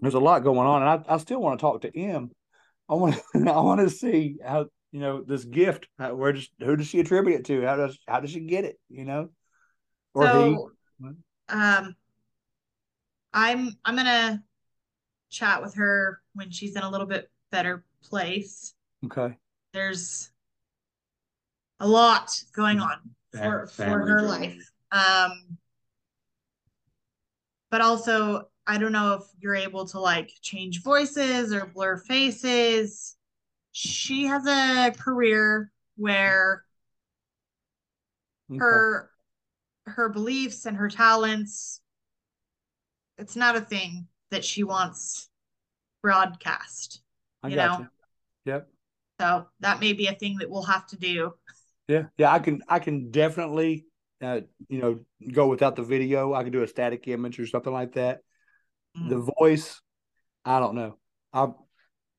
there's 0.00 0.14
a 0.14 0.20
lot 0.20 0.44
going 0.44 0.66
on, 0.66 0.82
and 0.82 0.90
I, 0.90 1.14
I 1.14 1.18
still 1.18 1.40
want 1.40 1.58
to 1.58 1.62
talk 1.62 1.82
to 1.82 1.98
M. 1.98 2.30
I 2.88 2.94
want 2.94 3.16
I 3.34 3.60
want 3.60 3.80
to 3.80 3.90
see 3.90 4.36
how 4.44 4.66
you 4.92 5.00
know 5.00 5.22
this 5.22 5.44
gift. 5.44 5.88
How, 5.98 6.14
where 6.14 6.32
does 6.32 6.48
who 6.58 6.76
does 6.76 6.88
she 6.88 7.00
attribute 7.00 7.40
it 7.40 7.44
to? 7.46 7.62
How 7.62 7.76
does 7.76 7.98
how 8.06 8.20
does 8.20 8.30
she 8.30 8.40
get 8.40 8.64
it? 8.64 8.78
You 8.88 9.04
know, 9.04 9.28
or 10.14 10.26
so, 10.26 10.70
he? 11.00 11.06
um, 11.48 11.94
I'm 13.32 13.76
I'm 13.84 13.96
gonna 13.96 14.42
chat 15.30 15.62
with 15.62 15.74
her 15.74 16.20
when 16.34 16.50
she's 16.50 16.76
in 16.76 16.82
a 16.82 16.90
little 16.90 17.06
bit 17.06 17.30
better 17.50 17.84
place. 18.02 18.74
Okay, 19.04 19.36
There's 19.72 20.30
a 21.78 21.88
lot 21.88 22.30
going 22.54 22.80
on 22.80 22.96
for 23.32 23.66
for 23.66 23.84
her 23.84 24.22
life. 24.22 24.70
Um, 24.92 25.58
but 27.70 27.80
also 27.80 28.49
I 28.66 28.78
don't 28.78 28.92
know 28.92 29.14
if 29.14 29.24
you're 29.40 29.56
able 29.56 29.86
to 29.88 30.00
like 30.00 30.32
change 30.42 30.82
voices 30.82 31.52
or 31.52 31.66
blur 31.66 31.96
faces. 31.96 33.16
She 33.72 34.26
has 34.26 34.46
a 34.46 34.92
career 34.96 35.70
where 35.96 36.64
Okay. 38.50 38.60
her 38.60 39.10
her 39.86 40.08
beliefs 40.08 40.66
and 40.66 40.76
her 40.76 40.88
talents 40.88 41.80
it's 43.18 43.36
not 43.36 43.56
a 43.56 43.60
thing 43.60 44.06
that 44.30 44.44
she 44.44 44.64
wants 44.64 45.28
broadcast 46.02 47.02
I 47.42 47.48
you 47.48 47.56
know? 47.56 47.78
you. 47.78 47.88
Yep. 48.46 48.68
so 49.20 49.46
that 49.60 49.80
may 49.80 49.92
be 49.92 50.06
a 50.06 50.14
thing 50.14 50.36
that 50.38 50.50
we'll 50.50 50.62
have 50.62 50.86
to 50.88 50.96
do 50.96 51.32
Yeah, 51.88 52.04
yeah, 52.18 52.32
I 52.32 52.38
can 52.38 52.62
I 52.68 52.78
can 52.78 53.10
definitely 53.10 53.86
uh, 54.22 54.40
you 54.68 54.80
know 54.80 55.00
go 55.32 55.48
without 55.48 55.76
the 55.76 55.82
video. 55.82 56.34
I 56.34 56.42
can 56.42 56.52
do 56.52 56.62
a 56.62 56.68
static 56.68 57.08
image 57.08 57.38
or 57.38 57.46
something 57.46 57.72
like 57.72 57.94
that. 57.94 58.20
The 58.94 59.30
voice, 59.38 59.80
I 60.44 60.60
don't 60.60 60.74
know. 60.74 60.96
I, 61.32 61.48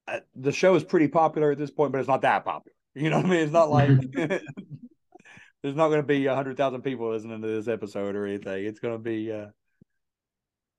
I 0.08 0.22
the 0.36 0.52
show 0.52 0.76
is 0.76 0.84
pretty 0.84 1.08
popular 1.08 1.52
at 1.52 1.58
this 1.58 1.72
point, 1.72 1.92
but 1.92 2.00
it's 2.00 2.08
not 2.08 2.22
that 2.22 2.46
popular. 2.46 2.74
You 2.94 3.10
know 3.10 3.18
what 3.18 3.28
I 3.28 3.30
mean? 3.30 3.40
It's 3.40 3.54
not 3.54 3.70
like 3.70 3.90
there's 4.12 5.76
not 5.76 5.88
going 5.88 6.02
to 6.02 6.08
be 6.08 6.26
a 6.26 6.36
hundred 6.36 6.58
thousand 6.58 6.82
people 6.82 7.10
listening 7.10 7.42
to 7.42 7.48
this 7.48 7.70
episode 7.70 8.18
or 8.18 8.26
anything. 8.26 8.66
It's 8.66 8.82
going 8.82 8.96
to 8.96 9.00
be 9.02 9.32
uh, 9.32 9.46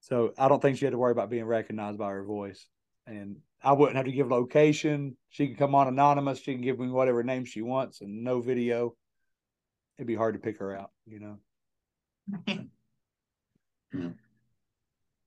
so 0.03 0.35
I 0.37 0.49
don't 0.49 0.61
think 0.61 0.77
she 0.77 0.85
had 0.85 0.91
to 0.91 0.99
worry 0.99 1.13
about 1.13 1.31
being 1.31 1.45
recognized 1.45 1.97
by 1.97 2.11
her 2.11 2.25
voice, 2.25 2.67
and 3.07 3.37
I 3.63 3.73
wouldn't 3.73 3.97
have 3.97 4.07
to 4.07 4.13
give 4.13 4.29
location. 4.29 5.17
She 5.31 5.47
can 5.47 5.57
come 5.57 5.77
on 5.77 5.87
anonymous. 5.87 6.41
She 6.41 6.53
can 6.53 6.61
give 6.61 6.79
me 6.79 6.89
whatever 6.89 7.23
name 7.23 7.45
she 7.45 7.63
wants, 7.63 8.01
and 8.01 8.25
no 8.25 8.41
video. 8.41 8.97
It'd 9.97 10.09
be 10.09 10.17
hard 10.17 10.35
to 10.35 10.41
pick 10.41 10.59
her 10.59 10.77
out, 10.77 10.91
you 11.07 11.39
know. 13.95 14.09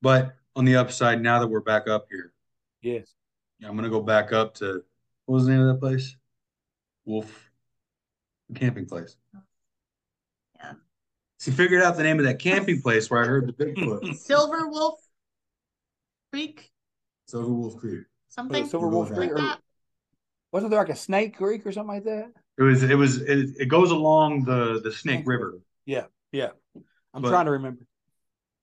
But 0.01 0.35
on 0.55 0.65
the 0.65 0.75
upside, 0.75 1.21
now 1.21 1.39
that 1.39 1.47
we're 1.47 1.59
back 1.61 1.87
up 1.87 2.07
here, 2.09 2.31
Yes. 2.81 3.13
I'm 3.65 3.75
gonna 3.75 3.89
go 3.89 4.01
back 4.01 4.31
up 4.31 4.53
to 4.55 4.83
what 5.25 5.35
was 5.35 5.45
the 5.45 5.51
name 5.53 5.61
of 5.61 5.67
that 5.73 5.79
place? 5.79 6.15
Wolf 7.05 7.49
camping 8.53 8.85
place. 8.85 9.15
Yeah. 10.61 10.73
She 11.39 11.49
figured 11.51 11.81
out 11.81 11.97
the 11.97 12.03
name 12.03 12.19
of 12.19 12.25
that 12.25 12.37
camping 12.39 12.81
place 12.81 13.09
where 13.09 13.23
I 13.23 13.25
heard 13.25 13.47
the 13.47 13.53
Bigfoot. 13.53 14.15
silver 14.17 14.67
wolf 14.67 14.99
creek 16.31 16.71
Silver 17.27 17.51
Wolf 17.53 17.77
Creek. 17.77 18.01
something 18.27 18.67
Silver 18.67 18.87
Wolf 18.87 19.09
like 19.09 19.17
Creek, 19.17 19.31
or 19.31 19.37
that 19.37 19.59
wasn't 20.51 20.69
there 20.69 20.79
like 20.79 20.89
a 20.89 20.95
Snake 20.95 21.35
Creek 21.37 21.65
or 21.65 21.71
something 21.71 21.95
like 21.95 22.03
that? 22.03 22.31
It 22.59 22.63
was 22.63 22.83
it 22.83 22.95
was 22.95 23.21
it, 23.21 23.49
it 23.59 23.65
goes 23.65 23.89
along 23.89 24.43
the 24.45 24.79
the 24.83 24.91
Snake 24.91 25.23
River. 25.25 25.59
Yeah, 25.87 26.05
yeah. 26.31 26.49
I'm 27.15 27.21
But- 27.23 27.29
trying 27.29 27.45
to 27.45 27.51
remember. 27.51 27.87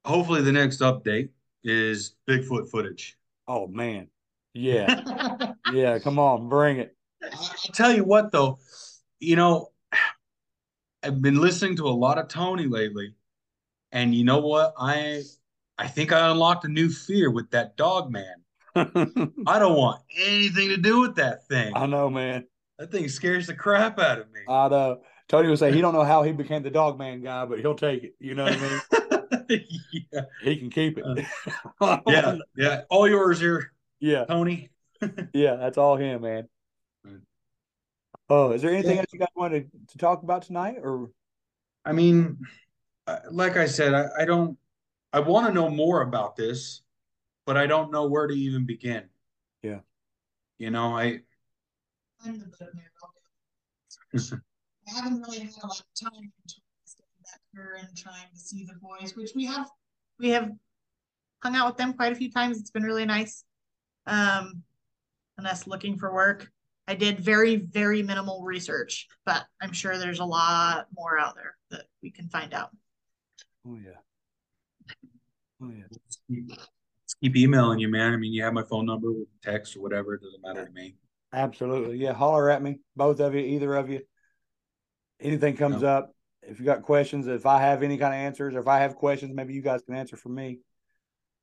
Hopefully 0.04 0.42
the 0.42 0.52
next 0.52 0.80
update 0.80 1.30
is 1.64 2.14
Bigfoot 2.28 2.70
footage. 2.70 3.16
Oh 3.48 3.66
man, 3.66 4.08
yeah, 4.54 5.52
yeah. 5.72 5.98
Come 5.98 6.18
on, 6.18 6.48
bring 6.48 6.78
it. 6.78 6.96
I'll 7.22 7.72
tell 7.72 7.92
you 7.92 8.04
what 8.04 8.32
though, 8.32 8.58
you 9.20 9.36
know, 9.36 9.70
I've 11.02 11.20
been 11.20 11.40
listening 11.40 11.76
to 11.76 11.88
a 11.88 11.90
lot 11.90 12.18
of 12.18 12.28
Tony 12.28 12.66
lately, 12.66 13.14
and 13.90 14.14
you 14.14 14.24
know 14.24 14.38
what? 14.38 14.74
I 14.78 15.22
I 15.78 15.88
think 15.88 16.12
I 16.12 16.30
unlocked 16.30 16.64
a 16.64 16.68
new 16.68 16.90
fear 16.90 17.30
with 17.30 17.50
that 17.50 17.76
dog 17.76 18.10
man. 18.10 18.34
I 18.74 19.58
don't 19.58 19.76
want 19.76 20.00
anything 20.16 20.68
to 20.70 20.76
do 20.76 21.00
with 21.00 21.16
that 21.16 21.46
thing. 21.46 21.72
I 21.74 21.86
know, 21.86 22.08
man. 22.08 22.46
That 22.78 22.90
thing 22.90 23.08
scares 23.08 23.46
the 23.46 23.54
crap 23.54 23.98
out 23.98 24.18
of 24.18 24.30
me. 24.32 24.40
I 24.48 24.68
know. 24.68 25.02
Tony 25.28 25.48
would 25.48 25.58
say 25.58 25.72
he 25.72 25.80
don't 25.80 25.94
know 25.94 26.04
how 26.04 26.22
he 26.22 26.32
became 26.32 26.62
the 26.62 26.70
dog 26.70 26.98
man 26.98 27.22
guy, 27.22 27.44
but 27.44 27.60
he'll 27.60 27.74
take 27.74 28.04
it. 28.04 28.14
You 28.18 28.34
know 28.34 28.44
what 28.44 28.52
I 28.52 28.60
mean? 28.60 28.80
yeah, 30.12 30.20
He 30.42 30.56
can 30.56 30.70
keep 30.70 30.98
it. 30.98 31.26
yeah, 32.06 32.36
yeah. 32.56 32.80
All 32.88 33.08
yours 33.08 33.40
here, 33.40 33.72
yeah, 34.00 34.24
Tony. 34.24 34.70
yeah. 35.32 35.56
That's 35.56 35.78
all 35.78 35.96
him, 35.96 36.22
man. 36.22 36.48
Oh, 38.28 38.52
is 38.52 38.62
there 38.62 38.72
anything 38.72 38.96
Yeah. 38.96 39.00
else 39.00 39.12
you 39.12 39.18
guys 39.18 39.28
wanted 39.36 39.70
to 39.88 39.98
talk 39.98 40.22
about 40.22 40.42
tonight, 40.42 40.76
or 40.82 41.10
I 41.84 41.92
mean, 41.92 42.38
uh, 43.06 43.18
like 43.30 43.56
I 43.56 43.66
said, 43.66 43.94
I, 43.94 44.08
I 44.20 44.24
don't. 44.24 44.56
I 45.12 45.20
want 45.20 45.46
to 45.46 45.52
know 45.52 45.68
more 45.68 46.00
about 46.02 46.36
this, 46.36 46.80
but 47.44 47.56
I 47.58 47.66
don't 47.66 47.92
know 47.92 48.06
where 48.06 48.26
to 48.26 48.34
even 48.34 48.64
begin. 48.64 49.04
Yeah. 49.62 49.80
You 50.58 50.70
know, 50.70 50.96
I 50.96 51.20
I'm 52.24 52.38
the 52.38 52.46
good 52.46 52.68
man. 52.74 54.42
I 54.88 54.94
haven't 54.94 55.20
really 55.22 55.40
had 55.40 55.50
a 55.62 55.66
lot 55.66 55.80
of 55.80 55.86
time 56.00 56.12
to 56.12 56.20
get 56.20 56.32
back 56.46 56.61
her 57.54 57.76
and 57.80 57.96
trying 57.96 58.28
to 58.32 58.38
see 58.38 58.64
the 58.64 58.74
boys, 58.80 59.14
which 59.16 59.30
we 59.34 59.46
have 59.46 59.68
we 60.18 60.30
have 60.30 60.50
hung 61.42 61.56
out 61.56 61.66
with 61.66 61.76
them 61.76 61.92
quite 61.94 62.12
a 62.12 62.16
few 62.16 62.30
times. 62.30 62.58
It's 62.58 62.70
been 62.70 62.82
really 62.84 63.06
nice. 63.06 63.44
Um 64.06 64.62
and 65.38 65.46
us 65.46 65.66
looking 65.66 65.96
for 65.98 66.12
work. 66.12 66.50
I 66.86 66.94
did 66.94 67.20
very, 67.20 67.56
very 67.56 68.02
minimal 68.02 68.42
research, 68.44 69.06
but 69.24 69.44
I'm 69.60 69.72
sure 69.72 69.96
there's 69.96 70.18
a 70.20 70.24
lot 70.24 70.88
more 70.94 71.18
out 71.18 71.36
there 71.36 71.56
that 71.70 71.84
we 72.02 72.10
can 72.10 72.28
find 72.28 72.52
out. 72.52 72.70
oh 73.66 73.76
yeah, 73.82 73.98
oh 75.62 75.70
yeah. 75.70 75.84
keep, 76.28 76.52
keep 77.22 77.36
emailing 77.36 77.78
you, 77.78 77.88
man. 77.88 78.12
I 78.12 78.16
mean, 78.16 78.32
you 78.32 78.42
have 78.42 78.52
my 78.52 78.64
phone 78.64 78.86
number 78.86 79.12
with 79.12 79.28
text 79.42 79.76
or 79.76 79.80
whatever. 79.80 80.14
It 80.14 80.22
doesn't 80.22 80.42
matter 80.42 80.66
to 80.66 80.72
me. 80.72 80.96
Absolutely. 81.32 81.96
Yeah. 81.98 82.12
Holler 82.12 82.50
at 82.50 82.62
me, 82.62 82.80
both 82.96 83.20
of 83.20 83.34
you, 83.34 83.40
either 83.40 83.74
of 83.74 83.88
you. 83.88 84.00
Anything 85.20 85.56
comes 85.56 85.82
Yeah. 85.82 85.96
up, 85.98 86.14
if 86.42 86.58
you 86.58 86.64
got 86.64 86.82
questions, 86.82 87.26
if 87.26 87.46
I 87.46 87.60
have 87.60 87.82
any 87.82 87.96
kind 87.98 88.14
of 88.14 88.18
answers, 88.18 88.54
or 88.54 88.58
if 88.60 88.68
I 88.68 88.80
have 88.80 88.96
questions, 88.96 89.32
maybe 89.34 89.54
you 89.54 89.62
guys 89.62 89.82
can 89.82 89.94
answer 89.94 90.16
for 90.16 90.28
me. 90.28 90.58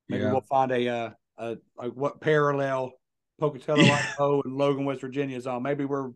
Maybe 0.07 0.23
Yeah. 0.23 0.31
we'll 0.31 0.41
find 0.41 0.71
a 0.71 0.87
uh 0.87 1.09
a 1.37 1.57
like 1.77 1.93
what 1.93 2.19
parallel 2.21 2.93
Pocatello, 3.39 3.81
Yeah. 3.81 3.93
Idaho, 3.95 4.41
and 4.41 4.55
Logan, 4.55 4.83
West 4.85 5.01
Virginia 5.01 5.37
is 5.37 5.47
on. 5.47 5.63
Maybe 5.63 5.85
we're 5.85 6.11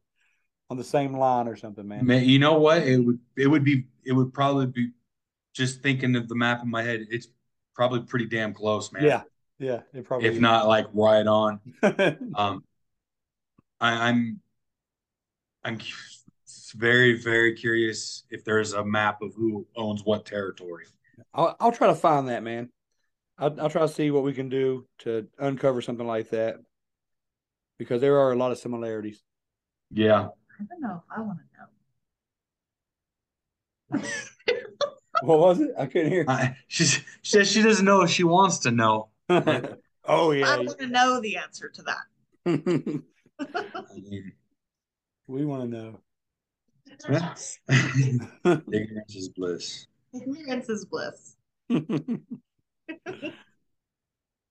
on 0.70 0.78
the 0.78 0.84
same 0.84 1.16
line 1.16 1.48
or 1.48 1.56
something, 1.56 1.88
man. 1.88 2.06
Man, 2.06 2.26
you 2.26 2.40
know 2.40 2.60
what? 2.60 2.84
It 2.84 2.98
would 3.00 3.20
it 3.38 3.48
would 3.48 3.64
be 3.64 3.86
it 4.04 4.12
would 4.12 4.34
probably 4.34 4.68
be 4.68 4.92
just 5.54 5.82
thinking 5.82 6.16
of 6.16 6.28
the 6.28 6.36
map 6.36 6.62
in 6.64 6.70
my 6.70 6.84
head. 6.84 7.06
It's 7.10 7.28
probably 7.76 8.02
pretty 8.02 8.26
damn 8.26 8.54
close, 8.54 8.92
man. 8.92 9.04
Yeah. 9.04 9.22
Yeah. 9.60 9.82
It 9.94 10.04
probably 10.04 10.28
If 10.28 10.40
not 10.40 10.68
like 10.68 10.88
right 10.94 11.26
on. 11.26 11.60
Um, 12.36 12.64
I, 13.80 14.10
I'm 14.10 14.40
I'm 15.64 15.80
very 16.74 17.22
very 17.22 17.54
curious 17.54 18.24
if 18.30 18.44
there's 18.44 18.74
a 18.74 18.84
map 18.84 19.22
of 19.22 19.34
who 19.36 19.66
owns 19.76 20.04
what 20.04 20.26
territory. 20.26 20.86
I'll 21.34 21.56
I'll 21.60 21.72
try 21.72 21.88
to 21.88 21.96
find 21.96 22.28
that, 22.30 22.44
man. 22.44 22.70
I'll 23.38 23.60
I'll 23.62 23.70
try 23.70 23.82
to 23.82 23.88
see 23.88 24.12
what 24.12 24.24
we 24.24 24.34
can 24.34 24.50
do 24.50 24.86
to 25.00 25.28
uncover 25.40 25.82
something 25.82 26.08
like 26.08 26.30
that. 26.30 26.58
Because 27.80 28.02
there 28.02 28.20
are 28.20 28.32
a 28.32 28.36
lot 28.36 28.52
of 28.52 28.58
similarities. 28.60 29.24
Yeah. 29.90 30.28
I 30.60 30.64
don't 30.70 30.82
know. 30.82 31.04
If 31.04 31.18
I 31.18 31.22
want 31.22 31.40
to 33.92 34.00
know. 34.00 34.08
What 35.24 35.40
was 35.40 35.62
it? 35.62 35.72
I 35.80 35.86
couldn't 35.86 36.12
hear. 36.12 36.26
I, 36.28 36.58
she's, 36.68 36.94
she 37.22 37.32
says 37.38 37.50
she 37.50 37.62
doesn't 37.62 37.86
know 37.86 38.02
if 38.02 38.10
she 38.10 38.24
wants 38.24 38.60
to 38.60 38.72
know. 38.72 39.10
oh 39.30 40.32
yeah. 40.32 40.50
I 40.50 40.58
want 40.58 40.80
to 40.80 40.88
know 40.88 41.22
the 41.22 41.38
answer 41.38 41.70
to 41.70 41.82
that. 41.84 42.02
I 42.46 42.50
mean, 43.96 44.34
we 45.28 45.46
want 45.46 45.64
to 45.64 45.70
know. 45.70 46.02
ignorance 48.72 49.16
is 49.16 49.30
bliss. 49.30 49.88
Ignorance 50.14 50.70
is 50.70 50.86
bliss. 50.86 51.36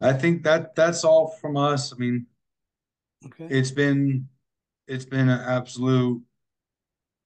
I 0.00 0.12
think 0.12 0.42
that 0.44 0.74
that's 0.74 1.04
all 1.04 1.28
from 1.40 1.56
us. 1.56 1.92
I 1.92 1.96
mean, 1.96 2.26
okay. 3.26 3.46
it's 3.48 3.70
been 3.70 4.28
it's 4.86 5.04
been 5.04 5.28
an 5.28 5.40
absolute 5.40 6.22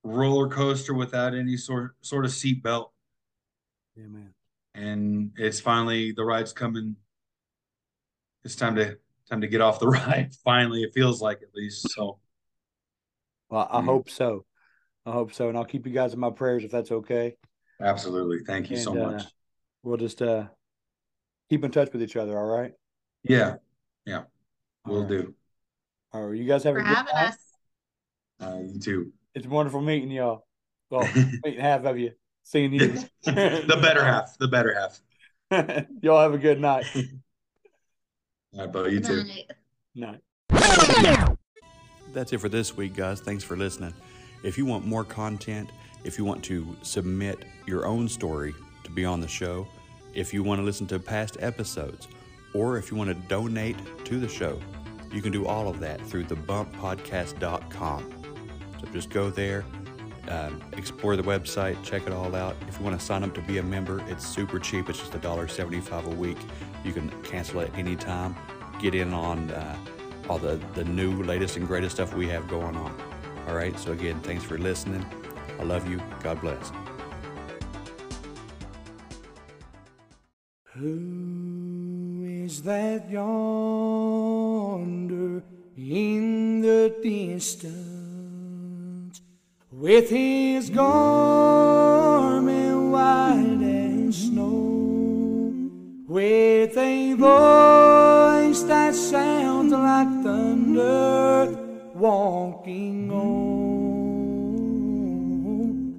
roller 0.04 0.48
coaster 0.48 0.94
without 0.94 1.34
any 1.34 1.56
sort 1.56 1.96
sort 2.02 2.24
of 2.24 2.30
seatbelt, 2.30 2.90
Yeah, 3.96 4.06
man. 4.06 4.34
and 4.74 5.32
it's 5.36 5.60
finally 5.60 6.12
the 6.12 6.24
ride's 6.24 6.52
coming. 6.52 6.96
It's 8.44 8.56
time 8.56 8.76
to 8.76 8.98
time 9.28 9.40
to 9.40 9.48
get 9.48 9.60
off 9.60 9.80
the 9.80 9.88
ride. 9.88 10.34
Finally, 10.44 10.82
it 10.82 10.92
feels 10.94 11.20
like 11.20 11.42
at 11.42 11.54
least. 11.54 11.94
So 11.94 12.20
Well, 13.48 13.68
I 13.70 13.80
Mm. 13.80 13.84
hope 13.86 14.10
so. 14.10 14.45
I 15.06 15.12
hope 15.12 15.32
so, 15.32 15.48
and 15.48 15.56
I'll 15.56 15.64
keep 15.64 15.86
you 15.86 15.92
guys 15.92 16.12
in 16.12 16.18
my 16.20 16.30
prayers 16.30 16.64
if 16.64 16.70
that's 16.72 16.90
okay. 16.90 17.36
absolutely, 17.80 18.40
thank 18.44 18.70
you 18.70 18.76
so 18.76 18.92
And, 18.92 19.00
uh, 19.00 19.10
much. 19.12 19.22
We'll 19.84 19.96
just 19.96 20.20
uh 20.20 20.46
keep 21.48 21.62
in 21.64 21.70
touch 21.70 21.92
with 21.92 22.02
each 22.02 22.16
other. 22.16 22.36
All 22.36 22.44
right. 22.46 22.72
Yeah, 23.22 23.56
yeah, 24.04 24.24
we'll 24.84 24.96
All 24.96 25.02
right. 25.02 25.08
do. 25.10 25.34
All 26.12 26.26
right. 26.26 26.36
You 26.36 26.44
guys 26.44 26.64
have 26.64 26.74
For 26.74 26.80
a 26.80 26.82
good 26.84 26.96
having 26.96 27.14
night. 27.14 27.28
us. 27.28 27.36
Uh, 28.40 28.58
you 28.66 28.80
too. 28.80 29.12
It's 29.34 29.46
wonderful 29.46 29.80
meeting 29.80 30.10
y'all. 30.10 30.44
Well, 30.90 31.08
meeting 31.44 31.60
half 31.60 31.84
of 31.84 31.98
you, 31.98 32.12
seeing 32.42 32.72
you. 32.72 32.98
the 33.24 33.78
better 33.80 34.04
half. 34.04 34.36
The 34.38 34.48
better 34.48 34.74
half. 34.74 35.00
y'all 36.02 36.20
have 36.20 36.34
a 36.34 36.38
good 36.38 36.60
night. 36.60 36.84
All 38.54 38.60
right, 38.60 38.72
but 38.72 38.90
you 38.90 38.98
too. 39.00 39.24
Night. 39.94 40.20
Night. 40.50 41.36
That's 42.12 42.32
it 42.32 42.38
for 42.40 42.48
this 42.48 42.76
week, 42.76 42.94
guys. 42.96 43.20
Thanks 43.20 43.44
for 43.44 43.56
listening. 43.56 43.94
If 44.42 44.58
you 44.58 44.66
want 44.66 44.86
more 44.86 45.04
content, 45.04 45.70
if 46.04 46.18
you 46.18 46.24
want 46.24 46.44
to 46.44 46.76
submit 46.82 47.44
your 47.66 47.86
own 47.86 48.08
story 48.08 48.54
to 48.84 48.90
be 48.90 49.04
on 49.04 49.20
the 49.20 49.28
show, 49.28 49.66
If 50.14 50.32
you 50.32 50.42
want 50.42 50.60
to 50.60 50.64
listen 50.64 50.86
to 50.86 50.98
past 50.98 51.36
episodes, 51.40 52.08
or 52.54 52.78
if 52.78 52.90
you 52.90 52.96
want 52.96 53.10
to 53.10 53.28
donate 53.28 53.76
to 54.06 54.18
the 54.18 54.28
show, 54.28 54.58
you 55.12 55.20
can 55.20 55.30
do 55.30 55.46
all 55.46 55.68
of 55.68 55.78
that 55.80 56.00
through 56.00 56.24
thebumppodcast.com. 56.24 58.10
So 58.80 58.86
just 58.92 59.10
go 59.10 59.28
there, 59.28 59.66
um, 60.28 60.62
explore 60.72 61.16
the 61.16 61.22
website, 61.22 61.82
check 61.82 62.06
it 62.06 62.14
all 62.14 62.34
out. 62.34 62.56
If 62.66 62.78
you 62.78 62.84
want 62.84 62.98
to 62.98 63.04
sign 63.04 63.24
up 63.24 63.34
to 63.34 63.42
be 63.42 63.58
a 63.58 63.62
member, 63.62 64.02
it's 64.08 64.26
super 64.26 64.58
cheap. 64.58 64.88
It's 64.88 65.00
just 65.00 65.12
$1.75 65.12 66.06
a 66.06 66.14
week. 66.14 66.38
You 66.82 66.92
can 66.92 67.10
cancel 67.22 67.60
at 67.60 67.76
any 67.76 67.94
time. 67.94 68.34
Get 68.80 68.94
in 68.94 69.12
on 69.12 69.50
uh, 69.50 69.76
all 70.30 70.38
the, 70.38 70.58
the 70.74 70.84
new, 70.84 71.22
latest, 71.24 71.56
and 71.56 71.66
greatest 71.66 71.96
stuff 71.96 72.14
we 72.14 72.26
have 72.28 72.48
going 72.48 72.76
on. 72.76 72.96
All 73.46 73.54
right. 73.54 73.78
So, 73.78 73.92
again, 73.92 74.20
thanks 74.20 74.44
for 74.44 74.58
listening. 74.58 75.04
I 75.58 75.62
love 75.62 75.88
you. 75.88 76.00
God 76.22 76.40
bless. 76.40 76.72
Who 80.74 82.24
is 82.26 82.62
that 82.62 83.08
yonder 83.10 83.96
in 85.76 86.60
the 86.60 86.94
distance 87.02 87.76
with 89.70 90.10
his 90.10 90.70
garment 90.70 91.96
white 92.90 93.62
as 93.62 94.16
snow, 94.16 95.70
with 96.06 96.76
a 96.76 97.14
voice 97.14 98.62
that 98.62 98.94
sounds 98.94 99.72
like 99.72 100.08
thunder, 100.22 101.65
walking 101.98 103.10
on 103.10 104.02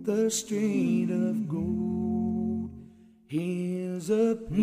the 0.04 0.30
street 0.30 1.10
of 1.10 1.48
gold? 1.50 2.70
His 3.28 4.10
appearance 4.10 4.58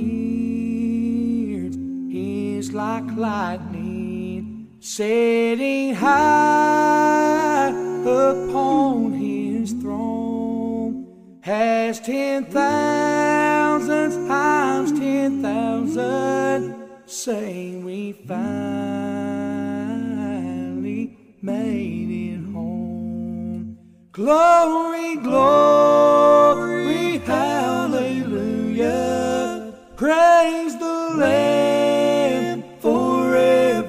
is 2.14 2.72
like 2.72 3.04
lightning 3.16 4.68
setting 4.80 5.94
high 5.94 7.68
upon 8.06 9.12
his 9.12 9.72
throne. 9.72 11.06
Has 11.40 12.00
ten 12.00 12.44
thousand 12.46 14.28
times 14.28 14.92
ten 14.98 15.42
thousand 15.42 16.74
say 17.06 17.76
we 17.76 18.12
finally 18.12 19.33
made 21.44 22.32
it 22.32 22.40
home. 22.54 23.76
Glory, 24.12 25.16
glory, 25.16 27.18
hallelujah. 27.18 28.94
Praise 29.94 30.78
the 30.78 31.14
Lamb 31.18 32.64
forevermore. 32.80 33.84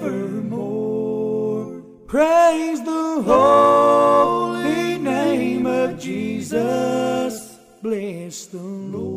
Praise 2.08 2.84
the 2.84 3.22
holy 3.26 4.98
name 4.98 5.66
of 5.66 5.98
Jesus. 5.98 7.58
Bless 7.82 8.48
the 8.48 8.58
Lord, 8.58 9.14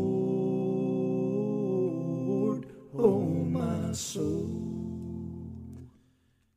oh 2.96 3.24
my 3.24 3.90
soul. 3.92 4.54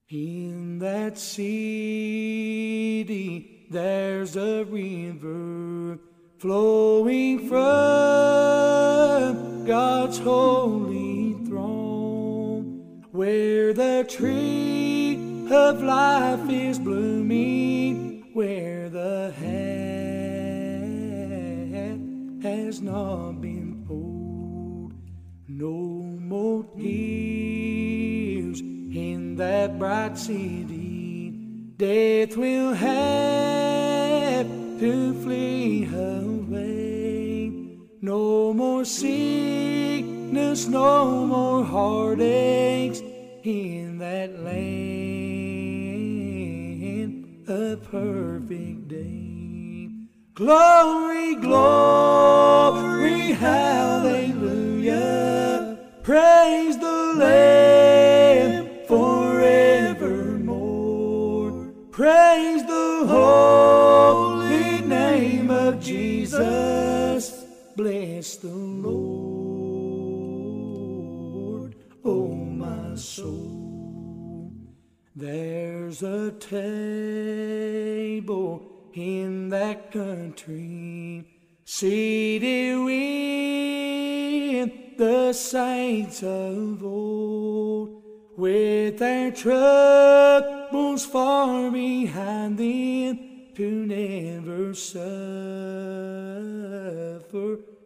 In 0.10 0.61
that 0.82 1.18
city, 1.18 1.48
there's 3.70 4.36
a 4.36 4.64
river 4.66 6.00
flowing 6.40 7.48
from 7.48 7.58
God's 9.66 10.18
holy 10.18 11.34
throne, 11.46 13.06
where 13.12 13.74
the 13.74 14.06
tree 14.10 15.48
of 15.52 15.84
life 15.84 16.50
is 16.50 16.80
blooming, 16.80 18.32
where 18.34 18.90
the 18.90 19.32
hat 19.38 19.52
has 22.42 22.82
not 22.82 23.34
been 23.34 23.86
pulled. 23.88 24.94
No 25.48 25.70
more 25.70 26.66
tears 26.76 27.11
that 29.62 29.78
bright 29.78 30.18
city. 30.18 31.30
Death 31.78 32.36
will 32.36 32.74
have 32.74 34.48
to 34.80 35.14
flee 35.22 35.86
away. 35.86 37.52
No 38.02 38.54
more 38.56 38.84
sickness, 38.86 40.68
no 40.68 41.28
more 41.28 41.64
heartaches 41.64 43.04
in 43.44 44.00
that 44.00 44.40
land 44.40 44.58
a 47.48 47.78
perfect 47.78 48.88
day. 48.88 49.92
Glory, 50.34 51.36
glory, 51.36 53.34
hallelujah. 53.34 54.98
Praise 56.02 56.80
the 56.80 57.14
Lamb 57.20 57.81
holy 63.12 64.82
name 64.82 65.50
of 65.50 65.80
Jesus. 65.80 67.46
Bless 67.76 68.38
the 68.38 68.50
Lord, 68.50 68.96
oh 72.04 72.28
my 72.28 72.96
soul. 72.96 74.52
There's 75.16 76.04
a 76.04 76.32
table 76.32 77.72
in 78.94 79.50
that 79.50 79.92
country, 79.92 81.26
seated 81.66 82.78
with 82.80 83.02
the 84.98 85.34
saints 85.34 86.24
of 86.24 86.84
old, 86.84 88.01
with 88.42 88.98
their 88.98 89.32
troubles 89.32 91.06
far 91.06 91.70
behind 91.70 92.58
them, 92.58 93.20
to 93.54 93.86
never 93.86 94.74
suffer 94.74 94.98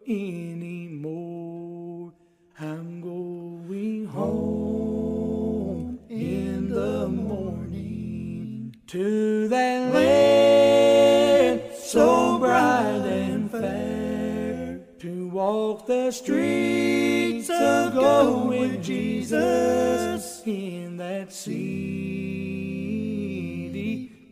anymore. 0.08 2.14
I'm 2.58 3.02
going 3.02 4.06
home 4.06 5.98
in 6.08 6.70
the 6.70 7.06
morning 7.06 8.74
to 8.86 9.48
that 9.48 9.92
land 9.92 11.60
so 11.74 12.38
bright 12.38 13.02
and 13.04 13.50
fair 13.50 14.80
to 15.00 15.28
walk 15.28 15.86
the 15.86 16.10
streets 16.10 17.50
of 17.50 17.92
gold 17.92 18.48
with 18.48 18.82
Jesus 18.82 20.35
in 20.46 20.96
that 20.96 21.32
city 21.32 21.56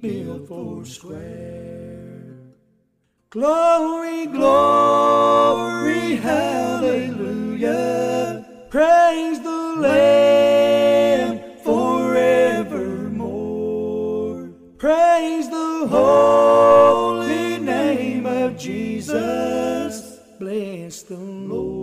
built 0.00 0.46
for 0.48 0.84
square. 0.84 2.36
Glory, 3.30 4.26
glory, 4.26 6.16
hallelujah. 6.16 7.66
Praise 8.70 9.40
the 9.40 9.76
Lamb 9.78 11.40
forevermore. 11.64 13.24
Praise 14.78 15.48
the 15.48 15.88
holy 15.88 17.58
name 17.58 18.26
of 18.26 18.56
Jesus. 18.56 20.20
Bless 20.38 21.02
the 21.02 21.16
Lord, 21.16 21.73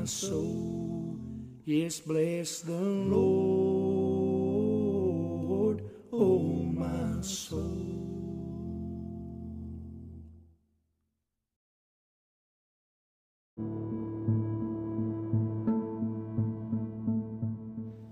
my 0.00 0.06
soul. 0.06 1.18
Yes, 1.66 2.00
bless 2.00 2.60
the 2.60 2.72
Lord, 2.72 3.22
oh 6.10 6.38
my 6.38 7.20
soul. 7.20 7.76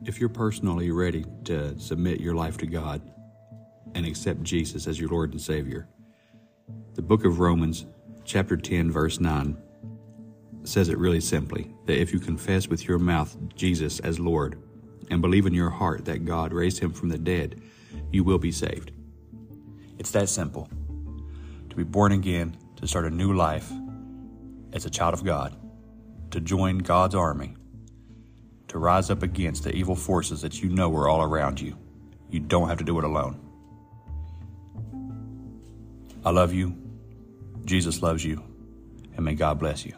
If 0.05 0.21
you're 0.21 0.29
personally 0.29 0.91
ready 0.91 1.25
to 1.45 1.79
submit 1.79 2.21
your 2.21 2.35
life 2.35 2.59
to 2.59 2.67
God 2.67 3.01
and 3.95 4.05
accept 4.05 4.43
Jesus 4.43 4.87
as 4.87 5.01
your 5.01 5.09
Lord 5.09 5.33
and 5.33 5.41
Savior, 5.41 5.89
the 6.97 7.03
book 7.03 7.25
of 7.25 7.41
Romans, 7.41 7.87
chapter 8.27 8.59
10, 8.59 8.91
verse 8.91 9.21
9, 9.21 9.57
says 10.69 10.89
it 10.89 10.99
really 10.99 11.21
simply 11.21 11.75
that 11.87 12.01
if 12.01 12.13
you 12.13 12.19
confess 12.19 12.69
with 12.69 12.87
your 12.87 12.99
mouth 12.99 13.37
Jesus 13.55 14.01
as 14.01 14.21
Lord 14.21 14.63
and 15.11 15.21
believe 15.21 15.47
in 15.47 15.55
your 15.55 15.71
heart 15.71 16.05
that 16.05 16.25
God 16.25 16.53
raised 16.53 16.79
him 16.79 16.93
from 16.93 17.09
the 17.09 17.19
dead, 17.19 17.61
you 18.13 18.23
will 18.23 18.39
be 18.39 18.53
saved. 18.53 18.93
It's 19.99 20.11
that 20.13 20.29
simple. 20.29 20.69
To 21.71 21.77
be 21.77 21.85
born 21.85 22.13
again, 22.13 22.57
to 22.77 22.87
start 22.87 23.07
a 23.07 23.11
new 23.11 23.35
life, 23.35 23.71
as 24.73 24.85
a 24.85 24.91
child 24.91 25.15
of 25.15 25.25
God 25.25 25.57
to 26.31 26.41
join 26.41 26.79
God's 26.79 27.15
army 27.15 27.55
to 28.69 28.79
rise 28.79 29.11
up 29.11 29.23
against 29.23 29.65
the 29.65 29.75
evil 29.75 29.95
forces 29.95 30.43
that 30.43 30.63
you 30.63 30.69
know 30.69 30.95
are 30.95 31.09
all 31.09 31.23
around 31.23 31.61
you. 31.61 31.77
You 32.31 32.41
don't 32.41 32.69
have 32.69 32.79
to 32.79 32.85
do 32.85 32.99
it 32.99 33.05
alone. 33.05 33.41
I 36.25 36.31
love 36.31 36.53
you. 36.53 36.77
Jesus 37.65 38.03
loves 38.03 38.25
you. 38.25 38.43
And 39.17 39.25
may 39.25 39.35
God 39.35 39.59
bless 39.59 39.87
you. 39.87 39.95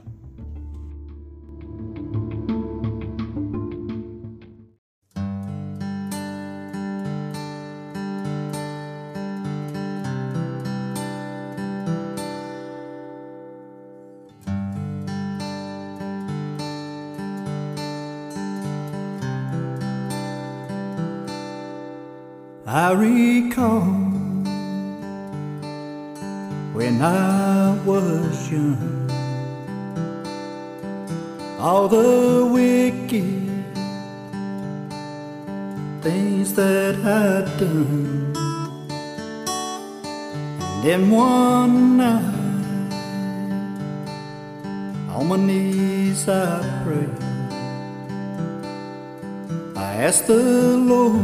The 50.30 50.76
Lord 50.76 51.16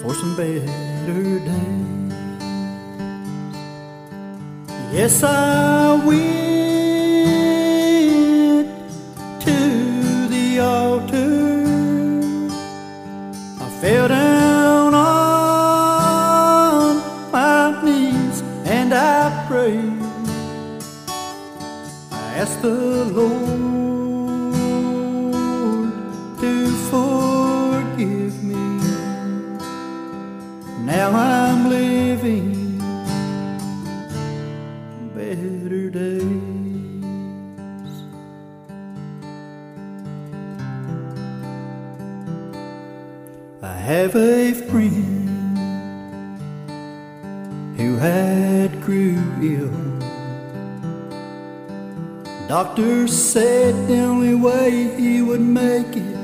for 0.00 0.14
some 0.14 0.36
better 0.36 1.38
days. 1.40 2.12
Yes, 4.92 5.24
I 5.24 6.00
went 6.06 6.43
Doctor 53.04 53.16
said 53.16 53.74
the 53.86 53.98
only 53.98 54.34
way 54.34 54.96
he 54.96 55.20
would 55.20 55.42
make 55.42 55.94
it 55.94 56.16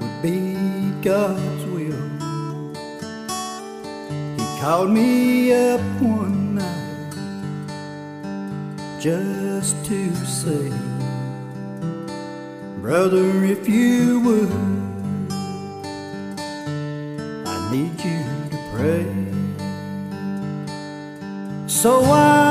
would 0.00 0.20
be 0.20 0.56
God's 1.00 1.64
will. 1.66 2.08
He 4.36 4.60
called 4.60 4.90
me 4.90 5.52
up 5.52 5.80
one 6.00 6.56
night 6.56 7.14
just 9.00 9.76
to 9.86 10.12
say, 10.26 10.72
Brother, 12.80 13.44
if 13.44 13.68
you 13.68 14.18
would, 14.26 14.52
I 17.46 17.70
need 17.70 17.96
you 18.02 18.24
to 18.50 18.58
pray. 18.72 19.06
So 21.68 22.02
I 22.02 22.43